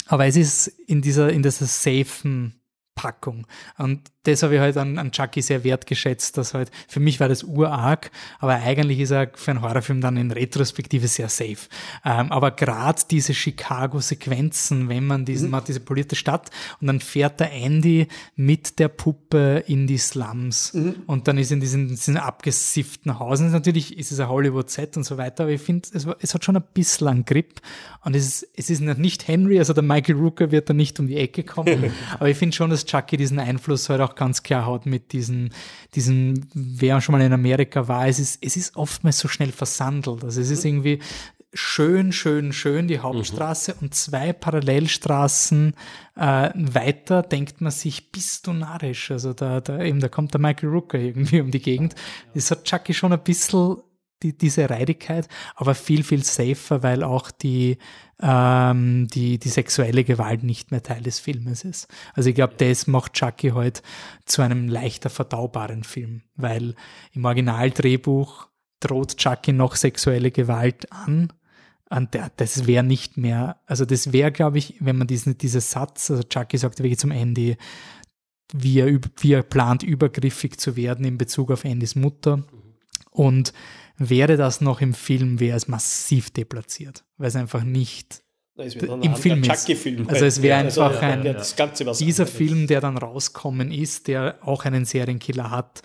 aber 0.07 0.25
es 0.25 0.37
ist 0.37 0.69
in 0.69 1.03
dieser, 1.03 1.31
in 1.31 1.43
dieser 1.43 1.67
safen 1.67 2.58
Packung. 2.99 3.47
Und 3.77 4.11
das 4.25 4.43
habe 4.43 4.57
ich 4.57 4.61
halt 4.61 4.77
an, 4.77 4.99
an 4.99 5.13
Chucky 5.13 5.41
sehr 5.41 5.63
wertgeschätzt, 5.63 6.37
dass 6.37 6.53
halt, 6.53 6.73
für 6.89 6.99
mich 6.99 7.21
war 7.21 7.29
das 7.29 7.45
urarg, 7.45 8.11
aber 8.41 8.55
eigentlich 8.55 8.99
ist 8.99 9.13
er 9.13 9.31
für 9.35 9.53
einen 9.53 9.63
Horrorfilm 9.63 10.01
dann 10.01 10.17
in 10.17 10.33
Retrospektive 10.33 11.07
sehr 11.07 11.29
safe. 11.29 11.69
Ähm, 12.05 12.33
aber 12.33 12.51
gerade 12.51 13.01
diese 13.09 13.35
Chicago-Sequenzen, 13.35 14.89
wenn 14.89 15.07
man 15.07 15.25
diesen, 15.25 15.47
mhm. 15.47 15.53
man 15.53 15.61
hat 15.61 15.69
diese 15.69 15.81
polierte 15.81 16.17
Stadt 16.17 16.51
und 16.81 16.89
dann 16.89 17.01
fährt 17.01 17.39
der 17.39 17.53
Andy 17.53 18.09
mit 18.35 18.81
der 18.81 18.89
Puppe 18.89 19.63
in 19.67 19.87
die 19.87 19.99
Slums 19.99 20.75
mhm. 20.75 20.97
und 21.07 21.29
dann 21.29 21.39
ist 21.39 21.53
in 21.53 21.61
diesen, 21.61 21.89
diesen 21.89 22.17
abgesifften 22.17 23.21
Hausen, 23.21 23.53
natürlich 23.53 23.97
ist 23.97 24.11
es 24.11 24.19
ein 24.19 24.29
Hollywood-Set 24.29 24.97
und 24.97 25.05
so 25.05 25.17
weiter, 25.17 25.45
aber 25.45 25.53
ich 25.53 25.63
finde, 25.63 25.89
es, 25.95 26.07
es 26.21 26.35
hat 26.35 26.45
schon 26.45 26.57
ein 26.57 26.65
bisschen 26.75 27.07
einen 27.07 27.25
Grip 27.25 27.61
und 28.05 28.17
es 28.17 28.27
ist, 28.27 28.49
es 28.57 28.71
ist 28.71 28.81
nicht 28.81 29.29
Henry, 29.29 29.59
also 29.59 29.73
der 29.73 29.85
Michael 29.85 30.17
Rooker 30.17 30.51
wird 30.51 30.69
da 30.69 30.75
nicht 30.75 30.99
um 31.01 31.07
die 31.07 31.17
Ecke 31.17 31.45
kommen, 31.45 31.93
aber 32.15 32.29
ich 32.29 32.37
finde 32.37 32.55
schon, 32.55 32.71
dass 32.71 32.85
Chucky 32.89 33.17
diesen 33.17 33.39
Einfluss 33.39 33.89
halt 33.89 34.01
auch 34.01 34.15
ganz 34.15 34.43
klar 34.43 34.67
hat 34.67 34.87
mit 34.87 35.13
diesen, 35.13 35.51
diesen, 35.95 36.49
wer 36.55 37.01
schon 37.01 37.13
mal 37.13 37.21
in 37.21 37.33
Amerika 37.33 37.87
war, 37.89 38.09
es 38.09 38.19
ist, 38.19 38.39
es 38.43 38.57
ist 38.57 38.77
oftmals 38.77 39.19
so 39.19 39.29
schnell 39.29 39.53
versandelt. 39.53 40.25
Also 40.25 40.41
es 40.41 40.51
ist 40.51 40.65
mhm. 40.65 40.71
irgendwie 40.71 40.99
schön, 41.55 42.13
schön, 42.13 42.53
schön 42.53 42.89
die 42.89 42.99
Hauptstraße 42.99 43.73
mhm. 43.73 43.79
und 43.83 43.95
zwei 43.95 44.33
Parallelstraßen 44.33 45.75
äh, 46.17 46.51
weiter 46.55 47.23
denkt 47.23 47.61
man 47.61 47.73
sich, 47.73 48.11
bist 48.13 48.47
du 48.47 48.53
narrisch? 48.53 49.11
Also 49.11 49.33
da, 49.33 49.61
da 49.61 49.83
eben, 49.83 50.01
da 50.01 50.09
kommt 50.09 50.35
der 50.35 50.41
Michael 50.41 50.69
Rooker 50.69 50.99
irgendwie 50.99 51.41
um 51.41 51.51
die 51.51 51.63
Gegend. 51.63 51.95
Das 52.35 52.51
hat 52.51 52.65
Chucky 52.65 52.95
schon 52.95 53.13
ein 53.13 53.23
bisschen 53.23 53.77
die, 54.23 54.37
diese 54.37 54.69
Reidigkeit, 54.69 55.29
aber 55.55 55.75
viel, 55.75 56.03
viel 56.03 56.25
safer, 56.25 56.83
weil 56.83 57.03
auch 57.03 57.31
die, 57.31 57.79
ähm, 58.21 59.07
die, 59.09 59.39
die 59.39 59.49
sexuelle 59.49 60.05
Gewalt 60.05 60.43
nicht 60.43 60.71
mehr 60.71 60.83
Teil 60.83 61.03
des 61.03 61.21
Filmes 61.21 61.65
ist. 61.65 61.89
Also 62.15 62.31
ich 62.31 62.35
glaube, 62.35 62.55
das 62.57 62.87
macht 62.87 63.15
Chucky 63.15 63.51
heute 63.51 63.83
zu 64.25 64.43
einem 64.43 64.69
leichter 64.69 65.11
verdaubaren 65.11 65.85
Film, 65.85 66.23
weil 66.37 66.75
im 67.13 67.25
Originaldrehbuch 67.25 68.49
droht 68.81 69.17
Chucky 69.17 69.53
noch 69.53 69.77
sexuelle 69.77 70.31
Gewalt 70.31 70.93
an. 70.93 71.33
Und 71.91 72.11
das 72.37 72.67
wäre 72.67 72.85
nicht 72.85 73.17
mehr, 73.17 73.61
also 73.65 73.87
das 73.87 74.13
wäre, 74.13 74.31
glaube 74.31 74.59
ich, 74.59 74.75
wenn 74.81 74.99
man 74.99 75.07
diesen, 75.07 75.39
dieser 75.39 75.63
Satz, 75.63 76.11
also 76.11 76.23
Chucky 76.23 76.59
sagt 76.59 76.81
wirklich 76.81 76.99
zum 76.99 77.13
Ende, 77.13 77.57
wie 78.53 78.81
er, 78.81 79.01
wie 79.21 79.33
er 79.33 79.43
plant, 79.43 79.83
übergriffig 79.83 80.59
zu 80.59 80.77
werden 80.77 81.05
in 81.07 81.19
Bezug 81.19 81.51
auf 81.51 81.65
Andys 81.65 81.95
Mutter. 81.95 82.45
Und 83.11 83.53
wäre 83.99 84.37
das 84.37 84.61
noch 84.61 84.81
im 84.81 84.95
Film, 84.95 85.41
wäre 85.41 85.57
es 85.57 85.69
massiv 85.69 86.31
deplatziert, 86.31 87.05
weil 87.17 87.29
es 87.29 87.37
einfach 87.37 87.65
nicht 87.65 88.23
im 88.57 89.15
Film 89.15 89.43
ist. 89.45 89.73
Film 89.79 90.09
also 90.09 90.25
es 90.25 90.43
wäre 90.43 90.59
also, 90.59 90.83
einfach 90.83 91.03
ein, 91.03 91.25
ja, 91.25 91.93
dieser 91.93 92.27
Film, 92.27 92.67
der 92.67 92.81
dann 92.81 92.97
rauskommen 92.97 93.71
ist, 93.71 94.09
der 94.09 94.39
auch 94.43 94.65
einen 94.65 94.85
Serienkiller 94.85 95.51
hat, 95.51 95.83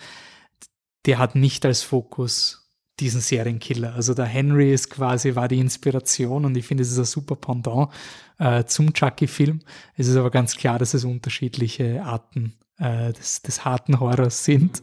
der 1.06 1.18
hat 1.18 1.34
nicht 1.34 1.64
als 1.64 1.82
Fokus 1.82 2.64
diesen 3.00 3.20
Serienkiller. 3.20 3.94
Also 3.94 4.14
der 4.14 4.24
Henry 4.24 4.72
ist 4.72 4.90
quasi, 4.90 5.34
war 5.34 5.48
die 5.48 5.58
Inspiration 5.58 6.44
und 6.44 6.56
ich 6.56 6.66
finde, 6.66 6.82
es 6.82 6.90
ist 6.90 6.98
ein 6.98 7.04
super 7.04 7.36
Pendant 7.36 7.90
äh, 8.38 8.64
zum 8.64 8.92
Chucky-Film. 8.92 9.60
Es 9.96 10.08
ist 10.08 10.16
aber 10.16 10.30
ganz 10.30 10.56
klar, 10.56 10.78
dass 10.78 10.94
es 10.94 11.04
unterschiedliche 11.04 12.02
Arten 12.02 12.54
äh, 12.78 13.12
des, 13.12 13.42
des 13.42 13.64
harten 13.64 14.00
Horrors 14.00 14.44
sind. 14.44 14.82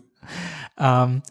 Ähm, 0.78 1.22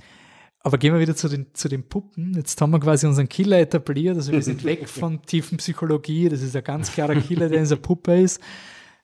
aber 0.63 0.77
gehen 0.77 0.93
wir 0.93 1.01
wieder 1.01 1.17
zu 1.17 1.29
den, 1.29 1.47
zu 1.55 1.69
den 1.69 1.83
Puppen. 1.89 2.35
Jetzt 2.35 2.61
haben 2.61 2.71
wir 2.71 2.81
quasi 2.81 3.07
unseren 3.07 3.29
Killer 3.29 3.59
etabliert. 3.59 4.17
Also 4.17 4.33
wir 4.33 4.43
sind 4.43 4.63
weg 4.65 4.89
von 4.89 5.23
tiefen 5.23 5.59
Psychologie. 5.59 6.29
Das 6.29 6.43
ist 6.43 6.55
ein 6.55 6.65
ganz 6.65 6.93
klarer 6.93 7.15
Killer, 7.17 7.49
der 7.49 7.59
in 7.59 7.65
dieser 7.65 7.77
Puppe 7.77 8.21
ist. 8.21 8.41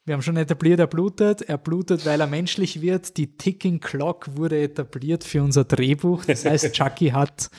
Wir 0.05 0.15
haben 0.15 0.23
schon 0.23 0.37
etabliert, 0.37 0.79
er 0.79 0.87
blutet. 0.87 1.43
Er 1.43 1.57
blutet, 1.57 2.05
weil 2.05 2.21
er 2.21 2.27
menschlich 2.27 2.83
wird. 2.83 3.17
Die 3.17 3.37
Ticking 3.37 3.81
Clock 3.81 4.37
wurde 4.37 4.61
etabliert 4.61 5.25
für 5.25 5.43
unser 5.43 5.65
Drehbuch. 5.65 6.27
Das 6.27 6.45
heißt, 6.45 6.73
Chucky 6.73 7.09
hat 7.09 7.51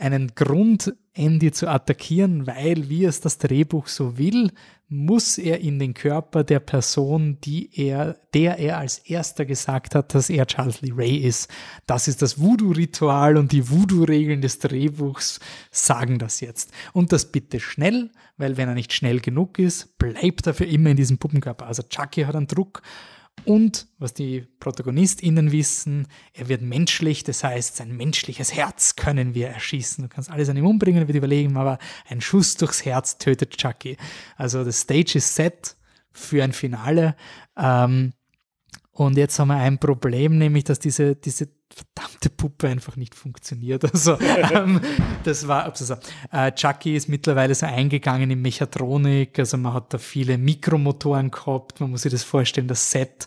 einen 0.00 0.34
Grund, 0.34 0.94
Andy 1.12 1.52
zu 1.52 1.68
attackieren, 1.68 2.46
weil, 2.46 2.88
wie 2.88 3.04
es 3.04 3.20
das 3.20 3.38
Drehbuch 3.38 3.86
so 3.86 4.18
will, 4.18 4.50
muss 4.88 5.38
er 5.38 5.60
in 5.60 5.78
den 5.78 5.94
Körper 5.94 6.44
der 6.44 6.60
Person, 6.60 7.38
die 7.40 7.70
er, 7.74 8.16
der 8.34 8.58
er 8.58 8.78
als 8.78 8.98
erster 8.98 9.44
gesagt 9.44 9.94
hat, 9.94 10.14
dass 10.14 10.28
er 10.28 10.46
Charles 10.46 10.82
Lee 10.82 10.92
Ray 10.94 11.16
ist. 11.16 11.50
Das 11.86 12.06
ist 12.06 12.22
das 12.22 12.38
Voodoo-Ritual 12.38 13.36
und 13.36 13.52
die 13.52 13.70
Voodoo-Regeln 13.70 14.40
des 14.40 14.58
Drehbuchs 14.58 15.40
sagen 15.70 16.18
das 16.18 16.40
jetzt. 16.40 16.70
Und 16.92 17.12
das 17.12 17.32
bitte 17.32 17.60
schnell, 17.60 18.10
weil 18.36 18.56
wenn 18.56 18.68
er 18.68 18.74
nicht 18.74 18.92
schnell 18.92 19.20
genug 19.20 19.58
ist, 19.58 19.98
bleibt 19.98 20.46
er 20.46 20.54
für 20.54 20.66
immer 20.66 20.90
in 20.90 20.96
diesem 20.96 21.18
Puppenkörper. 21.18 21.66
Also 21.66 21.82
Chucky 21.82 22.22
hat 22.22 22.36
einen 22.36 22.46
Druck 22.46 22.82
und 23.44 23.88
was 23.98 24.14
die 24.14 24.46
ProtagonistInnen 24.60 25.52
wissen, 25.52 26.06
er 26.32 26.48
wird 26.48 26.62
menschlich, 26.62 27.24
das 27.24 27.44
heißt, 27.44 27.76
sein 27.76 27.94
menschliches 27.94 28.54
Herz 28.54 28.96
können 28.96 29.34
wir 29.34 29.48
erschießen. 29.48 30.04
Du 30.04 30.08
kannst 30.08 30.30
alles 30.30 30.48
an 30.48 30.56
ihm 30.56 30.66
umbringen, 30.66 31.06
wird 31.06 31.16
überlegen, 31.16 31.56
aber 31.56 31.78
ein 32.08 32.20
Schuss 32.20 32.56
durchs 32.56 32.84
Herz 32.84 33.18
tötet 33.18 33.56
Chucky. 33.58 33.98
Also 34.36 34.64
das 34.64 34.80
Stage 34.80 35.18
ist 35.18 35.34
set 35.34 35.76
für 36.10 36.42
ein 36.42 36.52
Finale. 36.52 37.16
Ähm, 37.56 38.14
und 38.94 39.16
jetzt 39.16 39.38
haben 39.38 39.48
wir 39.48 39.56
ein 39.56 39.78
Problem, 39.78 40.38
nämlich, 40.38 40.64
dass 40.64 40.78
diese, 40.78 41.16
diese 41.16 41.48
verdammte 41.68 42.30
Puppe 42.30 42.68
einfach 42.68 42.96
nicht 42.96 43.14
funktioniert. 43.14 43.84
Also 43.92 44.18
ähm, 44.20 44.80
das 45.24 45.48
war, 45.48 45.64
also, 45.64 45.96
äh, 46.30 46.52
Chucky 46.52 46.94
ist 46.94 47.08
mittlerweile 47.08 47.54
so 47.54 47.66
eingegangen 47.66 48.30
in 48.30 48.40
Mechatronik, 48.40 49.38
also 49.38 49.56
man 49.56 49.74
hat 49.74 49.92
da 49.92 49.98
viele 49.98 50.38
Mikromotoren 50.38 51.30
gehabt, 51.30 51.80
man 51.80 51.90
muss 51.90 52.02
sich 52.02 52.12
das 52.12 52.22
vorstellen, 52.22 52.68
das 52.68 52.90
Set 52.90 53.26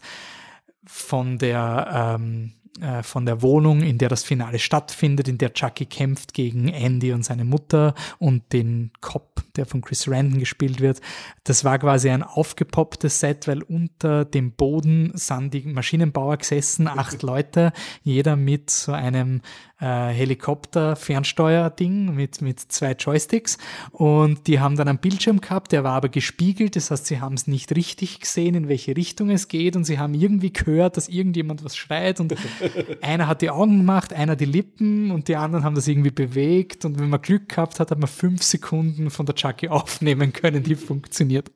von 0.85 1.37
der 1.37 2.17
ähm, 2.17 2.53
äh, 2.81 3.03
von 3.03 3.25
der 3.25 3.41
Wohnung, 3.41 3.81
in 3.81 3.97
der 3.97 4.09
das 4.09 4.23
Finale 4.23 4.59
stattfindet, 4.59 5.27
in 5.27 5.37
der 5.37 5.53
Chucky 5.53 5.85
kämpft 5.85 6.33
gegen 6.33 6.67
Andy 6.67 7.13
und 7.13 7.23
seine 7.23 7.45
Mutter 7.45 7.93
und 8.19 8.53
den 8.53 8.91
Cop, 9.01 9.43
der 9.55 9.65
von 9.65 9.81
Chris 9.81 10.09
Randon 10.09 10.39
gespielt 10.39 10.79
wird. 10.79 11.01
Das 11.43 11.63
war 11.63 11.79
quasi 11.79 12.09
ein 12.09 12.23
aufgepopptes 12.23 13.19
Set, 13.19 13.47
weil 13.47 13.63
unter 13.63 14.25
dem 14.25 14.51
Boden 14.51 15.11
sind 15.15 15.53
die 15.53 15.61
Maschinenbauer 15.61 16.37
gesessen, 16.37 16.87
acht 16.87 17.23
Leute, 17.23 17.71
jeder 18.03 18.35
mit 18.35 18.69
so 18.69 18.91
einem 18.91 19.41
äh, 19.79 20.09
Helikopter-Fernsteuer-Ding 20.09 22.13
mit, 22.13 22.41
mit 22.41 22.59
zwei 22.59 22.93
Joysticks. 22.93 23.57
Und 23.91 24.47
die 24.47 24.59
haben 24.59 24.75
dann 24.75 24.87
einen 24.87 24.97
Bildschirm 24.97 25.41
gehabt, 25.41 25.71
der 25.71 25.83
war 25.83 25.93
aber 25.93 26.09
gespiegelt, 26.09 26.75
das 26.75 26.91
heißt, 26.91 27.05
sie 27.05 27.21
haben 27.21 27.35
es 27.35 27.47
nicht 27.47 27.75
richtig 27.75 28.19
gesehen, 28.19 28.55
in 28.55 28.69
welche 28.69 28.97
Richtung 28.97 29.29
es 29.29 29.47
geht. 29.47 29.75
Und 29.75 29.83
sie 29.83 29.99
haben 29.99 30.13
irgendwie 30.13 30.51
gehört, 30.51 30.97
dass 30.97 31.07
irgendjemand 31.07 31.63
was 31.63 31.77
schreit 31.77 32.19
und 32.19 32.35
einer 33.01 33.27
hat 33.27 33.41
die 33.41 33.49
Augen 33.49 33.77
gemacht, 33.77 34.13
einer 34.13 34.35
die 34.35 34.45
Lippen 34.45 35.11
und 35.11 35.27
die 35.27 35.35
anderen 35.35 35.63
haben 35.63 35.75
das 35.75 35.87
irgendwie 35.87 36.11
bewegt 36.11 36.85
und 36.85 36.99
wenn 36.99 37.09
man 37.09 37.21
Glück 37.21 37.49
gehabt 37.49 37.79
hat, 37.79 37.91
hat 37.91 37.99
man 37.99 38.07
fünf 38.07 38.43
Sekunden 38.43 39.09
von 39.09 39.25
der 39.25 39.35
Chucky 39.35 39.67
aufnehmen 39.69 40.33
können, 40.33 40.63
die 40.63 40.75
funktioniert. 40.75 41.51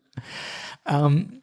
Ähm, 0.85 1.41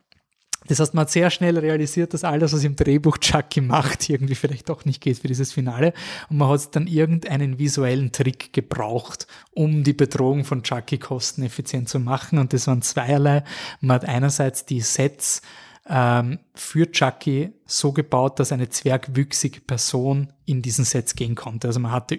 das 0.68 0.80
heißt, 0.80 0.92
man 0.92 1.02
hat 1.02 1.10
sehr 1.10 1.30
schnell 1.30 1.58
realisiert, 1.58 2.12
dass 2.12 2.24
alles, 2.24 2.52
was 2.52 2.62
im 2.62 2.76
Drehbuch 2.76 3.18
Chucky 3.18 3.62
macht, 3.62 4.08
irgendwie 4.10 4.34
vielleicht 4.34 4.68
doch 4.68 4.84
nicht 4.84 5.00
geht 5.00 5.18
für 5.18 5.28
dieses 5.28 5.52
Finale. 5.52 5.94
Und 6.28 6.36
man 6.36 6.48
hat 6.48 6.76
dann 6.76 6.86
irgendeinen 6.86 7.58
visuellen 7.58 8.12
Trick 8.12 8.52
gebraucht, 8.52 9.26
um 9.52 9.82
die 9.82 9.94
Bedrohung 9.94 10.44
von 10.44 10.62
Chucky 10.62 10.98
kosteneffizient 10.98 11.88
zu 11.88 11.98
machen. 11.98 12.38
Und 12.38 12.52
das 12.52 12.66
waren 12.66 12.82
zweierlei. 12.82 13.44
Man 13.80 13.94
hat 13.94 14.04
einerseits 14.04 14.66
die 14.66 14.82
Sets 14.82 15.40
ähm, 15.88 16.38
für 16.60 16.90
Chucky 16.90 17.52
so 17.66 17.93
gebaut, 17.93 18.40
dass 18.40 18.51
eine 18.51 18.68
zwergwüchsige 18.68 19.60
Person 19.60 20.32
in 20.47 20.62
diesen 20.62 20.86
Sets 20.86 21.14
gehen 21.14 21.35
konnte. 21.35 21.68
Also 21.68 21.78
man 21.78 21.93
hatte 21.93 22.18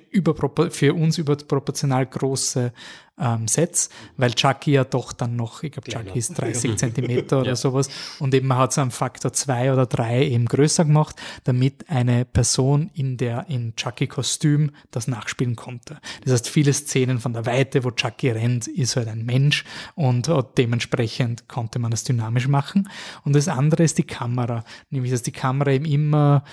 für 0.70 0.94
uns 0.94 1.18
überproportional 1.18 2.06
große 2.06 2.72
ähm, 3.20 3.48
Sets, 3.48 3.90
weil 4.18 4.34
Chucky 4.34 4.72
ja 4.74 4.84
doch 4.84 5.11
dann 5.11 5.36
noch, 5.36 5.64
ich 5.64 5.72
glaube, 5.72 5.90
Chucky 5.90 6.20
ist 6.20 6.30
30 6.40 6.78
Zentimeter 6.78 7.40
oder 7.40 7.49
ja. 7.49 7.56
sowas 7.56 7.90
und 8.20 8.34
eben 8.36 8.48
man 8.48 8.60
hat 8.60 8.72
es 8.72 8.78
am 8.78 8.91
Faktor 8.91 9.34
zwei 9.34 9.74
oder 9.74 9.88
drei 9.88 10.28
eben 10.28 10.45
größer 10.45 10.86
gemacht, 10.86 11.16
damit 11.44 11.90
eine 11.90 12.24
Person 12.24 12.91
in 12.94 13.18
der 13.18 13.48
in 13.49 13.76
Chucky-Kostüm 13.76 14.72
das 14.91 15.07
nachspielen 15.07 15.56
konnte. 15.56 15.99
Das 16.24 16.34
heißt, 16.34 16.49
viele 16.49 16.72
Szenen 16.72 17.20
von 17.20 17.34
der 17.34 17.48
Weite, 17.48 17.84
wo 17.84 17.90
Chucky 17.91 18.30
rennt, 18.30 18.68
ist 18.68 18.95
halt 18.95 19.07
ein 19.07 19.26
Mensch 19.26 19.66
und 19.95 20.32
dementsprechend 20.57 21.48
konnte 21.48 21.80
man 21.80 21.90
das 21.90 22.03
dynamisch 22.03 22.48
machen. 22.48 22.90
Und 23.26 23.36
das 23.36 23.48
andere 23.48 23.84
ist 23.84 23.98
die 23.98 24.03
Kamera, 24.03 24.28
nämlich 24.89 25.11
dass 25.11 25.23
die 25.23 25.31
Kamera 25.31 25.72
eben 25.72 25.85
immer 25.85 26.43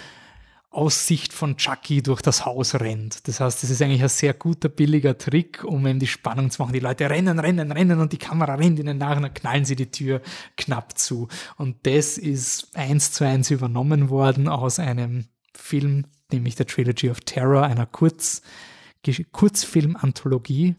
aus 0.76 1.06
Sicht 1.06 1.32
von 1.32 1.56
Chucky 1.56 2.02
durch 2.02 2.20
das 2.20 2.44
Haus 2.44 2.74
rennt. 2.74 3.26
Das 3.28 3.40
heißt, 3.40 3.62
das 3.62 3.70
ist 3.70 3.80
eigentlich 3.80 4.02
ein 4.02 4.10
sehr 4.10 4.34
guter, 4.34 4.68
billiger 4.68 5.16
Trick, 5.16 5.64
um 5.64 5.86
eben 5.86 5.98
die 5.98 6.06
Spannung 6.06 6.50
zu 6.50 6.60
machen. 6.60 6.74
Die 6.74 6.80
Leute 6.80 7.08
rennen, 7.08 7.38
rennen, 7.38 7.72
rennen 7.72 7.98
und 7.98 8.12
die 8.12 8.18
Kamera 8.18 8.56
rennt 8.56 8.78
ihnen 8.78 8.98
nach 8.98 9.16
und 9.16 9.22
dann 9.22 9.32
knallen 9.32 9.64
sie 9.64 9.74
die 9.74 9.90
Tür 9.90 10.20
knapp 10.58 10.98
zu. 10.98 11.28
Und 11.56 11.86
das 11.86 12.18
ist 12.18 12.76
eins 12.76 13.10
zu 13.10 13.24
eins 13.24 13.50
übernommen 13.50 14.10
worden 14.10 14.48
aus 14.48 14.78
einem 14.78 15.24
Film, 15.54 16.04
nämlich 16.30 16.56
der 16.56 16.66
Trilogy 16.66 17.08
of 17.08 17.20
Terror, 17.20 17.62
einer 17.62 17.86
Kurz, 17.86 18.42
Kurzfilm-Anthologie 19.32 20.74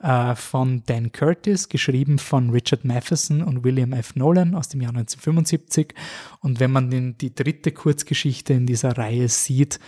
äh, 0.00 0.34
von 0.34 0.82
Dan 0.86 1.12
Curtis, 1.12 1.68
geschrieben 1.68 2.18
von 2.18 2.50
Richard 2.50 2.84
Matheson 2.84 3.42
und 3.42 3.64
William 3.64 3.92
F. 3.92 4.16
Nolan 4.16 4.54
aus 4.54 4.68
dem 4.68 4.80
Jahr 4.80 4.90
1975. 4.90 5.94
Und 6.40 6.60
wenn 6.60 6.70
man 6.70 6.90
den, 6.90 7.18
die 7.18 7.34
dritte 7.34 7.72
Kurzgeschichte 7.72 8.52
in 8.52 8.66
dieser 8.66 8.96
Reihe 8.96 9.28
sieht, 9.28 9.78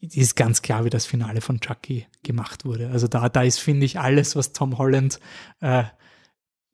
ist 0.00 0.36
ganz 0.36 0.62
klar, 0.62 0.84
wie 0.84 0.90
das 0.90 1.06
Finale 1.06 1.40
von 1.40 1.60
Chucky 1.60 2.06
gemacht 2.22 2.64
wurde. 2.64 2.90
Also 2.90 3.08
da, 3.08 3.28
da 3.28 3.42
ist, 3.42 3.58
finde 3.58 3.86
ich, 3.86 3.98
alles, 4.00 4.36
was 4.36 4.52
Tom 4.52 4.78
Holland 4.78 5.20
äh, 5.60 5.84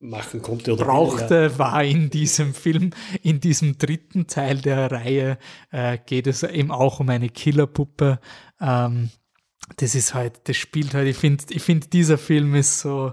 machen 0.02 0.42
konnte 0.42 0.72
oder 0.72 0.84
brauchte, 0.84 1.50
ja. 1.52 1.58
war 1.58 1.84
in 1.84 2.10
diesem 2.10 2.54
Film. 2.54 2.90
In 3.22 3.40
diesem 3.40 3.78
dritten 3.78 4.26
Teil 4.26 4.58
der 4.58 4.90
Reihe 4.90 5.38
äh, 5.70 5.98
geht 6.04 6.26
es 6.26 6.42
eben 6.42 6.70
auch 6.70 7.00
um 7.00 7.08
eine 7.08 7.28
Killerpuppe, 7.28 8.18
ähm, 8.60 9.10
das 9.76 9.94
ist 9.94 10.14
halt, 10.14 10.40
das 10.44 10.56
spielt 10.56 10.94
halt, 10.94 11.08
ich 11.08 11.16
finde, 11.16 11.44
ich 11.50 11.62
finde, 11.62 11.88
dieser 11.88 12.18
Film 12.18 12.54
ist 12.54 12.80
so, 12.80 13.12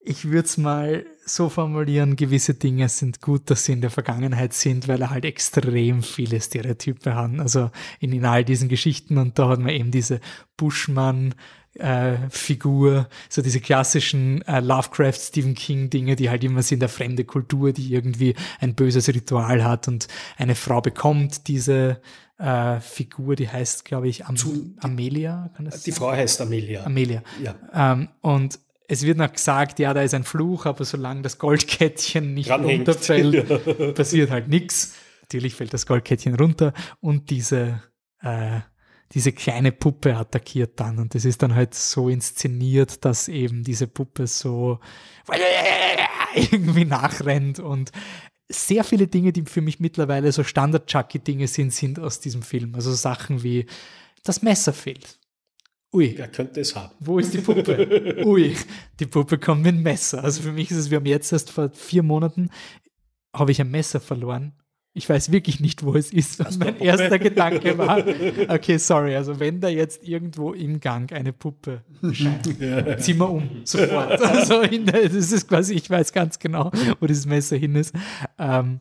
ich 0.00 0.26
würde 0.26 0.46
es 0.46 0.56
mal 0.58 1.06
so 1.24 1.48
formulieren, 1.48 2.16
gewisse 2.16 2.54
Dinge 2.54 2.88
sind 2.90 3.22
gut, 3.22 3.50
dass 3.50 3.64
sie 3.64 3.72
in 3.72 3.80
der 3.80 3.90
Vergangenheit 3.90 4.52
sind, 4.52 4.86
weil 4.86 5.00
er 5.00 5.10
halt 5.10 5.24
extrem 5.24 6.02
viele 6.02 6.40
Stereotype 6.40 7.14
hat. 7.14 7.38
Also 7.38 7.70
in, 8.00 8.12
in 8.12 8.26
all 8.26 8.44
diesen 8.44 8.68
Geschichten 8.68 9.16
und 9.16 9.38
da 9.38 9.48
hat 9.48 9.60
man 9.60 9.70
eben 9.70 9.90
diese 9.90 10.20
Bushman, 10.58 11.34
äh, 11.74 12.28
Figur, 12.30 13.08
so 13.28 13.42
diese 13.42 13.60
klassischen 13.60 14.42
äh, 14.42 14.60
Lovecraft, 14.60 15.14
Stephen 15.14 15.54
King 15.54 15.90
Dinge, 15.90 16.16
die 16.16 16.30
halt 16.30 16.44
immer 16.44 16.62
sind, 16.62 16.80
der 16.80 16.88
fremde 16.88 17.24
Kultur, 17.24 17.72
die 17.72 17.92
irgendwie 17.92 18.34
ein 18.60 18.74
böses 18.74 19.08
Ritual 19.08 19.64
hat 19.64 19.88
und 19.88 20.06
eine 20.36 20.54
Frau 20.54 20.80
bekommt 20.80 21.48
diese 21.48 22.00
äh, 22.44 22.80
Figur, 22.80 23.36
die 23.36 23.48
heißt, 23.48 23.84
glaube 23.86 24.08
ich, 24.08 24.26
Am 24.26 24.36
Zu, 24.36 24.74
Amelia. 24.80 25.50
Kann 25.56 25.64
das 25.64 25.82
die 25.82 25.92
sein? 25.92 25.98
Frau 25.98 26.12
heißt 26.12 26.42
Amelia. 26.42 26.84
Amelia. 26.84 27.22
Ja. 27.42 27.54
Ähm, 27.72 28.08
und 28.20 28.58
es 28.86 29.02
wird 29.02 29.16
noch 29.16 29.32
gesagt, 29.32 29.78
ja, 29.78 29.94
da 29.94 30.02
ist 30.02 30.12
ein 30.12 30.24
Fluch, 30.24 30.66
aber 30.66 30.84
solange 30.84 31.22
das 31.22 31.38
Goldkettchen 31.38 32.34
nicht 32.34 32.50
Dranhängt. 32.50 32.86
runterfällt, 32.86 33.48
ja. 33.78 33.92
passiert 33.92 34.30
halt 34.30 34.48
nichts. 34.48 34.94
Natürlich 35.22 35.54
fällt 35.54 35.72
das 35.72 35.86
Goldkettchen 35.86 36.34
runter 36.34 36.74
und 37.00 37.30
diese, 37.30 37.82
äh, 38.20 38.60
diese 39.12 39.32
kleine 39.32 39.72
Puppe 39.72 40.14
attackiert 40.14 40.78
dann. 40.78 40.98
Und 40.98 41.14
das 41.14 41.24
ist 41.24 41.42
dann 41.42 41.54
halt 41.54 41.72
so 41.72 42.10
inszeniert, 42.10 43.06
dass 43.06 43.28
eben 43.28 43.64
diese 43.64 43.86
Puppe 43.86 44.26
so 44.26 44.80
irgendwie 46.34 46.84
nachrennt 46.84 47.58
und 47.58 47.90
sehr 48.48 48.84
viele 48.84 49.06
Dinge, 49.06 49.32
die 49.32 49.42
für 49.42 49.60
mich 49.60 49.80
mittlerweile 49.80 50.30
so 50.32 50.44
Standard-Chucky-Dinge 50.44 51.48
sind, 51.48 51.72
sind 51.72 51.98
aus 51.98 52.20
diesem 52.20 52.42
Film. 52.42 52.74
Also 52.74 52.92
Sachen 52.92 53.42
wie 53.42 53.66
das 54.22 54.42
Messer 54.42 54.72
fehlt. 54.72 55.18
Ui. 55.92 56.14
Wer 56.16 56.28
könnte 56.28 56.60
es 56.60 56.74
haben? 56.74 56.92
Wo 56.98 57.18
ist 57.18 57.32
die 57.32 57.38
Puppe? 57.38 58.22
Ui, 58.26 58.56
die 58.98 59.06
Puppe 59.06 59.38
kommt 59.38 59.62
mit 59.62 59.74
einem 59.74 59.82
Messer. 59.82 60.24
Also 60.24 60.42
für 60.42 60.52
mich 60.52 60.70
ist 60.70 60.76
es, 60.76 60.90
wir 60.90 60.96
haben 60.96 61.06
jetzt 61.06 61.32
erst 61.32 61.50
vor 61.50 61.70
vier 61.70 62.02
Monaten, 62.02 62.50
habe 63.32 63.52
ich 63.52 63.60
ein 63.60 63.70
Messer 63.70 64.00
verloren. 64.00 64.54
Ich 64.96 65.08
weiß 65.08 65.32
wirklich 65.32 65.58
nicht, 65.58 65.84
wo 65.84 65.94
es 65.94 66.12
ist. 66.12 66.38
Was 66.44 66.56
mein 66.56 66.78
erster 66.78 67.18
Gedanke 67.18 67.76
war, 67.76 67.98
okay, 68.48 68.78
sorry, 68.78 69.16
also 69.16 69.40
wenn 69.40 69.60
da 69.60 69.68
jetzt 69.68 70.06
irgendwo 70.06 70.52
im 70.52 70.78
Gang 70.78 71.12
eine 71.12 71.32
Puppe 71.32 71.82
scheint, 72.12 72.44
ziehen 73.00 73.18
wir 73.18 73.30
um, 73.30 73.62
sofort. 73.64 74.20
Also 74.20 74.62
der, 74.62 75.08
das 75.08 75.32
ist 75.32 75.48
quasi, 75.48 75.74
ich 75.74 75.90
weiß 75.90 76.12
ganz 76.12 76.38
genau, 76.38 76.70
wo 77.00 77.06
dieses 77.06 77.26
Messer 77.26 77.56
hin 77.56 77.74
ist. 77.74 77.94
Ähm, 78.38 78.80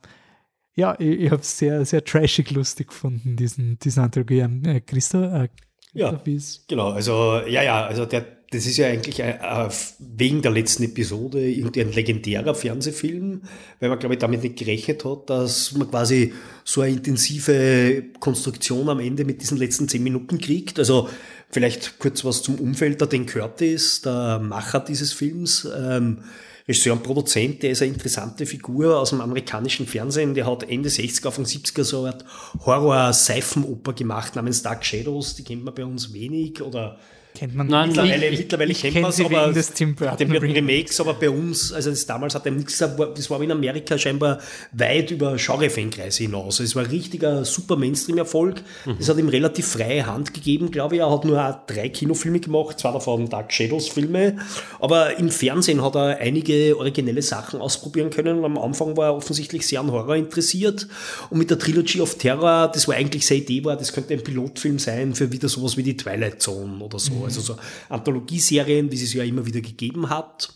ja, 0.76 0.96
ich, 1.00 1.20
ich 1.20 1.32
habe 1.32 1.42
es 1.42 1.58
sehr, 1.58 1.84
sehr 1.86 2.04
trashig 2.04 2.52
lustig 2.52 2.88
gefunden, 2.88 3.36
diesen, 3.36 3.80
diesen 3.80 4.04
Anthologie. 4.04 4.40
Äh, 4.40 4.82
Christa, 4.82 5.44
äh, 5.44 5.50
ja, 5.94 6.20
genau. 6.68 6.90
Also, 6.90 7.42
ja, 7.48 7.62
ja, 7.62 7.86
also 7.86 8.06
der, 8.06 8.26
das 8.54 8.68
ist 8.68 8.78
ja 8.78 8.88
eigentlich 8.88 9.24
ein, 9.24 9.40
ein, 9.42 9.72
wegen 10.00 10.42
der 10.44 10.52
letzten 10.52 10.84
Episode 10.84 11.50
irgendwie 11.50 11.82
ein 11.82 11.92
legendärer 11.92 12.54
Fernsehfilm, 12.54 13.42
weil 13.80 13.90
man, 13.90 13.98
glaube 13.98 14.16
ich, 14.16 14.20
damit 14.20 14.44
nicht 14.44 14.58
gerechnet 14.58 15.04
hat, 15.04 15.30
dass 15.30 15.72
man 15.72 15.90
quasi 15.90 16.34
so 16.64 16.82
eine 16.82 16.94
intensive 16.94 18.04
Konstruktion 18.20 18.90
am 18.90 19.00
Ende 19.00 19.26
mit 19.26 19.42
diesen 19.42 19.58
letzten 19.58 19.88
zehn 19.88 20.04
Minuten 20.04 20.40
kriegt. 20.40 20.78
Also, 20.78 21.10
vielleicht 21.50 21.98
kurz 21.98 22.24
was 22.24 22.44
zum 22.44 22.56
Umfeld. 22.56 23.02
Der 23.02 23.08
Dan 23.08 23.26
Curtis, 23.26 24.02
der 24.02 24.40
Macher 24.40 24.82
dieses 24.82 25.14
Films, 25.14 25.68
ähm, 25.76 26.20
Regisseur 26.68 26.94
und 26.94 27.04
Produzent, 27.04 27.62
der 27.62 27.72
ist 27.72 27.82
eine 27.82 27.92
interessante 27.92 28.46
Figur 28.46 28.98
aus 29.00 29.10
dem 29.10 29.20
amerikanischen 29.20 29.86
Fernsehen. 29.88 30.34
Der 30.34 30.46
hat 30.46 30.64
Ende 30.70 30.90
60er, 30.90 31.26
Anfang 31.28 31.46
70er 31.46 31.84
so 31.84 32.04
eine 32.04 32.18
Horror-Seifenoper 32.66 33.94
gemacht 33.94 34.36
namens 34.36 34.62
Dark 34.62 34.86
Shadows. 34.86 35.36
Die 35.36 35.44
kennt 35.44 35.66
man 35.66 35.74
bei 35.74 35.84
uns 35.84 36.14
wenig 36.14 36.62
oder 36.62 37.00
Kennt 37.36 37.56
man 37.56 37.68
Nein, 37.68 37.90
mittlerweile, 37.90 38.28
ich, 38.30 38.40
mittlerweile 38.40 38.74
kennt 38.74 39.02
man 39.02 39.10
es, 39.10 39.20
aber 39.20 39.52
des 39.52 39.74
Tim 39.74 40.00
wird 40.00 40.44
Remakes, 40.44 41.00
aber 41.00 41.16
bei 41.16 41.30
uns, 41.30 41.74
also 41.74 41.90
das 41.90 42.06
damals 42.06 42.36
hat 42.36 42.46
er 42.46 42.52
nichts 42.52 42.74
gesagt, 42.74 43.00
das 43.18 43.30
war 43.30 43.42
in 43.42 43.52
Amerika 43.52 43.98
scheinbar 43.98 44.40
weit 44.72 45.10
über 45.10 45.36
Genre-Fankreise 45.38 46.24
hinaus. 46.24 46.60
Es 46.60 46.76
war 46.76 46.84
ein 46.84 46.90
richtiger 46.90 47.44
super 47.44 47.76
Mainstream-Erfolg. 47.76 48.62
Mhm. 48.86 48.98
Das 49.00 49.10
hat 49.10 49.18
ihm 49.18 49.30
relativ 49.30 49.68
freie 49.68 50.06
Hand 50.06 50.34
gegeben, 50.34 50.70
glaube 50.70 50.96
ich. 50.96 51.02
Er 51.02 51.12
hat 51.12 51.26
nur 51.26 51.64
drei 51.68 51.90
Kinofilme 51.90 52.40
gemacht, 52.40 52.80
zwei 52.80 52.92
davon 52.92 53.28
Dark 53.30 53.52
Shadows-Filme. 53.52 54.38
Aber 54.80 55.18
im 55.18 55.30
Fernsehen 55.30 55.84
hat 55.84 55.96
er 55.96 56.20
einige 56.20 56.78
originelle 56.78 57.22
Sachen 57.22 57.62
ausprobieren 57.62 58.10
können. 58.10 58.40
Und 58.40 58.46
am 58.46 58.58
Anfang 58.58 58.96
war 58.96 59.08
er 59.08 59.16
offensichtlich 59.16 59.66
sehr 59.66 59.80
an 59.80 59.92
Horror 59.92 60.16
interessiert. 60.16 60.88
Und 61.30 61.40
mit 61.40 61.50
der 61.50 61.58
Trilogy 61.58 62.00
of 62.02 62.16
Terror, 62.16 62.70
das 62.72 62.88
war 62.88 62.96
eigentlich 62.96 63.26
seine 63.26 63.42
Idee, 63.42 63.64
war, 63.64 63.76
das 63.76 63.92
könnte 63.92 64.14
ein 64.14 64.24
Pilotfilm 64.24 64.78
sein 64.78 65.16
für 65.16 65.32
wieder 65.32 65.50
sowas 65.50 65.78
wie 65.78 65.84
die 65.84 65.98
Twilight 65.98 66.42
Zone 66.42 66.84
oder 66.84 67.00
so. 67.00 67.14
Mhm. 67.14 67.23
Also 67.24 67.42
so 67.42 67.58
Anthologieserien, 67.90 68.92
wie 68.92 69.02
es 69.02 69.14
ja 69.14 69.24
immer 69.24 69.46
wieder 69.46 69.62
gegeben 69.62 70.10
hat. 70.10 70.54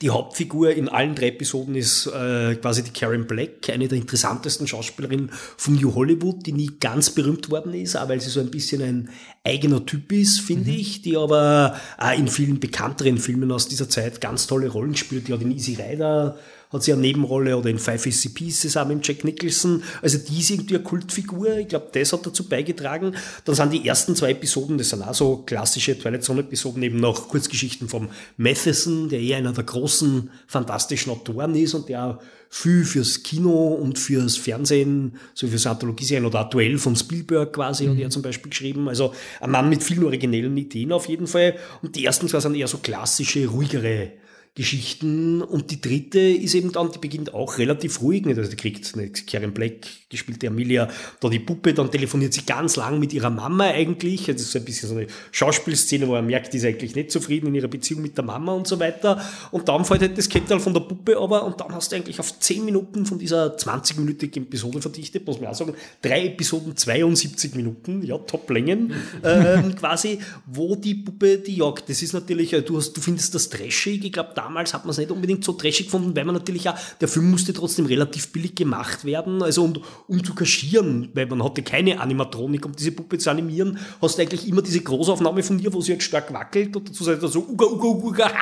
Die 0.00 0.10
Hauptfigur 0.10 0.70
in 0.72 0.88
allen 0.88 1.14
drei 1.14 1.28
Episoden 1.28 1.74
ist 1.74 2.06
äh, 2.06 2.56
quasi 2.56 2.82
die 2.82 2.90
Karen 2.90 3.26
Black, 3.26 3.70
eine 3.70 3.88
der 3.88 3.98
interessantesten 3.98 4.66
Schauspielerinnen 4.66 5.30
von 5.56 5.74
New 5.74 5.94
Hollywood, 5.94 6.44
die 6.46 6.52
nie 6.52 6.70
ganz 6.80 7.10
berühmt 7.10 7.50
worden 7.50 7.74
ist, 7.74 7.96
aber 7.96 8.10
weil 8.10 8.20
sie 8.20 8.30
so 8.30 8.40
ein 8.40 8.50
bisschen 8.50 8.82
ein 8.82 9.08
eigener 9.44 9.86
Typ 9.86 10.12
ist, 10.12 10.40
finde 10.40 10.70
mhm. 10.70 10.76
ich, 10.76 11.02
die 11.02 11.16
aber 11.16 11.80
auch 11.98 12.18
in 12.18 12.28
vielen 12.28 12.60
bekannteren 12.60 13.18
Filmen 13.18 13.50
aus 13.52 13.68
dieser 13.68 13.88
Zeit 13.88 14.20
ganz 14.20 14.46
tolle 14.46 14.68
Rollen 14.68 14.96
spielt. 14.96 15.28
Die 15.28 15.32
hat 15.32 15.40
in 15.40 15.50
Easy 15.52 15.74
Rider 15.74 16.36
hat 16.72 16.82
sie 16.82 16.92
eine 16.92 17.02
Nebenrolle 17.02 17.56
oder 17.56 17.68
in 17.68 17.78
Five 17.78 18.06
Easy 18.06 18.30
Pieces 18.30 18.76
auch 18.76 18.86
mit 18.86 19.06
Jack 19.06 19.24
Nicholson. 19.24 19.82
Also 20.00 20.18
die 20.18 20.40
ist 20.40 20.50
irgendwie 20.50 20.76
eine 20.76 20.84
Kultfigur. 20.84 21.58
Ich 21.58 21.68
glaube, 21.68 21.88
das 21.92 22.12
hat 22.12 22.26
dazu 22.26 22.48
beigetragen. 22.48 23.14
Dann 23.44 23.54
sind 23.54 23.72
die 23.72 23.86
ersten 23.86 24.16
zwei 24.16 24.30
Episoden, 24.30 24.78
das 24.78 24.90
sind 24.90 25.02
auch 25.02 25.14
so 25.14 25.38
klassische 25.38 25.98
Twilight 25.98 26.24
Zone 26.24 26.40
Episoden, 26.40 26.82
eben 26.82 26.98
noch 27.00 27.28
Kurzgeschichten 27.28 27.88
vom 27.88 28.08
Matheson, 28.36 29.08
der 29.08 29.20
eher 29.20 29.36
einer 29.36 29.52
der 29.52 29.64
großen 29.64 30.30
fantastischen 30.46 31.12
Autoren 31.12 31.54
ist 31.54 31.74
und 31.74 31.88
der 31.88 32.04
auch 32.04 32.18
viel 32.54 32.84
fürs 32.84 33.22
Kino 33.22 33.68
und 33.68 33.98
fürs 33.98 34.36
Fernsehen, 34.36 35.16
so 35.32 35.46
fürs 35.46 35.66
Anthologieserien 35.66 36.26
oder 36.26 36.44
Duell 36.44 36.76
von 36.76 36.94
Spielberg 36.94 37.54
quasi, 37.54 37.86
mhm. 37.86 37.92
hat 37.92 37.98
er 37.98 38.10
zum 38.10 38.20
Beispiel 38.20 38.50
geschrieben. 38.50 38.88
Also 38.90 39.14
ein 39.40 39.50
Mann 39.50 39.70
mit 39.70 39.82
vielen 39.82 40.04
originellen 40.04 40.54
Ideen 40.56 40.92
auf 40.92 41.08
jeden 41.08 41.26
Fall. 41.26 41.56
Und 41.80 41.96
die 41.96 42.04
ersten 42.04 42.28
zwei 42.28 42.40
sind 42.40 42.54
eher 42.54 42.68
so 42.68 42.78
klassische, 42.78 43.46
ruhigere 43.46 44.12
Geschichten. 44.54 45.40
Und 45.40 45.70
die 45.70 45.80
dritte 45.80 46.20
ist 46.20 46.54
eben 46.54 46.72
dann, 46.72 46.92
die 46.92 46.98
beginnt 46.98 47.32
auch 47.32 47.56
relativ 47.56 48.02
ruhig. 48.02 48.26
Also 48.26 48.50
die 48.50 48.56
kriegt 48.56 48.92
eine 48.94 49.08
Karen 49.08 49.52
Black, 49.52 49.86
gespielte 50.10 50.48
Amelia, 50.48 50.90
da 51.20 51.30
die 51.30 51.38
Puppe, 51.38 51.72
dann 51.72 51.90
telefoniert 51.90 52.34
sie 52.34 52.44
ganz 52.44 52.76
lang 52.76 52.98
mit 52.98 53.14
ihrer 53.14 53.30
Mama 53.30 53.64
eigentlich. 53.64 54.26
Das 54.26 54.42
ist 54.42 54.52
so 54.52 54.58
ein 54.58 54.66
bisschen 54.66 54.90
so 54.90 54.96
eine 54.96 55.06
Schauspielszene, 55.30 56.06
wo 56.06 56.14
er 56.16 56.22
merkt, 56.22 56.52
die 56.52 56.58
ist 56.58 56.66
eigentlich 56.66 56.94
nicht 56.94 57.10
zufrieden 57.10 57.46
in 57.46 57.54
ihrer 57.54 57.68
Beziehung 57.68 58.02
mit 58.02 58.18
der 58.18 58.24
Mama 58.24 58.52
und 58.52 58.66
so 58.66 58.78
weiter. 58.78 59.24
Und 59.52 59.70
dann 59.70 59.86
fällt 59.86 60.02
halt 60.02 60.18
das 60.18 60.28
Kettel 60.28 60.60
von 60.60 60.74
der 60.74 60.80
Puppe 60.80 61.18
aber 61.18 61.44
und 61.44 61.58
dann 61.58 61.74
hast 61.74 61.92
du 61.92 61.96
eigentlich 61.96 62.20
auf 62.20 62.38
10 62.38 62.66
Minuten 62.66 63.06
von 63.06 63.18
dieser 63.18 63.56
20-minütigen 63.56 64.42
Episode 64.42 64.82
verdichtet, 64.82 65.26
muss 65.26 65.40
man 65.40 65.50
auch 65.50 65.54
sagen, 65.54 65.74
drei 66.02 66.26
Episoden 66.26 66.76
72 66.76 67.54
Minuten, 67.54 68.02
ja, 68.02 68.18
Top-Längen, 68.18 68.92
ähm, 69.24 69.74
quasi, 69.76 70.18
wo 70.44 70.76
die 70.76 70.94
Puppe 70.94 71.38
die 71.38 71.56
jagt. 71.56 71.88
Das 71.88 72.02
ist 72.02 72.12
natürlich, 72.12 72.52
äh, 72.52 72.60
du, 72.60 72.76
hast, 72.76 72.92
du 72.92 73.00
findest 73.00 73.34
das 73.34 73.48
trashig, 73.48 74.04
ich 74.04 74.12
glaube, 74.12 74.41
damals 74.42 74.74
hat 74.74 74.84
man 74.84 74.90
es 74.90 74.98
nicht 74.98 75.10
unbedingt 75.10 75.44
so 75.44 75.52
trashig 75.52 75.86
gefunden, 75.86 76.14
weil 76.16 76.24
man 76.24 76.34
natürlich 76.34 76.68
auch, 76.68 76.74
der 77.00 77.08
Film 77.08 77.30
musste 77.30 77.52
trotzdem 77.52 77.86
relativ 77.86 78.32
billig 78.32 78.54
gemacht 78.54 79.04
werden, 79.04 79.42
also 79.42 79.64
und, 79.64 79.80
um 80.08 80.24
zu 80.24 80.34
kaschieren, 80.34 81.10
weil 81.14 81.26
man 81.26 81.42
hatte 81.42 81.62
keine 81.62 82.00
Animatronik, 82.00 82.66
um 82.66 82.74
diese 82.74 82.92
Puppe 82.92 83.18
zu 83.18 83.30
animieren, 83.30 83.78
hast 84.00 84.18
du 84.18 84.22
eigentlich 84.22 84.48
immer 84.48 84.62
diese 84.62 84.80
Großaufnahme 84.80 85.42
von 85.42 85.58
ihr, 85.58 85.72
wo 85.72 85.80
sie 85.80 85.92
jetzt 85.92 86.04
stark 86.04 86.32
wackelt 86.32 86.76
und 86.76 86.88
dazu 86.88 87.04
sagt 87.04 87.22
er 87.22 87.28
so 87.28 87.40
uga, 87.40 87.66
uga, 87.66 87.86
uga, 87.86 88.32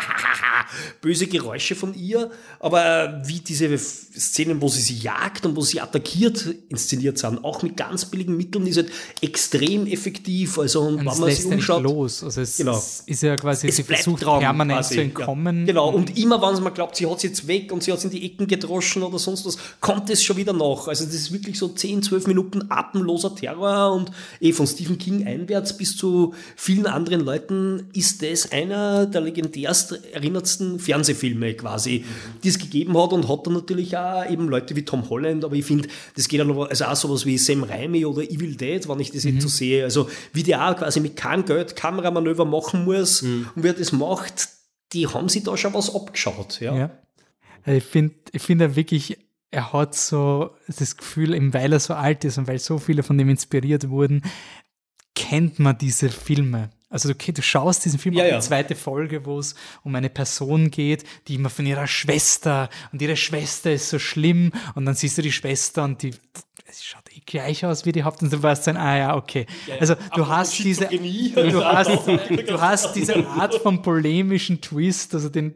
böse 1.00 1.26
Geräusche 1.26 1.74
von 1.74 1.94
ihr, 1.94 2.30
aber 2.58 3.22
wie 3.26 3.40
diese 3.40 3.76
Szenen, 3.78 4.60
wo 4.60 4.68
sie 4.68 4.80
sie 4.80 4.96
jagt 4.96 5.44
und 5.46 5.56
wo 5.56 5.60
sie 5.60 5.80
attackiert, 5.80 6.54
inszeniert 6.68 7.18
sind, 7.18 7.44
auch 7.44 7.62
mit 7.62 7.76
ganz 7.76 8.04
billigen 8.06 8.36
Mitteln, 8.36 8.66
ist 8.66 8.76
halt 8.76 8.90
extrem 9.20 9.86
effektiv, 9.86 10.58
also 10.58 10.80
und, 10.82 10.94
und 10.94 10.98
wenn 11.00 11.18
man 11.18 11.30
sich 11.30 11.44
umschaut. 11.44 11.82
los. 11.82 12.24
Also 12.24 12.40
es, 12.40 12.56
genau. 12.56 12.82
ist 13.06 13.22
ja 13.22 13.36
quasi, 13.36 13.68
es 13.68 13.76
sie 13.76 13.82
versucht 13.82 14.20
permanent 14.22 14.80
quasi, 14.80 14.94
zu 14.94 15.00
entkommen. 15.02 15.60
Ja. 15.60 15.66
Genau, 15.66 15.89
und 15.90 16.18
immer, 16.18 16.40
wenn 16.40 16.62
man 16.62 16.74
glaubt, 16.74 16.96
sie 16.96 17.06
hat 17.06 17.18
es 17.18 17.22
jetzt 17.22 17.46
weg 17.46 17.72
und 17.72 17.82
sie 17.82 17.92
hat 17.92 17.98
es 17.98 18.04
in 18.04 18.10
die 18.10 18.24
Ecken 18.24 18.46
gedroschen 18.46 19.02
oder 19.02 19.18
sonst 19.18 19.46
was, 19.46 19.58
kommt 19.80 20.10
es 20.10 20.22
schon 20.22 20.36
wieder 20.36 20.52
nach. 20.52 20.88
Also 20.88 21.04
das 21.04 21.14
ist 21.14 21.32
wirklich 21.32 21.58
so 21.58 21.68
10, 21.68 22.02
12 22.02 22.26
Minuten 22.26 22.66
atemloser 22.70 23.34
Terror 23.34 23.92
und 23.92 24.10
eh 24.40 24.52
von 24.52 24.66
Stephen 24.66 24.98
King 24.98 25.26
einwärts 25.26 25.76
bis 25.76 25.96
zu 25.96 26.34
vielen 26.56 26.86
anderen 26.86 27.20
Leuten 27.20 27.88
ist 27.92 28.22
das 28.22 28.52
einer 28.52 29.06
der 29.06 29.20
legendärst 29.20 30.00
erinnertsten 30.12 30.78
Fernsehfilme 30.78 31.54
quasi, 31.54 32.04
die 32.42 32.48
es 32.48 32.58
gegeben 32.58 32.96
hat 33.00 33.12
und 33.12 33.28
hat 33.28 33.46
dann 33.46 33.54
natürlich 33.54 33.96
auch 33.96 34.28
eben 34.30 34.48
Leute 34.48 34.76
wie 34.76 34.84
Tom 34.84 35.08
Holland, 35.08 35.44
aber 35.44 35.54
ich 35.54 35.64
finde, 35.64 35.88
das 36.16 36.28
geht 36.28 36.40
auch 36.40 36.68
also 36.68 36.84
auch 36.84 36.96
sowas 36.96 37.26
wie 37.26 37.38
Sam 37.38 37.62
Raimi 37.62 38.04
oder 38.04 38.22
Evil 38.22 38.54
Dead, 38.56 38.88
wenn 38.88 39.00
ich 39.00 39.10
das 39.10 39.24
mhm. 39.24 39.34
jetzt 39.34 39.42
so 39.42 39.48
sehe, 39.48 39.84
also 39.84 40.08
wie 40.32 40.42
der 40.42 40.68
auch 40.68 40.76
quasi 40.76 41.00
mit 41.00 41.16
keinem 41.16 41.44
Geld 41.44 41.76
Kameramanöver 41.76 42.44
machen 42.44 42.84
muss 42.84 43.22
mhm. 43.22 43.48
und 43.54 43.62
wer 43.62 43.72
das 43.72 43.92
macht, 43.92 44.48
die 44.92 45.06
haben 45.06 45.28
sich 45.28 45.44
da 45.44 45.56
schon 45.56 45.74
was 45.74 45.94
abgeschaut. 45.94 46.60
Ja. 46.60 46.76
ja. 46.76 46.90
Ich 47.66 47.84
finde 47.84 48.14
ich 48.32 48.42
find 48.42 48.76
wirklich, 48.76 49.18
er 49.50 49.72
hat 49.72 49.94
so 49.94 50.50
das 50.66 50.96
Gefühl, 50.96 51.34
eben 51.34 51.52
weil 51.52 51.72
er 51.72 51.80
so 51.80 51.94
alt 51.94 52.24
ist 52.24 52.38
und 52.38 52.48
weil 52.48 52.58
so 52.58 52.78
viele 52.78 53.02
von 53.02 53.18
dem 53.18 53.28
inspiriert 53.28 53.90
wurden, 53.90 54.22
kennt 55.14 55.58
man 55.58 55.76
diese 55.76 56.08
Filme. 56.08 56.70
Also 56.88 57.12
du, 57.12 57.32
du 57.32 57.42
schaust 57.42 57.84
diesen 57.84 58.00
Film, 58.00 58.16
ja, 58.16 58.26
ja. 58.26 58.36
die 58.36 58.44
zweite 58.44 58.74
Folge, 58.74 59.24
wo 59.24 59.38
es 59.38 59.54
um 59.84 59.94
eine 59.94 60.10
Person 60.10 60.72
geht, 60.72 61.04
die 61.28 61.36
immer 61.36 61.50
von 61.50 61.64
ihrer 61.64 61.86
Schwester 61.86 62.68
und 62.90 63.00
ihre 63.00 63.16
Schwester 63.16 63.72
ist 63.72 63.90
so 63.90 64.00
schlimm 64.00 64.50
und 64.74 64.86
dann 64.86 64.96
siehst 64.96 65.16
du 65.16 65.22
die 65.22 65.30
Schwester 65.30 65.84
und 65.84 66.02
die 66.02 66.14
es 66.70 66.84
schaut 66.84 67.02
eh 67.14 67.20
gleich 67.26 67.64
aus 67.66 67.84
wie 67.84 67.92
die 67.92 68.04
Haupt 68.04 68.22
und 68.22 68.32
dann, 68.32 68.76
ah 68.76 68.96
ja, 68.96 69.16
okay. 69.16 69.46
Also 69.80 69.96
du 70.14 70.28
hast 70.28 70.58
diese, 70.58 70.86
du 70.86 71.64
hast, 71.64 71.90
du 72.46 72.60
hast 72.60 72.94
diese 72.94 73.26
Art 73.26 73.54
von 73.56 73.82
polemischen 73.82 74.60
Twist, 74.60 75.14
also 75.14 75.28
den, 75.28 75.54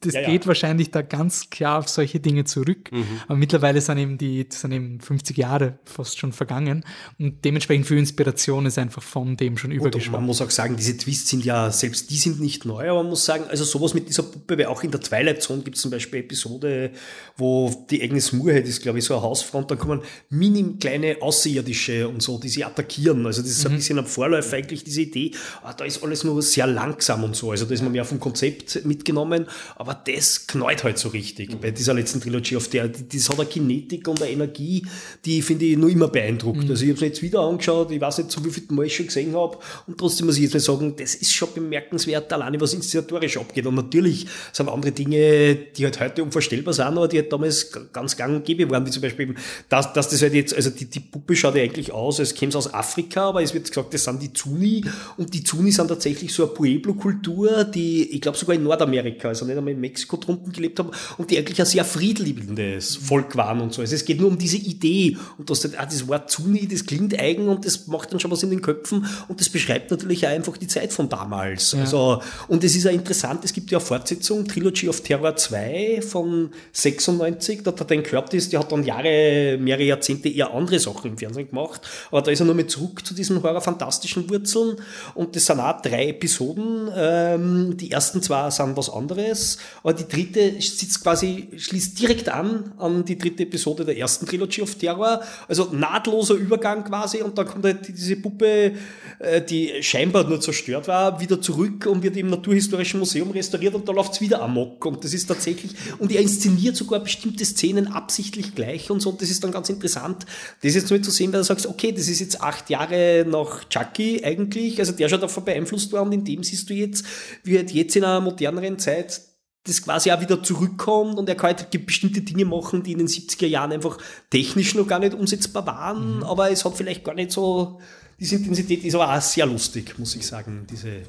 das 0.00 0.14
ja, 0.14 0.22
geht 0.22 0.44
ja. 0.44 0.48
wahrscheinlich 0.48 0.90
da 0.90 1.02
ganz 1.02 1.50
klar 1.50 1.78
auf 1.78 1.88
solche 1.88 2.20
Dinge 2.20 2.44
zurück. 2.44 2.90
Mhm. 2.92 3.06
Aber 3.26 3.36
mittlerweile 3.36 3.80
sind 3.80 3.98
eben 3.98 4.18
die, 4.18 4.46
sind 4.50 4.72
eben 4.72 5.00
50 5.00 5.36
Jahre 5.36 5.78
fast 5.84 6.18
schon 6.18 6.32
vergangen. 6.32 6.84
Und 7.18 7.44
dementsprechend 7.44 7.86
für 7.86 7.96
Inspiration 7.96 8.66
ist 8.66 8.78
einfach 8.78 9.02
von 9.02 9.36
dem 9.36 9.56
schon 9.58 9.70
übergeschwappt. 9.70 10.12
Man 10.12 10.26
muss 10.26 10.40
auch 10.42 10.50
sagen, 10.50 10.76
diese 10.76 10.96
Twists 10.96 11.30
sind 11.30 11.44
ja, 11.44 11.70
selbst 11.70 12.10
die 12.10 12.16
sind 12.16 12.40
nicht 12.40 12.64
neu, 12.64 12.90
aber 12.90 13.02
man 13.02 13.10
muss 13.10 13.24
sagen, 13.24 13.44
also 13.48 13.64
sowas 13.64 13.94
mit 13.94 14.08
dieser 14.08 14.22
Puppe, 14.22 14.58
weil 14.58 14.66
auch 14.66 14.82
in 14.82 14.90
der 14.90 15.00
Twilight 15.00 15.42
Zone 15.42 15.62
gibt 15.62 15.76
es 15.76 15.82
zum 15.82 15.90
Beispiel 15.90 16.20
Episode, 16.20 16.90
wo 17.36 17.86
die 17.90 18.02
Agnes 18.02 18.32
Moorhead 18.32 18.66
ist, 18.66 18.82
glaube 18.82 18.98
ich, 18.98 19.04
so 19.04 19.14
eine 19.14 19.22
Hausfront, 19.22 19.70
dann 19.70 19.78
kommen 19.78 20.02
minim 20.30 20.78
kleine 20.78 21.16
Außerirdische 21.20 22.08
und 22.08 22.22
so, 22.22 22.38
die 22.38 22.48
sie 22.48 22.64
attackieren. 22.64 23.26
Also 23.26 23.42
das 23.42 23.50
ist 23.50 23.64
mhm. 23.64 23.72
ein 23.72 23.76
bisschen 23.76 23.98
ein 23.98 24.06
Vorläufer 24.06 24.56
eigentlich, 24.56 24.84
diese 24.84 25.02
Idee, 25.02 25.32
ah, 25.62 25.72
da 25.72 25.84
ist 25.84 26.02
alles 26.02 26.24
nur 26.24 26.42
sehr 26.42 26.66
langsam 26.66 27.24
und 27.24 27.36
so. 27.36 27.50
Also 27.50 27.64
da 27.64 27.74
ist 27.74 27.82
man 27.82 27.92
mehr 27.92 28.04
vom 28.04 28.20
Konzept 28.20 28.84
mitgenommen. 28.84 29.46
Aber 29.76 29.94
das 30.06 30.46
knallt 30.46 30.84
halt 30.84 30.98
so 30.98 31.10
richtig 31.10 31.52
mhm. 31.52 31.60
bei 31.60 31.70
dieser 31.70 31.92
letzten 31.92 32.20
Trilogie, 32.20 32.56
auf 32.56 32.68
der, 32.68 32.88
das 32.88 33.28
hat 33.28 33.38
eine 33.38 33.48
Kinetik 33.48 34.08
und 34.08 34.22
eine 34.22 34.30
Energie, 34.30 34.86
die 35.24 35.42
finde 35.42 35.66
ich 35.66 35.76
nur 35.76 35.90
immer 35.90 36.08
beeindruckt. 36.08 36.64
Mhm. 36.64 36.70
Also 36.70 36.84
ich 36.84 36.90
habe 36.90 36.96
es 36.96 37.02
jetzt 37.02 37.22
wieder 37.22 37.40
angeschaut, 37.40 37.90
ich 37.90 38.00
weiß 38.00 38.18
nicht, 38.18 38.30
so 38.30 38.44
wie 38.44 38.50
viel 38.50 38.64
Mal 38.70 38.86
ich 38.86 38.96
schon 38.96 39.06
gesehen 39.06 39.36
habe 39.36 39.58
und 39.86 39.98
trotzdem 39.98 40.26
muss 40.26 40.36
ich 40.36 40.44
jetzt 40.44 40.54
mal 40.54 40.60
sagen, 40.60 40.96
das 40.96 41.14
ist 41.14 41.32
schon 41.32 41.50
bemerkenswert, 41.54 42.32
alleine 42.32 42.58
was 42.60 42.72
inszenatorisch 42.72 43.36
abgeht 43.36 43.66
und 43.66 43.74
natürlich 43.74 44.26
sind 44.52 44.68
andere 44.68 44.92
Dinge, 44.92 45.54
die 45.54 45.84
halt 45.84 46.00
heute 46.00 46.22
unvorstellbar 46.22 46.72
sind, 46.72 46.86
aber 46.86 47.06
die 47.06 47.18
halt 47.18 47.32
damals 47.32 47.70
ganz 47.92 48.16
gang 48.16 48.36
und 48.36 48.44
gäbe 48.46 48.68
waren, 48.70 48.86
wie 48.86 48.90
zum 48.90 49.02
Beispiel, 49.02 49.34
dass, 49.68 49.92
dass 49.92 50.08
das 50.08 50.22
halt 50.22 50.32
jetzt, 50.32 50.54
also 50.54 50.70
die, 50.70 50.86
die 50.86 51.00
Puppe 51.00 51.36
schaut 51.36 51.54
ja 51.54 51.62
eigentlich 51.62 51.92
aus, 51.92 52.18
als 52.18 52.34
käme 52.34 52.48
es 52.48 52.56
aus 52.56 52.72
Afrika, 52.72 53.28
aber 53.28 53.42
es 53.42 53.52
wird 53.52 53.68
gesagt, 53.68 53.92
das 53.92 54.04
sind 54.04 54.22
die 54.22 54.32
Zuni 54.32 54.84
und 55.18 55.34
die 55.34 55.44
Zuni 55.44 55.70
sind 55.70 55.88
tatsächlich 55.88 56.32
so 56.32 56.44
eine 56.44 56.52
Pueblo-Kultur, 56.54 57.64
die, 57.64 58.10
ich 58.14 58.22
glaube 58.22 58.38
sogar 58.38 58.56
in 58.56 58.62
Nordamerika, 58.62 59.28
also 59.28 59.44
nicht 59.44 59.65
einmal 59.66 59.74
in 59.74 59.80
Mexiko 59.80 60.16
drunten 60.16 60.52
gelebt 60.52 60.78
haben 60.78 60.90
und 61.18 61.30
die 61.30 61.38
eigentlich 61.38 61.60
ein 61.60 61.66
sehr 61.66 61.84
friedliebendes 61.84 62.96
Volk 62.96 63.36
waren 63.36 63.60
und 63.60 63.72
so. 63.72 63.82
Also 63.82 63.94
es 63.94 64.04
geht 64.04 64.20
nur 64.20 64.28
um 64.28 64.38
diese 64.38 64.56
Idee 64.56 65.16
und 65.38 65.50
das, 65.50 65.64
ah, 65.76 65.84
das 65.84 66.06
Wort 66.08 66.30
Zuni, 66.30 66.66
das 66.68 66.86
klingt 66.86 67.18
eigen 67.18 67.48
und 67.48 67.64
das 67.64 67.86
macht 67.86 68.12
dann 68.12 68.20
schon 68.20 68.30
was 68.30 68.42
in 68.42 68.50
den 68.50 68.62
Köpfen 68.62 69.06
und 69.28 69.40
das 69.40 69.48
beschreibt 69.48 69.90
natürlich 69.90 70.26
auch 70.26 70.30
einfach 70.30 70.56
die 70.56 70.66
Zeit 70.66 70.92
von 70.92 71.08
damals. 71.08 71.72
Ja. 71.72 71.80
Also, 71.80 72.22
und 72.48 72.62
es 72.64 72.76
ist 72.76 72.84
ja 72.84 72.90
interessant, 72.90 73.44
es 73.44 73.52
gibt 73.52 73.70
ja 73.70 73.78
eine 73.78 73.86
Fortsetzung, 73.86 74.46
Trilogy 74.46 74.88
of 74.88 75.00
Terror 75.00 75.36
2 75.36 76.02
von 76.02 76.50
96, 76.72 77.62
da 77.62 77.72
hat 77.72 77.80
er 77.80 77.86
den 77.86 78.02
Curtis, 78.02 78.48
der 78.48 78.60
hat 78.60 78.72
dann 78.72 78.84
Jahre, 78.84 79.58
mehrere 79.60 79.84
Jahrzehnte 79.84 80.28
eher 80.28 80.52
andere 80.52 80.78
Sachen 80.78 81.12
im 81.12 81.18
Fernsehen 81.18 81.48
gemacht, 81.48 81.80
aber 82.10 82.22
da 82.22 82.30
ist 82.30 82.40
er 82.40 82.46
nur 82.46 82.54
mit 82.54 82.70
zurück 82.70 83.04
zu 83.04 83.14
diesen 83.14 83.42
horror-fantastischen 83.42 84.28
Wurzeln 84.30 84.76
und 85.14 85.36
das 85.36 85.46
sind 85.46 85.60
auch 85.60 85.80
drei 85.82 86.08
Episoden. 86.08 86.90
Ähm, 86.94 87.76
die 87.76 87.90
ersten 87.90 88.22
zwei 88.22 88.50
sind 88.50 88.76
was 88.76 88.90
anderes, 88.90 89.55
aber 89.82 89.92
die 89.94 90.08
dritte 90.08 90.60
sitzt 90.60 91.02
quasi, 91.02 91.48
schließt 91.56 92.00
direkt 92.00 92.28
an 92.28 92.72
an 92.78 93.04
die 93.04 93.18
dritte 93.18 93.44
Episode 93.44 93.84
der 93.84 93.96
ersten 93.96 94.26
Trilogy 94.26 94.62
of 94.62 94.74
Terror. 94.74 95.22
Also 95.48 95.70
nahtloser 95.72 96.34
Übergang 96.34 96.84
quasi 96.84 97.22
und 97.22 97.36
dann 97.38 97.46
kommt 97.46 97.64
halt 97.64 97.88
diese 97.88 98.16
Puppe, 98.16 98.72
äh, 99.18 99.42
die 99.42 99.82
scheinbar 99.82 100.24
nur 100.24 100.40
zerstört 100.40 100.88
war, 100.88 101.20
wieder 101.20 101.40
zurück 101.40 101.86
und 101.86 102.02
wird 102.02 102.16
im 102.16 102.28
Naturhistorischen 102.28 103.00
Museum 103.00 103.30
restauriert 103.30 103.74
und 103.74 103.88
da 103.88 103.92
läuft's 103.92 104.20
wieder 104.20 104.42
amok. 104.42 104.84
Und 104.84 105.04
das 105.04 105.14
ist 105.14 105.26
tatsächlich, 105.26 105.72
und 105.98 106.12
er 106.12 106.20
inszeniert 106.20 106.76
sogar 106.76 107.00
bestimmte 107.00 107.44
Szenen 107.44 107.88
absichtlich 107.88 108.54
gleich 108.54 108.90
und 108.90 109.00
so. 109.00 109.10
Und 109.10 109.22
das 109.22 109.30
ist 109.30 109.42
dann 109.44 109.52
ganz 109.52 109.68
interessant, 109.68 110.26
das 110.62 110.74
jetzt 110.74 110.90
nur 110.90 111.02
zu 111.02 111.10
sehen, 111.10 111.32
weil 111.32 111.40
du 111.40 111.44
sagst, 111.44 111.66
okay, 111.66 111.92
das 111.92 112.08
ist 112.08 112.20
jetzt 112.20 112.40
acht 112.40 112.70
Jahre 112.70 113.24
nach 113.28 113.68
Chucky 113.68 114.22
eigentlich, 114.24 114.78
also 114.78 114.92
der 114.92 115.08
schon 115.08 115.20
davon 115.20 115.44
beeinflusst 115.44 115.92
war 115.92 116.02
und 116.02 116.12
in 116.12 116.24
dem 116.24 116.42
siehst 116.42 116.68
du 116.70 116.74
jetzt, 116.74 117.04
wie 117.44 117.56
halt 117.56 117.70
jetzt 117.72 117.96
in 117.96 118.04
einer 118.04 118.20
moderneren 118.20 118.78
Zeit 118.78 119.20
das 119.66 119.82
quasi 119.82 120.10
auch 120.10 120.20
wieder 120.20 120.42
zurückkommt 120.42 121.18
und 121.18 121.28
er 121.28 121.34
kann 121.34 121.56
halt 121.56 121.86
bestimmte 121.86 122.22
Dinge 122.22 122.44
machen, 122.44 122.82
die 122.82 122.92
in 122.92 122.98
den 122.98 123.08
70er 123.08 123.46
Jahren 123.46 123.72
einfach 123.72 123.98
technisch 124.30 124.74
noch 124.74 124.86
gar 124.86 124.98
nicht 124.98 125.14
umsetzbar 125.14 125.66
waren, 125.66 126.18
mhm. 126.18 126.22
aber 126.24 126.50
es 126.50 126.64
hat 126.64 126.76
vielleicht 126.76 127.04
gar 127.04 127.14
nicht 127.14 127.32
so, 127.32 127.80
diese 128.18 128.36
Intensität 128.36 128.84
ist 128.84 128.94
aber 128.94 129.14
auch 129.14 129.20
sehr 129.20 129.46
lustig, 129.46 129.98
muss 129.98 130.16
ich 130.16 130.26
sagen, 130.26 130.66
diese. 130.70 131.02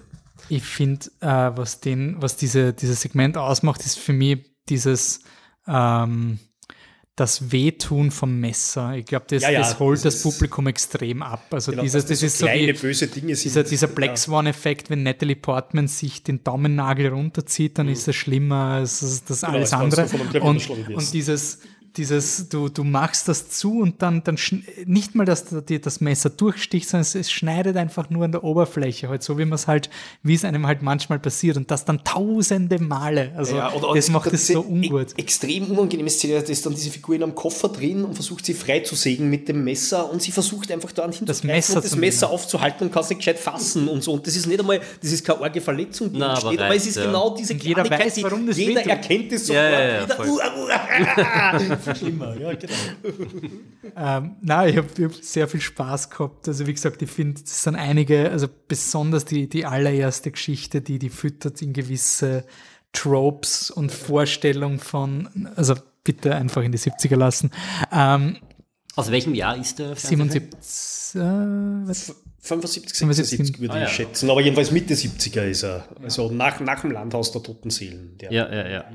Ich 0.50 0.64
finde, 0.64 1.08
äh, 1.22 1.52
was 1.56 1.80
den, 1.80 2.16
was 2.20 2.36
diese, 2.36 2.74
dieses 2.74 3.02
Segment 3.02 3.38
ausmacht, 3.38 3.86
ist 3.86 4.00
für 4.00 4.14
mich 4.14 4.40
dieses, 4.70 5.22
ähm, 5.68 6.40
das 7.18 7.52
Wehtun 7.52 8.12
vom 8.12 8.40
Messer. 8.40 8.96
Ich 8.96 9.08
glaube, 9.08 9.26
das, 9.28 9.42
ja, 9.42 9.50
ja, 9.50 9.60
das 9.60 9.80
holt 9.80 10.06
das, 10.06 10.22
das 10.22 10.24
Publikum 10.24 10.68
extrem 10.68 11.24
ab. 11.24 11.46
Also 11.52 11.72
genau, 11.72 11.82
dieses, 11.82 12.04
das, 12.04 12.20
das 12.20 12.24
ist 12.24 12.38
so 12.38 12.46
wie, 12.46 12.72
böse 12.72 13.08
Dinge 13.08 13.36
sind. 13.36 13.46
Dieser, 13.46 13.64
dieser 13.64 13.88
Black 13.88 14.20
Swan-Effekt, 14.20 14.92
wenn 14.92 15.02
Natalie 15.02 15.36
Portman 15.36 15.88
sich 15.88 16.22
den 16.22 16.44
Daumennagel 16.44 17.08
runterzieht, 17.08 17.80
dann 17.80 17.88
mhm. 17.88 17.94
ist 17.94 18.08
das 18.08 18.16
schlimmer 18.16 18.74
als 18.76 19.24
das 19.28 19.42
genau, 19.42 19.54
alles 19.54 19.74
andere. 19.74 20.08
Und, 20.42 20.70
und 20.70 21.14
dieses, 21.14 21.60
dieses, 21.98 22.50
du, 22.50 22.70
du 22.70 22.84
machst 22.84 23.28
das 23.28 23.50
zu 23.50 23.80
und 23.80 24.02
dann, 24.02 24.24
dann 24.24 24.38
nicht 24.86 25.16
mal, 25.16 25.26
dass 25.26 25.46
dir 25.66 25.80
das 25.80 26.02
Messer 26.02 26.30
durchsticht, 26.30 26.88
sondern 26.88 27.02
es, 27.02 27.16
es, 27.16 27.32
schneidet 27.32 27.76
einfach 27.78 28.10
nur 28.10 28.26
an 28.26 28.32
der 28.32 28.44
Oberfläche, 28.44 29.10
halt 29.10 29.24
so 29.24 29.38
wie 29.38 29.46
man 29.46 29.56
es 29.56 29.68
halt, 29.68 29.90
wie 30.24 30.36
es 30.36 30.46
einem 30.46 30.68
halt 30.68 30.82
manchmal 30.82 31.20
passiert 31.20 31.58
und 31.58 31.72
das 31.72 31.86
dann 31.86 32.04
tausende 32.04 32.80
Male. 32.80 33.34
Also 33.36 33.58
ja, 33.58 33.72
oder, 33.74 33.94
das 33.96 34.10
macht 34.10 34.32
es 34.34 34.48
so 34.48 34.62
ungut. 34.62 35.14
E 35.18 35.22
extrem 35.22 35.72
unangenehme 35.72 36.10
Szene, 36.10 36.42
da 36.42 36.52
ist 36.52 36.66
dann 36.66 36.74
diese 36.74 36.92
Figur 36.92 37.16
in 37.16 37.24
einem 37.24 37.36
Koffer 37.36 37.70
drin 37.70 38.06
und 38.06 38.14
versucht 38.14 38.46
sie 38.46 38.54
frei 38.54 38.82
zu 38.82 38.96
sägen 38.96 39.30
mit 39.30 39.48
dem 39.48 39.64
Messer 39.64 40.10
und 40.12 40.22
sie 40.22 40.32
versucht 40.32 40.72
einfach 40.72 40.92
da 40.92 41.08
das 41.22 41.44
Messer, 41.44 41.78
und 41.78 41.86
das 41.86 41.96
Messer 41.96 42.30
aufzuhalten 42.30 42.88
und 42.88 42.94
kann 42.94 43.04
es 43.04 43.10
nicht 43.10 43.20
gescheit 43.20 43.40
fassen 43.40 43.88
und 43.88 44.04
so. 44.04 44.14
Und 44.14 44.28
das 44.28 44.36
ist 44.36 44.46
nicht 44.46 44.60
einmal, 44.60 44.82
das 45.02 45.12
ist 45.12 45.26
keine 45.26 45.42
arge 45.42 45.62
Verletzung, 45.62 46.12
die 46.12 46.20
Na, 46.20 46.32
aber, 46.32 46.48
steht, 46.48 46.62
aber 46.62 46.76
es 46.76 46.86
ist 46.86 46.98
ja. 46.98 47.06
genau 47.06 47.36
diese 47.36 47.54
Jeder 47.54 47.90
weiß, 47.90 48.24
warum 48.24 48.48
das 48.48 48.58
Jeder 48.58 48.86
erkennt 48.86 49.32
es 49.32 49.48
sofort. 49.48 49.64
Ja, 49.64 49.80
ja, 49.80 50.02
jeder, 50.02 50.20
uh, 50.20 50.36
uh, 50.36 51.87
schlimmer, 51.96 52.38
ja, 52.40 52.54
genau. 52.54 52.74
ähm, 53.96 54.36
nein, 54.42 54.70
ich 54.70 54.78
habe 54.78 54.88
hab 55.04 55.14
sehr 55.14 55.48
viel 55.48 55.62
Spaß 55.62 56.10
gehabt. 56.10 56.48
Also 56.48 56.68
wie 56.68 56.74
gesagt, 56.74 57.02
ich 57.02 57.10
finde, 57.10 57.42
es 57.44 57.64
sind 57.64 57.76
einige, 57.76 58.32
also 58.32 58.48
besonders 58.68 59.26
die, 59.26 59.48
die 59.48 59.66
allererste 59.66 60.32
Geschichte, 60.32 60.82
die 60.82 61.00
die 61.00 61.10
füttert 61.10 61.62
in 61.62 61.74
gewisse 61.74 62.46
Tropes 62.94 63.72
und 63.72 63.92
Vorstellungen 63.92 64.80
von, 64.80 65.50
also 65.56 65.76
bitte 66.04 66.36
einfach 66.36 66.64
in 66.64 66.72
die 66.72 66.80
70er 66.80 67.16
lassen. 67.16 67.52
Ähm, 67.92 68.38
Aus 68.96 69.12
welchem 69.12 69.36
Jahr 69.36 69.58
ist 69.58 69.80
der? 69.80 69.96
77, 69.96 71.22
äh, 71.22 71.24
was? 71.88 72.16
75, 72.40 72.96
76 72.96 73.60
würde 73.60 73.74
ah, 73.74 73.78
ich 73.78 73.84
ja. 73.84 73.90
schätzen, 73.90 74.30
aber 74.30 74.42
jedenfalls 74.42 74.72
Mitte 74.72 74.94
70er 74.94 75.44
ist 75.44 75.64
er. 75.64 75.86
Also 76.02 76.32
nach, 76.32 76.60
nach 76.62 76.82
dem 76.82 76.92
Landhaus 76.92 77.32
der 77.34 77.44
Toten 77.44 77.70
Seelen. 77.70 78.18
ja, 78.22 78.32
ja, 78.32 78.68
ja 78.68 78.86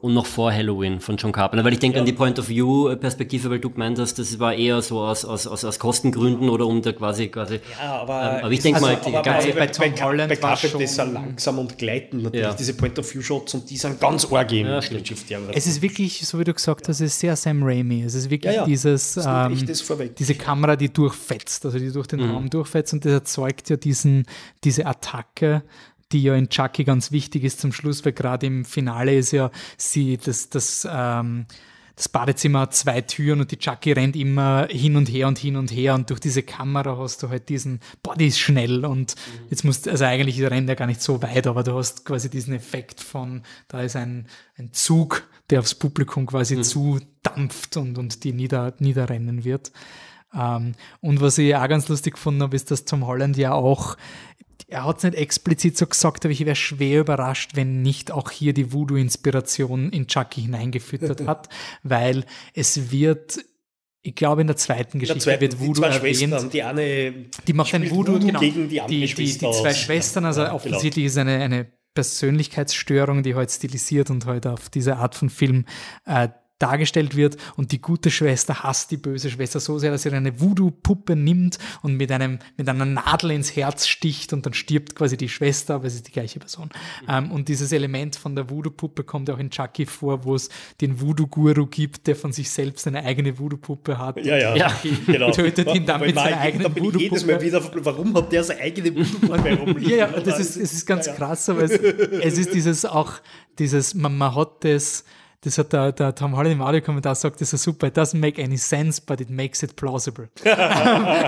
und 0.00 0.14
noch 0.14 0.26
vor 0.26 0.52
Halloween 0.52 1.00
von 1.00 1.16
John 1.16 1.32
Carpenter. 1.32 1.64
Weil 1.64 1.74
ich 1.74 1.78
denke 1.78 1.96
ja. 1.96 2.00
an 2.00 2.06
die 2.06 2.12
Point-of-View-Perspektive, 2.12 3.50
weil 3.50 3.58
du 3.58 3.70
gemeint 3.70 3.98
hast, 3.98 4.18
das 4.18 4.38
war 4.38 4.54
eher 4.54 4.80
so 4.80 5.00
aus, 5.00 5.24
aus, 5.24 5.46
aus, 5.46 5.64
aus 5.64 5.78
Kostengründen 5.78 6.48
oder 6.48 6.66
um 6.66 6.80
da 6.80 6.92
quasi 6.92 7.28
quasi. 7.28 7.60
Ja, 7.78 8.00
aber, 8.00 8.38
ähm, 8.38 8.44
aber 8.44 8.52
ich 8.52 8.60
denke 8.60 8.76
also, 8.76 8.86
mal, 8.86 8.96
die, 8.96 9.14
aber 9.14 9.22
bei, 9.22 9.52
bei, 9.52 9.66
Tom 9.66 9.92
bei, 9.94 10.02
Holland 10.02 10.28
bei 10.30 10.36
Carpenter 10.36 10.80
ist 10.80 10.98
er 10.98 11.06
langsam 11.06 11.58
und 11.58 11.76
gleitend 11.76 12.22
natürlich, 12.22 12.46
ja. 12.46 12.54
diese 12.54 12.74
Point-of-View-Shots 12.74 13.54
und 13.54 13.70
die 13.70 13.76
sind 13.76 14.00
ganz 14.00 14.30
arg 14.32 14.52
im 14.52 14.66
ja, 14.66 14.78
Es 14.78 15.66
ist 15.66 15.82
wirklich, 15.82 16.26
so 16.26 16.38
wie 16.38 16.44
du 16.44 16.54
gesagt 16.54 16.88
hast, 16.88 17.00
es 17.00 17.12
ist 17.12 17.20
sehr 17.20 17.36
Sam 17.36 17.62
Raimi. 17.62 18.02
Es 18.02 18.14
ist 18.14 18.30
wirklich 18.30 18.56
dieses, 18.66 19.18
ähm, 19.18 19.54
diese 20.18 20.34
Kamera, 20.34 20.76
die 20.76 20.90
durchfetzt, 20.90 21.66
also 21.66 21.78
die 21.78 21.92
durch 21.92 22.06
den 22.06 22.20
mhm. 22.20 22.30
Raum 22.30 22.50
durchfetzt 22.50 22.94
und 22.94 23.04
das 23.04 23.12
erzeugt 23.12 23.68
ja 23.68 23.76
diesen, 23.76 24.24
diese 24.64 24.86
Attacke 24.86 25.62
die 26.12 26.22
ja 26.22 26.34
in 26.34 26.48
Chucky 26.48 26.84
ganz 26.84 27.12
wichtig 27.12 27.44
ist 27.44 27.60
zum 27.60 27.72
Schluss, 27.72 28.04
weil 28.04 28.12
gerade 28.12 28.46
im 28.46 28.64
Finale 28.64 29.16
ist 29.16 29.32
ja 29.32 29.50
sie, 29.76 30.16
das, 30.16 30.48
das, 30.48 30.86
ähm, 30.90 31.46
das 32.00 32.08
Badezimmer 32.08 32.60
hat 32.60 32.74
zwei 32.74 33.02
Türen 33.02 33.40
und 33.40 33.50
die 33.50 33.58
Chucky 33.58 33.92
rennt 33.92 34.16
immer 34.16 34.66
hin 34.70 34.96
und 34.96 35.08
her 35.10 35.28
und 35.28 35.38
hin 35.38 35.56
und 35.56 35.70
her 35.70 35.94
und 35.94 36.08
durch 36.08 36.20
diese 36.20 36.42
Kamera 36.42 36.96
hast 36.96 37.22
du 37.22 37.28
halt 37.28 37.48
diesen, 37.50 37.80
boah, 38.02 38.16
die 38.16 38.28
ist 38.28 38.38
schnell 38.38 38.86
und 38.86 39.16
jetzt 39.50 39.64
musst, 39.64 39.86
also 39.86 40.06
eigentlich 40.06 40.40
rennt 40.42 40.68
er 40.68 40.76
gar 40.76 40.86
nicht 40.86 41.02
so 41.02 41.22
weit, 41.22 41.46
aber 41.46 41.62
du 41.62 41.74
hast 41.74 42.06
quasi 42.06 42.30
diesen 42.30 42.54
Effekt 42.54 43.02
von, 43.02 43.42
da 43.68 43.82
ist 43.82 43.96
ein, 43.96 44.28
ein 44.56 44.72
Zug, 44.72 45.28
der 45.50 45.60
aufs 45.60 45.74
Publikum 45.74 46.26
quasi 46.26 46.56
mhm. 46.56 46.62
zudampft 46.62 47.76
und, 47.76 47.98
und 47.98 48.24
die 48.24 48.32
nieder, 48.32 48.72
niederrennen 48.78 49.44
wird. 49.44 49.70
Ähm, 50.32 50.72
und 51.00 51.20
was 51.20 51.38
ich 51.38 51.54
auch 51.54 51.68
ganz 51.68 51.88
lustig 51.88 52.14
gefunden 52.14 52.42
habe, 52.42 52.56
ist, 52.56 52.70
dass 52.70 52.84
Tom 52.84 53.06
Holland 53.06 53.36
ja 53.36 53.52
auch 53.52 53.96
er 54.70 54.84
hat 54.84 54.98
es 54.98 55.04
nicht 55.04 55.16
explizit 55.16 55.76
so 55.76 55.86
gesagt, 55.86 56.24
aber 56.24 56.32
ich 56.32 56.44
wäre 56.44 56.56
schwer 56.56 57.00
überrascht, 57.00 57.52
wenn 57.54 57.82
nicht 57.82 58.12
auch 58.12 58.30
hier 58.30 58.52
die 58.52 58.72
Voodoo-Inspiration 58.72 59.90
in 59.90 60.06
Chucky 60.06 60.42
hineingefüttert 60.42 61.20
hat, 61.26 61.48
weil 61.82 62.24
es 62.54 62.90
wird 62.90 63.44
ich 64.02 64.14
glaube, 64.14 64.40
in 64.40 64.46
der 64.46 64.56
zweiten 64.56 64.98
Geschichte 64.98 65.18
der 65.18 65.38
zweiten, 65.38 65.40
wird 65.42 65.60
Voodoo 65.60 65.82
erwähnt. 65.82 66.54
Die 66.54 66.62
eine 66.62 67.12
die 67.46 67.52
macht 67.52 67.74
ein 67.74 67.90
Voodoo, 67.90 68.14
Voodoo 68.14 68.26
genau, 68.26 68.40
gegen 68.40 68.68
die, 68.68 68.80
die, 68.88 69.06
die, 69.06 69.14
die 69.14 69.38
zwei 69.38 69.74
Schwestern, 69.74 70.24
also 70.24 70.40
ja, 70.40 70.54
offensichtlich 70.54 71.04
genau. 71.04 71.06
ist 71.06 71.18
eine, 71.18 71.44
eine 71.44 71.66
Persönlichkeitsstörung, 71.94 73.22
die 73.22 73.34
heute 73.34 73.52
stilisiert 73.52 74.08
und 74.08 74.24
heute 74.24 74.52
auf 74.52 74.70
diese 74.70 74.96
Art 74.96 75.14
von 75.14 75.28
Film 75.28 75.66
äh, 76.06 76.28
dargestellt 76.60 77.16
wird 77.16 77.36
und 77.56 77.72
die 77.72 77.80
gute 77.80 78.10
Schwester 78.10 78.62
hasst 78.62 78.90
die 78.90 78.96
böse 78.96 79.30
Schwester 79.30 79.58
so 79.58 79.78
sehr, 79.78 79.90
dass 79.90 80.02
sie 80.02 80.10
eine 80.10 80.40
Voodoo-Puppe 80.40 81.16
nimmt 81.16 81.58
und 81.82 81.96
mit 81.96 82.12
einem 82.12 82.38
mit 82.56 82.68
einer 82.68 82.84
Nadel 82.84 83.32
ins 83.32 83.56
Herz 83.56 83.86
sticht 83.86 84.32
und 84.32 84.46
dann 84.46 84.54
stirbt 84.54 84.94
quasi 84.94 85.16
die 85.16 85.28
Schwester, 85.28 85.76
aber 85.76 85.86
es 85.86 85.94
ist 85.94 86.06
die 86.06 86.12
gleiche 86.12 86.38
Person. 86.38 86.70
Mhm. 87.02 87.06
Ähm, 87.08 87.30
und 87.32 87.48
dieses 87.48 87.72
Element 87.72 88.16
von 88.16 88.36
der 88.36 88.50
Voodoo-Puppe 88.50 89.04
kommt 89.04 89.30
auch 89.30 89.38
in 89.38 89.50
Chucky 89.50 89.86
vor, 89.86 90.24
wo 90.24 90.34
es 90.34 90.50
den 90.80 91.00
Voodoo-Guru 91.00 91.66
gibt, 91.66 92.06
der 92.06 92.16
von 92.16 92.32
sich 92.32 92.50
selbst 92.50 92.86
eine 92.86 93.04
eigene 93.04 93.38
Voodoo-Puppe 93.38 93.98
hat. 93.98 94.24
Ja, 94.24 94.36
ja, 94.36 94.54
ja 94.54 94.72
genau. 95.06 95.30
tötet 95.30 95.74
ihn 95.74 95.86
dann 95.86 96.00
mit 96.00 96.14
seiner 96.14 96.40
eigenen 96.40 96.76
Voodoo-Puppe. 96.76 97.84
warum 97.84 98.14
hat 98.14 98.30
der 98.32 98.44
seine 98.44 98.60
eigene 98.60 98.94
Voodoo-Puppe 98.94 99.80
Ja, 99.80 99.96
ja, 99.96 100.20
das 100.20 100.38
ist, 100.38 100.56
es 100.56 100.72
ist 100.72 100.86
ganz 100.86 101.06
ja, 101.06 101.12
ja. 101.12 101.18
krass, 101.18 101.48
aber 101.48 101.62
es, 101.62 101.72
es 101.72 102.38
ist 102.38 102.52
dieses 102.52 102.84
auch, 102.84 103.14
dieses, 103.58 103.94
man, 103.94 104.16
man 104.16 104.34
hat 104.34 104.64
das, 104.64 105.04
das 105.42 105.56
hat 105.58 105.72
der, 105.72 105.92
der 105.92 106.14
Tom 106.14 106.36
Holland 106.36 106.54
im 106.54 106.62
Audiokommentar 106.62 107.14
sagt, 107.14 107.40
das 107.40 107.52
ist 107.52 107.62
super, 107.62 107.86
it 107.86 107.96
doesn't 107.96 108.18
make 108.18 108.42
any 108.42 108.58
sense, 108.58 109.00
but 109.04 109.20
it 109.20 109.30
makes 109.30 109.62
it 109.62 109.76
plausible. 109.76 110.28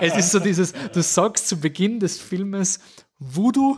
es 0.03 0.17
ist 0.17 0.31
so 0.33 0.39
dieses, 0.39 0.75
du 0.93 1.03
sagst 1.03 1.49
zu 1.49 1.59
Beginn 1.59 1.99
des 1.99 2.21
Filmes 2.21 2.81
Voodoo 3.19 3.77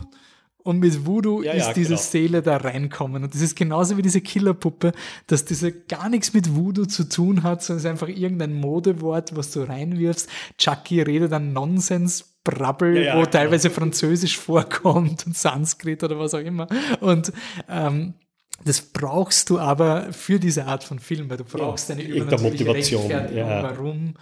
und 0.63 0.79
mit 0.79 1.05
Voodoo 1.05 1.43
Ja, 1.43 1.53
ist 1.53 1.67
ja, 1.67 1.73
diese 1.73 1.89
genau. 1.89 2.01
Seele 2.01 2.41
da 2.41 2.57
reinkommen. 2.57 3.23
Und 3.23 3.33
das 3.33 3.41
ist 3.41 3.55
genauso 3.55 3.97
wie 3.97 4.01
diese 4.01 4.19
Killerpuppe, 4.19 4.93
dass 5.27 5.45
diese 5.45 5.71
gar 5.71 6.09
nichts 6.09 6.33
mit 6.33 6.55
Voodoo 6.55 6.85
zu 6.85 7.07
tun 7.07 7.43
hat, 7.43 7.61
sondern 7.61 7.77
es 7.77 7.85
ist 7.85 7.91
einfach 7.91 8.07
irgendein 8.07 8.53
Modewort, 8.53 9.35
was 9.35 9.51
du 9.51 9.61
reinwirfst. 9.61 10.27
Chucky 10.57 11.01
redet 11.01 11.31
dann 11.31 11.53
Nonsens. 11.53 12.31
Brabbel, 12.43 12.95
Ja, 12.97 13.01
ja, 13.01 13.13
wo 13.13 13.19
genau. 13.21 13.31
teilweise 13.31 13.71
Französisch 13.71 14.37
vorkommt 14.37 15.25
und 15.25 15.35
Sanskrit 15.35 16.03
oder 16.03 16.19
was 16.19 16.35
auch 16.35 16.39
immer. 16.39 16.67
Und 16.99 17.33
ähm, 17.67 18.13
das 18.63 18.81
brauchst 18.81 19.49
du 19.49 19.59
aber 19.59 20.13
für 20.13 20.39
diese 20.39 20.65
Art 20.65 20.83
von 20.83 20.99
Film, 20.99 21.29
weil 21.29 21.37
du 21.37 21.43
brauchst 21.43 21.91
eine 21.91 22.01
irgendeine 22.01 22.47
übernatürliche 22.47 22.65
Motivation, 22.65 23.35
ja. 23.35 23.63
warum 23.63 24.15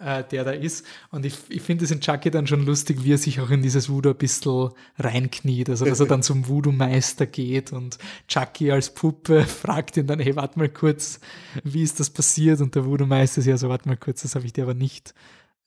äh, 0.00 0.24
der 0.24 0.44
da 0.44 0.50
ist. 0.52 0.84
Und 1.10 1.26
ich, 1.26 1.36
ich 1.48 1.62
finde 1.62 1.84
es 1.84 1.90
in 1.90 2.00
Chucky 2.00 2.30
dann 2.30 2.46
schon 2.46 2.64
lustig, 2.64 3.04
wie 3.04 3.12
er 3.12 3.18
sich 3.18 3.40
auch 3.40 3.50
in 3.50 3.62
dieses 3.62 3.88
Voodoo 3.88 4.10
ein 4.10 4.16
bisschen 4.16 4.70
reinkniet. 4.98 5.68
Also, 5.68 5.84
dass 5.84 6.00
er 6.00 6.06
dann 6.06 6.22
zum 6.22 6.48
Voodoo-Meister 6.48 7.26
geht 7.26 7.72
und 7.72 7.98
Chucky 8.26 8.72
als 8.72 8.90
Puppe 8.94 9.44
fragt 9.46 9.96
ihn 9.96 10.06
dann, 10.06 10.20
hey, 10.20 10.34
warte 10.36 10.58
mal 10.58 10.68
kurz, 10.68 11.20
wie 11.64 11.82
ist 11.82 12.00
das 12.00 12.10
passiert? 12.10 12.60
Und 12.60 12.74
der 12.74 12.86
Voodoo-Meister 12.86 13.40
ist 13.40 13.46
ja 13.46 13.56
so, 13.56 13.68
warte 13.68 13.88
mal 13.88 13.96
kurz, 13.96 14.22
das 14.22 14.34
habe 14.34 14.46
ich 14.46 14.52
dir 14.52 14.64
aber 14.64 14.74
nicht 14.74 15.14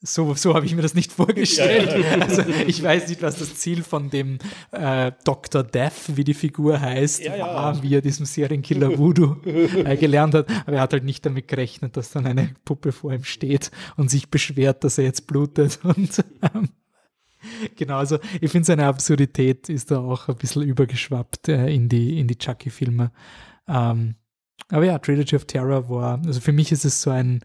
so, 0.05 0.33
so 0.33 0.53
habe 0.53 0.65
ich 0.65 0.75
mir 0.75 0.81
das 0.81 0.93
nicht 0.93 1.11
vorgestellt. 1.13 1.89
Also 2.21 2.43
ich 2.67 2.83
weiß 2.83 3.07
nicht, 3.07 3.21
was 3.21 3.39
das 3.39 3.55
Ziel 3.55 3.83
von 3.83 4.09
dem 4.09 4.37
äh, 4.71 5.13
Dr. 5.23 5.63
Death, 5.63 6.15
wie 6.17 6.25
die 6.25 6.33
Figur 6.33 6.79
heißt, 6.79 7.23
Ja, 7.23 7.37
ja. 7.37 7.45
war, 7.47 7.81
wie 7.81 7.95
er 7.95 8.01
diesem 8.01 8.25
Serienkiller 8.25 8.97
Voodoo 8.97 9.37
äh, 9.45 9.95
gelernt 9.95 10.35
hat. 10.35 10.49
Aber 10.67 10.75
er 10.75 10.81
hat 10.81 10.91
halt 10.91 11.05
nicht 11.05 11.25
damit 11.25 11.47
gerechnet, 11.47 11.95
dass 11.95 12.11
dann 12.11 12.27
eine 12.27 12.53
Puppe 12.65 12.91
vor 12.91 13.13
ihm 13.13 13.23
steht 13.23 13.71
und 13.95 14.11
sich 14.11 14.29
beschwert, 14.29 14.83
dass 14.83 14.97
er 14.97 15.05
jetzt 15.05 15.25
blutet. 15.25 15.79
Und 15.83 16.23
ähm, 16.41 16.69
genau, 17.75 17.97
also 17.97 18.19
ich 18.41 18.51
finde, 18.51 18.65
seine 18.65 18.87
Absurdität 18.87 19.69
ist 19.69 19.91
da 19.91 19.99
auch 19.99 20.27
ein 20.27 20.35
bisschen 20.35 20.63
übergeschwappt 20.63 21.47
äh, 21.47 21.73
in 21.73 21.87
die, 21.87 22.19
in 22.19 22.27
die 22.27 22.37
Chucky-Filme. 22.37 23.11
Ähm, 23.69 24.15
aber 24.67 24.85
ja, 24.85 24.99
Trilogy 24.99 25.35
of 25.37 25.45
Terror 25.45 25.89
war, 25.89 26.21
also 26.25 26.41
für 26.41 26.51
mich 26.51 26.71
ist 26.73 26.83
es 26.83 27.01
so 27.01 27.09
ein 27.09 27.41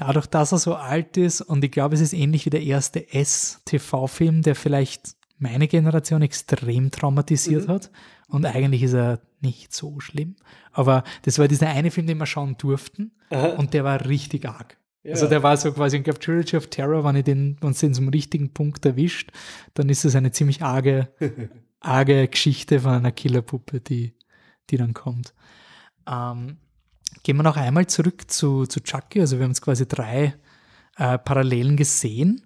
dadurch, 0.00 0.26
dass 0.26 0.52
er 0.52 0.58
so 0.58 0.74
alt 0.74 1.16
ist 1.16 1.40
und 1.40 1.62
ich 1.62 1.70
glaube, 1.70 1.94
es 1.94 2.00
ist 2.00 2.12
ähnlich 2.12 2.46
wie 2.46 2.50
der 2.50 2.62
erste 2.62 3.12
S-TV-Film, 3.12 4.42
der 4.42 4.54
vielleicht 4.54 5.14
meine 5.38 5.68
Generation 5.68 6.22
extrem 6.22 6.90
traumatisiert 6.90 7.68
hat. 7.68 7.90
Und 8.28 8.46
eigentlich 8.46 8.82
ist 8.82 8.94
er 8.94 9.20
nicht 9.40 9.74
so 9.74 9.98
schlimm, 10.00 10.36
aber 10.72 11.02
das 11.22 11.38
war 11.38 11.48
dieser 11.48 11.68
eine 11.68 11.90
Film, 11.90 12.06
den 12.06 12.18
wir 12.18 12.26
schauen 12.26 12.56
durften. 12.58 13.12
Und 13.56 13.74
der 13.74 13.84
war 13.84 14.06
richtig 14.06 14.48
arg. 14.48 14.76
Also 15.04 15.26
der 15.26 15.42
war 15.42 15.56
so 15.56 15.72
quasi, 15.72 15.96
ich 15.96 16.04
glaube, 16.04 16.18
Trilogy 16.18 16.56
of 16.56 16.66
Terror, 16.66 17.04
wenn 17.04 17.16
ich 17.16 17.24
den, 17.24 17.56
wenn 17.60 17.70
es 17.70 17.80
den 17.80 17.94
zum 17.94 18.08
richtigen 18.08 18.52
Punkt 18.52 18.84
erwischt, 18.84 19.32
dann 19.74 19.88
ist 19.88 20.04
es 20.04 20.14
eine 20.14 20.30
ziemlich 20.30 20.62
arge, 20.62 21.08
arge 21.80 22.28
Geschichte 22.28 22.80
von 22.80 22.92
einer 22.92 23.12
Killerpuppe, 23.12 23.80
die, 23.80 24.14
die 24.68 24.76
dann 24.76 24.92
kommt. 24.92 25.34
Ähm, 26.06 26.58
Gehen 27.22 27.36
wir 27.36 27.42
noch 27.42 27.56
einmal 27.56 27.86
zurück 27.86 28.30
zu, 28.30 28.66
zu 28.66 28.80
Chucky. 28.80 29.20
Also 29.20 29.36
wir 29.36 29.44
haben 29.44 29.50
jetzt 29.50 29.62
quasi 29.62 29.86
drei 29.86 30.34
äh, 30.96 31.18
Parallelen 31.18 31.76
gesehen. 31.76 32.42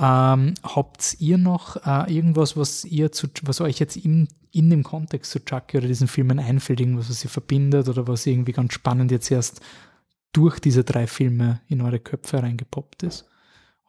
Ähm, 0.00 0.54
habt 0.62 1.16
ihr 1.20 1.38
noch 1.38 1.76
äh, 1.86 2.12
irgendwas, 2.12 2.56
was 2.56 2.84
ihr 2.84 3.12
zu, 3.12 3.28
was 3.42 3.60
euch 3.60 3.78
jetzt 3.78 3.96
in, 3.96 4.28
in 4.50 4.70
dem 4.70 4.82
Kontext 4.82 5.30
zu 5.30 5.44
Chucky 5.44 5.78
oder 5.78 5.86
diesen 5.86 6.08
Filmen 6.08 6.38
einfällt, 6.38 6.80
irgendwas, 6.80 7.10
was 7.10 7.22
ihr 7.22 7.30
verbindet 7.30 7.88
oder 7.88 8.08
was 8.08 8.26
irgendwie 8.26 8.52
ganz 8.52 8.72
spannend 8.72 9.10
jetzt 9.10 9.30
erst 9.30 9.60
durch 10.32 10.58
diese 10.58 10.82
drei 10.82 11.06
Filme 11.06 11.60
in 11.68 11.80
eure 11.80 12.00
Köpfe 12.00 12.42
reingepoppt 12.42 13.04
ist? 13.04 13.26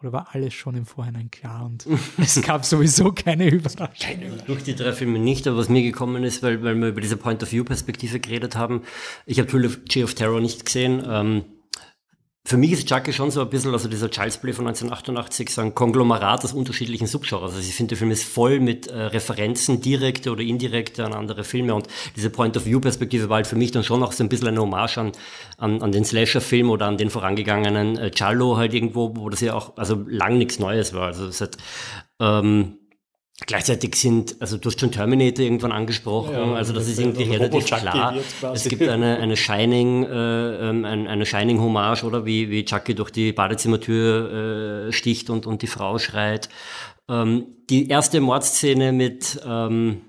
Oder 0.01 0.11
war 0.11 0.27
alles 0.33 0.53
schon 0.53 0.75
im 0.75 0.85
Vorhinein 0.85 1.31
klar 1.31 1.65
und 1.65 1.87
es 2.17 2.41
gab 2.41 2.65
sowieso 2.65 3.11
keine 3.13 3.49
Überraschung? 3.49 4.17
Durch 4.45 4.63
die 4.63 4.75
drei 4.75 4.91
Filme 4.91 5.19
nicht, 5.19 5.47
aber 5.47 5.57
was 5.57 5.69
mir 5.69 5.83
gekommen 5.83 6.23
ist, 6.23 6.43
weil, 6.43 6.61
weil 6.63 6.75
wir 6.75 6.89
über 6.89 7.01
diese 7.01 7.17
Point-of-View-Perspektive 7.17 8.19
geredet 8.19 8.55
haben, 8.55 8.81
ich 9.25 9.39
habe 9.39 9.49
Trilogy 9.49 10.03
of 10.03 10.13
Terror 10.13 10.41
nicht 10.41 10.65
gesehen. 10.65 11.01
Ähm, 11.07 11.45
für 12.47 12.57
mich 12.57 12.71
ist 12.73 12.87
Chucky 12.87 13.11
schon 13.11 13.31
so 13.31 13.41
ein 13.41 13.49
bisschen, 13.49 13.73
also 13.73 13.89
dieser 13.89 14.11
Child's 14.11 14.37
Play 14.37 14.53
von 14.53 14.67
1988, 14.67 15.49
so 15.49 15.61
ein 15.61 15.73
Konglomerat 15.73 16.43
aus 16.43 16.53
unterschiedlichen 16.53 17.07
Subgenres. 17.07 17.55
Also 17.55 17.67
ich 17.67 17.73
finde, 17.73 17.89
der 17.89 17.97
Film 17.97 18.11
ist 18.11 18.23
voll 18.23 18.59
mit 18.59 18.85
äh, 18.85 18.95
Referenzen, 18.95 19.81
direkte 19.81 20.31
oder 20.31 20.43
indirekte 20.43 21.03
an 21.03 21.13
andere 21.13 21.43
Filme 21.43 21.73
und 21.73 21.87
diese 22.15 22.29
Point-of-View-Perspektive 22.29 23.29
war 23.29 23.37
halt 23.37 23.47
für 23.47 23.55
mich 23.55 23.71
dann 23.71 23.83
schon 23.83 24.03
auch 24.03 24.11
so 24.11 24.23
ein 24.23 24.29
bisschen 24.29 24.47
eine 24.47 24.61
Hommage 24.61 24.99
an, 24.99 25.11
an, 25.57 25.81
an 25.81 25.91
den 25.91 26.05
Slasher-Film 26.05 26.69
oder 26.69 26.85
an 26.85 26.97
den 26.97 27.09
vorangegangenen 27.09 27.97
äh, 27.97 28.11
Giallo 28.13 28.57
halt 28.57 28.75
irgendwo, 28.75 29.15
wo 29.15 29.27
das 29.29 29.41
ja 29.41 29.55
auch, 29.55 29.75
also 29.77 30.05
lang 30.07 30.37
nichts 30.37 30.59
Neues 30.59 30.93
war. 30.93 31.07
Also 31.07 31.25
es 31.25 31.41
hat, 31.41 31.57
ähm, 32.19 32.77
Gleichzeitig 33.47 33.95
sind, 33.95 34.37
also 34.39 34.57
du 34.57 34.69
hast 34.69 34.79
schon 34.79 34.91
Terminator 34.91 35.43
irgendwann 35.43 35.73
angesprochen, 35.73 36.31
Ja, 36.33 36.53
also 36.53 36.71
das 36.71 36.83
das 36.83 36.93
ist 36.93 36.99
irgendwie 36.99 37.23
relativ 37.23 37.65
klar. 37.65 38.15
Es 38.53 38.63
gibt 38.69 38.87
eine, 38.87 39.17
eine 39.17 39.35
Shining, 39.35 40.03
äh, 40.05 40.69
ähm, 40.69 40.85
ein- 40.85 41.05
eine 41.07 41.25
Shining-Hommage, 41.25 42.05
oder 42.05 42.25
wie, 42.25 42.49
wie 42.49 42.63
Chucky 42.63 42.95
durch 42.95 43.11
die 43.11 43.33
Badezimmertür 43.33 44.87
äh, 44.87 44.91
sticht 44.93 45.29
und, 45.29 45.45
und 45.47 45.61
die 45.63 45.67
Frau 45.67 45.97
schreit. 45.99 46.47
Ähm, 47.09 47.45
die 47.69 47.89
erste 47.89 48.21
Mordszene 48.21 48.93
mit, 48.93 49.37
ähm, 49.45 50.01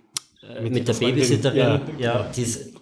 äh, 0.48 0.62
mit, 0.70 0.86
der 0.86 0.94
Freundin, 0.94 1.16
Babysitterin, 1.16 1.58
ja, 1.58 1.80
ja, 1.98 2.30
die 2.34 2.42
ist, 2.42 2.74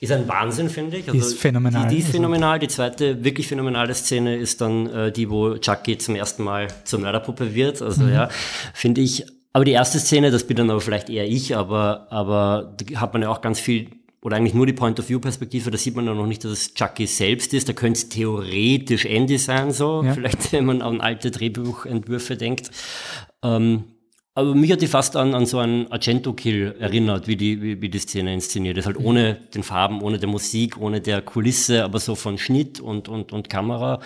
ist 0.00 0.12
ein 0.12 0.28
Wahnsinn, 0.28 0.68
finde 0.70 0.98
ich. 0.98 1.08
Also 1.08 1.18
ist 1.18 1.38
phänomenal. 1.40 1.88
Die, 1.88 1.94
die 1.96 2.00
ist 2.02 2.06
Also- 2.06 2.18
phänomenal. 2.18 2.58
Die 2.60 2.68
zweite 2.68 3.24
wirklich 3.24 3.48
phänomenale 3.48 3.94
Szene 3.94 4.36
ist 4.36 4.60
dann 4.60 4.86
äh, 4.86 5.10
die, 5.10 5.28
wo 5.28 5.56
Chucky 5.58 5.98
zum 5.98 6.14
ersten 6.14 6.44
Mal 6.44 6.68
zur 6.84 7.00
Mörderpuppe 7.00 7.52
wird. 7.54 7.82
Also 7.82 8.04
Mhm. 8.04 8.12
ja, 8.12 8.28
finde 8.72 9.00
ich. 9.00 9.26
Aber 9.56 9.64
die 9.64 9.72
erste 9.72 9.98
Szene, 9.98 10.30
das 10.30 10.46
bin 10.46 10.58
dann 10.58 10.68
aber 10.68 10.82
vielleicht 10.82 11.08
eher 11.08 11.26
ich, 11.26 11.56
aber, 11.56 12.08
aber 12.10 12.76
da 12.76 13.00
hat 13.00 13.14
man 13.14 13.22
ja 13.22 13.30
auch 13.30 13.40
ganz 13.40 13.58
viel, 13.58 13.88
oder 14.20 14.36
eigentlich 14.36 14.52
nur 14.52 14.66
die 14.66 14.74
Point-of-View-Perspektive, 14.74 15.70
da 15.70 15.78
sieht 15.78 15.96
man 15.96 16.04
ja 16.04 16.12
noch 16.12 16.26
nicht, 16.26 16.44
dass 16.44 16.52
es 16.52 16.74
Chucky 16.74 17.06
selbst 17.06 17.54
ist. 17.54 17.66
Da 17.66 17.72
könnte 17.72 18.00
es 18.00 18.10
theoretisch 18.10 19.06
Andy 19.06 19.38
sein, 19.38 19.72
so. 19.72 20.02
Ja. 20.04 20.12
Vielleicht, 20.12 20.52
wenn 20.52 20.66
man 20.66 20.82
an 20.82 21.00
alte 21.00 21.30
Drehbuchentwürfe 21.30 22.36
denkt. 22.36 22.70
Ähm, 23.42 23.84
aber 24.34 24.54
mich 24.54 24.70
hat 24.70 24.82
die 24.82 24.88
fast 24.88 25.16
an, 25.16 25.32
an 25.32 25.46
so 25.46 25.58
einen 25.58 25.90
Argento-Kill 25.90 26.76
erinnert, 26.78 27.26
wie 27.26 27.36
die, 27.36 27.62
wie, 27.62 27.80
wie 27.80 27.88
die 27.88 27.98
Szene 27.98 28.34
inszeniert 28.34 28.76
ist. 28.76 28.84
Halt 28.84 28.98
ohne 28.98 29.38
den 29.54 29.62
Farben, 29.62 30.02
ohne 30.02 30.18
der 30.18 30.28
Musik, 30.28 30.78
ohne 30.78 31.00
der 31.00 31.22
Kulisse, 31.22 31.82
aber 31.82 31.98
so 31.98 32.14
von 32.14 32.36
Schnitt 32.36 32.78
und, 32.78 33.08
und, 33.08 33.32
und 33.32 33.48
Kamera. 33.48 34.00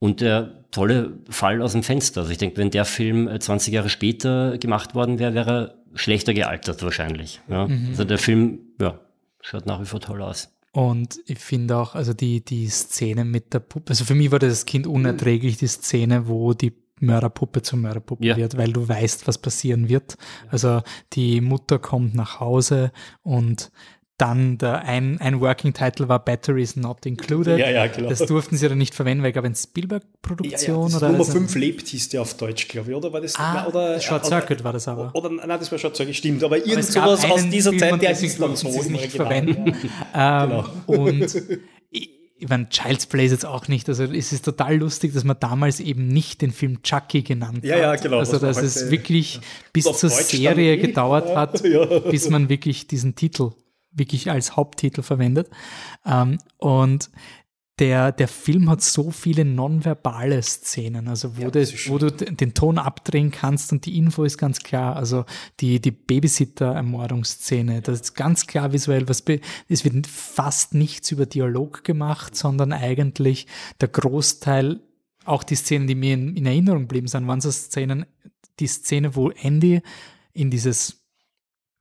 Und 0.00 0.20
der 0.20 0.64
tolle 0.72 1.18
Fall 1.28 1.62
aus 1.62 1.72
dem 1.72 1.82
Fenster. 1.84 2.22
Also 2.22 2.32
ich 2.32 2.38
denke, 2.38 2.56
wenn 2.56 2.70
der 2.70 2.84
Film 2.84 3.28
äh, 3.28 3.38
20 3.38 3.72
Jahre 3.72 3.88
später 3.88 4.58
gemacht 4.58 4.94
worden 4.96 5.18
wäre, 5.20 5.34
wäre 5.34 5.50
er 5.50 5.74
schlechter 5.94 6.34
gealtert 6.34 6.82
wahrscheinlich. 6.82 7.40
Ja. 7.48 7.68
Also 7.90 8.04
der 8.04 8.18
Film, 8.18 8.60
ja, 8.80 8.98
schaut 9.40 9.66
nach 9.66 9.80
wie 9.80 9.86
vor 9.86 10.00
toll 10.00 10.22
aus. 10.22 10.52
Und 10.72 11.18
ich 11.26 11.38
finde 11.38 11.76
auch, 11.76 11.94
also 11.94 12.12
die, 12.14 12.44
die 12.44 12.68
Szene 12.68 13.24
mit 13.24 13.52
der 13.52 13.58
Puppe, 13.60 13.90
also 13.90 14.04
für 14.04 14.14
mich 14.14 14.30
war 14.30 14.38
das 14.38 14.66
Kind 14.66 14.86
unerträglich, 14.86 15.56
die 15.58 15.66
Szene, 15.66 16.28
wo 16.28 16.54
die 16.54 16.72
Mörderpuppe 17.00 17.62
zur 17.62 17.78
Mörderpuppe 17.80 18.24
Ja. 18.24 18.36
wird, 18.36 18.56
weil 18.56 18.72
du 18.72 18.88
weißt, 18.88 19.26
was 19.26 19.38
passieren 19.38 19.88
wird. 19.88 20.16
Also 20.48 20.82
die 21.14 21.40
Mutter 21.40 21.78
kommt 21.78 22.14
nach 22.14 22.38
Hause 22.40 22.92
und 23.22 23.72
dann 24.20 24.58
der 24.58 24.82
ein, 24.84 25.20
ein 25.20 25.40
Working 25.40 25.72
Title 25.72 26.08
war 26.08 26.24
Batteries 26.24 26.76
Not 26.76 27.06
Included. 27.06 27.58
Ja, 27.58 27.70
ja, 27.70 27.86
genau. 27.86 28.08
Das 28.08 28.18
durften 28.20 28.56
sie 28.56 28.68
dann 28.68 28.78
nicht 28.78 28.94
verwenden, 28.94 29.22
weil 29.22 29.30
ich 29.30 29.32
glaube, 29.34 29.46
eine 29.46 29.54
Ja, 29.54 29.60
ja, 29.60 29.68
Spielberg-Produktion 29.68 30.84
das 30.84 30.96
oder 30.96 31.06
Nummer 31.08 31.20
also- 31.20 31.32
5 31.32 31.54
lebt 31.54 31.88
hieß 31.88 32.08
der 32.10 32.22
auf 32.22 32.34
Deutsch, 32.36 32.68
glaube 32.68 32.90
ich, 32.90 32.96
oder 32.96 33.12
war 33.12 33.20
das? 33.20 33.34
Ah, 33.36 33.66
oder, 33.66 34.00
Short 34.00 34.20
oder- 34.26 34.28
Circuit 34.40 34.64
war 34.64 34.72
das 34.72 34.86
aber. 34.88 35.10
Oder, 35.14 35.30
nein, 35.30 35.48
das 35.48 35.70
war 35.72 35.78
Short 35.78 35.96
Circuit, 35.96 36.16
stimmt, 36.16 36.44
aber 36.44 36.56
Aber 36.56 36.66
irgend 36.66 36.84
sowas 36.84 37.24
aus 37.30 37.48
dieser 37.48 37.70
Film 37.70 37.80
Zeit, 37.80 38.02
der 38.02 38.10
ist 38.12 38.40
dann 38.40 38.56
so 38.56 38.68
nicht 38.68 38.78
Original, 38.78 39.08
verwenden. 39.08 39.74
ja. 40.14 40.44
Ähm, 40.44 40.50
Genau. 40.50 41.02
Und 41.02 41.36
ich, 41.90 42.48
meine, 42.48 42.68
Child's 42.70 43.06
Play 43.06 43.26
ist 43.26 43.32
jetzt 43.32 43.46
auch 43.46 43.68
nicht, 43.68 43.88
also 43.88 44.04
es 44.04 44.32
ist 44.32 44.44
total 44.44 44.76
lustig, 44.76 45.12
dass 45.12 45.24
man 45.24 45.36
damals 45.38 45.78
eben 45.80 46.08
nicht 46.08 46.40
den 46.42 46.52
Film 46.52 46.82
Chucky 46.82 47.22
genannt 47.22 47.64
Ja, 47.64 47.74
hat. 47.74 47.80
ja, 47.82 47.96
genau, 47.96 48.18
Also 48.18 48.38
dass 48.38 48.56
es 48.58 48.90
wirklich 48.90 49.40
bis 49.72 49.86
auf 49.86 49.98
zur 49.98 50.08
Deutsch 50.10 50.22
Serie 50.24 50.78
gedauert 50.78 51.28
ja, 51.28 51.36
hat, 51.36 51.64
ja. 51.64 51.84
bis 52.00 52.30
man 52.30 52.48
wirklich 52.48 52.86
diesen 52.86 53.14
Titel 53.14 53.50
wirklich 53.92 54.30
als 54.30 54.56
Haupttitel 54.56 55.02
verwendet. 55.02 55.50
Ähm, 56.04 56.38
und 56.58 57.10
der, 57.80 58.12
der 58.12 58.28
Film 58.28 58.68
hat 58.68 58.82
so 58.82 59.10
viele 59.10 59.44
nonverbale 59.44 60.42
Szenen, 60.42 61.08
also 61.08 61.36
wo, 61.36 61.42
Ja, 61.42 61.50
das, 61.50 61.88
wo 61.88 61.96
du 61.96 62.12
den 62.12 62.52
Ton 62.52 62.76
abdrehen 62.76 63.30
kannst 63.30 63.72
und 63.72 63.86
die 63.86 63.96
Info 63.96 64.24
ist 64.24 64.36
ganz 64.36 64.60
klar. 64.60 64.96
Also 64.96 65.24
die, 65.60 65.80
die 65.80 65.90
Babysitter-Ermordungsszene, 65.90 67.80
das 67.80 68.02
ist 68.02 68.14
ganz 68.14 68.46
klar 68.46 68.72
visuell, 68.72 69.08
was 69.08 69.24
es 69.68 69.84
wird 69.84 70.06
fast 70.06 70.74
nichts 70.74 71.10
über 71.10 71.24
Dialog 71.24 71.82
gemacht, 71.82 72.36
sondern 72.36 72.72
eigentlich 72.72 73.46
der 73.80 73.88
Großteil, 73.88 74.80
auch 75.24 75.42
die 75.42 75.54
Szenen, 75.54 75.86
die 75.86 75.94
mir 75.94 76.14
in, 76.14 76.36
in 76.36 76.46
Erinnerung 76.46 76.86
blieben, 76.86 77.06
sind, 77.06 77.26
waren 77.26 77.40
so 77.40 77.50
Szenen, 77.50 78.04
die 78.58 78.66
Szene, 78.66 79.16
wo 79.16 79.30
Andy 79.30 79.80
in 80.34 80.50
dieses 80.50 80.99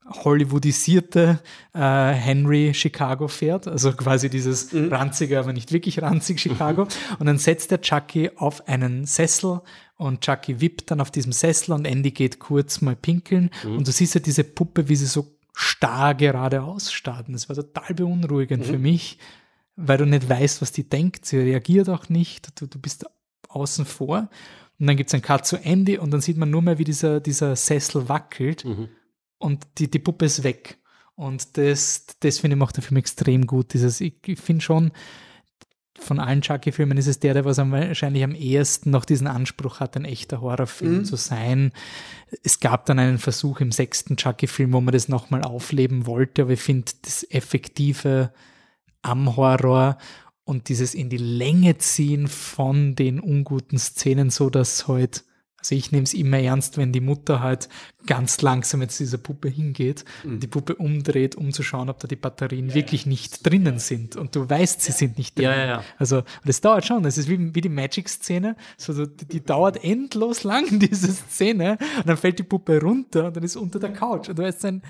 Hollywoodisierte 0.10 1.40
äh, 1.74 1.80
Henry 1.80 2.74
Chicago 2.74 3.28
fährt, 3.28 3.68
also 3.68 3.92
quasi 3.94 4.30
dieses 4.30 4.72
Mhm. 4.74 4.92
ranzige, 4.92 5.40
aber 5.40 5.54
nicht 5.54 5.72
wirklich 5.72 6.02
ranzig 6.02 6.40
Chicago. 6.40 6.88
Und 7.20 7.26
dann 7.26 7.38
setzt 7.38 7.72
der 7.72 7.82
Chucky 7.82 8.32
auf 8.36 8.68
einen 8.68 9.06
Sessel 9.06 9.62
und 9.98 10.22
Chucky 10.22 10.62
wippt 10.62 10.92
dann 10.92 11.02
auf 11.02 11.12
diesem 11.12 11.32
Sessel 11.32 11.74
und 11.74 11.86
Andy 11.86 12.12
geht 12.12 12.40
kurz 12.40 12.82
mal 12.82 12.96
pinkeln 12.96 13.50
Mhm. 13.64 13.78
und 13.78 13.88
du 13.88 13.92
siehst 13.92 14.16
ja 14.16 14.22
diese 14.22 14.44
Puppe, 14.44 14.90
wie 14.90 14.96
sie 14.96 15.06
so 15.06 15.28
starr 15.54 16.16
geradeaus 16.16 16.92
starrt. 16.92 17.28
Und 17.28 17.34
Das 17.34 17.50
war 17.50 17.56
total 17.56 17.94
beunruhigend 17.96 18.66
Mhm. 18.66 18.72
für 18.72 18.80
mich, 18.80 19.18
weil 19.76 19.98
du 19.98 20.06
nicht 20.06 20.30
weißt, 20.30 20.62
was 20.62 20.72
die 20.72 20.88
denkt. 20.90 21.26
Sie 21.26 21.38
reagiert 21.38 21.90
auch 21.90 22.10
nicht. 22.10 22.60
Du, 22.62 22.66
du 22.68 22.80
bist 22.80 23.06
außen 23.50 23.86
vor. 23.86 24.30
Und 24.80 24.88
dann 24.88 24.96
gibt 24.96 25.10
es 25.10 25.14
einen 25.14 25.22
Cut 25.24 25.46
zu 25.46 25.58
Andy 25.58 25.98
und 25.98 26.12
dann 26.12 26.22
sieht 26.22 26.38
man 26.38 26.50
nur 26.50 26.62
mehr, 26.62 26.78
wie 26.78 26.86
dieser, 26.86 27.20
dieser 27.20 27.56
Sessel 27.58 28.08
wackelt 28.08 28.64
und 29.40 29.66
die, 29.78 29.90
die 29.90 30.00
Puppe 30.00 30.26
ist 30.26 30.44
weg. 30.44 30.78
Und 31.16 31.58
das, 31.58 32.06
das 32.20 32.40
finde 32.40 32.56
ich 32.56 32.60
macht 32.60 32.78
der 32.78 32.84
Film 32.84 32.98
extrem 32.98 33.48
gut. 33.48 33.74
Dieses, 33.74 34.00
ich, 34.00 34.16
ich 34.26 34.40
finde 34.40 34.62
schon, 34.62 34.92
von 35.98 36.20
allen 36.20 36.42
Chucky-Filmen 36.42 36.98
ist 36.98 37.08
es 37.08 37.20
der, 37.20 37.34
der 37.34 37.46
was 37.46 37.60
am, 37.60 37.72
wahrscheinlich 37.72 38.24
am 38.24 38.36
ehesten 38.36 38.90
noch 38.92 39.06
diesen 39.06 39.28
Anspruch 39.28 39.80
hat, 39.80 39.98
ein 39.98 40.06
echter 40.06 40.42
Horrorfilm 40.42 41.04
zu 41.06 41.16
sein. 41.16 41.72
Es 42.44 42.60
gab 42.60 42.86
dann 42.86 43.00
einen 43.00 43.18
Versuch 43.18 43.60
im 43.60 43.72
sechsten 43.72 44.18
Chucky-Film, 44.18 44.74
wo 44.74 44.82
man 44.82 44.94
das 44.94 45.10
nochmal 45.10 45.44
aufleben 45.44 46.06
wollte, 46.06 46.44
aber 46.44 46.52
ich 46.52 46.62
finde 46.62 46.92
das 47.02 47.26
Effektive 47.30 48.32
am 49.02 49.36
Horror 49.36 49.98
und 50.44 50.70
dieses 50.70 50.94
in 50.94 51.10
die 51.10 51.18
Länge 51.18 51.78
ziehen 51.78 52.28
von 52.28 52.96
den 52.96 53.20
unguten 53.20 53.78
Szenen, 53.78 54.30
so 54.30 54.50
dass 54.50 54.88
halt, 54.88 55.26
also 55.60 55.76
ich 55.76 55.92
nehme 55.92 56.04
es 56.04 56.14
immer 56.14 56.40
ernst, 56.40 56.78
wenn 56.78 56.92
die 56.92 57.02
Mutter 57.02 57.42
halt 57.42 57.70
ganz 58.06 58.42
langsam 58.42 58.82
jetzt 58.82 58.98
zu 58.98 59.04
dieser 59.04 59.18
Puppe 59.18 59.50
hingeht, 59.50 60.06
die 60.24 60.48
Puppe 60.48 60.76
umdreht, 60.76 61.36
um 61.36 61.52
zu 61.52 61.64
schauen, 61.64 61.90
ob 61.90 62.00
da 62.00 62.08
die 62.08 62.16
Batterien 62.16 62.74
wirklich 62.74 63.06
nicht 63.06 63.46
drinnen 63.46 63.78
sind. 63.78 64.16
Und 64.16 64.36
du 64.36 64.50
weißt, 64.50 64.82
sie 64.82 64.94
sind 64.94 65.18
nicht 65.18 65.38
Ja, 65.40 65.50
drinnen. 65.52 65.68
ja, 65.68 65.74
ja. 65.76 65.84
Also, 65.98 66.18
und 66.20 66.26
das 66.46 66.62
dauert 66.62 66.86
schon. 66.86 67.04
Das 67.04 67.18
ist 67.18 67.28
wie, 67.28 67.54
wie 67.54 67.62
die 67.62 67.70
Magic-Szene. 67.70 68.56
So, 68.78 69.06
die, 69.06 69.26
die 69.26 69.44
dauert 69.44 69.84
endlos 69.84 70.44
lang, 70.44 70.80
diese 70.80 71.12
Szene. 71.12 71.78
Und 71.98 72.08
dann 72.08 72.18
fällt 72.18 72.40
die 72.40 72.44
Puppe 72.44 72.82
runter 72.82 73.26
und 73.28 73.36
dann 73.36 73.44
ist 73.44 73.56
unter 73.58 73.80
der 73.80 73.92
Couch. 73.94 74.30
Und 74.30 74.40
du 74.40 74.44
weißt 74.44 74.64
dann, 74.64 74.82
ja, 74.82 74.90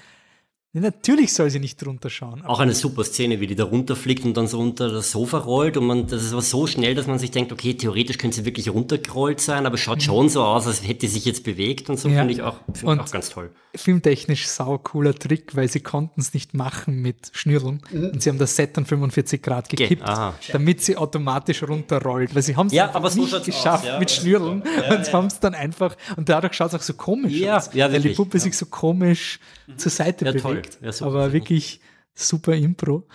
natürlich 0.73 1.33
soll 1.33 1.49
sie 1.49 1.59
nicht 1.59 1.83
drunter 1.83 2.09
schauen. 2.11 2.43
Auch 2.45 2.59
eine 2.59 2.73
super 2.75 3.03
Szene, 3.03 3.39
wie 3.39 3.47
die 3.47 3.55
da 3.55 3.63
runterfliegt 3.63 4.23
und 4.23 4.37
dann 4.37 4.45
so 4.47 4.59
unter 4.59 4.89
das 4.91 5.11
Sofa 5.11 5.39
rollt 5.39 5.77
und 5.77 5.87
man, 5.87 6.05
das 6.07 6.23
ist 6.23 6.31
aber 6.31 6.43
so 6.43 6.67
schnell, 6.67 6.93
dass 6.93 7.07
man 7.07 7.17
sich 7.17 7.31
denkt, 7.31 7.51
okay, 7.51 7.73
theoretisch 7.73 8.19
könnte 8.19 8.35
sie 8.37 8.45
wirklich 8.45 8.69
runtergerollt 8.69 9.41
sein, 9.41 9.65
aber 9.65 9.75
es 9.75 9.81
schaut 9.81 10.03
schon 10.03 10.29
so 10.29 10.43
aus, 10.43 10.67
als 10.67 10.87
hätte 10.87 11.07
sie 11.07 11.13
sich 11.13 11.25
jetzt 11.25 11.43
bewegt 11.43 11.89
und 11.89 11.99
so, 11.99 12.07
Mhm. 12.07 12.13
Ja. 12.13 12.19
finde 12.19 12.33
ich 12.33 12.41
auch, 12.43 12.55
ich 12.75 12.83
auch 12.85 13.11
ganz 13.11 13.29
toll. 13.29 13.49
filmtechnisch 13.75 14.47
sau 14.47 14.77
cooler 14.77 15.15
Trick, 15.15 15.55
weil 15.55 15.67
sie 15.67 15.79
konnten 15.79 16.21
es 16.21 16.33
nicht 16.35 16.53
machen 16.53 17.01
mit 17.01 17.31
Schnürren. 17.33 17.81
Und 17.91 18.21
sie 18.21 18.29
haben 18.29 18.37
das 18.39 18.55
Set 18.55 18.77
dann 18.77 18.85
45 18.85 19.41
Grad 19.41 19.69
gekippt, 19.69 20.03
aha. 20.03 20.33
damit 20.51 20.81
sie 20.81 20.97
automatisch 20.97 21.63
runterrollt. 21.63 22.33
Weil 22.35 22.41
sie 22.43 22.55
haben 22.55 22.67
es 22.67 22.73
Ja, 22.73 22.85
einfach 22.85 22.95
aber 22.95 23.09
so 23.09 23.21
nicht 23.21 23.43
geschafft 23.45 23.85
ja. 23.85 23.97
mit 23.99 24.11
Schnürren 24.11 24.61
und 24.63 25.13
haben 25.13 25.27
es 25.27 25.39
dann 25.39 25.55
einfach, 25.55 25.95
und 26.15 26.29
dadurch 26.29 26.53
schaut 26.53 26.69
es 26.73 26.75
auch 26.79 26.81
so 26.83 26.93
komisch 26.93 27.33
Ja, 27.33 27.57
aus, 27.57 27.69
ja, 27.73 27.85
weil 27.91 27.99
die 27.99 28.03
wirklich, 28.05 28.17
Puppe 28.17 28.39
sich 28.39 28.55
so 28.57 28.65
komisch 28.67 29.39
zur 29.77 29.91
Seite 29.91 30.25
Ja, 30.25 30.33
toll. 30.33 30.58
Bewegt. 30.61 30.79
Ja, 30.81 30.91
super, 30.91 31.11
aber 31.11 31.33
wirklich 31.33 31.79
super 32.13 32.53
Impro. 32.55 33.07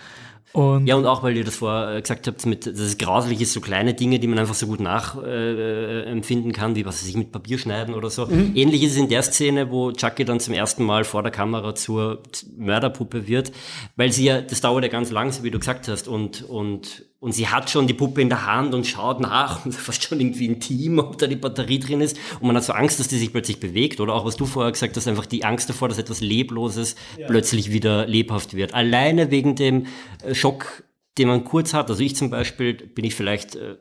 Und 0.53 0.87
Ja, 0.87 0.95
und 0.95 1.05
auch, 1.05 1.21
weil 1.21 1.35
ihr 1.35 1.43
das 1.43 1.57
vorher 1.57 1.97
äh, 1.97 2.01
gesagt 2.01 2.27
habt, 2.27 2.45
mit, 2.45 2.65
dass 2.65 2.79
es 2.79 2.97
grauslich 2.97 3.41
ist, 3.41 3.51
so 3.51 3.59
kleine 3.59 3.93
Dinge, 3.93 4.19
die 4.19 4.27
man 4.27 4.39
einfach 4.39 4.53
so 4.53 4.67
gut 4.67 4.79
nachempfinden 4.79 5.27
äh, 5.27 6.03
empfinden 6.03 6.51
kann, 6.53 6.77
wie 6.77 6.85
was 6.85 7.01
weiß 7.01 7.09
ich 7.09 7.17
mit 7.17 7.33
Papier 7.33 7.57
schneiden 7.57 7.93
oder 7.93 8.09
so. 8.09 8.29
Ähnlich 8.29 8.83
ist 8.83 8.93
es 8.93 8.97
in 8.97 9.09
der 9.09 9.21
Szene, 9.21 9.69
wo 9.69 9.91
Chucky 9.91 10.23
dann 10.23 10.39
zum 10.39 10.53
ersten 10.53 10.85
Mal 10.85 11.03
vor 11.03 11.23
der 11.23 11.31
Kamera 11.33 11.75
zur 11.75 12.23
Mörderpuppe 12.55 13.27
wird, 13.27 13.51
weil 13.97 14.13
sie 14.13 14.25
ja, 14.25 14.41
das 14.41 14.61
dauert 14.61 14.85
ja 14.85 14.89
ganz 14.89 15.11
lang, 15.11 15.31
so 15.33 15.43
wie 15.43 15.51
du 15.51 15.59
gesagt 15.59 15.89
hast, 15.89 16.07
und, 16.07 16.43
und, 16.43 17.04
und 17.19 17.31
sie 17.31 17.47
hat 17.47 17.69
schon 17.69 17.87
die 17.87 17.93
Puppe 17.93 18.21
in 18.21 18.29
der 18.29 18.45
Hand 18.45 18.73
und 18.73 18.85
schaut 18.85 19.19
nach 19.19 19.65
und 19.65 19.71
fast 19.73 20.03
schon 20.03 20.19
irgendwie 20.19 20.45
intim, 20.45 20.99
ob 20.99 21.17
da 21.17 21.27
die 21.27 21.35
Batterie 21.35 21.79
drin 21.79 22.01
ist. 22.01 22.17
Und 22.39 22.47
man 22.47 22.55
hat 22.55 22.63
so 22.63 22.73
Angst, 22.73 22.99
dass 22.99 23.07
die 23.07 23.17
sich 23.17 23.31
plötzlich 23.31 23.59
bewegt. 23.59 23.99
Oder 23.99 24.13
auch 24.13 24.25
was 24.25 24.35
du 24.35 24.45
vorher 24.45 24.71
gesagt 24.71 24.95
hast, 24.95 25.07
einfach 25.07 25.25
die 25.25 25.43
Angst 25.43 25.69
davor, 25.69 25.89
dass 25.89 25.97
etwas 25.97 26.21
Lebloses 26.21 26.95
plötzlich 27.27 27.71
wieder 27.71 28.05
lebhaft 28.05 28.53
wird. 28.55 28.73
Alleine 28.73 29.31
wegen 29.31 29.55
dem 29.55 29.87
äh, 30.23 30.35
Schock, 30.35 30.83
den 31.17 31.29
man 31.29 31.45
kurz 31.45 31.73
hat. 31.73 31.89
Also 31.89 32.03
ich 32.03 32.15
zum 32.15 32.29
Beispiel 32.29 32.73
bin 32.73 33.05
ich 33.05 33.15
vielleicht 33.15 33.55
äh, 33.55 33.77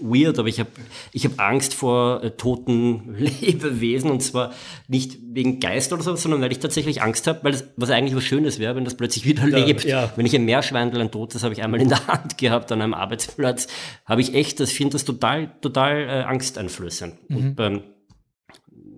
weird, 0.00 0.38
aber 0.38 0.48
ich 0.48 0.60
habe 0.60 0.70
ich 1.12 1.24
hab 1.24 1.38
Angst 1.40 1.74
vor 1.74 2.22
äh, 2.22 2.30
toten 2.30 3.14
Lebewesen 3.18 4.10
und 4.10 4.20
zwar 4.22 4.52
nicht 4.88 5.18
wegen 5.22 5.60
Geist 5.60 5.92
oder 5.92 6.02
so, 6.02 6.16
sondern 6.16 6.40
weil 6.40 6.52
ich 6.52 6.58
tatsächlich 6.58 7.02
Angst 7.02 7.26
habe, 7.26 7.40
weil 7.42 7.52
das, 7.52 7.64
was 7.76 7.90
eigentlich 7.90 8.16
was 8.16 8.24
Schönes 8.24 8.58
wäre, 8.58 8.76
wenn 8.76 8.84
das 8.84 8.96
plötzlich 8.96 9.24
wieder 9.24 9.46
lebt. 9.46 9.84
ja. 9.84 10.12
Wenn 10.16 10.26
ich 10.26 10.34
ein 10.34 10.44
Meerschweindel, 10.44 11.00
ein 11.00 11.10
totes, 11.10 11.42
habe 11.42 11.54
ich 11.54 11.62
einmal 11.62 11.80
in 11.80 11.88
der 11.88 12.06
Hand 12.06 12.38
gehabt 12.38 12.72
an 12.72 12.82
einem 12.82 12.94
Arbeitsplatz, 12.94 13.68
habe 14.06 14.20
ich 14.20 14.34
echt, 14.34 14.60
das 14.60 14.72
finde 14.72 14.92
das 14.92 15.04
total, 15.04 15.52
total 15.60 16.02
äh, 16.02 16.22
angsteinflößend. 16.22 17.14
Und 17.28 17.54
beim 17.54 17.82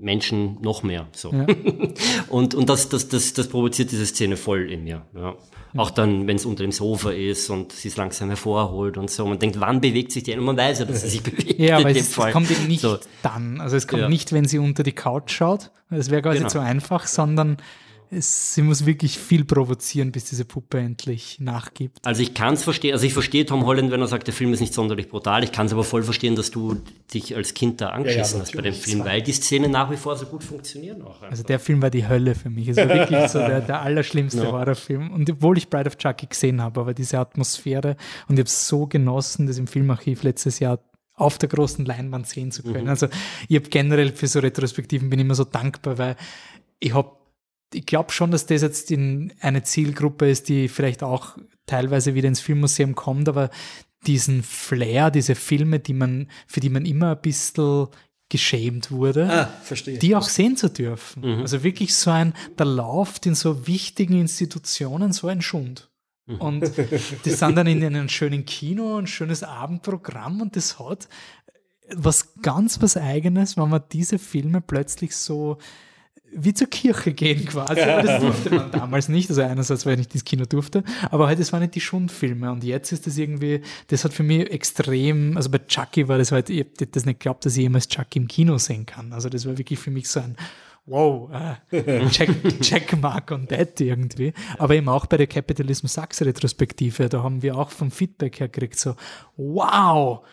Menschen 0.03 0.61
noch 0.61 0.83
mehr. 0.83 1.07
So. 1.13 1.31
und 2.29 2.55
und 2.55 2.69
das, 2.69 2.89
das, 2.89 3.09
das, 3.09 3.33
das 3.33 3.49
provoziert 3.49 3.93
diese 3.93 4.05
Szene 4.05 4.37
voll 4.37 4.71
in 4.71 4.85
mir. 4.85 5.07
Ja. 5.15 5.37
Auch 5.77 5.91
dann, 5.91 6.27
wenn 6.27 6.37
es 6.37 6.45
unter 6.45 6.63
dem 6.65 6.73
Sofa 6.73 7.11
ist 7.11 7.49
und 7.49 7.73
sie 7.73 7.89
es 7.89 7.97
langsam 7.97 8.29
hervorholt 8.29 8.99
und 8.99 9.11
so. 9.11 9.27
Man 9.27 9.39
denkt, 9.39 9.59
wann 9.61 9.81
bewegt 9.81 10.13
sich 10.13 10.23
die? 10.23 10.37
Und 10.37 10.45
man 10.45 10.57
weiß 10.57 10.81
ja, 10.81 10.85
dass 10.85 11.01
sie 11.03 11.09
sich 11.09 11.23
bewegt. 11.23 11.59
Ja, 11.59 11.79
aber 11.79 11.91
es, 11.91 11.97
dem 11.97 12.03
es 12.03 12.15
Fall. 12.15 12.33
kommt 12.33 12.51
eben 12.51 12.67
nicht 12.69 12.81
So. 12.83 12.99
dann. 13.23 13.61
Also 13.61 13.77
es 13.77 13.89
kommt 13.89 14.03
Ja. 14.03 14.09
nicht, 14.09 14.33
wenn 14.33 14.45
sie 14.45 14.59
unter 14.59 14.83
die 14.83 14.93
Couch 14.93 15.31
schaut. 15.33 15.71
Das 15.91 16.11
wäre 16.11 16.21
quasi 16.23 16.39
Genau. 16.39 16.49
zu 16.51 16.59
einfach, 16.61 17.07
sondern 17.07 17.57
es, 18.13 18.55
sie 18.55 18.63
muss 18.63 18.85
wirklich 18.85 19.19
viel 19.19 19.45
provozieren, 19.45 20.13
bis 20.13 20.25
diese 20.25 20.45
Puppe 20.45 20.79
endlich 20.79 21.39
nachgibt. 21.41 21.99
Also 22.07 22.23
ich 22.23 22.35
kann 22.35 22.55
es 22.55 22.63
verstehen, 22.63 22.93
also 22.93 23.07
ich 23.07 23.15
verstehe 23.15 23.47
Tom 23.47 23.65
Holland, 23.65 23.91
wenn 23.91 24.01
er 24.01 24.07
sagt, 24.07 24.27
der 24.27 24.35
Film 24.35 24.53
ist 24.53 24.61
nicht 24.61 24.75
sonderlich 24.75 25.09
brutal. 25.09 25.43
Ich 25.45 25.53
kann 25.53 25.67
es 25.67 25.73
aber 25.73 25.83
voll 25.83 26.03
verstehen, 26.03 26.37
dass 26.37 26.51
du 26.51 26.77
dich 27.13 27.35
als 27.35 27.55
Kind 27.55 27.81
da 27.81 27.89
angeschissen 27.89 28.41
hast 28.41 28.55
bei 28.55 28.63
dem. 28.63 28.75
Film, 28.75 29.05
weil 29.05 29.23
die 29.23 29.33
Szenen 29.33 29.71
nach 29.71 29.91
wie 29.91 29.97
vor 29.97 30.17
so 30.17 30.27
gut 30.27 30.45
funktionieren 30.45 31.03
auch. 31.03 31.15
einfach. 31.15 31.31
Also 31.31 31.43
der 31.43 31.59
Film 31.59 31.81
war 31.81 31.91
die 31.91 32.07
Hölle 32.07 32.35
für 32.35 32.51
mich. 32.51 32.69
Es 32.69 32.77
war 32.77 32.89
wirklich 32.89 33.29
so 33.29 33.39
der, 33.39 33.61
der 33.61 33.81
allerschlimmste 33.83 34.51
Horrorfilm. 34.51 35.11
Und 35.11 35.31
obwohl 35.31 35.57
ich 35.57 35.69
Bride 35.69 35.89
of 35.89 35.97
Chucky 35.97 36.27
gesehen 36.27 36.61
habe, 36.61 36.81
aber 36.81 36.95
diese 36.95 37.19
Atmosphäre 37.19 37.97
und 38.29 38.35
ich 38.35 38.41
habe 38.41 38.49
es 38.49 38.69
so 38.69 38.87
genossen, 38.87 39.47
das 39.47 39.59
im 39.59 39.67
Filmarchiv 39.67 40.23
letztes 40.23 40.59
Jahr 40.59 40.81
auf 41.15 41.39
der 41.39 41.49
großen 41.49 41.85
Leinwand 41.85 42.27
sehen 42.27 42.51
zu 42.51 42.63
können. 42.63 42.89
Also 42.89 43.09
ich 43.49 43.57
habe 43.57 43.69
generell 43.69 44.13
für 44.13 44.27
so 44.27 44.41
Retrospektiven 44.41 45.09
bin 45.09 45.19
ich 45.19 45.25
immer 45.25 45.35
so 45.35 45.45
dankbar, 45.45 45.99
weil 45.99 46.17
ich 46.81 46.95
habe 46.95 47.22
ich 47.73 47.87
glaube 47.87 48.13
schon, 48.13 48.31
dass 48.31 48.47
das 48.47 48.63
jetzt 48.63 48.91
in 48.91 49.33
eine 49.41 49.63
Zielgruppe 49.63 50.31
ist, 50.31 50.49
die 50.49 50.69
vielleicht 50.69 51.03
auch 51.03 51.37
teilweise 51.67 52.15
wieder 52.15 52.29
ins 52.29 52.41
Filmmuseum 52.41 52.95
kommt, 52.95 53.29
aber 53.29 53.51
diesen 54.07 54.43
Flair, 54.43 55.11
diese 55.11 55.35
Filme, 55.35 55.79
die 55.79 55.95
man, 55.95 56.29
für 56.47 56.61
die 56.61 56.71
man 56.71 56.85
immer 56.85 57.13
ein 57.13 57.23
bisschen 57.23 57.89
geschämt 58.29 58.91
wurde, 58.91 59.29
Ah, 59.31 59.53
die 59.87 60.17
auch 60.17 60.29
sehen 60.29 60.57
zu 60.57 60.71
dürfen. 60.71 61.23
Also 61.43 61.63
wirklich 61.63 61.95
so 61.95 62.11
ein, 62.11 62.33
da 62.57 62.65
läuft 62.65 63.27
in 63.27 63.35
so 63.35 63.67
wichtigen 63.67 64.19
Institutionen 64.19 65.13
so 65.13 65.29
ein 65.29 65.43
Schund. 65.43 65.91
Und 66.39 66.73
die 67.25 67.31
sind 67.31 67.57
dann 67.57 67.67
in 67.67 67.85
einem 67.85 68.09
schönen 68.09 68.47
Kino, 68.47 68.97
ein 68.97 69.07
schönes 69.07 69.43
Abendprogramm 69.43 70.41
und 70.41 70.57
das 70.57 70.79
hat 70.79 71.09
was 71.95 72.41
ganz 72.41 72.81
was 72.81 72.97
Eigenes, 72.97 73.57
wenn 73.57 73.69
man 73.69 73.83
diese 73.93 74.19
Filme 74.19 74.61
plötzlich 74.61 75.15
so 75.15 75.59
wie 76.35 76.55
zur 76.55 76.69
Kirche 76.69 77.13
gehen 77.13 77.45
quasi. 77.47 77.81
Aber 77.81 78.03
das 78.03 78.21
durfte 78.23 78.51
man 78.51 78.71
damals 78.71 79.09
nicht. 79.09 79.29
Also 79.31 79.43
einerseits, 79.43 79.87
weil 79.87 79.95
ich 79.95 79.99
nicht 79.99 80.15
ins 80.15 80.25
Kino 80.25 80.45
durfte, 80.45 80.83
aber 81.11 81.27
halt, 81.27 81.39
das 81.39 81.53
waren 81.53 81.61
nicht 81.61 81.75
die 81.75 81.81
Schundfilme. 81.81 82.51
Und 82.51 82.65
jetzt 82.65 82.93
ist 82.93 83.07
das 83.07 83.19
irgendwie, 83.19 83.63
das 83.89 84.05
hat 84.05 84.13
für 84.13 84.23
mich 84.23 84.51
extrem, 84.51 85.37
also 85.37 85.51
bei 85.51 85.59
Chucky 85.59 86.09
war 86.09 86.19
das 86.19 86.33
halt, 86.33 86.51
ich 86.51 86.61
hab 86.61 86.93
das 86.93 87.07
nicht 87.07 87.21
geglaubt, 87.21 87.45
dass 87.45 87.57
ich 87.57 87.63
jemals 87.63 87.89
Chucky 87.89 88.19
im 88.19 88.29
Kino 88.29 88.59
sehen 88.59 88.87
kann. 88.87 89.13
Also 89.13 89.29
das 89.29 89.47
war 89.47 89.59
wirklich 89.59 89.79
für 89.79 89.91
mich 89.91 90.09
so 90.09 90.21
ein 90.21 90.37
Wow, 90.85 91.31
äh, 91.71 92.09
check, 92.11 92.61
Checkmark 92.61 93.31
on 93.31 93.47
that 93.47 93.81
irgendwie. 93.81 94.33
Aber 94.59 94.75
eben 94.75 94.89
auch 94.89 95.07
bei 95.07 95.17
der 95.17 95.29
Capitalism 95.29 95.87
Sucks 95.87 96.23
Retrospektive, 96.23 97.09
da 97.09 97.23
haben 97.23 97.43
wir 97.43 97.57
auch 97.57 97.71
vom 97.71 97.93
Feedback 97.93 98.41
her 98.41 98.49
gekriegt, 98.49 98.79
so, 98.79 98.97
wow, 99.37 100.25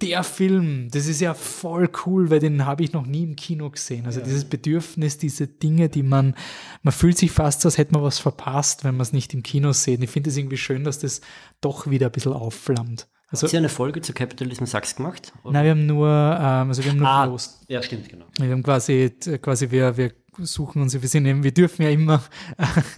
der 0.00 0.24
Film, 0.24 0.88
das 0.90 1.06
ist 1.06 1.20
ja 1.20 1.34
voll 1.34 1.90
cool, 2.04 2.30
weil 2.30 2.40
den 2.40 2.64
habe 2.64 2.82
ich 2.82 2.92
noch 2.92 3.06
nie 3.06 3.22
im 3.22 3.36
Kino 3.36 3.70
gesehen. 3.70 4.06
Also 4.06 4.20
dieses 4.20 4.46
Bedürfnis, 4.46 5.18
diese 5.18 5.46
Dinge, 5.46 5.88
die 5.88 6.02
man, 6.02 6.34
man 6.82 6.92
fühlt 6.92 7.18
sich 7.18 7.30
fast 7.30 7.60
so, 7.60 7.68
als 7.68 7.78
hätte 7.78 7.92
man 7.92 8.02
was 8.02 8.18
verpasst, 8.18 8.84
wenn 8.84 8.96
man 8.96 9.02
es 9.02 9.12
nicht 9.12 9.34
im 9.34 9.42
Kino 9.42 9.72
sieht. 9.72 10.02
Ich 10.02 10.10
finde 10.10 10.30
es 10.30 10.36
irgendwie 10.36 10.56
schön, 10.56 10.82
dass 10.82 10.98
das 10.98 11.20
doch 11.60 11.88
wieder 11.88 12.06
ein 12.06 12.12
bisschen 12.12 12.32
aufflammt. 12.32 13.06
Also, 13.30 13.44
Hast 13.44 13.52
du 13.52 13.58
eine 13.58 13.68
Folge 13.68 14.00
zu 14.00 14.12
Capitalism 14.12 14.64
Sucks 14.64 14.96
gemacht? 14.96 15.32
nein, 15.44 15.64
wir 15.64 15.70
haben 15.70 15.86
nur, 15.86 16.08
ähm, 16.08 16.68
also 16.68 16.82
wir 16.82 16.90
haben 16.90 16.98
nur 16.98 17.08
Ah, 17.08 17.26
Prost. 17.26 17.64
ja, 17.68 17.80
stimmt, 17.82 18.08
genau. 18.08 18.26
Wir 18.38 18.50
haben 18.50 18.62
quasi, 18.62 19.10
quasi 19.40 19.70
wir, 19.70 19.96
wir 19.96 20.12
suchen 20.38 20.82
uns, 20.82 21.00
wir 21.00 21.08
sind 21.08 21.26
eben, 21.26 21.44
wir 21.44 21.52
dürfen 21.54 21.82
ja 21.82 21.90
immer 21.90 22.22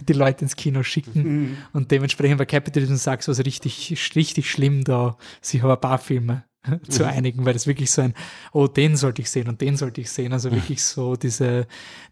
die 0.07 0.13
Leute 0.13 0.45
ins 0.45 0.55
Kino 0.55 0.81
schicken 0.81 1.57
und 1.73 1.91
dementsprechend 1.91 2.37
bei 2.37 2.45
Capitalism 2.45 2.95
Sucks 2.95 3.27
war 3.27 3.33
es 3.33 3.45
richtig, 3.45 4.15
richtig 4.15 4.49
schlimm 4.49 4.83
da. 4.83 5.17
Ich 5.51 5.61
habe 5.61 5.73
ein 5.73 5.81
paar 5.81 5.97
Filme 5.99 6.43
zu 6.89 7.05
einigen, 7.05 7.45
weil 7.45 7.53
das 7.53 7.67
wirklich 7.67 7.91
so 7.91 8.01
ein, 8.01 8.13
oh, 8.53 8.67
den 8.67 8.95
sollte 8.95 9.21
ich 9.21 9.29
sehen 9.29 9.49
und 9.49 9.59
den 9.61 9.75
sollte 9.75 10.01
ich 10.01 10.09
sehen. 10.09 10.31
Also 10.33 10.51
wirklich 10.51 10.83
so 10.83 11.15
diese, 11.15 11.67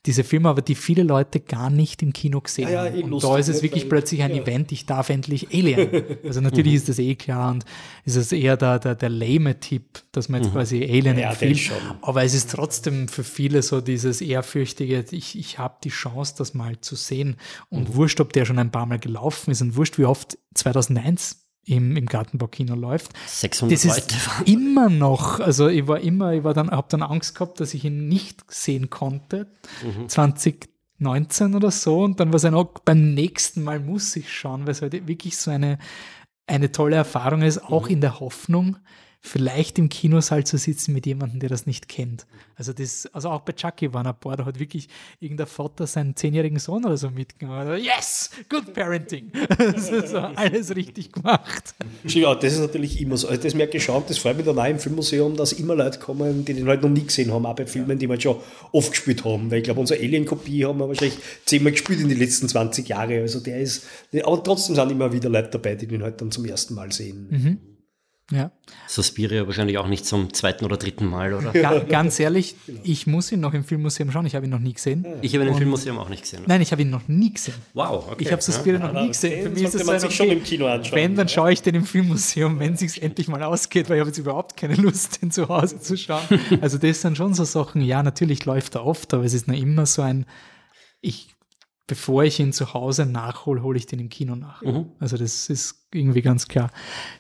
diese 0.06 0.24
Filme, 0.24 0.50
aber 0.50 0.62
die 0.62 0.76
viele 0.76 1.04
Leute 1.04 1.40
gar 1.40 1.70
nicht 1.70 2.02
im 2.02 2.12
Kino 2.12 2.42
gesehen 2.42 2.66
Ja, 2.66 2.86
ja, 2.86 2.92
haben. 2.92 3.00
eh 3.00 3.04
Und 3.04 3.24
da 3.24 3.38
ist 3.38 3.48
es 3.48 3.62
wirklich 3.62 3.88
plötzlich 3.88 4.22
ein 4.24 4.36
ja. 4.36 4.42
Event, 4.42 4.72
ich 4.72 4.86
darf 4.86 5.10
endlich 5.10 5.54
Alien. 5.54 5.90
Also 6.26 6.42
natürlich 6.42 6.76
ist 6.76 6.90
das 6.90 7.00
eh 7.00 7.16
klar 7.16 7.52
und 7.52 7.66
ist 8.04 8.16
es 8.18 8.32
eher 8.32 8.58
der, 8.58 8.80
der, 8.80 8.96
der 8.96 9.10
lame 9.10 9.60
Tipp, 9.60 10.04
dass 10.12 10.28
man 10.28 10.44
jetzt 10.44 10.52
quasi 10.52 10.84
Alien 10.84 11.18
Ja, 11.18 11.30
empfiehlt. 11.32 11.72
Aber 12.02 12.24
es 12.24 12.34
ist 12.34 12.52
trotzdem 12.52 13.08
für 13.08 13.24
viele 13.24 13.62
so 13.62 13.80
dieses 13.80 14.22
ehrfürchtige, 14.22 15.06
ich, 15.12 15.38
ich 15.38 15.60
habe 15.60 15.78
die 15.84 15.90
Chance, 15.90 16.36
das 16.38 16.54
mal 16.54 16.80
zu 16.82 16.96
sehen. 16.96 17.38
Und 17.70 17.96
wurscht, 17.96 18.20
ob 18.20 18.34
der 18.34 18.46
schon 18.46 18.60
ein 18.60 18.72
paar 18.72 18.86
Mal 18.86 19.00
gelaufen 19.00 19.52
ist 19.52 19.62
und 19.62 19.76
wurscht, 19.76 19.98
wie 19.98 20.06
oft 20.06 20.38
2001 20.56 21.41
im, 21.66 21.96
im 21.96 22.06
Gartenbaukino 22.06 22.76
läuft. 22.76 23.12
600 23.28 23.74
Das 23.78 23.84
Leute 23.86 24.16
ist 24.16 24.28
waren. 24.28 24.46
immer 24.46 24.90
noch, 24.90 25.40
also 25.40 25.68
ich 25.68 25.88
war 25.88 26.00
immer, 26.00 26.34
ich 26.34 26.44
war 26.44 26.54
dann, 26.54 26.72
habe 26.72 26.88
dann 26.90 27.04
Angst 27.04 27.36
gehabt, 27.36 27.60
dass 27.60 27.74
ich 27.74 27.86
ihn 27.86 28.08
nicht 28.08 28.44
sehen 28.52 28.90
konnte, 28.90 29.48
2019 30.08 31.56
oder 31.56 31.72
so, 31.72 32.04
und 32.04 32.20
dann 32.20 32.30
war 32.30 32.38
es 32.38 32.46
auch 32.46 32.66
beim 32.86 33.14
nächsten 33.14 33.64
Mal 33.64 33.80
muss 33.80 34.16
ich 34.16 34.34
schauen, 34.34 34.62
weil 34.62 34.72
es 34.72 34.82
halt 34.82 35.08
wirklich 35.08 35.38
so 35.38 35.52
eine, 35.52 35.78
eine 36.48 36.72
tolle 36.72 36.96
Erfahrung 36.96 37.44
ist, 37.44 37.64
auch 37.64 37.88
in 37.88 38.02
der 38.02 38.20
Hoffnung, 38.20 38.78
vielleicht 39.24 39.78
im 39.78 39.88
Kinosaal 39.88 40.44
zu 40.44 40.58
sitzen 40.58 40.94
mit 40.94 41.06
jemandem, 41.06 41.40
der 41.40 41.50
das 41.50 41.68
nicht 41.68 41.88
kennt. 41.88 42.26
Also 42.56 42.74
das, 42.74 43.08
also 43.14 43.30
auch 43.30 43.42
bei 43.42 43.54
Chucky 43.54 43.94
waren 43.94 44.08
ein 44.08 44.20
paar, 44.20 44.36
da 44.36 44.46
hat 44.46 44.60
wirklich 44.60 44.90
irgendein 45.20 45.46
Vater 45.48 45.86
seinen 45.86 46.16
zehnjährigen 46.16 46.58
Sohn 46.58 46.84
oder 46.84 46.98
so 46.98 47.12
mitgenommen. 47.12 47.80
Yes, 47.80 48.32
good 48.50 48.74
parenting. 48.74 49.32
Das 49.58 49.90
ist 49.90 50.10
so 50.10 50.18
alles 50.18 50.76
richtig 50.76 51.12
gemacht. 51.12 51.76
Ja, 52.06 52.34
das 52.34 52.54
ist 52.54 52.60
natürlich 52.60 53.00
immer 53.00 53.16
so. 53.16 53.28
Also 53.28 53.42
das 53.42 53.54
merke 53.54 53.78
ich 53.78 53.84
schon, 53.84 54.04
das 54.08 54.18
freut 54.18 54.38
mich 54.38 54.46
dann 54.46 54.58
auch 54.58 54.66
im 54.66 54.80
Filmmuseum, 54.80 55.36
dass 55.38 55.54
immer 55.54 55.76
Leute 55.76 56.00
kommen, 56.00 56.44
die 56.44 56.54
den 56.54 56.68
halt 56.68 56.82
noch 56.82 56.90
nie 56.90 57.04
gesehen 57.04 57.32
haben, 57.32 57.46
auch 57.46 57.56
bei 57.56 57.68
Filmen, 57.68 58.00
die 58.00 58.08
wir 58.08 58.14
halt 58.14 58.24
schon 58.24 58.38
oft 58.72 58.92
gespielt 58.92 59.24
haben. 59.24 59.52
Weil 59.52 59.60
ich 59.60 59.64
glaube, 59.64 59.80
unsere 59.80 60.00
Alien-Kopie 60.00 60.66
haben 60.66 60.80
wir 60.80 60.88
wahrscheinlich 60.88 61.18
zehnmal 61.46 61.72
gespielt 61.74 62.02
in 62.02 62.10
den 62.10 62.18
letzten 62.18 62.50
20 62.50 62.88
Jahren. 62.90 63.12
Also 63.22 63.40
der 63.40 63.60
ist, 63.60 63.86
aber 64.24 64.44
trotzdem 64.44 64.76
sind 64.76 64.92
immer 64.92 65.14
wieder 65.14 65.30
Leute 65.30 65.50
dabei, 65.52 65.76
die 65.76 65.88
den 65.88 66.02
halt 66.02 66.22
dann 66.22 66.32
zum 66.32 66.46
ersten 66.46 66.74
Mal 66.74 66.92
sehen. 66.92 67.28
Ja. 68.32 68.52
Suspiria 68.88 69.46
wahrscheinlich 69.46 69.78
auch 69.78 69.88
nicht 69.88 70.06
zum 70.06 70.34
zweiten 70.34 70.66
oder 70.66 70.78
dritten 70.78 71.06
Mal, 71.06 71.34
oder? 71.34 71.52
Ga 71.52 71.80
ganz 71.80 72.20
ehrlich, 72.20 72.56
ich 72.84 73.08
muss 73.08 73.32
ihn 73.32 73.40
noch 73.40 73.54
im 73.54 73.64
Filmmuseum 73.64 74.12
schauen. 74.12 74.26
Ich 74.26 74.36
habe 74.36 74.46
ihn 74.46 74.50
noch 74.50 74.60
nie 74.60 74.74
gesehen. 74.74 75.06
Ich 75.22 75.34
habe 75.34 75.44
ihn 75.44 75.52
im 75.52 75.58
Filmmuseum 75.58 76.00
auch 76.00 76.10
nicht 76.10 76.24
gesehen. 76.24 76.44
Nein, 76.48 76.62
ich 76.62 76.72
habe 76.72 76.82
ihn 76.82 76.90
noch 76.90 77.08
nie 77.08 77.34
gesehen. 77.34 77.56
Wow, 77.74 78.08
okay. 78.12 78.24
Ich 78.24 78.32
habe 78.32 78.42
Suspiria 78.42 78.80
noch 78.80 78.94
nie 78.94 79.10
gesehen. 79.10 79.44
Für 79.44 79.50
mich 79.50 79.64
ist 79.64 79.76
es 79.76 79.86
man 79.86 80.00
sich 80.00 80.16
schon 80.16 80.30
im 80.30 80.44
Kino 80.44 80.68
anschauen. 80.68 80.96
Wenn, 80.96 81.16
dann 81.16 81.30
schaue 81.30 81.52
ich 81.52 81.62
den 81.62 81.76
im 81.76 81.86
Filmmuseum, 81.86 82.60
wenn 82.60 82.74
es 82.74 82.80
sich 82.80 83.02
endlich 83.02 83.28
mal 83.28 83.44
ausgeht, 83.44 83.90
weil 83.90 83.98
ich 83.98 84.02
habe 84.02 84.10
jetzt 84.10 84.20
überhaupt 84.20 84.58
keine 84.58 84.76
Lust, 84.76 85.22
den 85.22 85.32
zu 85.32 85.48
Hause 85.50 85.80
zu 85.80 85.98
schauen. 85.98 86.22
Also 86.62 86.78
das 86.78 87.02
sind 87.02 87.18
schon 87.18 87.34
so 87.34 87.44
Sachen, 87.44 87.82
ja, 87.82 88.04
natürlich 88.04 88.46
läuft 88.46 88.76
er 88.76 88.86
oft, 88.86 89.14
aber 89.14 89.24
es 89.24 89.34
ist 89.34 89.48
noch 89.48 89.56
immer 89.56 89.86
so 89.86 90.02
ein, 90.02 90.26
ich, 91.02 91.31
bevor 91.88 92.24
ich 92.24 92.40
ihn 92.40 92.54
zu 92.54 92.74
Hause 92.74 93.06
nachhole, 93.06 93.64
hole 93.64 93.78
ich 93.78 93.86
den 93.86 94.00
im 94.00 94.10
Kino 94.10 94.36
nach. 94.36 94.62
Also 95.00 95.18
das 95.18 95.50
ist 95.50 95.88
irgendwie 95.94 96.22
ganz 96.22 96.48
klar. 96.48 96.72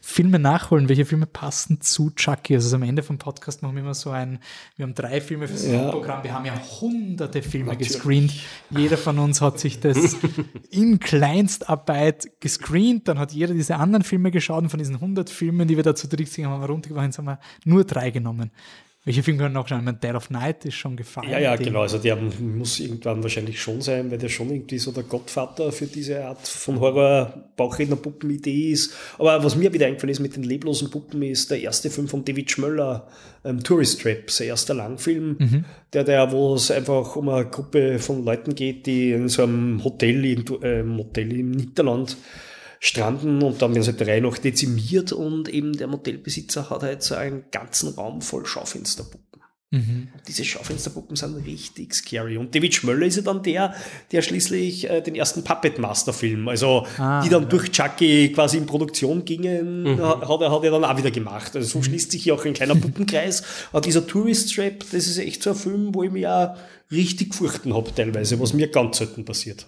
Filme 0.01 0.39
nachholen, 0.39 0.87
welche 0.87 1.03
Filme 1.03 1.25
passen 1.25 1.81
zu 1.81 2.11
Chucky? 2.11 2.55
Also 2.55 2.73
am 2.75 2.83
Ende 2.83 3.03
vom 3.03 3.17
Podcast 3.17 3.61
machen 3.61 3.75
wir 3.75 3.81
immer 3.81 3.93
so 3.93 4.11
ein, 4.11 4.39
wir 4.77 4.83
haben 4.83 4.95
drei 4.95 5.19
Filme 5.19 5.47
fürs 5.49 5.67
Ja. 5.67 5.89
Programm, 5.91 6.23
wir 6.23 6.33
haben 6.33 6.45
ja 6.45 6.53
hunderte 6.79 7.41
Filme 7.41 7.75
gescreent. 7.75 8.31
Jeder 8.69 8.97
von 8.97 9.19
uns 9.19 9.41
hat 9.41 9.59
sich 9.59 9.81
das 9.81 10.15
in 10.71 10.99
Kleinstarbeit 10.99 12.39
gescreent, 12.39 13.07
dann 13.09 13.19
hat 13.19 13.33
jeder 13.33 13.53
diese 13.53 13.75
anderen 13.75 14.03
Filme 14.03 14.31
geschaut 14.31 14.63
und 14.63 14.69
von 14.69 14.79
diesen 14.79 14.95
100 14.95 15.29
Filmen, 15.29 15.67
die 15.67 15.75
wir 15.75 15.83
dazu 15.83 16.07
dritt 16.07 16.27
gesehen 16.27 16.45
haben, 16.45 16.53
haben 16.53 16.61
wir 16.61 16.69
runtergebracht, 16.69 17.07
jetzt 17.07 17.17
haben 17.17 17.25
wir 17.25 17.39
nur 17.65 17.83
drei 17.83 18.11
genommen. 18.11 18.51
Welche 19.03 19.23
Filme 19.23 19.39
können 19.39 19.55
noch 19.55 19.67
schauen? 19.67 19.79
Ich 19.79 19.85
meine, 19.85 19.97
Dead 19.97 20.13
of 20.13 20.29
Night 20.29 20.63
ist 20.65 20.75
schon 20.75 20.95
gefallen. 20.95 21.31
Ja, 21.31 21.39
ja, 21.39 21.55
genau. 21.55 21.81
Also 21.81 21.97
der 21.97 22.15
muss 22.17 22.79
irgendwann 22.79 23.23
wahrscheinlich 23.23 23.59
schon 23.59 23.81
sein, 23.81 24.11
weil 24.11 24.19
der 24.19 24.29
schon 24.29 24.51
irgendwie 24.51 24.77
so 24.77 24.91
der 24.91 25.01
Gottvater 25.01 25.71
für 25.71 25.87
diese 25.87 26.23
Art 26.23 26.47
von 26.47 26.79
Horror-Bauchredner-Puppen-Idee 26.79 28.69
ist. 28.69 28.93
Aber 29.17 29.43
was 29.43 29.55
mir 29.55 29.73
wieder 29.73 29.87
eingefallen 29.87 30.11
ist 30.11 30.19
mit 30.19 30.35
den 30.35 30.43
leblosen 30.43 30.91
Puppen, 30.91 31.23
ist 31.23 31.49
der 31.49 31.61
erste 31.61 31.89
Film 31.89 32.07
von 32.07 32.23
David 32.23 32.51
Schmöller, 32.51 33.07
ähm, 33.43 33.63
Tourist 33.63 34.01
Trap, 34.01 34.29
sein 34.29 34.49
erster 34.49 34.75
Langfilm, 34.75 35.65
der, 35.93 36.03
der, 36.03 36.31
wo 36.31 36.53
es 36.53 36.69
einfach 36.69 37.15
um 37.15 37.27
eine 37.29 37.45
Gruppe 37.45 37.97
von 37.97 38.23
Leuten 38.23 38.53
geht, 38.53 38.85
die 38.85 39.13
in 39.13 39.29
so 39.29 39.41
einem 39.41 39.83
Hotel, 39.83 40.23
in, 40.25 40.45
äh, 40.61 40.83
Motel 40.83 41.31
im 41.39 41.49
Niederland 41.49 42.17
stranden 42.83 43.43
und 43.43 43.61
dann 43.61 43.73
werden 43.75 43.83
sie 43.83 43.91
halt 43.91 44.01
drei 44.01 44.19
noch 44.19 44.37
dezimiert 44.39 45.11
und 45.13 45.47
eben 45.49 45.73
der 45.77 45.85
Motelbesitzer 45.87 46.69
hat 46.71 46.81
halt 46.81 47.03
so 47.03 47.13
einen 47.13 47.43
ganzen 47.51 47.93
Raum 47.93 48.21
voll 48.23 48.45
Schaufensterpuppen. 48.45 49.21
Diese 50.27 50.43
Schaufensterpuppen 50.43 51.15
sind 51.15 51.33
richtig 51.45 51.93
scary. 51.93 52.35
Und 52.35 52.53
David 52.53 52.73
Schmöller 52.75 53.05
ist 53.05 53.15
ja 53.15 53.21
dann 53.21 53.41
der, 53.41 53.73
der 54.11 54.21
schließlich 54.21 54.89
äh, 54.89 54.99
den 55.01 55.15
ersten 55.15 55.45
Puppet 55.45 55.79
Master 55.79 56.11
Film, 56.11 56.49
also 56.49 56.85
Ah, 56.97 57.23
die 57.23 57.29
dann 57.29 57.47
durch 57.47 57.71
Chucky 57.71 58.33
quasi 58.33 58.57
in 58.57 58.65
Produktion 58.65 59.23
gingen, 59.23 59.97
ha- 60.01 60.27
hat, 60.27 60.41
er, 60.41 60.51
hat 60.51 60.63
er 60.65 60.71
dann 60.71 60.83
auch 60.83 60.97
wieder 60.97 61.11
gemacht. 61.11 61.55
Also 61.55 61.69
so 61.79 61.83
schließt 61.83 62.11
sich 62.11 62.23
hier 62.23 62.33
auch 62.35 62.43
ein 62.43 62.51
kleiner 62.53 62.75
Puppenkreis. 62.75 63.43
Aber 63.71 63.79
dieser 63.79 64.05
Tourist 64.05 64.53
Trap, 64.53 64.79
das 64.91 65.07
ist 65.07 65.17
echt 65.19 65.41
so 65.41 65.51
ein 65.51 65.55
Film, 65.55 65.95
wo 65.95 66.03
ich 66.03 66.11
mich 66.11 66.27
auch 66.27 66.53
richtig 66.91 67.29
gefurchten 67.29 67.73
habe 67.73 67.95
teilweise, 67.95 68.37
was 68.41 68.51
mir 68.51 68.67
ganz 68.67 68.97
selten 68.97 69.23
passiert. 69.23 69.65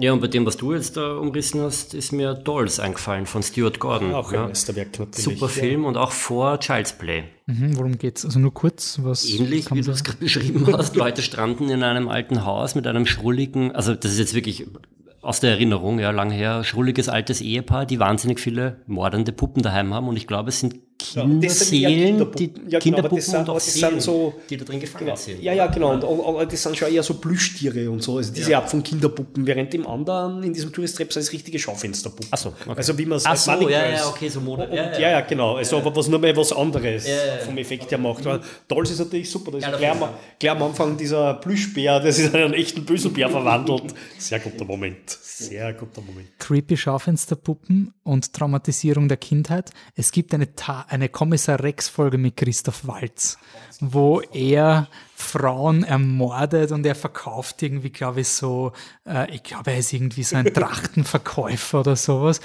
Ja, 0.00 0.12
und 0.12 0.20
bei 0.20 0.28
dem, 0.28 0.46
was 0.46 0.56
du 0.56 0.72
jetzt 0.72 0.96
da 0.96 1.16
umrissen 1.16 1.60
hast, 1.60 1.92
ist 1.92 2.12
mir 2.12 2.34
Dolls 2.34 2.78
eingefallen 2.78 3.26
von 3.26 3.42
Stuart 3.42 3.80
Gordon. 3.80 4.14
Auch 4.14 4.28
ein 4.28 4.34
ja. 4.34 4.46
Meisterwerk 4.46 4.96
natürlich. 4.96 5.24
Super 5.24 5.46
ja. 5.46 5.60
Film 5.60 5.84
und 5.84 5.96
auch 5.96 6.12
vor 6.12 6.60
Child's 6.60 6.92
Play. 6.92 7.24
Mhm, 7.46 7.76
worum 7.76 7.98
geht's? 7.98 8.24
Also 8.24 8.38
nur 8.38 8.54
kurz, 8.54 9.00
was 9.02 9.28
Ähnlich, 9.28 9.72
wie 9.72 9.80
du 9.80 9.90
es 9.90 10.04
gerade 10.04 10.18
beschrieben 10.20 10.68
hast. 10.72 10.94
Leute 10.94 11.20
stranden 11.22 11.68
in 11.68 11.82
einem 11.82 12.08
alten 12.08 12.44
Haus 12.44 12.76
mit 12.76 12.86
einem 12.86 13.06
schrulligen, 13.06 13.72
also 13.72 13.92
das 13.92 14.12
ist 14.12 14.18
jetzt 14.18 14.34
wirklich 14.34 14.68
aus 15.20 15.40
der 15.40 15.50
Erinnerung, 15.50 15.98
ja, 15.98 16.12
lang 16.12 16.30
her, 16.30 16.62
schrulliges 16.62 17.08
altes 17.08 17.40
Ehepaar, 17.40 17.84
die 17.84 17.98
wahnsinnig 17.98 18.38
viele 18.38 18.82
mordende 18.86 19.32
Puppen 19.32 19.64
daheim 19.64 19.92
haben 19.92 20.06
und 20.06 20.16
ich 20.16 20.28
glaube, 20.28 20.50
es 20.50 20.60
sind 20.60 20.76
das 20.98 21.14
sind 21.14 21.80
eher 21.80 21.88
Kinderseelen, 21.90 22.32
die 22.36 22.48
Kinderpuppen. 22.48 22.70
Ja, 22.70 22.78
genau, 22.80 22.98
aber 22.98 23.08
Kinderpuppen 23.08 23.16
das 23.18 23.26
sind- 23.26 23.34
und 23.38 23.42
auch 23.44 23.48
aber 23.50 23.54
das 23.54 23.72
sind 23.72 23.80
Seelen, 23.88 24.00
so- 24.00 24.34
die 24.50 24.56
da 24.56 24.64
drin 24.64 24.80
gefangen 24.80 25.16
sind. 25.16 25.42
Ja, 25.42 25.52
ja, 25.52 25.66
genau. 25.68 25.92
Und, 25.92 26.02
und, 26.04 26.18
und 26.20 26.52
das 26.52 26.62
sind 26.62 26.76
schon 26.76 26.92
eher 26.92 27.02
so 27.04 27.14
Plüschtiere 27.14 27.88
und 27.90 28.02
so. 28.02 28.16
Also 28.16 28.32
diese 28.32 28.56
Art 28.56 28.68
von 28.68 28.82
Kinderpuppen. 28.82 29.46
Während 29.46 29.72
dem 29.72 29.86
anderen, 29.86 30.42
in 30.42 30.52
diesem 30.52 30.72
Tourist 30.72 30.96
Trap, 30.96 31.12
sind 31.12 31.22
es 31.22 31.32
richtige 31.32 31.58
Schaufensterpuppen. 31.58 32.26
Ach 32.32 32.38
so, 32.38 32.48
okay. 32.48 32.74
Also 32.76 32.98
wie 32.98 33.06
man 33.06 33.18
es 33.18 33.26
als 33.26 33.44
so, 33.44 33.52
Money 33.52 33.70
ja, 33.70 33.88
ja, 33.90 34.08
okay, 34.08 34.28
so 34.28 34.40
Mode. 34.40 34.66
Und, 34.66 34.74
ja, 34.74 34.98
ja, 34.98 35.20
genau. 35.20 35.54
Also, 35.56 35.76
aber 35.78 35.94
was 35.94 36.08
nur 36.08 36.18
mal 36.18 36.36
was 36.36 36.52
anderes 36.52 37.06
ja. 37.06 37.14
vom 37.44 37.56
Effekt 37.58 37.90
her 37.90 37.98
macht. 37.98 38.24
Weil 38.24 38.40
Dolls 38.66 38.90
ist 38.90 38.98
natürlich 38.98 39.30
super. 39.30 39.52
Das 39.52 39.62
Ja, 39.62 39.70
ist 39.70 39.78
gleich, 39.78 39.90
am, 39.92 40.08
gleich 40.38 40.52
am 40.52 40.62
Anfang 40.64 40.96
dieser 40.96 41.34
Plüschbär, 41.34 42.00
das 42.00 42.18
ist 42.18 42.34
in 42.34 42.40
einen 42.40 42.54
echten 42.54 42.84
bösen 42.84 43.12
Bär 43.12 43.30
verwandelt. 43.30 43.94
Sehr 44.18 44.40
guter 44.40 44.64
Moment. 44.64 45.10
Sehr 45.10 45.72
guter 45.74 46.00
Moment. 46.00 46.26
creepy 46.40 46.76
Schaufensterpuppen 46.76 47.94
und 48.02 48.32
Traumatisierung 48.32 49.06
der 49.08 49.18
Kindheit. 49.18 49.70
Es 49.94 50.10
gibt 50.10 50.34
eine, 50.34 50.54
Ta 50.56 50.86
eine 50.88 51.08
Kommissar 51.08 51.62
Rex-Folge 51.62 52.18
mit 52.18 52.36
Christoph 52.36 52.86
Waltz, 52.86 53.38
wo 53.80 54.20
er 54.20 54.88
Frauen 55.14 55.84
ermordet 55.84 56.72
und 56.72 56.86
er 56.86 56.94
verkauft 56.94 57.62
irgendwie, 57.62 57.90
glaube 57.90 58.20
ich, 58.20 58.28
so, 58.28 58.72
äh, 59.06 59.30
ich 59.34 59.42
glaube, 59.42 59.72
er 59.72 59.78
ist 59.78 59.92
irgendwie 59.92 60.22
so 60.22 60.36
ein 60.36 60.46
Trachtenverkäufer 60.54 61.80
oder 61.80 61.96
sowas. 61.96 62.40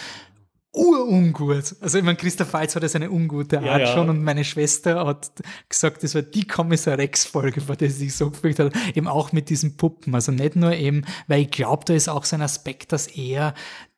Urungut. 0.76 1.76
Also 1.82 2.00
ich 2.00 2.04
meine, 2.04 2.18
Christoph 2.18 2.52
Waltz 2.54 2.76
hat 2.76 2.82
ja 2.82 2.90
seine 2.90 3.12
ungute 3.12 3.60
Art 3.60 3.82
ja. 3.82 3.88
schon 3.94 4.10
und 4.10 4.24
meine 4.24 4.44
Schwester 4.44 5.06
hat 5.06 5.32
gesagt, 5.70 6.02
das 6.02 6.16
war 6.16 6.24
die 6.24 6.48
Kommissar 6.48 6.98
Rex-Folge, 6.98 7.62
vor 7.62 7.76
der 7.76 7.92
sie 7.92 8.06
sich 8.06 8.16
so 8.16 8.32
gefühlt 8.32 8.58
hat, 8.58 8.74
eben 8.96 9.08
auch 9.08 9.32
mit 9.32 9.50
diesen 9.50 9.78
Puppen. 9.78 10.16
Also 10.16 10.32
nicht 10.32 10.56
nur 10.56 10.74
eben, 10.74 11.06
weil 11.28 11.44
ich 11.44 11.52
glaube, 11.52 11.86
da 11.86 11.94
ist 11.94 12.10
auch 12.10 12.26
so 12.26 12.36
ein 12.36 12.42
Aspekt, 12.42 12.92
dass 12.92 13.06
er 13.06 13.54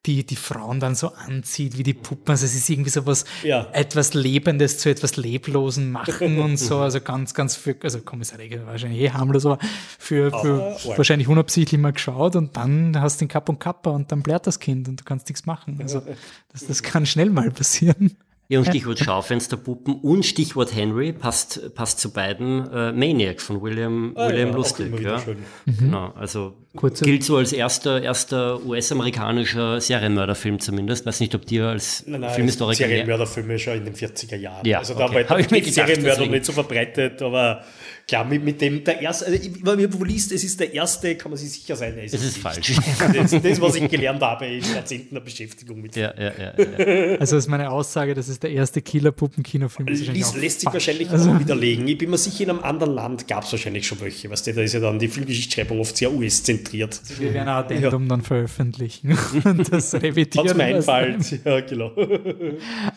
die, 0.05 0.25
die 0.25 0.35
Frauen 0.35 0.79
dann 0.79 0.95
so 0.95 1.13
anzieht 1.13 1.77
wie 1.77 1.83
die 1.83 1.93
Puppen. 1.93 2.29
Also 2.31 2.45
es 2.45 2.55
ist 2.55 2.69
irgendwie 2.69 2.89
so 2.89 3.05
was, 3.05 3.25
Ja. 3.43 3.67
etwas 3.73 4.13
Lebendes 4.13 4.77
zu 4.77 4.89
etwas 4.89 5.15
Leblosen 5.17 5.91
machen 5.91 6.39
und 6.39 6.57
so. 6.57 6.79
Also 6.79 7.01
ganz, 7.01 7.33
ganz 7.33 7.55
für, 7.55 7.75
also 7.83 7.99
Kommissar 8.01 8.39
Rex 8.39 8.55
wahrscheinlich 8.65 9.01
eh 9.01 9.09
harmlos, 9.11 9.45
aber 9.45 9.59
für, 9.99 10.29
für 10.31 10.37
Aber 10.37 10.65
arg. 10.85 10.97
wahrscheinlich 10.97 11.27
unabsichtlich 11.27 11.79
mal 11.79 11.93
geschaut 11.93 12.35
und 12.35 12.55
dann 12.57 12.99
hast 13.01 13.19
du 13.19 13.25
den 13.25 13.29
Kapp 13.29 13.49
und 13.49 13.59
Kappa 13.59 13.89
und 13.91 14.11
dann 14.11 14.21
blärt 14.21 14.47
das 14.47 14.59
Kind 14.59 14.87
und 14.87 14.99
du 14.99 15.03
kannst 15.03 15.27
nichts 15.29 15.45
machen. 15.45 15.77
Also 15.81 16.01
das, 16.51 16.67
das 16.67 16.83
kann 16.83 17.05
schnell 17.05 17.29
mal 17.29 17.51
passieren. 17.51 18.15
Ja, 18.47 18.59
und 18.59 18.65
Stichwort 18.65 18.99
Schaufensterpuppen 18.99 19.95
und 19.95 20.23
Stichwort 20.23 20.75
Henry 20.75 21.13
passt, 21.13 21.73
passt 21.73 21.99
zu 21.99 22.11
beiden 22.13 22.69
äh, 22.71 22.91
Maniac 22.91 23.41
von 23.41 23.59
William, 23.63 24.13
Ah, 24.15 24.29
William 24.29 24.49
ja, 24.49 24.55
Lustig. 24.55 24.99
Ja. 25.01 25.19
schön. 25.19 25.37
Genau, 25.65 26.13
also 26.15 26.53
Kurze- 26.75 27.05
gilt 27.05 27.23
so 27.23 27.37
als 27.37 27.53
erster, 27.53 28.03
erster 28.03 28.63
US-amerikanischer 28.63 29.81
Serienmörderfilm 29.81 30.59
zumindest. 30.59 31.05
Weiß 31.07 31.19
nicht, 31.21 31.33
ob 31.33 31.45
dir 31.47 31.69
als 31.69 32.03
Nein, 32.05 32.21
nein, 32.21 32.33
Filmhistoriker... 32.35 32.85
Serienmörderfilme 32.87 33.57
schon 33.57 33.77
in 33.77 33.85
den 33.85 33.95
40er 33.95 34.35
Jahren. 34.35 34.65
Ja, 34.67 34.77
also 34.79 34.93
da 34.93 35.05
okay. 35.05 35.25
war 35.27 35.37
die 35.41 35.61
Serienmörder 35.61 36.15
deswegen. 36.15 36.31
nicht 36.31 36.45
so 36.45 36.51
verbreitet, 36.51 37.21
aber 37.23 37.63
Klar, 38.07 38.23
mit, 38.23 38.43
mit 38.43 38.61
dem, 38.61 38.83
der 38.83 39.01
erste, 39.01 39.25
also, 39.25 39.39
wenn 39.63 39.81
man 39.81 39.93
wo 39.93 40.03
liest, 40.03 40.31
es 40.31 40.43
ist 40.43 40.59
der 40.59 40.71
erste, 40.71 41.15
kann 41.15 41.31
man 41.31 41.39
sich 41.39 41.51
sicher 41.51 41.75
sein, 41.75 41.97
es 41.97 42.13
ist, 42.13 42.23
ist 42.23 42.37
falsch. 42.37 42.73
Das 43.13 43.33
ist 43.33 43.43
das, 43.43 43.59
was 43.59 43.75
ich 43.75 43.89
gelernt 43.89 44.21
habe 44.21 44.45
in 44.45 44.63
Jahrzehnten 44.63 45.15
der 45.15 45.21
Beschäftigung 45.21 45.81
mit 45.81 45.95
ja, 45.95 46.13
ja, 46.15 46.31
ja, 46.37 46.53
ja. 46.55 47.17
Also 47.19 47.35
ist 47.35 47.47
meine 47.47 47.71
Aussage, 47.71 48.13
das 48.13 48.29
ist 48.29 48.43
der 48.43 48.51
erste 48.51 48.83
Killer-Puppen-Kinofilm. 48.83 49.87
Lässt, 49.87 50.35
lässt 50.35 50.61
sich 50.61 50.71
wahrscheinlich 50.71 51.09
also, 51.09 51.31
auch 51.31 51.39
widerlegen. 51.39 51.87
Ich 51.87 51.97
bin 51.97 52.11
mir 52.11 52.19
sicher, 52.19 52.43
in 52.43 52.51
einem 52.51 52.59
anderen 52.59 52.93
Land 52.93 53.27
gab 53.27 53.43
es 53.43 53.51
wahrscheinlich 53.51 53.87
schon 53.87 53.99
welche. 54.01 54.29
Weißt 54.29 54.45
du, 54.45 54.53
da 54.53 54.61
ist 54.61 54.73
ja 54.73 54.79
dann 54.81 54.99
die 54.99 55.07
Filmgeschichtsschreibung 55.07 55.79
oft 55.79 55.97
sehr 55.97 56.13
US-zentriert. 56.13 56.99
Also 57.01 57.19
wir 57.19 57.33
werden 57.33 57.47
ein 57.47 57.55
Addendum 57.55 58.03
ja. 58.03 58.09
dann 58.09 58.21
veröffentlichen 58.21 59.17
und 59.43 59.73
das 59.73 59.95
revidieren. 59.95 60.47
Was 60.47 60.55
mir 60.55 60.63
einfällt, 60.63 61.43
ja, 61.43 61.59
genau. 61.61 61.91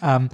ähm, 0.02 0.28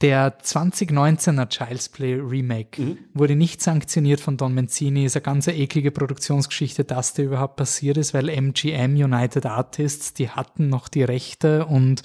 der 0.00 0.38
2019er 0.40 1.48
Child's 1.48 1.88
Play 1.90 2.14
Remake 2.14 2.80
mhm. 2.80 2.98
wurde 3.12 3.36
nicht 3.36 3.62
sanktioniert 3.62 4.20
von 4.20 4.36
Don 4.36 4.54
Mancini. 4.54 5.04
Ist 5.04 5.16
eine 5.16 5.22
ganz 5.22 5.46
eklige 5.46 5.90
Produktionsgeschichte, 5.90 6.84
dass 6.84 7.14
der 7.14 7.26
überhaupt 7.26 7.56
passiert 7.56 7.96
ist, 7.98 8.14
weil 8.14 8.28
MGM 8.28 8.94
United 8.94 9.44
Artists, 9.46 10.14
die 10.14 10.30
hatten 10.30 10.68
noch 10.68 10.88
die 10.88 11.02
Rechte 11.02 11.66
und 11.66 12.02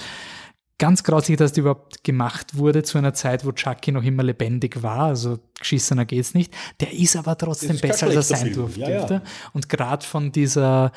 ganz 0.77 1.03
grausig, 1.03 1.37
dass 1.37 1.53
die 1.53 1.61
überhaupt 1.61 2.03
gemacht 2.03 2.57
wurde 2.57 2.83
zu 2.83 2.97
einer 2.97 3.13
Zeit, 3.13 3.45
wo 3.45 3.53
Chucky 3.53 3.93
noch 3.93 4.03
immer 4.03 4.23
lebendig 4.23 4.83
war. 4.83 5.05
Also 5.05 5.39
geschissener 5.57 6.05
geht's 6.05 6.33
nicht. 6.33 6.53
Der 6.81 6.91
ist 6.91 7.15
aber 7.15 7.37
trotzdem 7.37 7.75
ist 7.75 7.81
besser, 7.81 8.07
als 8.07 8.15
er 8.15 8.23
sein 8.23 8.53
durfte. 8.53 8.81
Ja, 8.81 8.89
ja. 8.89 9.21
Und 9.53 9.69
gerade 9.69 10.05
von 10.05 10.33
dieser 10.33 10.91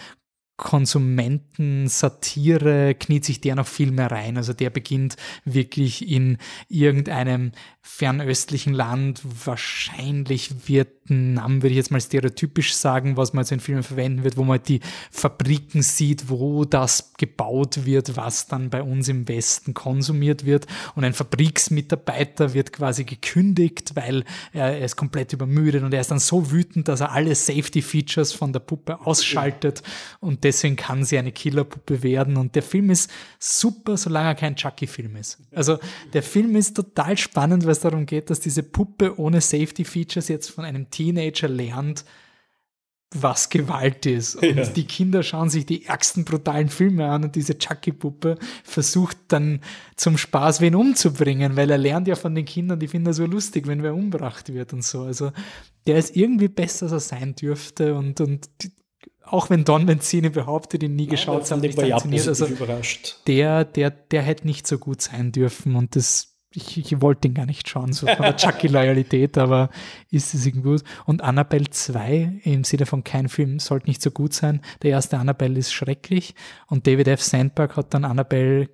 Konsumenten-Satire 0.59 2.95
kniet 2.97 3.25
sich 3.25 3.41
der 3.41 3.55
noch 3.55 3.67
viel 3.67 3.91
mehr 3.93 4.11
rein. 4.11 4.37
Also 4.37 4.53
der 4.53 4.69
beginnt 4.71 5.15
wirklich 5.45 6.11
in 6.11 6.39
irgendeinem 6.69 7.53
fernöstlichen 7.81 8.75
Land, 8.75 9.23
wahrscheinlich 9.47 10.67
Vietnam, 11.09 11.63
würde 11.63 11.71
ich 11.71 11.77
jetzt 11.77 11.91
mal 11.91 12.01
stereotypisch 12.01 12.75
sagen, 12.75 13.17
was 13.17 13.33
man 13.33 13.43
jetzt 13.43 13.53
in 13.53 13.61
Filmen 13.61 13.83
verwenden 13.83 14.25
wird, 14.25 14.37
wo 14.37 14.45
man 14.45 14.61
die 14.63 14.81
Fabriken 15.11 15.83
sieht, 15.83 16.29
wo 16.29 16.65
das 16.65 17.13
gebaut 17.17 17.85
wird, 17.85 18.17
was 18.17 18.47
dann 18.47 18.71
bei 18.71 18.83
uns 18.83 19.09
im 19.09 19.29
Westen 19.29 19.75
konsumiert 19.75 20.45
wird. 20.45 20.67
Und 20.95 21.05
ein 21.05 21.15
Fabriksmitarbeiter 21.15 22.55
wird 22.55 22.73
quasi 22.73 23.05
gekündigt, 23.05 23.93
weil 23.95 24.25
er, 24.53 24.79
ist 24.79 24.97
komplett 24.97 25.33
übermüdet 25.33 25.83
und 25.83 25.93
er 25.93 26.01
ist 26.01 26.11
dann 26.11 26.19
so 26.19 26.51
wütend, 26.51 26.89
dass 26.89 27.01
er 27.01 27.13
alle 27.13 27.35
Safety-Features 27.35 28.33
von 28.33 28.53
der 28.53 28.61
Puppe 28.61 29.01
ausschaltet 29.07 29.83
und 30.21 30.45
deswegen 30.45 30.77
kann 30.77 31.05
sie 31.05 31.19
eine 31.19 31.33
Killerpuppe 31.33 32.03
werden. 32.03 32.37
Und 32.37 32.55
der 32.55 32.63
Film 32.63 32.91
ist 32.91 33.11
super, 33.39 33.97
solange 33.97 34.29
er 34.29 34.35
kein 34.35 34.57
Chucky-Film 34.57 35.17
ist. 35.17 35.39
Also 35.55 35.79
der 36.13 36.23
Film 36.23 36.57
ist 36.57 36.75
total 36.75 37.17
spannend, 37.17 37.65
weil 37.65 37.73
es 37.73 37.81
darum 37.81 38.07
geht, 38.07 38.31
dass 38.31 38.41
diese 38.41 38.63
Puppe 38.63 39.19
ohne 39.19 39.41
Safety-Features 39.41 40.29
jetzt 40.29 40.51
von 40.51 40.65
einem 40.65 40.91
Teenager 40.99 41.49
lernt, 41.49 42.05
was 43.15 43.49
Gewalt 43.49 44.05
ist. 44.05 44.35
Und 44.35 44.57
ja. 44.57 44.67
die 44.67 44.85
Kinder 44.85 45.23
schauen 45.23 45.49
sich 45.49 45.65
die 45.65 45.87
ärgsten 45.87 46.25
brutalen 46.25 46.69
Filme 46.69 47.09
an 47.09 47.25
und 47.25 47.37
diese 47.37 47.57
Chucky-Puppe 47.57 48.37
versucht 48.65 49.17
dann 49.29 49.61
zum 49.97 50.19
Spaß 50.19 50.61
wen 50.61 50.75
umzubringen, 50.75 51.57
weil 51.57 51.71
er 51.71 51.79
lernt 51.79 52.09
ja 52.09 52.17
von 52.17 52.35
den 52.35 52.45
Kindern, 52.45 52.81
die 52.81 52.89
finden 52.89 53.07
das 53.07 53.17
so 53.17 53.27
lustig, 53.27 53.67
wenn 53.67 53.83
wer 53.83 53.95
umgebracht 53.95 54.53
wird 54.53 54.73
und 54.73 54.85
so. 54.85 55.03
Also 55.03 55.31
der 55.87 55.97
ist 55.97 56.17
irgendwie 56.17 56.49
besser, 56.49 56.85
als 56.87 56.93
er 56.93 57.01
sein 57.01 57.35
dürfte 57.35 57.95
und, 57.95 58.21
und 58.21 58.49
auch 59.23 59.51
wenn 59.51 59.65
Don 59.65 59.85
Mancini 59.85 60.31
behauptet, 60.31 60.83
ihn 60.83 60.97
nie 60.97 61.05
ja, 61.05 61.11
geschaut 61.11 61.47
zu 61.47 61.55
haben, 61.55 61.61
nicht 61.61 61.79
also 61.79 62.47
überrascht. 62.47 63.19
Der, 63.27 63.65
der, 63.65 63.91
der 63.91 64.23
hätte 64.23 64.47
nicht 64.47 64.67
so 64.67 64.79
gut 64.79 65.01
sein 65.01 65.33
dürfen 65.33 65.77
und 65.77 65.97
das 65.97 66.38
ich, 66.55 66.79
ich 66.79 67.01
wollte 67.03 67.29
ihn 67.29 67.35
gar 67.35 67.47
nicht 67.47 67.69
schauen, 67.69 67.93
so 67.93 68.07
von 68.07 68.23
der 68.23 68.37
Chucky-Loyalität, 68.37 69.37
aber 69.37 69.69
ist 70.11 70.35
es 70.35 70.47
irgendwie 70.47 70.71
gut. 70.71 70.83
Und 71.05 71.23
Annabelle 71.23 71.69
2 71.69 72.41
im 72.45 72.65
Sinne 72.65 72.87
von 72.87 73.05
kein 73.05 73.29
Film 73.29 73.59
sollte 73.59 73.87
nicht 73.87 74.01
so 74.01 74.11
gut 74.11 74.33
sein. 74.33 74.63
Der 74.83 74.93
erste 74.93 75.19
Annabelle 75.19 75.59
ist 75.59 75.73
schrecklich 75.73 76.35
und 76.67 76.87
David 76.87 77.09
F. 77.09 77.23
Sandberg 77.23 77.77
hat 77.77 77.93
dann 77.93 78.05
Annabelle 78.05 78.71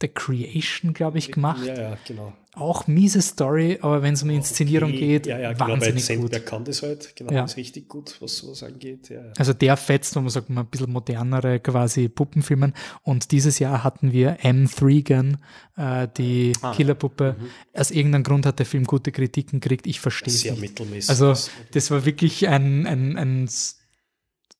The 0.00 0.08
Creation, 0.08 0.94
glaube 0.94 1.18
ich, 1.18 1.32
gemacht. 1.32 1.64
Ja, 1.64 1.74
ja, 1.74 1.98
genau. 2.06 2.32
Auch 2.58 2.86
miese 2.86 3.22
Story, 3.22 3.78
aber 3.80 4.02
wenn 4.02 4.14
es 4.14 4.22
um 4.22 4.28
die 4.28 4.36
Inszenierung 4.36 4.90
okay. 4.90 4.98
geht, 4.98 5.26
ja, 5.26 5.38
ja, 5.38 5.52
genau, 5.52 5.68
wahnsinnig 5.68 6.06
bei 6.06 6.16
gut. 6.16 6.32
Wer 6.32 6.40
kann 6.40 6.64
das 6.64 6.82
halt, 6.82 7.14
genau, 7.14 7.32
ja. 7.32 7.44
ist 7.44 7.56
richtig 7.56 7.88
gut, 7.88 8.16
was 8.20 8.38
sowas 8.38 8.62
angeht. 8.62 9.08
Ja, 9.08 9.16
ja. 9.16 9.32
Also 9.38 9.52
der 9.52 9.76
fetzt, 9.76 10.16
wo 10.16 10.20
man 10.20 10.30
sagt, 10.30 10.50
mal 10.50 10.62
ein 10.62 10.66
bisschen 10.66 10.90
modernere 10.90 11.60
quasi 11.60 12.08
Puppenfilmen. 12.08 12.74
Und 13.02 13.30
dieses 13.30 13.58
Jahr 13.58 13.84
hatten 13.84 14.12
wir 14.12 14.38
M. 14.42 14.68
Threegan, 14.68 15.38
äh, 15.76 16.08
die 16.16 16.52
ah, 16.62 16.72
Killerpuppe. 16.74 17.36
Mhm. 17.38 17.80
Aus 17.80 17.90
irgendeinem 17.90 18.24
Grund 18.24 18.46
hat 18.46 18.58
der 18.58 18.66
Film 18.66 18.84
gute 18.84 19.12
Kritiken 19.12 19.60
gekriegt. 19.60 19.86
Ich 19.86 20.00
verstehe 20.00 20.34
es 20.34 20.40
Sehr 20.40 20.52
nicht. 20.52 20.62
mittelmäßig. 20.62 21.10
Also 21.10 21.34
das 21.72 21.90
war 21.90 22.04
wirklich 22.04 22.48
ein, 22.48 22.86
ein, 22.86 23.16
ein 23.16 23.48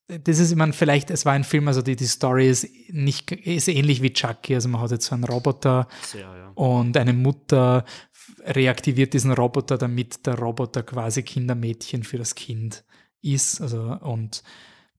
das 0.08 0.38
ist, 0.38 0.50
ich 0.50 0.56
meine, 0.56 0.72
vielleicht, 0.72 1.10
es 1.10 1.26
war 1.26 1.34
ein 1.34 1.44
Film, 1.44 1.68
also 1.68 1.82
die, 1.82 1.94
die 1.94 2.06
Story 2.06 2.48
ist 2.48 2.66
nicht, 2.88 3.30
ist 3.30 3.68
ähnlich 3.68 4.02
wie 4.02 4.12
Chucky. 4.12 4.54
Also 4.54 4.68
man 4.68 4.80
hat 4.80 4.90
jetzt 4.90 5.06
so 5.06 5.14
einen 5.14 5.24
Roboter 5.24 5.86
Sehr, 6.02 6.22
ja. 6.22 6.50
und 6.54 6.96
eine 6.96 7.12
Mutter 7.12 7.84
reaktiviert 8.44 9.12
diesen 9.12 9.32
Roboter, 9.32 9.76
damit 9.76 10.26
der 10.26 10.38
Roboter 10.38 10.82
quasi 10.82 11.22
Kindermädchen 11.22 12.04
für 12.04 12.16
das 12.16 12.34
Kind 12.34 12.84
ist. 13.20 13.60
Also, 13.60 13.98
und 14.00 14.42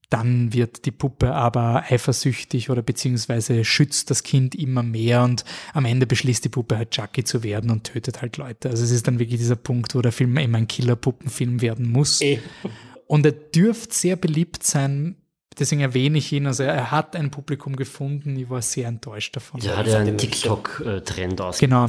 dann 0.09 0.53
wird 0.53 0.85
die 0.85 0.91
Puppe 0.91 1.33
aber 1.33 1.83
eifersüchtig 1.87 2.69
oder 2.69 2.81
beziehungsweise 2.81 3.63
schützt 3.63 4.09
das 4.09 4.23
Kind 4.23 4.55
immer 4.55 4.81
mehr 4.81 5.23
und 5.23 5.45
am 5.73 5.85
Ende 5.85 6.07
beschließt 6.07 6.43
die 6.43 6.49
Puppe 6.49 6.77
halt 6.77 6.91
Chucky 6.91 7.23
zu 7.23 7.43
werden 7.43 7.69
und 7.69 7.83
tötet 7.83 8.21
halt 8.21 8.37
Leute. 8.37 8.69
Also 8.69 8.83
es 8.83 8.91
ist 8.91 9.07
dann 9.07 9.19
wirklich 9.19 9.39
dieser 9.39 9.55
Punkt, 9.55 9.93
wo 9.93 10.01
der 10.01 10.11
Film 10.11 10.35
immer 10.37 10.57
ein 10.57 10.67
Killer-Puppenfilm 10.67 11.61
werden 11.61 11.91
muss. 11.91 12.21
Eh. 12.21 12.39
Und 13.09 13.25
er 13.25 13.31
dürfte 13.31 13.95
sehr 13.95 14.15
beliebt 14.17 14.61
sein, 14.61 15.15
deswegen 15.57 15.81
erwähne 15.81 16.19
ich 16.19 16.31
ihn. 16.31 16.45
Also 16.45 16.61
er 16.61 16.91
hat 16.91 17.15
ein 17.15 17.31
Publikum 17.31 17.75
gefunden, 17.75 18.35
ich 18.37 18.51
war 18.51 18.61
sehr 18.61 18.87
enttäuscht 18.87 19.35
davon. 19.35 19.59
Ja, 19.61 19.77
hat 19.77 19.87
ja 19.87 19.97
einen 19.97 20.15
TikTok-Trend 20.15 21.41
aus. 21.41 21.57
Genau. 21.57 21.87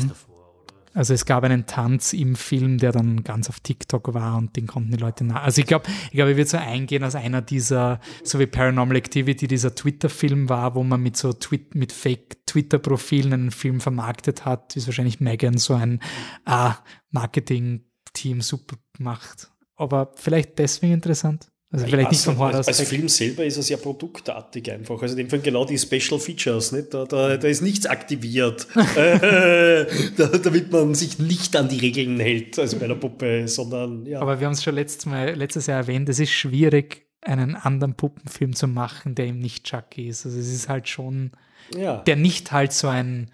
Also 0.94 1.12
es 1.12 1.26
gab 1.26 1.44
einen 1.44 1.66
Tanz 1.66 2.14
im 2.14 2.36
Film, 2.36 2.78
der 2.78 2.92
dann 2.92 3.22
ganz 3.22 3.50
auf 3.50 3.60
TikTok 3.60 4.14
war 4.14 4.38
und 4.38 4.56
den 4.56 4.66
konnten 4.66 4.92
die 4.92 4.96
Leute 4.96 5.24
nach. 5.24 5.42
Also 5.42 5.60
ich 5.60 5.66
glaube, 5.66 5.84
ich 6.06 6.12
glaube, 6.12 6.30
ich 6.30 6.38
würde 6.38 6.48
so 6.48 6.56
eingehen 6.56 7.04
als 7.04 7.14
einer 7.14 7.42
dieser, 7.42 8.00
so 8.24 8.38
wie 8.38 8.46
Paranormal 8.46 8.96
Activity, 8.96 9.46
dieser 9.46 9.74
Twitter-Film 9.74 10.48
war, 10.48 10.74
wo 10.74 10.82
man 10.82 11.02
mit 11.02 11.18
so 11.18 11.34
Tweet, 11.34 11.74
mit 11.74 11.92
Fake-Twitter-Profilen 11.92 13.34
einen 13.34 13.50
Film 13.50 13.82
vermarktet 13.82 14.46
hat, 14.46 14.74
ist 14.74 14.86
wahrscheinlich 14.86 15.20
Megan 15.20 15.58
so 15.58 15.74
ein 15.74 16.00
ah, 16.46 16.76
Marketing-Team 17.10 18.40
super 18.40 18.76
macht 18.98 19.50
aber 19.80 20.12
vielleicht 20.14 20.58
deswegen 20.58 20.94
interessant. 20.94 21.50
Also 21.72 21.86
vielleicht 21.86 22.06
weiß, 22.06 22.12
nicht 22.12 22.24
vom 22.24 22.38
Horror. 22.38 22.56
Als, 22.56 22.66
als 22.66 22.80
Film 22.80 23.08
selber 23.08 23.44
ist 23.44 23.56
er 23.56 23.62
sehr 23.62 23.76
produktartig 23.76 24.72
einfach. 24.72 25.00
Also 25.00 25.12
in 25.12 25.18
dem 25.18 25.30
Fall 25.30 25.38
genau 25.38 25.64
die 25.64 25.78
Special 25.78 26.18
Features, 26.18 26.72
nicht? 26.72 26.92
Da, 26.92 27.04
da, 27.04 27.36
da 27.36 27.48
ist 27.48 27.62
nichts 27.62 27.86
aktiviert, 27.86 28.66
äh, 28.96 29.86
damit 30.16 30.72
man 30.72 30.96
sich 30.96 31.20
nicht 31.20 31.54
an 31.54 31.68
die 31.68 31.78
Regeln 31.78 32.18
hält, 32.18 32.58
also 32.58 32.76
bei 32.76 32.88
der 32.88 32.96
Puppe, 32.96 33.46
sondern 33.46 34.04
ja. 34.04 34.20
Aber 34.20 34.40
wir 34.40 34.48
haben 34.48 34.54
es 34.54 34.64
schon 34.64 34.74
letztes, 34.74 35.06
Mal, 35.06 35.34
letztes 35.34 35.66
Jahr 35.66 35.78
erwähnt, 35.78 36.08
es 36.08 36.18
ist 36.18 36.30
schwierig, 36.30 37.06
einen 37.20 37.54
anderen 37.54 37.94
Puppenfilm 37.94 38.56
zu 38.56 38.66
machen, 38.66 39.14
der 39.14 39.26
eben 39.26 39.38
nicht 39.38 39.64
Chucky 39.64 40.08
ist. 40.08 40.26
Also 40.26 40.40
es 40.40 40.52
ist 40.52 40.68
halt 40.68 40.88
schon, 40.88 41.30
ja. 41.76 41.98
der 41.98 42.16
nicht 42.16 42.50
halt 42.50 42.72
so 42.72 42.88
ein, 42.88 43.30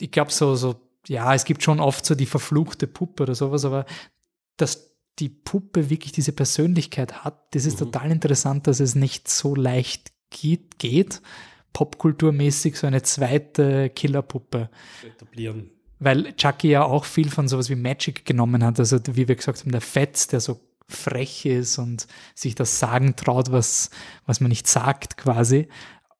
ich 0.00 0.12
glaube 0.12 0.30
so, 0.30 0.54
so, 0.54 0.76
ja, 1.08 1.34
es 1.34 1.44
gibt 1.44 1.64
schon 1.64 1.80
oft 1.80 2.06
so 2.06 2.14
die 2.14 2.26
verfluchte 2.26 2.86
Puppe 2.86 3.24
oder 3.24 3.34
sowas, 3.34 3.64
aber 3.64 3.86
das 4.56 4.85
die 5.18 5.28
Puppe 5.28 5.90
wirklich 5.90 6.12
diese 6.12 6.32
Persönlichkeit 6.32 7.24
hat. 7.24 7.54
Das 7.54 7.64
ist 7.64 7.80
mhm. 7.80 7.86
total 7.86 8.10
interessant, 8.10 8.66
dass 8.66 8.80
es 8.80 8.94
nicht 8.94 9.28
so 9.28 9.54
leicht 9.54 10.12
geht, 10.30 10.78
geht 10.78 11.22
popkulturmäßig 11.76 12.78
so 12.78 12.86
eine 12.86 13.02
zweite 13.02 13.90
Killerpuppe 13.90 14.70
etablieren. 15.04 15.70
Weil 15.98 16.34
Chucky 16.34 16.68
ja 16.68 16.84
auch 16.84 17.04
viel 17.04 17.28
von 17.30 17.48
sowas 17.48 17.68
wie 17.68 17.74
Magic 17.74 18.24
genommen 18.24 18.64
hat. 18.64 18.78
Also 18.78 18.98
wie 19.12 19.28
wir 19.28 19.36
gesagt 19.36 19.60
haben, 19.60 19.72
der 19.72 19.82
Fetz, 19.82 20.26
der 20.26 20.40
so 20.40 20.58
frech 20.88 21.44
ist 21.44 21.76
und 21.76 22.06
sich 22.34 22.54
das 22.54 22.78
sagen 22.78 23.14
traut, 23.14 23.52
was, 23.52 23.90
was 24.24 24.40
man 24.40 24.48
nicht 24.48 24.66
sagt 24.68 25.18
quasi. 25.18 25.68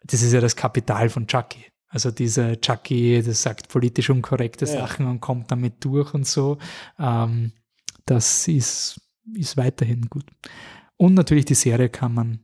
Das 0.04 0.20
ist 0.20 0.34
ja 0.34 0.42
das 0.42 0.56
Kapital 0.56 1.08
von 1.08 1.26
Chucky. 1.26 1.64
Also 1.88 2.10
diese 2.10 2.60
Chucky, 2.60 3.22
das 3.22 3.40
sagt 3.40 3.68
politisch 3.68 4.10
unkorrekte 4.10 4.66
ja. 4.66 4.72
Sachen 4.72 5.06
und 5.06 5.20
kommt 5.20 5.50
damit 5.50 5.82
durch 5.82 6.12
und 6.12 6.26
so. 6.26 6.58
Ähm, 6.98 7.52
das 8.06 8.48
ist, 8.48 9.00
ist 9.34 9.56
weiterhin 9.56 10.02
gut. 10.08 10.24
Und 10.96 11.14
natürlich 11.14 11.44
die 11.44 11.54
Serie 11.54 11.88
kann 11.88 12.14
man 12.14 12.40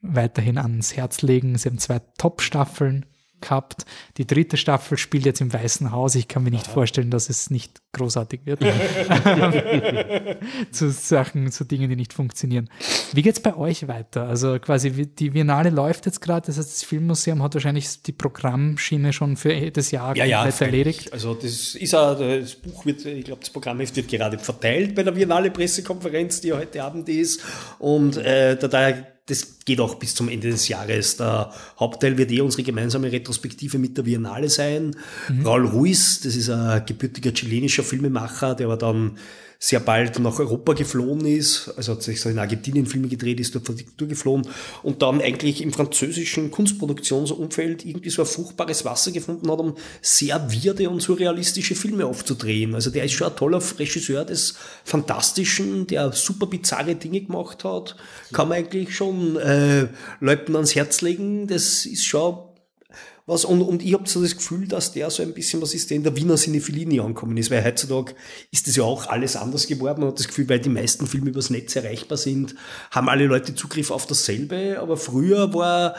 weiterhin 0.00 0.58
ans 0.58 0.96
Herz 0.96 1.22
legen. 1.22 1.56
Sie 1.58 1.68
haben 1.68 1.78
zwei 1.78 2.00
Top-Staffeln. 2.18 3.06
Gehabt. 3.40 3.84
Die 4.16 4.26
dritte 4.26 4.56
Staffel 4.56 4.98
spielt 4.98 5.26
jetzt 5.26 5.40
im 5.40 5.52
Weißen 5.52 5.92
Haus. 5.92 6.14
Ich 6.14 6.28
kann 6.28 6.42
mir 6.42 6.50
nicht 6.50 6.66
Aha. 6.66 6.74
vorstellen, 6.74 7.10
dass 7.10 7.28
es 7.28 7.50
nicht 7.50 7.80
großartig 7.92 8.40
wird. 8.44 8.60
zu 10.70 10.90
Sachen, 10.90 11.50
zu 11.50 11.64
Dingen, 11.64 11.88
die 11.88 11.96
nicht 11.96 12.12
funktionieren. 12.12 12.68
Wie 13.12 13.22
geht 13.22 13.36
es 13.36 13.40
bei 13.40 13.56
euch 13.56 13.88
weiter? 13.88 14.28
Also 14.28 14.58
quasi 14.58 15.06
die 15.06 15.30
Biennale 15.30 15.70
läuft 15.70 16.06
jetzt 16.06 16.20
gerade, 16.20 16.46
das 16.46 16.58
heißt, 16.58 16.68
das 16.68 16.82
Filmmuseum 16.82 17.42
hat 17.42 17.54
wahrscheinlich 17.54 18.02
die 18.02 18.12
Programmschiene 18.12 19.12
schon 19.12 19.36
für 19.36 19.70
das 19.70 19.90
Jahr 19.90 20.16
ja, 20.16 20.24
ja, 20.24 20.46
erledigt. 20.46 21.12
Also 21.12 21.34
das 21.34 21.74
ist 21.74 21.94
auch, 21.94 22.18
das 22.18 22.54
Buch 22.54 22.86
wird, 22.86 23.04
ich 23.04 23.24
glaube, 23.24 23.40
das 23.40 23.50
Programmheft 23.50 23.96
wird 23.96 24.08
gerade 24.08 24.38
verteilt 24.38 24.94
bei 24.94 25.02
der 25.02 25.12
Biennale 25.12 25.50
Pressekonferenz, 25.50 26.40
die 26.40 26.52
heute 26.52 26.82
Abend 26.82 27.08
ist. 27.08 27.42
Und 27.78 28.16
äh, 28.16 28.56
da, 28.56 28.68
da 28.68 28.92
das 29.26 29.58
geht 29.64 29.80
auch 29.80 29.96
bis 29.96 30.14
zum 30.14 30.28
Ende 30.28 30.50
des 30.50 30.68
Jahres. 30.68 31.16
Der 31.16 31.52
Hauptteil 31.80 32.16
wird 32.16 32.30
eh 32.30 32.40
unsere 32.40 32.62
gemeinsame 32.62 33.10
Retrospektive 33.10 33.78
mit 33.78 33.96
der 33.98 34.04
Biennale 34.04 34.48
sein. 34.48 34.94
Mhm. 35.28 35.44
Raul 35.44 35.66
Ruiz, 35.66 36.20
das 36.20 36.36
ist 36.36 36.48
ein 36.48 36.86
gebürtiger 36.86 37.32
chilenischer 37.32 37.82
Filmemacher, 37.82 38.54
der 38.54 38.66
aber 38.66 38.76
dann 38.76 39.18
sehr 39.58 39.80
bald 39.80 40.18
nach 40.18 40.38
Europa 40.38 40.74
geflohen 40.74 41.24
ist, 41.24 41.72
also 41.76 41.92
hat 41.92 42.02
sich 42.02 42.20
so 42.20 42.28
in 42.28 42.38
Argentinien 42.38 42.86
Filme 42.86 43.08
gedreht, 43.08 43.40
ist 43.40 43.54
dort 43.54 43.66
vor 43.66 43.74
die 43.74 43.84
Kultur 43.84 44.08
geflohen 44.08 44.46
und 44.82 45.02
dann 45.02 45.20
eigentlich 45.20 45.62
im 45.62 45.72
französischen 45.72 46.50
Kunstproduktionsumfeld 46.50 47.84
irgendwie 47.84 48.10
so 48.10 48.22
ein 48.22 48.28
fruchtbares 48.28 48.84
Wasser 48.84 49.12
gefunden 49.12 49.50
hat, 49.50 49.58
um 49.58 49.76
sehr 50.02 50.50
wirde 50.50 50.90
und 50.90 51.00
surrealistische 51.00 51.74
Filme 51.74 52.06
aufzudrehen. 52.06 52.74
Also 52.74 52.90
der 52.90 53.04
ist 53.04 53.12
schon 53.12 53.28
ein 53.28 53.36
toller 53.36 53.62
Regisseur 53.78 54.24
des 54.24 54.54
Fantastischen, 54.84 55.86
der 55.86 56.12
super 56.12 56.46
bizarre 56.46 56.94
Dinge 56.94 57.22
gemacht 57.22 57.64
hat. 57.64 57.96
Kann 58.32 58.48
man 58.48 58.58
eigentlich 58.58 58.94
schon 58.94 59.36
äh, 59.36 59.88
Leuten 60.20 60.54
ans 60.54 60.74
Herz 60.74 61.00
legen. 61.00 61.46
Das 61.46 61.86
ist 61.86 62.04
schon 62.04 62.45
was, 63.26 63.44
und, 63.44 63.60
und 63.60 63.82
ich 63.82 63.92
habe 63.92 64.08
so 64.08 64.22
das 64.22 64.36
Gefühl, 64.36 64.68
dass 64.68 64.92
der 64.92 65.10
so 65.10 65.22
ein 65.22 65.34
bisschen 65.34 65.60
was 65.60 65.74
ist, 65.74 65.90
der 65.90 65.96
in 65.96 66.04
der 66.04 66.16
Wiener 66.16 66.36
Cinephilie 66.36 66.86
nie 66.86 67.00
angekommen 67.00 67.36
ist, 67.36 67.50
weil 67.50 67.64
heutzutage 67.64 68.14
ist 68.52 68.68
das 68.68 68.76
ja 68.76 68.84
auch 68.84 69.08
alles 69.08 69.34
anders 69.34 69.66
geworden. 69.66 70.00
Man 70.00 70.10
hat 70.10 70.18
das 70.20 70.28
Gefühl, 70.28 70.48
weil 70.48 70.60
die 70.60 70.68
meisten 70.68 71.08
Filme 71.08 71.30
übers 71.30 71.50
Netz 71.50 71.74
erreichbar 71.74 72.18
sind, 72.18 72.54
haben 72.92 73.08
alle 73.08 73.26
Leute 73.26 73.56
Zugriff 73.56 73.90
auf 73.90 74.06
dasselbe, 74.06 74.78
aber 74.80 74.96
früher 74.96 75.52
war 75.52 75.96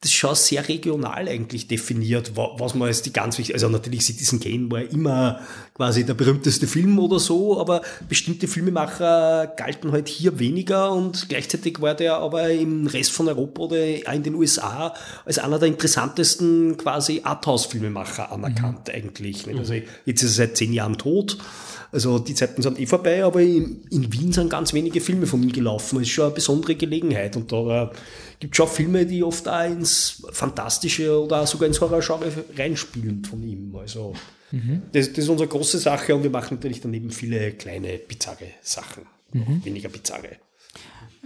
das 0.00 0.12
ist 0.12 0.16
schon 0.16 0.34
sehr 0.36 0.68
regional 0.68 1.26
eigentlich 1.26 1.66
definiert, 1.66 2.32
was 2.36 2.74
man 2.76 2.86
als 2.86 3.02
die 3.02 3.12
ganz 3.12 3.36
wichtig, 3.36 3.56
also 3.56 3.68
natürlich 3.68 4.04
Citizen 4.04 4.38
Kane 4.38 4.70
war 4.70 4.82
immer 4.82 5.40
quasi 5.74 6.06
der 6.06 6.14
berühmteste 6.14 6.68
Film 6.68 7.00
oder 7.00 7.18
so, 7.18 7.58
aber 7.58 7.82
bestimmte 8.08 8.46
Filmemacher 8.46 9.52
galten 9.56 9.90
halt 9.90 10.06
hier 10.06 10.38
weniger 10.38 10.92
und 10.92 11.28
gleichzeitig 11.28 11.80
war 11.80 11.94
der 11.94 12.18
aber 12.18 12.48
im 12.50 12.86
Rest 12.86 13.10
von 13.10 13.26
Europa 13.26 13.62
oder 13.62 14.12
in 14.14 14.22
den 14.22 14.36
USA 14.36 14.94
als 15.24 15.40
einer 15.40 15.58
der 15.58 15.66
interessantesten 15.66 16.76
quasi 16.76 17.22
Arthouse-Filmemacher 17.24 18.30
anerkannt 18.30 18.86
mhm. 18.86 18.94
eigentlich. 18.94 19.48
Also 19.48 19.74
jetzt 20.04 20.22
ist 20.22 20.38
er 20.38 20.46
seit 20.46 20.56
zehn 20.56 20.72
Jahren 20.72 20.96
tot. 20.96 21.38
Also 21.90 22.18
die 22.18 22.34
Zeiten 22.34 22.60
sind 22.60 22.78
eh 22.78 22.86
vorbei, 22.86 23.24
aber 23.24 23.40
in, 23.40 23.82
in 23.90 24.12
Wien 24.12 24.30
sind 24.32 24.50
ganz 24.50 24.74
wenige 24.74 25.00
Filme 25.00 25.26
von 25.26 25.42
ihm 25.42 25.52
gelaufen. 25.52 25.96
Das 25.96 26.02
ist 26.02 26.10
schon 26.10 26.26
eine 26.26 26.34
besondere 26.34 26.74
Gelegenheit 26.74 27.34
und 27.34 27.50
da 27.50 27.90
gibt 28.38 28.56
schon 28.56 28.68
Filme, 28.68 29.06
die 29.06 29.22
oft 29.22 29.48
auch 29.48 29.64
ins 29.64 30.22
Fantastische 30.32 31.22
oder 31.22 31.46
sogar 31.46 31.68
ins 31.68 31.80
Horrorgenre 31.80 32.44
reinspielen 32.56 33.24
von 33.24 33.42
ihm. 33.42 33.74
Also 33.76 34.14
mhm. 34.50 34.82
das, 34.92 35.08
das, 35.08 35.18
ist 35.18 35.28
unsere 35.28 35.48
große 35.48 35.78
Sache 35.78 36.14
und 36.14 36.22
wir 36.22 36.30
machen 36.30 36.54
natürlich 36.54 36.80
daneben 36.80 37.10
viele 37.10 37.52
kleine, 37.52 37.98
bizarre 37.98 38.52
Sachen. 38.62 39.04
Mhm. 39.32 39.64
Weniger 39.64 39.88
bizarre. 39.88 40.38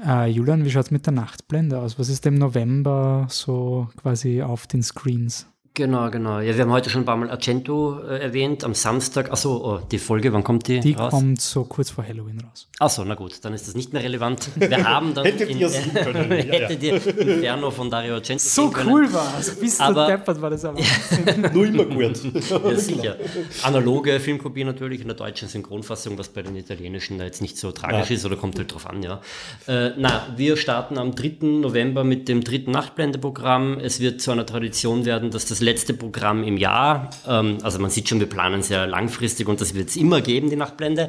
Äh, 0.05 0.31
Julian, 0.31 0.65
wie 0.65 0.71
schaut 0.71 0.87
es 0.87 0.91
mit 0.91 1.07
der 1.07 1.13
Nachtblende 1.13 1.79
aus? 1.79 1.99
Was 1.99 2.09
ist 2.09 2.27
im 2.27 2.35
November 2.35 3.27
so 3.31 3.89
quasi 3.97 4.43
auf 4.43 4.67
den 4.67 4.83
Screens? 4.83 5.47
Genau, 5.75 6.11
genau. 6.11 6.41
Ja, 6.41 6.55
wir 6.55 6.65
haben 6.65 6.71
heute 6.71 6.91
schon 6.91 7.01
ein 7.01 7.05
paar 7.07 7.17
Mal 7.17 7.31
Argento 7.31 7.99
äh, 8.01 8.19
erwähnt, 8.19 8.63
am 8.63 8.75
Samstag. 8.75 9.33
Achso, 9.33 9.57
oh, 9.57 9.81
die 9.91 9.97
Folge, 9.97 10.31
wann 10.31 10.45
kommt 10.45 10.69
die 10.69 10.81
Die 10.81 10.93
raus? 10.93 11.11
kommt 11.11 11.41
so 11.41 11.65
kurz 11.65 11.89
vor 11.89 12.05
Halloween 12.07 12.43
raus. 12.43 12.69
Achso, 12.79 13.03
na 13.07 13.15
gut, 13.15 13.43
dann 13.43 13.55
ist 13.55 13.69
das 13.69 13.75
nicht 13.75 13.91
mehr 13.95 14.03
relevant. 14.03 14.51
Wir 14.55 14.85
haben 14.87 15.15
dann 15.15 15.25
Hättet 15.25 15.49
in, 15.49 15.61
ihr 15.61 15.71
sehen 15.71 15.95
können. 15.95 16.31
ja, 16.31 16.37
hättet 16.37 16.83
ihr 16.83 16.95
Inferno 16.95 17.71
von 17.71 17.89
Dario 17.89 18.17
Argento 18.17 18.45
So 18.45 18.71
cool 18.85 19.11
war 19.15 19.33
es. 19.41 19.55
Bis 19.59 19.81
aber, 19.81 20.09
deppert 20.09 20.43
war 20.43 20.51
das 20.51 20.63
aber. 20.63 20.79
Nur 21.55 21.65
immer 21.65 21.87
gut. 21.87 22.21
ja, 22.23 22.77
sicher. 22.77 23.17
Analoge 23.63 24.21
Filmkopie 24.21 24.65
natürlich 24.65 25.01
in 25.01 25.07
der 25.07 25.17
deutschen 25.17 25.49
Synchronfassung, 25.49 26.19
was 26.19 26.29
bei 26.29 26.43
den 26.43 26.55
italienischen 26.55 27.17
da 27.17 27.25
jetzt 27.25 27.41
nicht 27.41 27.57
so 27.57 27.73
tragisch 27.73 28.11
ja. 28.11 28.17
ist 28.17 28.27
oder 28.27 28.37
kommt 28.37 28.59
halt 28.59 28.71
drauf 28.71 28.87
an, 28.87 29.03
ja. 29.03 29.23
Äh, 29.67 29.93
na, 29.97 30.27
wir 30.37 30.59
starten 30.59 30.99
am 30.99 31.15
3. 31.15 31.47
November 31.47 32.05
mit 32.05 32.29
dem 32.29 32.45
dritten 32.45 32.73
Nachtblendeprogramm. 32.73 33.79
Es 33.79 34.01
wird 34.01 34.21
zu 34.21 34.33
einer 34.33 34.45
Tradition 34.45 35.07
werden, 35.07 35.31
dass 35.31 35.47
das 35.47 35.62
letzte 35.63 35.95
Programm 35.95 36.45
im 36.45 36.57
Jahr. 36.57 37.11
Ähm, 37.27 37.59
also 37.63 37.79
man 37.79 37.91
sieht 37.91 38.09
schon, 38.09 38.21
wir 38.21 38.29
planen 38.29 38.63
sehr 38.63 38.87
langfristig 38.87 39.49
und 39.49 39.61
das 39.61 39.75
wird 39.75 39.89
es 39.89 39.97
immer 39.97 40.21
geben, 40.21 40.51
die 40.51 40.57
Nachtblende. 40.57 41.09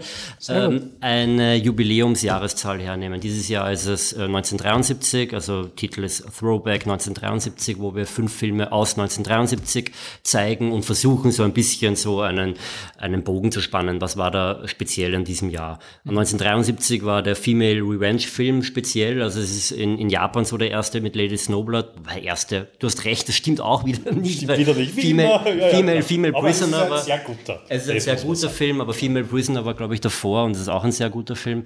Ähm, 0.49 0.91
eine 1.01 1.55
Jubiläumsjahreszahl 1.55 2.79
hernehmen. 2.79 3.19
Dieses 3.19 3.49
Jahr 3.49 3.71
ist 3.71 3.85
es 3.85 4.13
äh, 4.13 4.23
1973, 4.23 5.33
also 5.33 5.65
Titel 5.65 6.03
ist 6.03 6.23
Throwback 6.37 6.83
1973, 6.83 7.79
wo 7.79 7.95
wir 7.95 8.05
fünf 8.05 8.33
Filme 8.33 8.71
aus 8.71 8.91
1973 8.97 9.91
zeigen 10.23 10.71
und 10.71 10.83
versuchen 10.83 11.31
so 11.31 11.43
ein 11.43 11.53
bisschen 11.53 11.95
so 11.95 12.21
einen, 12.21 12.55
einen 12.97 13.23
Bogen 13.23 13.51
zu 13.51 13.61
spannen. 13.61 14.01
Was 14.01 14.17
war 14.17 14.31
da 14.31 14.67
speziell 14.67 15.13
in 15.13 15.25
diesem 15.25 15.49
Jahr? 15.49 15.79
1973 16.05 17.03
war 17.03 17.23
der 17.23 17.35
Female 17.35 17.81
Revenge 17.81 18.19
Film 18.19 18.63
speziell, 18.63 19.21
also 19.21 19.39
es 19.39 19.55
ist 19.55 19.71
in, 19.71 19.97
in 19.97 20.09
Japan 20.09 20.45
so 20.45 20.57
der 20.57 20.71
erste 20.71 21.01
mit 21.01 21.15
Lady 21.15 21.37
Snowblood, 21.37 21.93
weil 22.03 22.23
erste, 22.23 22.67
du 22.79 22.87
hast 22.87 23.05
recht, 23.05 23.27
das 23.27 23.35
stimmt 23.35 23.61
auch 23.61 23.85
wieder 23.85 24.11
nicht 24.13 24.42
wieder 24.47 24.73
nicht. 24.73 24.93
Female, 24.93 25.27
ja, 25.45 25.53
ja, 25.53 25.67
Female, 25.69 26.01
Female 26.03 26.33
aber 26.35 26.47
Prisoner 26.47 26.89
war. 26.89 26.97
Es 26.97 27.03
ist 27.03 27.11
ein 27.11 27.17
sehr 27.17 27.19
guter. 27.19 27.61
Es 27.69 27.83
ist 27.83 27.89
ein 27.89 27.99
sehr 27.99 28.15
guter 28.15 28.49
Film, 28.49 28.81
aber 28.81 28.93
Female 28.93 29.25
Prisoner 29.25 29.65
war, 29.65 29.73
glaube 29.73 29.93
ich, 29.93 30.01
davor 30.01 30.45
und 30.45 30.51
es 30.51 30.61
ist 30.61 30.69
auch 30.69 30.83
ein 30.83 30.91
sehr 30.91 31.09
guter 31.09 31.35
Film. 31.35 31.63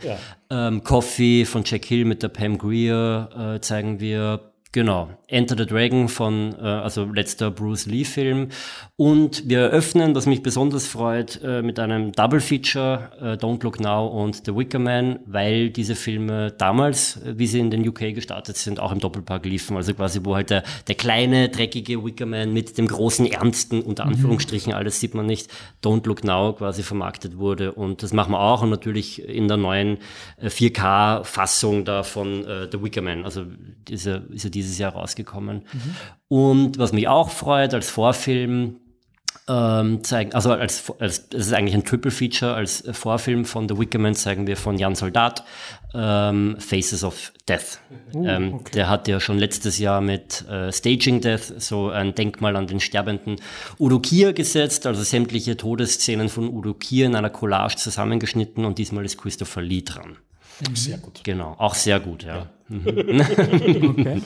Ähm, 0.50 0.84
Coffee 0.84 1.46
von 1.46 1.64
Jack 1.66 1.86
Hill 1.86 2.06
mit 2.06 2.24
der 2.24 2.30
Pam 2.30 2.58
Greer 2.58 3.56
äh, 3.56 3.62
zeigen 3.62 4.00
wir. 4.00 4.52
Genau. 4.74 5.10
Enter 5.28 5.56
the 5.58 5.66
Dragon 5.66 6.08
von, 6.10 6.56
äh, 6.60 6.64
also 6.64 7.06
letzter 7.06 7.52
Bruce 7.52 7.86
Lee-Film. 7.86 8.50
Und 8.96 9.48
wir 9.48 9.60
eröffnen, 9.60 10.14
was 10.14 10.26
mich 10.26 10.44
besonders 10.44 10.88
freut, 10.88 11.42
äh, 11.44 11.62
mit 11.62 11.80
einem 11.80 12.12
Double 12.12 12.42
Feature, 12.42 13.12
äh, 13.20 13.26
Don't 13.34 13.64
Look 13.64 13.80
Now 13.80 14.08
und 14.08 14.46
The 14.46 14.56
Wicker 14.56 14.80
Man, 14.80 15.20
weil 15.26 15.70
diese 15.70 15.96
Filme 15.96 16.52
damals, 16.52 17.18
äh, 17.18 17.38
wie 17.38 17.48
sie 17.48 17.60
in 17.60 17.72
den 17.72 17.88
UK 17.88 18.14
gestartet 18.14 18.58
sind, 18.58 18.80
auch 18.80 18.92
im 18.92 19.00
Doppelpark 19.00 19.46
liefen. 19.46 19.78
Also 19.78 19.94
quasi, 19.94 20.22
wo 20.24 20.36
halt 20.36 20.50
der, 20.50 20.64
der 20.88 20.96
kleine, 20.96 21.50
dreckige 21.50 22.04
Wicker 22.04 22.26
Man 22.26 22.54
mit 22.54 22.78
dem 22.78 22.88
großen, 22.88 23.26
ernsten, 23.26 23.82
unter 23.82 24.06
mhm. 24.06 24.14
Anführungsstrichen, 24.14 24.72
mhm. 24.72 24.78
alles 24.78 25.00
sieht 25.00 25.14
man 25.14 25.26
nicht, 25.26 25.50
Don't 25.84 26.06
Look 26.08 26.24
Now 26.24 26.54
quasi 26.54 26.84
vermarktet 26.84 27.38
wurde. 27.38 27.72
Und 27.72 28.04
das 28.04 28.12
machen 28.12 28.32
wir 28.32 28.40
auch 28.40 28.64
und 28.64 28.70
natürlich 28.70 29.24
in 29.24 29.48
der 29.48 29.58
neuen 29.58 29.98
4K-Fassung 30.42 31.82
äh, 31.82 31.84
da 31.84 32.04
von 32.04 32.46
äh, 32.46 32.68
The 32.72 32.84
Wicker 32.84 33.02
Man. 33.02 33.24
Also 33.24 33.46
diese, 33.88 34.24
ja 34.32 34.57
dieses 34.58 34.78
Jahr 34.78 34.94
rausgekommen. 34.94 35.64
Mhm. 35.72 35.96
Und 36.28 36.78
was 36.78 36.94
mich 36.94 37.08
auch 37.08 37.30
freut, 37.30 37.74
als 37.74 37.90
Vorfilm, 37.90 38.78
ähm, 39.50 40.04
zeigen, 40.04 40.34
also 40.34 40.52
als, 40.52 40.92
als 41.00 41.28
es 41.32 41.48
ist 41.48 41.54
eigentlich 41.54 41.76
ein 41.76 41.86
Triple 41.86 42.12
Feature, 42.12 42.54
als 42.54 42.84
Vorfilm 42.92 43.46
von 43.46 43.70
The 43.70 43.78
Wickerman 43.78 44.14
zeigen 44.14 44.46
wir 44.46 44.58
von 44.58 44.78
Jan 44.78 44.96
Soldat 44.96 45.46
ähm, 45.94 46.58
Faces 46.60 47.04
of 47.04 47.32
Death. 47.48 47.80
Uh, 48.14 48.28
ähm, 48.28 48.54
okay. 48.56 48.72
Der 48.74 48.90
hat 48.90 49.08
ja 49.08 49.20
schon 49.20 49.40
letztes 49.40 49.80
Jahr 49.80 50.02
mit 50.02 50.46
äh, 50.50 50.72
Staging 50.72 51.22
Death 51.22 51.62
so 51.62 51.90
ein 51.90 52.14
Denkmal 52.14 52.56
an 52.58 52.68
den 52.68 52.80
sterbenden 52.80 53.38
Udo 53.80 54.00
Kier 54.00 54.34
gesetzt, 54.34 54.86
also 54.86 55.02
sämtliche 55.04 55.56
Todesszenen 55.56 56.28
von 56.30 56.50
Udo 56.50 56.74
Kier 56.74 57.06
in 57.06 57.16
einer 57.16 57.30
Collage 57.30 57.78
zusammengeschnitten 57.78 58.66
und 58.66 58.78
diesmal 58.78 59.06
ist 59.06 59.18
Christopher 59.18 59.62
Lee 59.62 59.84
dran. 59.84 60.18
Sehr 60.74 60.98
gut. 60.98 61.24
Genau, 61.24 61.56
auch 61.58 61.76
sehr 61.76 62.00
gut, 62.00 62.24
ja. 62.24 62.50
ja. 62.70 62.80
okay. 63.90 64.22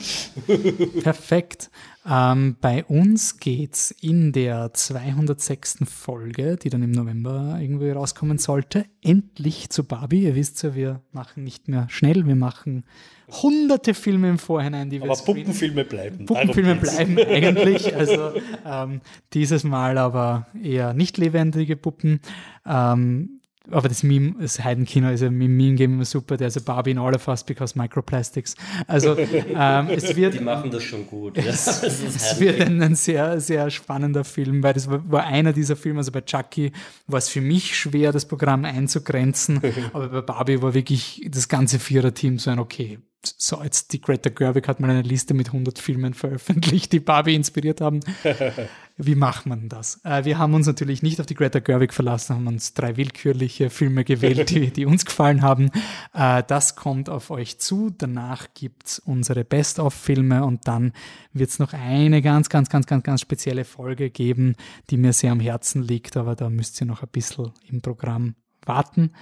Perfekt. 1.02 1.70
Ähm, 2.08 2.56
bei 2.60 2.84
uns 2.84 3.38
geht 3.38 3.74
es 3.74 3.90
in 3.92 4.32
der 4.32 4.74
206. 4.74 5.78
Folge, 5.84 6.56
die 6.56 6.68
dann 6.68 6.82
im 6.82 6.90
November 6.90 7.58
irgendwie 7.60 7.90
rauskommen 7.90 8.38
sollte, 8.38 8.86
endlich 9.02 9.70
zu 9.70 9.84
Barbie. 9.84 10.24
Ihr 10.24 10.34
wisst 10.34 10.62
ja, 10.62 10.74
wir 10.74 11.00
machen 11.12 11.44
nicht 11.44 11.68
mehr 11.68 11.86
schnell, 11.90 12.26
wir 12.26 12.34
machen 12.34 12.84
hunderte 13.28 13.94
Filme 13.94 14.30
im 14.30 14.38
Vorhinein, 14.38 14.90
die 14.90 15.00
wir 15.00 15.10
Aber 15.10 15.20
Puppenfilme 15.20 15.84
bleiben. 15.84 16.26
Puppenfilme 16.26 16.76
bleiben 16.76 17.18
eigentlich. 17.18 17.92
Also 18.02 18.32
ähm, 18.66 19.00
dieses 19.32 19.64
Mal 19.64 19.96
aber 19.96 20.46
eher 20.60 20.92
nicht 20.92 21.18
lebendige 21.18 21.76
Puppen. 21.76 22.20
Ähm, 22.66 23.41
aber 23.70 23.88
das 23.88 24.02
Meme, 24.02 24.34
das 24.40 24.62
Heidenkino 24.62 25.10
ist 25.10 25.20
ja 25.20 25.30
mit 25.30 25.48
Meme 25.48 25.76
Game 25.76 25.94
immer 25.94 26.04
super, 26.04 26.36
der 26.36 26.48
ist 26.48 26.56
a 26.56 26.60
Barbie 26.64 26.90
in 26.92 26.98
all 26.98 27.14
of 27.14 27.28
us 27.28 27.44
because 27.44 27.78
microplastics. 27.78 28.56
Also 28.86 29.16
ähm, 29.18 29.88
es 29.88 30.16
wird. 30.16 30.34
Die 30.34 30.40
machen 30.40 30.70
das 30.70 30.82
schon 30.82 31.06
gut. 31.06 31.38
Es, 31.38 31.82
es 31.82 32.40
wird 32.40 32.60
ein, 32.60 32.82
ein, 32.82 32.94
sehr, 32.94 33.40
sehr 33.40 33.70
spannender 33.70 34.24
Film, 34.24 34.62
weil 34.62 34.74
das 34.74 34.90
war, 34.90 35.10
war, 35.10 35.24
einer 35.24 35.52
dieser 35.52 35.76
Filme, 35.76 35.98
also 35.98 36.10
bei 36.10 36.22
Chucky 36.22 36.72
war 37.06 37.18
es 37.18 37.28
für 37.28 37.40
mich 37.40 37.76
schwer, 37.76 38.12
das 38.12 38.26
Programm 38.26 38.64
einzugrenzen, 38.64 39.60
aber 39.92 40.08
bei 40.08 40.20
Barbie 40.22 40.60
war 40.60 40.74
wirklich 40.74 41.26
das 41.30 41.48
ganze 41.48 41.78
Viererteam 41.78 42.38
so 42.38 42.50
ein 42.50 42.58
okay, 42.58 42.98
so 43.24 43.62
jetzt 43.62 43.92
die 43.92 44.00
Greta 44.00 44.30
Gerwig 44.30 44.66
hat 44.66 44.80
mal 44.80 44.90
eine 44.90 45.02
Liste 45.02 45.34
mit 45.34 45.48
100 45.48 45.78
Filmen 45.78 46.14
veröffentlicht, 46.14 46.92
die 46.92 47.00
Barbie 47.00 47.36
inspiriert 47.36 47.80
haben. 47.80 48.00
Wie 49.04 49.16
macht 49.16 49.46
man 49.46 49.68
das? 49.68 50.00
Äh, 50.04 50.24
wir 50.24 50.38
haben 50.38 50.54
uns 50.54 50.66
natürlich 50.66 51.02
nicht 51.02 51.20
auf 51.20 51.26
die 51.26 51.34
Greta 51.34 51.58
Gerwig 51.58 51.92
verlassen, 51.92 52.36
haben 52.36 52.46
uns 52.46 52.72
drei 52.72 52.96
willkürliche 52.96 53.68
Filme 53.68 54.04
gewählt, 54.04 54.50
die, 54.50 54.70
die 54.70 54.86
uns 54.86 55.04
gefallen 55.04 55.42
haben. 55.42 55.70
Äh, 56.14 56.44
das 56.46 56.76
kommt 56.76 57.08
auf 57.08 57.30
euch 57.30 57.58
zu. 57.58 57.90
Danach 57.90 58.48
gibt's 58.54 59.00
unsere 59.00 59.44
Best-of-Filme 59.44 60.44
und 60.44 60.68
dann 60.68 60.92
wird's 61.32 61.58
noch 61.58 61.72
eine 61.72 62.22
ganz, 62.22 62.48
ganz, 62.48 62.68
ganz, 62.68 62.86
ganz, 62.86 63.02
ganz 63.02 63.20
spezielle 63.20 63.64
Folge 63.64 64.10
geben, 64.10 64.54
die 64.90 64.96
mir 64.96 65.12
sehr 65.12 65.32
am 65.32 65.40
Herzen 65.40 65.82
liegt, 65.82 66.16
aber 66.16 66.36
da 66.36 66.48
müsst 66.48 66.80
ihr 66.80 66.86
noch 66.86 67.02
ein 67.02 67.08
bisschen 67.10 67.50
im 67.68 67.82
Programm 67.82 68.36
warten. 68.64 69.12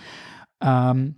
Ähm, 0.60 1.16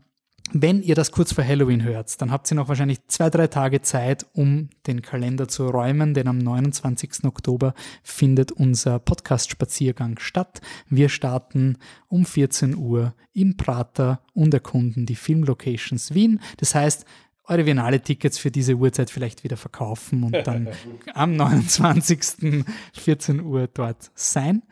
wenn 0.51 0.82
ihr 0.82 0.94
das 0.94 1.12
kurz 1.12 1.32
vor 1.32 1.44
Halloween 1.44 1.82
hört, 1.82 2.20
dann 2.20 2.31
habt 2.31 2.51
ihr 2.51 2.56
noch 2.56 2.69
wahrscheinlich 2.69 3.06
zwei, 3.06 3.31
drei 3.31 3.47
Tage 3.47 3.81
Zeit, 3.81 4.27
um 4.32 4.69
den 4.86 5.01
Kalender 5.01 5.48
zu 5.48 5.69
räumen, 5.69 6.14
denn 6.14 6.28
am 6.28 6.39
29. 6.39 7.24
Oktober 7.24 7.74
findet 8.02 8.52
unser 8.52 8.98
Podcast-Spaziergang 8.98 10.19
statt. 10.19 10.60
Wir 10.89 11.09
starten 11.09 11.78
um 12.09 12.27
14 12.27 12.77
Uhr 12.77 13.14
im 13.32 13.56
Prater 13.56 14.20
und 14.35 14.52
erkunden 14.52 15.06
die 15.06 15.16
Filmlocations 15.16 16.14
Wien. 16.14 16.40
Das 16.59 16.74
heißt, 16.74 17.06
eure 17.44 17.66
Viennale-Tickets 17.66 18.39
für 18.39 18.51
diese 18.51 18.74
Uhrzeit 18.74 19.10
vielleicht 19.10 19.44
wieder 19.44 19.56
verkaufen 19.56 20.23
und 20.23 20.36
dann 20.47 20.69
am 21.14 21.35
29. 21.35 22.64
14 22.93 23.40
Uhr 23.40 23.69
dort 23.73 24.10
sein. 24.14 24.62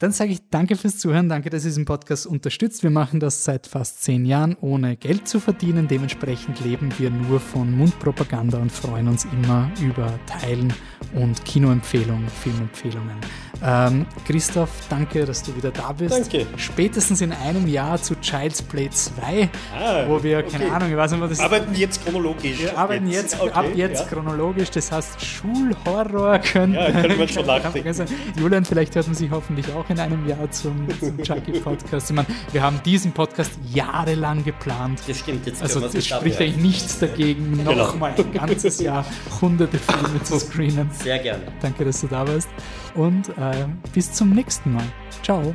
Dann 0.00 0.12
sage 0.12 0.32
ich 0.32 0.40
danke 0.48 0.76
fürs 0.76 0.96
Zuhören, 0.96 1.28
danke, 1.28 1.50
dass 1.50 1.62
ihr 1.62 1.68
diesen 1.68 1.84
Podcast 1.84 2.26
unterstützt. 2.26 2.82
Wir 2.82 2.88
machen 2.88 3.20
das 3.20 3.44
seit 3.44 3.66
fast 3.66 4.02
zehn 4.02 4.24
Jahren, 4.24 4.56
ohne 4.62 4.96
Geld 4.96 5.28
zu 5.28 5.40
verdienen. 5.40 5.88
Dementsprechend 5.88 6.64
leben 6.64 6.90
wir 6.96 7.10
nur 7.10 7.38
von 7.38 7.70
Mundpropaganda 7.76 8.56
und 8.56 8.72
freuen 8.72 9.08
uns 9.08 9.26
immer 9.26 9.70
über 9.78 10.18
Teilen 10.24 10.72
und 11.12 11.44
Kinoempfehlungen, 11.44 12.30
Filmempfehlungen. 12.30 13.18
Ähm, 13.62 14.06
Christoph, 14.26 14.70
danke, 14.88 15.26
dass 15.26 15.42
du 15.42 15.54
wieder 15.54 15.70
da 15.70 15.92
bist. 15.92 16.14
Danke. 16.14 16.46
Spätestens 16.56 17.20
in 17.20 17.32
einem 17.32 17.66
Jahr 17.66 18.00
zu 18.00 18.14
Child's 18.20 18.62
Play 18.62 18.88
2, 18.88 19.50
ah, 19.78 20.08
wo 20.08 20.22
wir, 20.22 20.42
keine 20.42 20.64
okay. 20.64 20.74
Ahnung, 20.74 20.90
ich 20.90 20.96
weiß 20.96 21.10
nicht, 21.12 21.20
was 21.20 21.30
das 21.30 21.40
Arbeiten 21.40 21.74
jetzt 21.74 22.02
chronologisch. 22.02 22.58
Wir 22.58 22.78
arbeiten 22.78 23.06
jetzt, 23.06 23.38
okay, 23.38 23.52
ab 23.52 23.66
jetzt 23.74 24.00
ja. 24.00 24.06
chronologisch, 24.06 24.70
das 24.70 24.90
heißt 24.90 25.22
Schulhorror 25.22 26.38
können. 26.38 26.72
Ja, 26.72 26.90
können 26.90 27.18
wir 27.18 27.28
schon 27.28 27.44
nachdenken. 27.46 28.06
Julian, 28.38 28.64
vielleicht 28.64 28.94
hört 28.94 29.06
man 29.06 29.14
sich 29.14 29.30
hoffentlich 29.30 29.70
auch 29.74 29.89
in 29.90 30.00
einem 30.00 30.26
Jahr 30.26 30.50
zum, 30.50 30.86
zum 30.98 31.18
Chucky-Podcast. 31.22 32.10
Ich 32.10 32.16
meine, 32.16 32.28
wir 32.52 32.62
haben 32.62 32.80
diesen 32.84 33.12
Podcast 33.12 33.52
jahrelang 33.72 34.44
geplant. 34.44 35.00
Das 35.06 35.18
stimmt, 35.18 35.46
jetzt 35.46 35.62
Also 35.62 35.84
es 35.84 36.06
spricht 36.06 36.40
eigentlich 36.40 36.56
nichts 36.56 36.98
dagegen, 36.98 37.58
genau. 37.58 37.74
nochmal 37.74 38.14
ein 38.16 38.32
ganzes 38.32 38.80
Jahr 38.80 39.04
hunderte 39.40 39.78
Filme 39.78 40.22
zu 40.22 40.38
screenen. 40.38 40.90
Sehr 40.92 41.18
gerne. 41.18 41.42
Danke, 41.60 41.84
dass 41.84 42.00
du 42.00 42.06
da 42.06 42.26
warst 42.26 42.48
und 42.94 43.28
äh, 43.30 43.66
bis 43.92 44.12
zum 44.12 44.30
nächsten 44.30 44.72
Mal. 44.72 44.84
Ciao. 45.22 45.54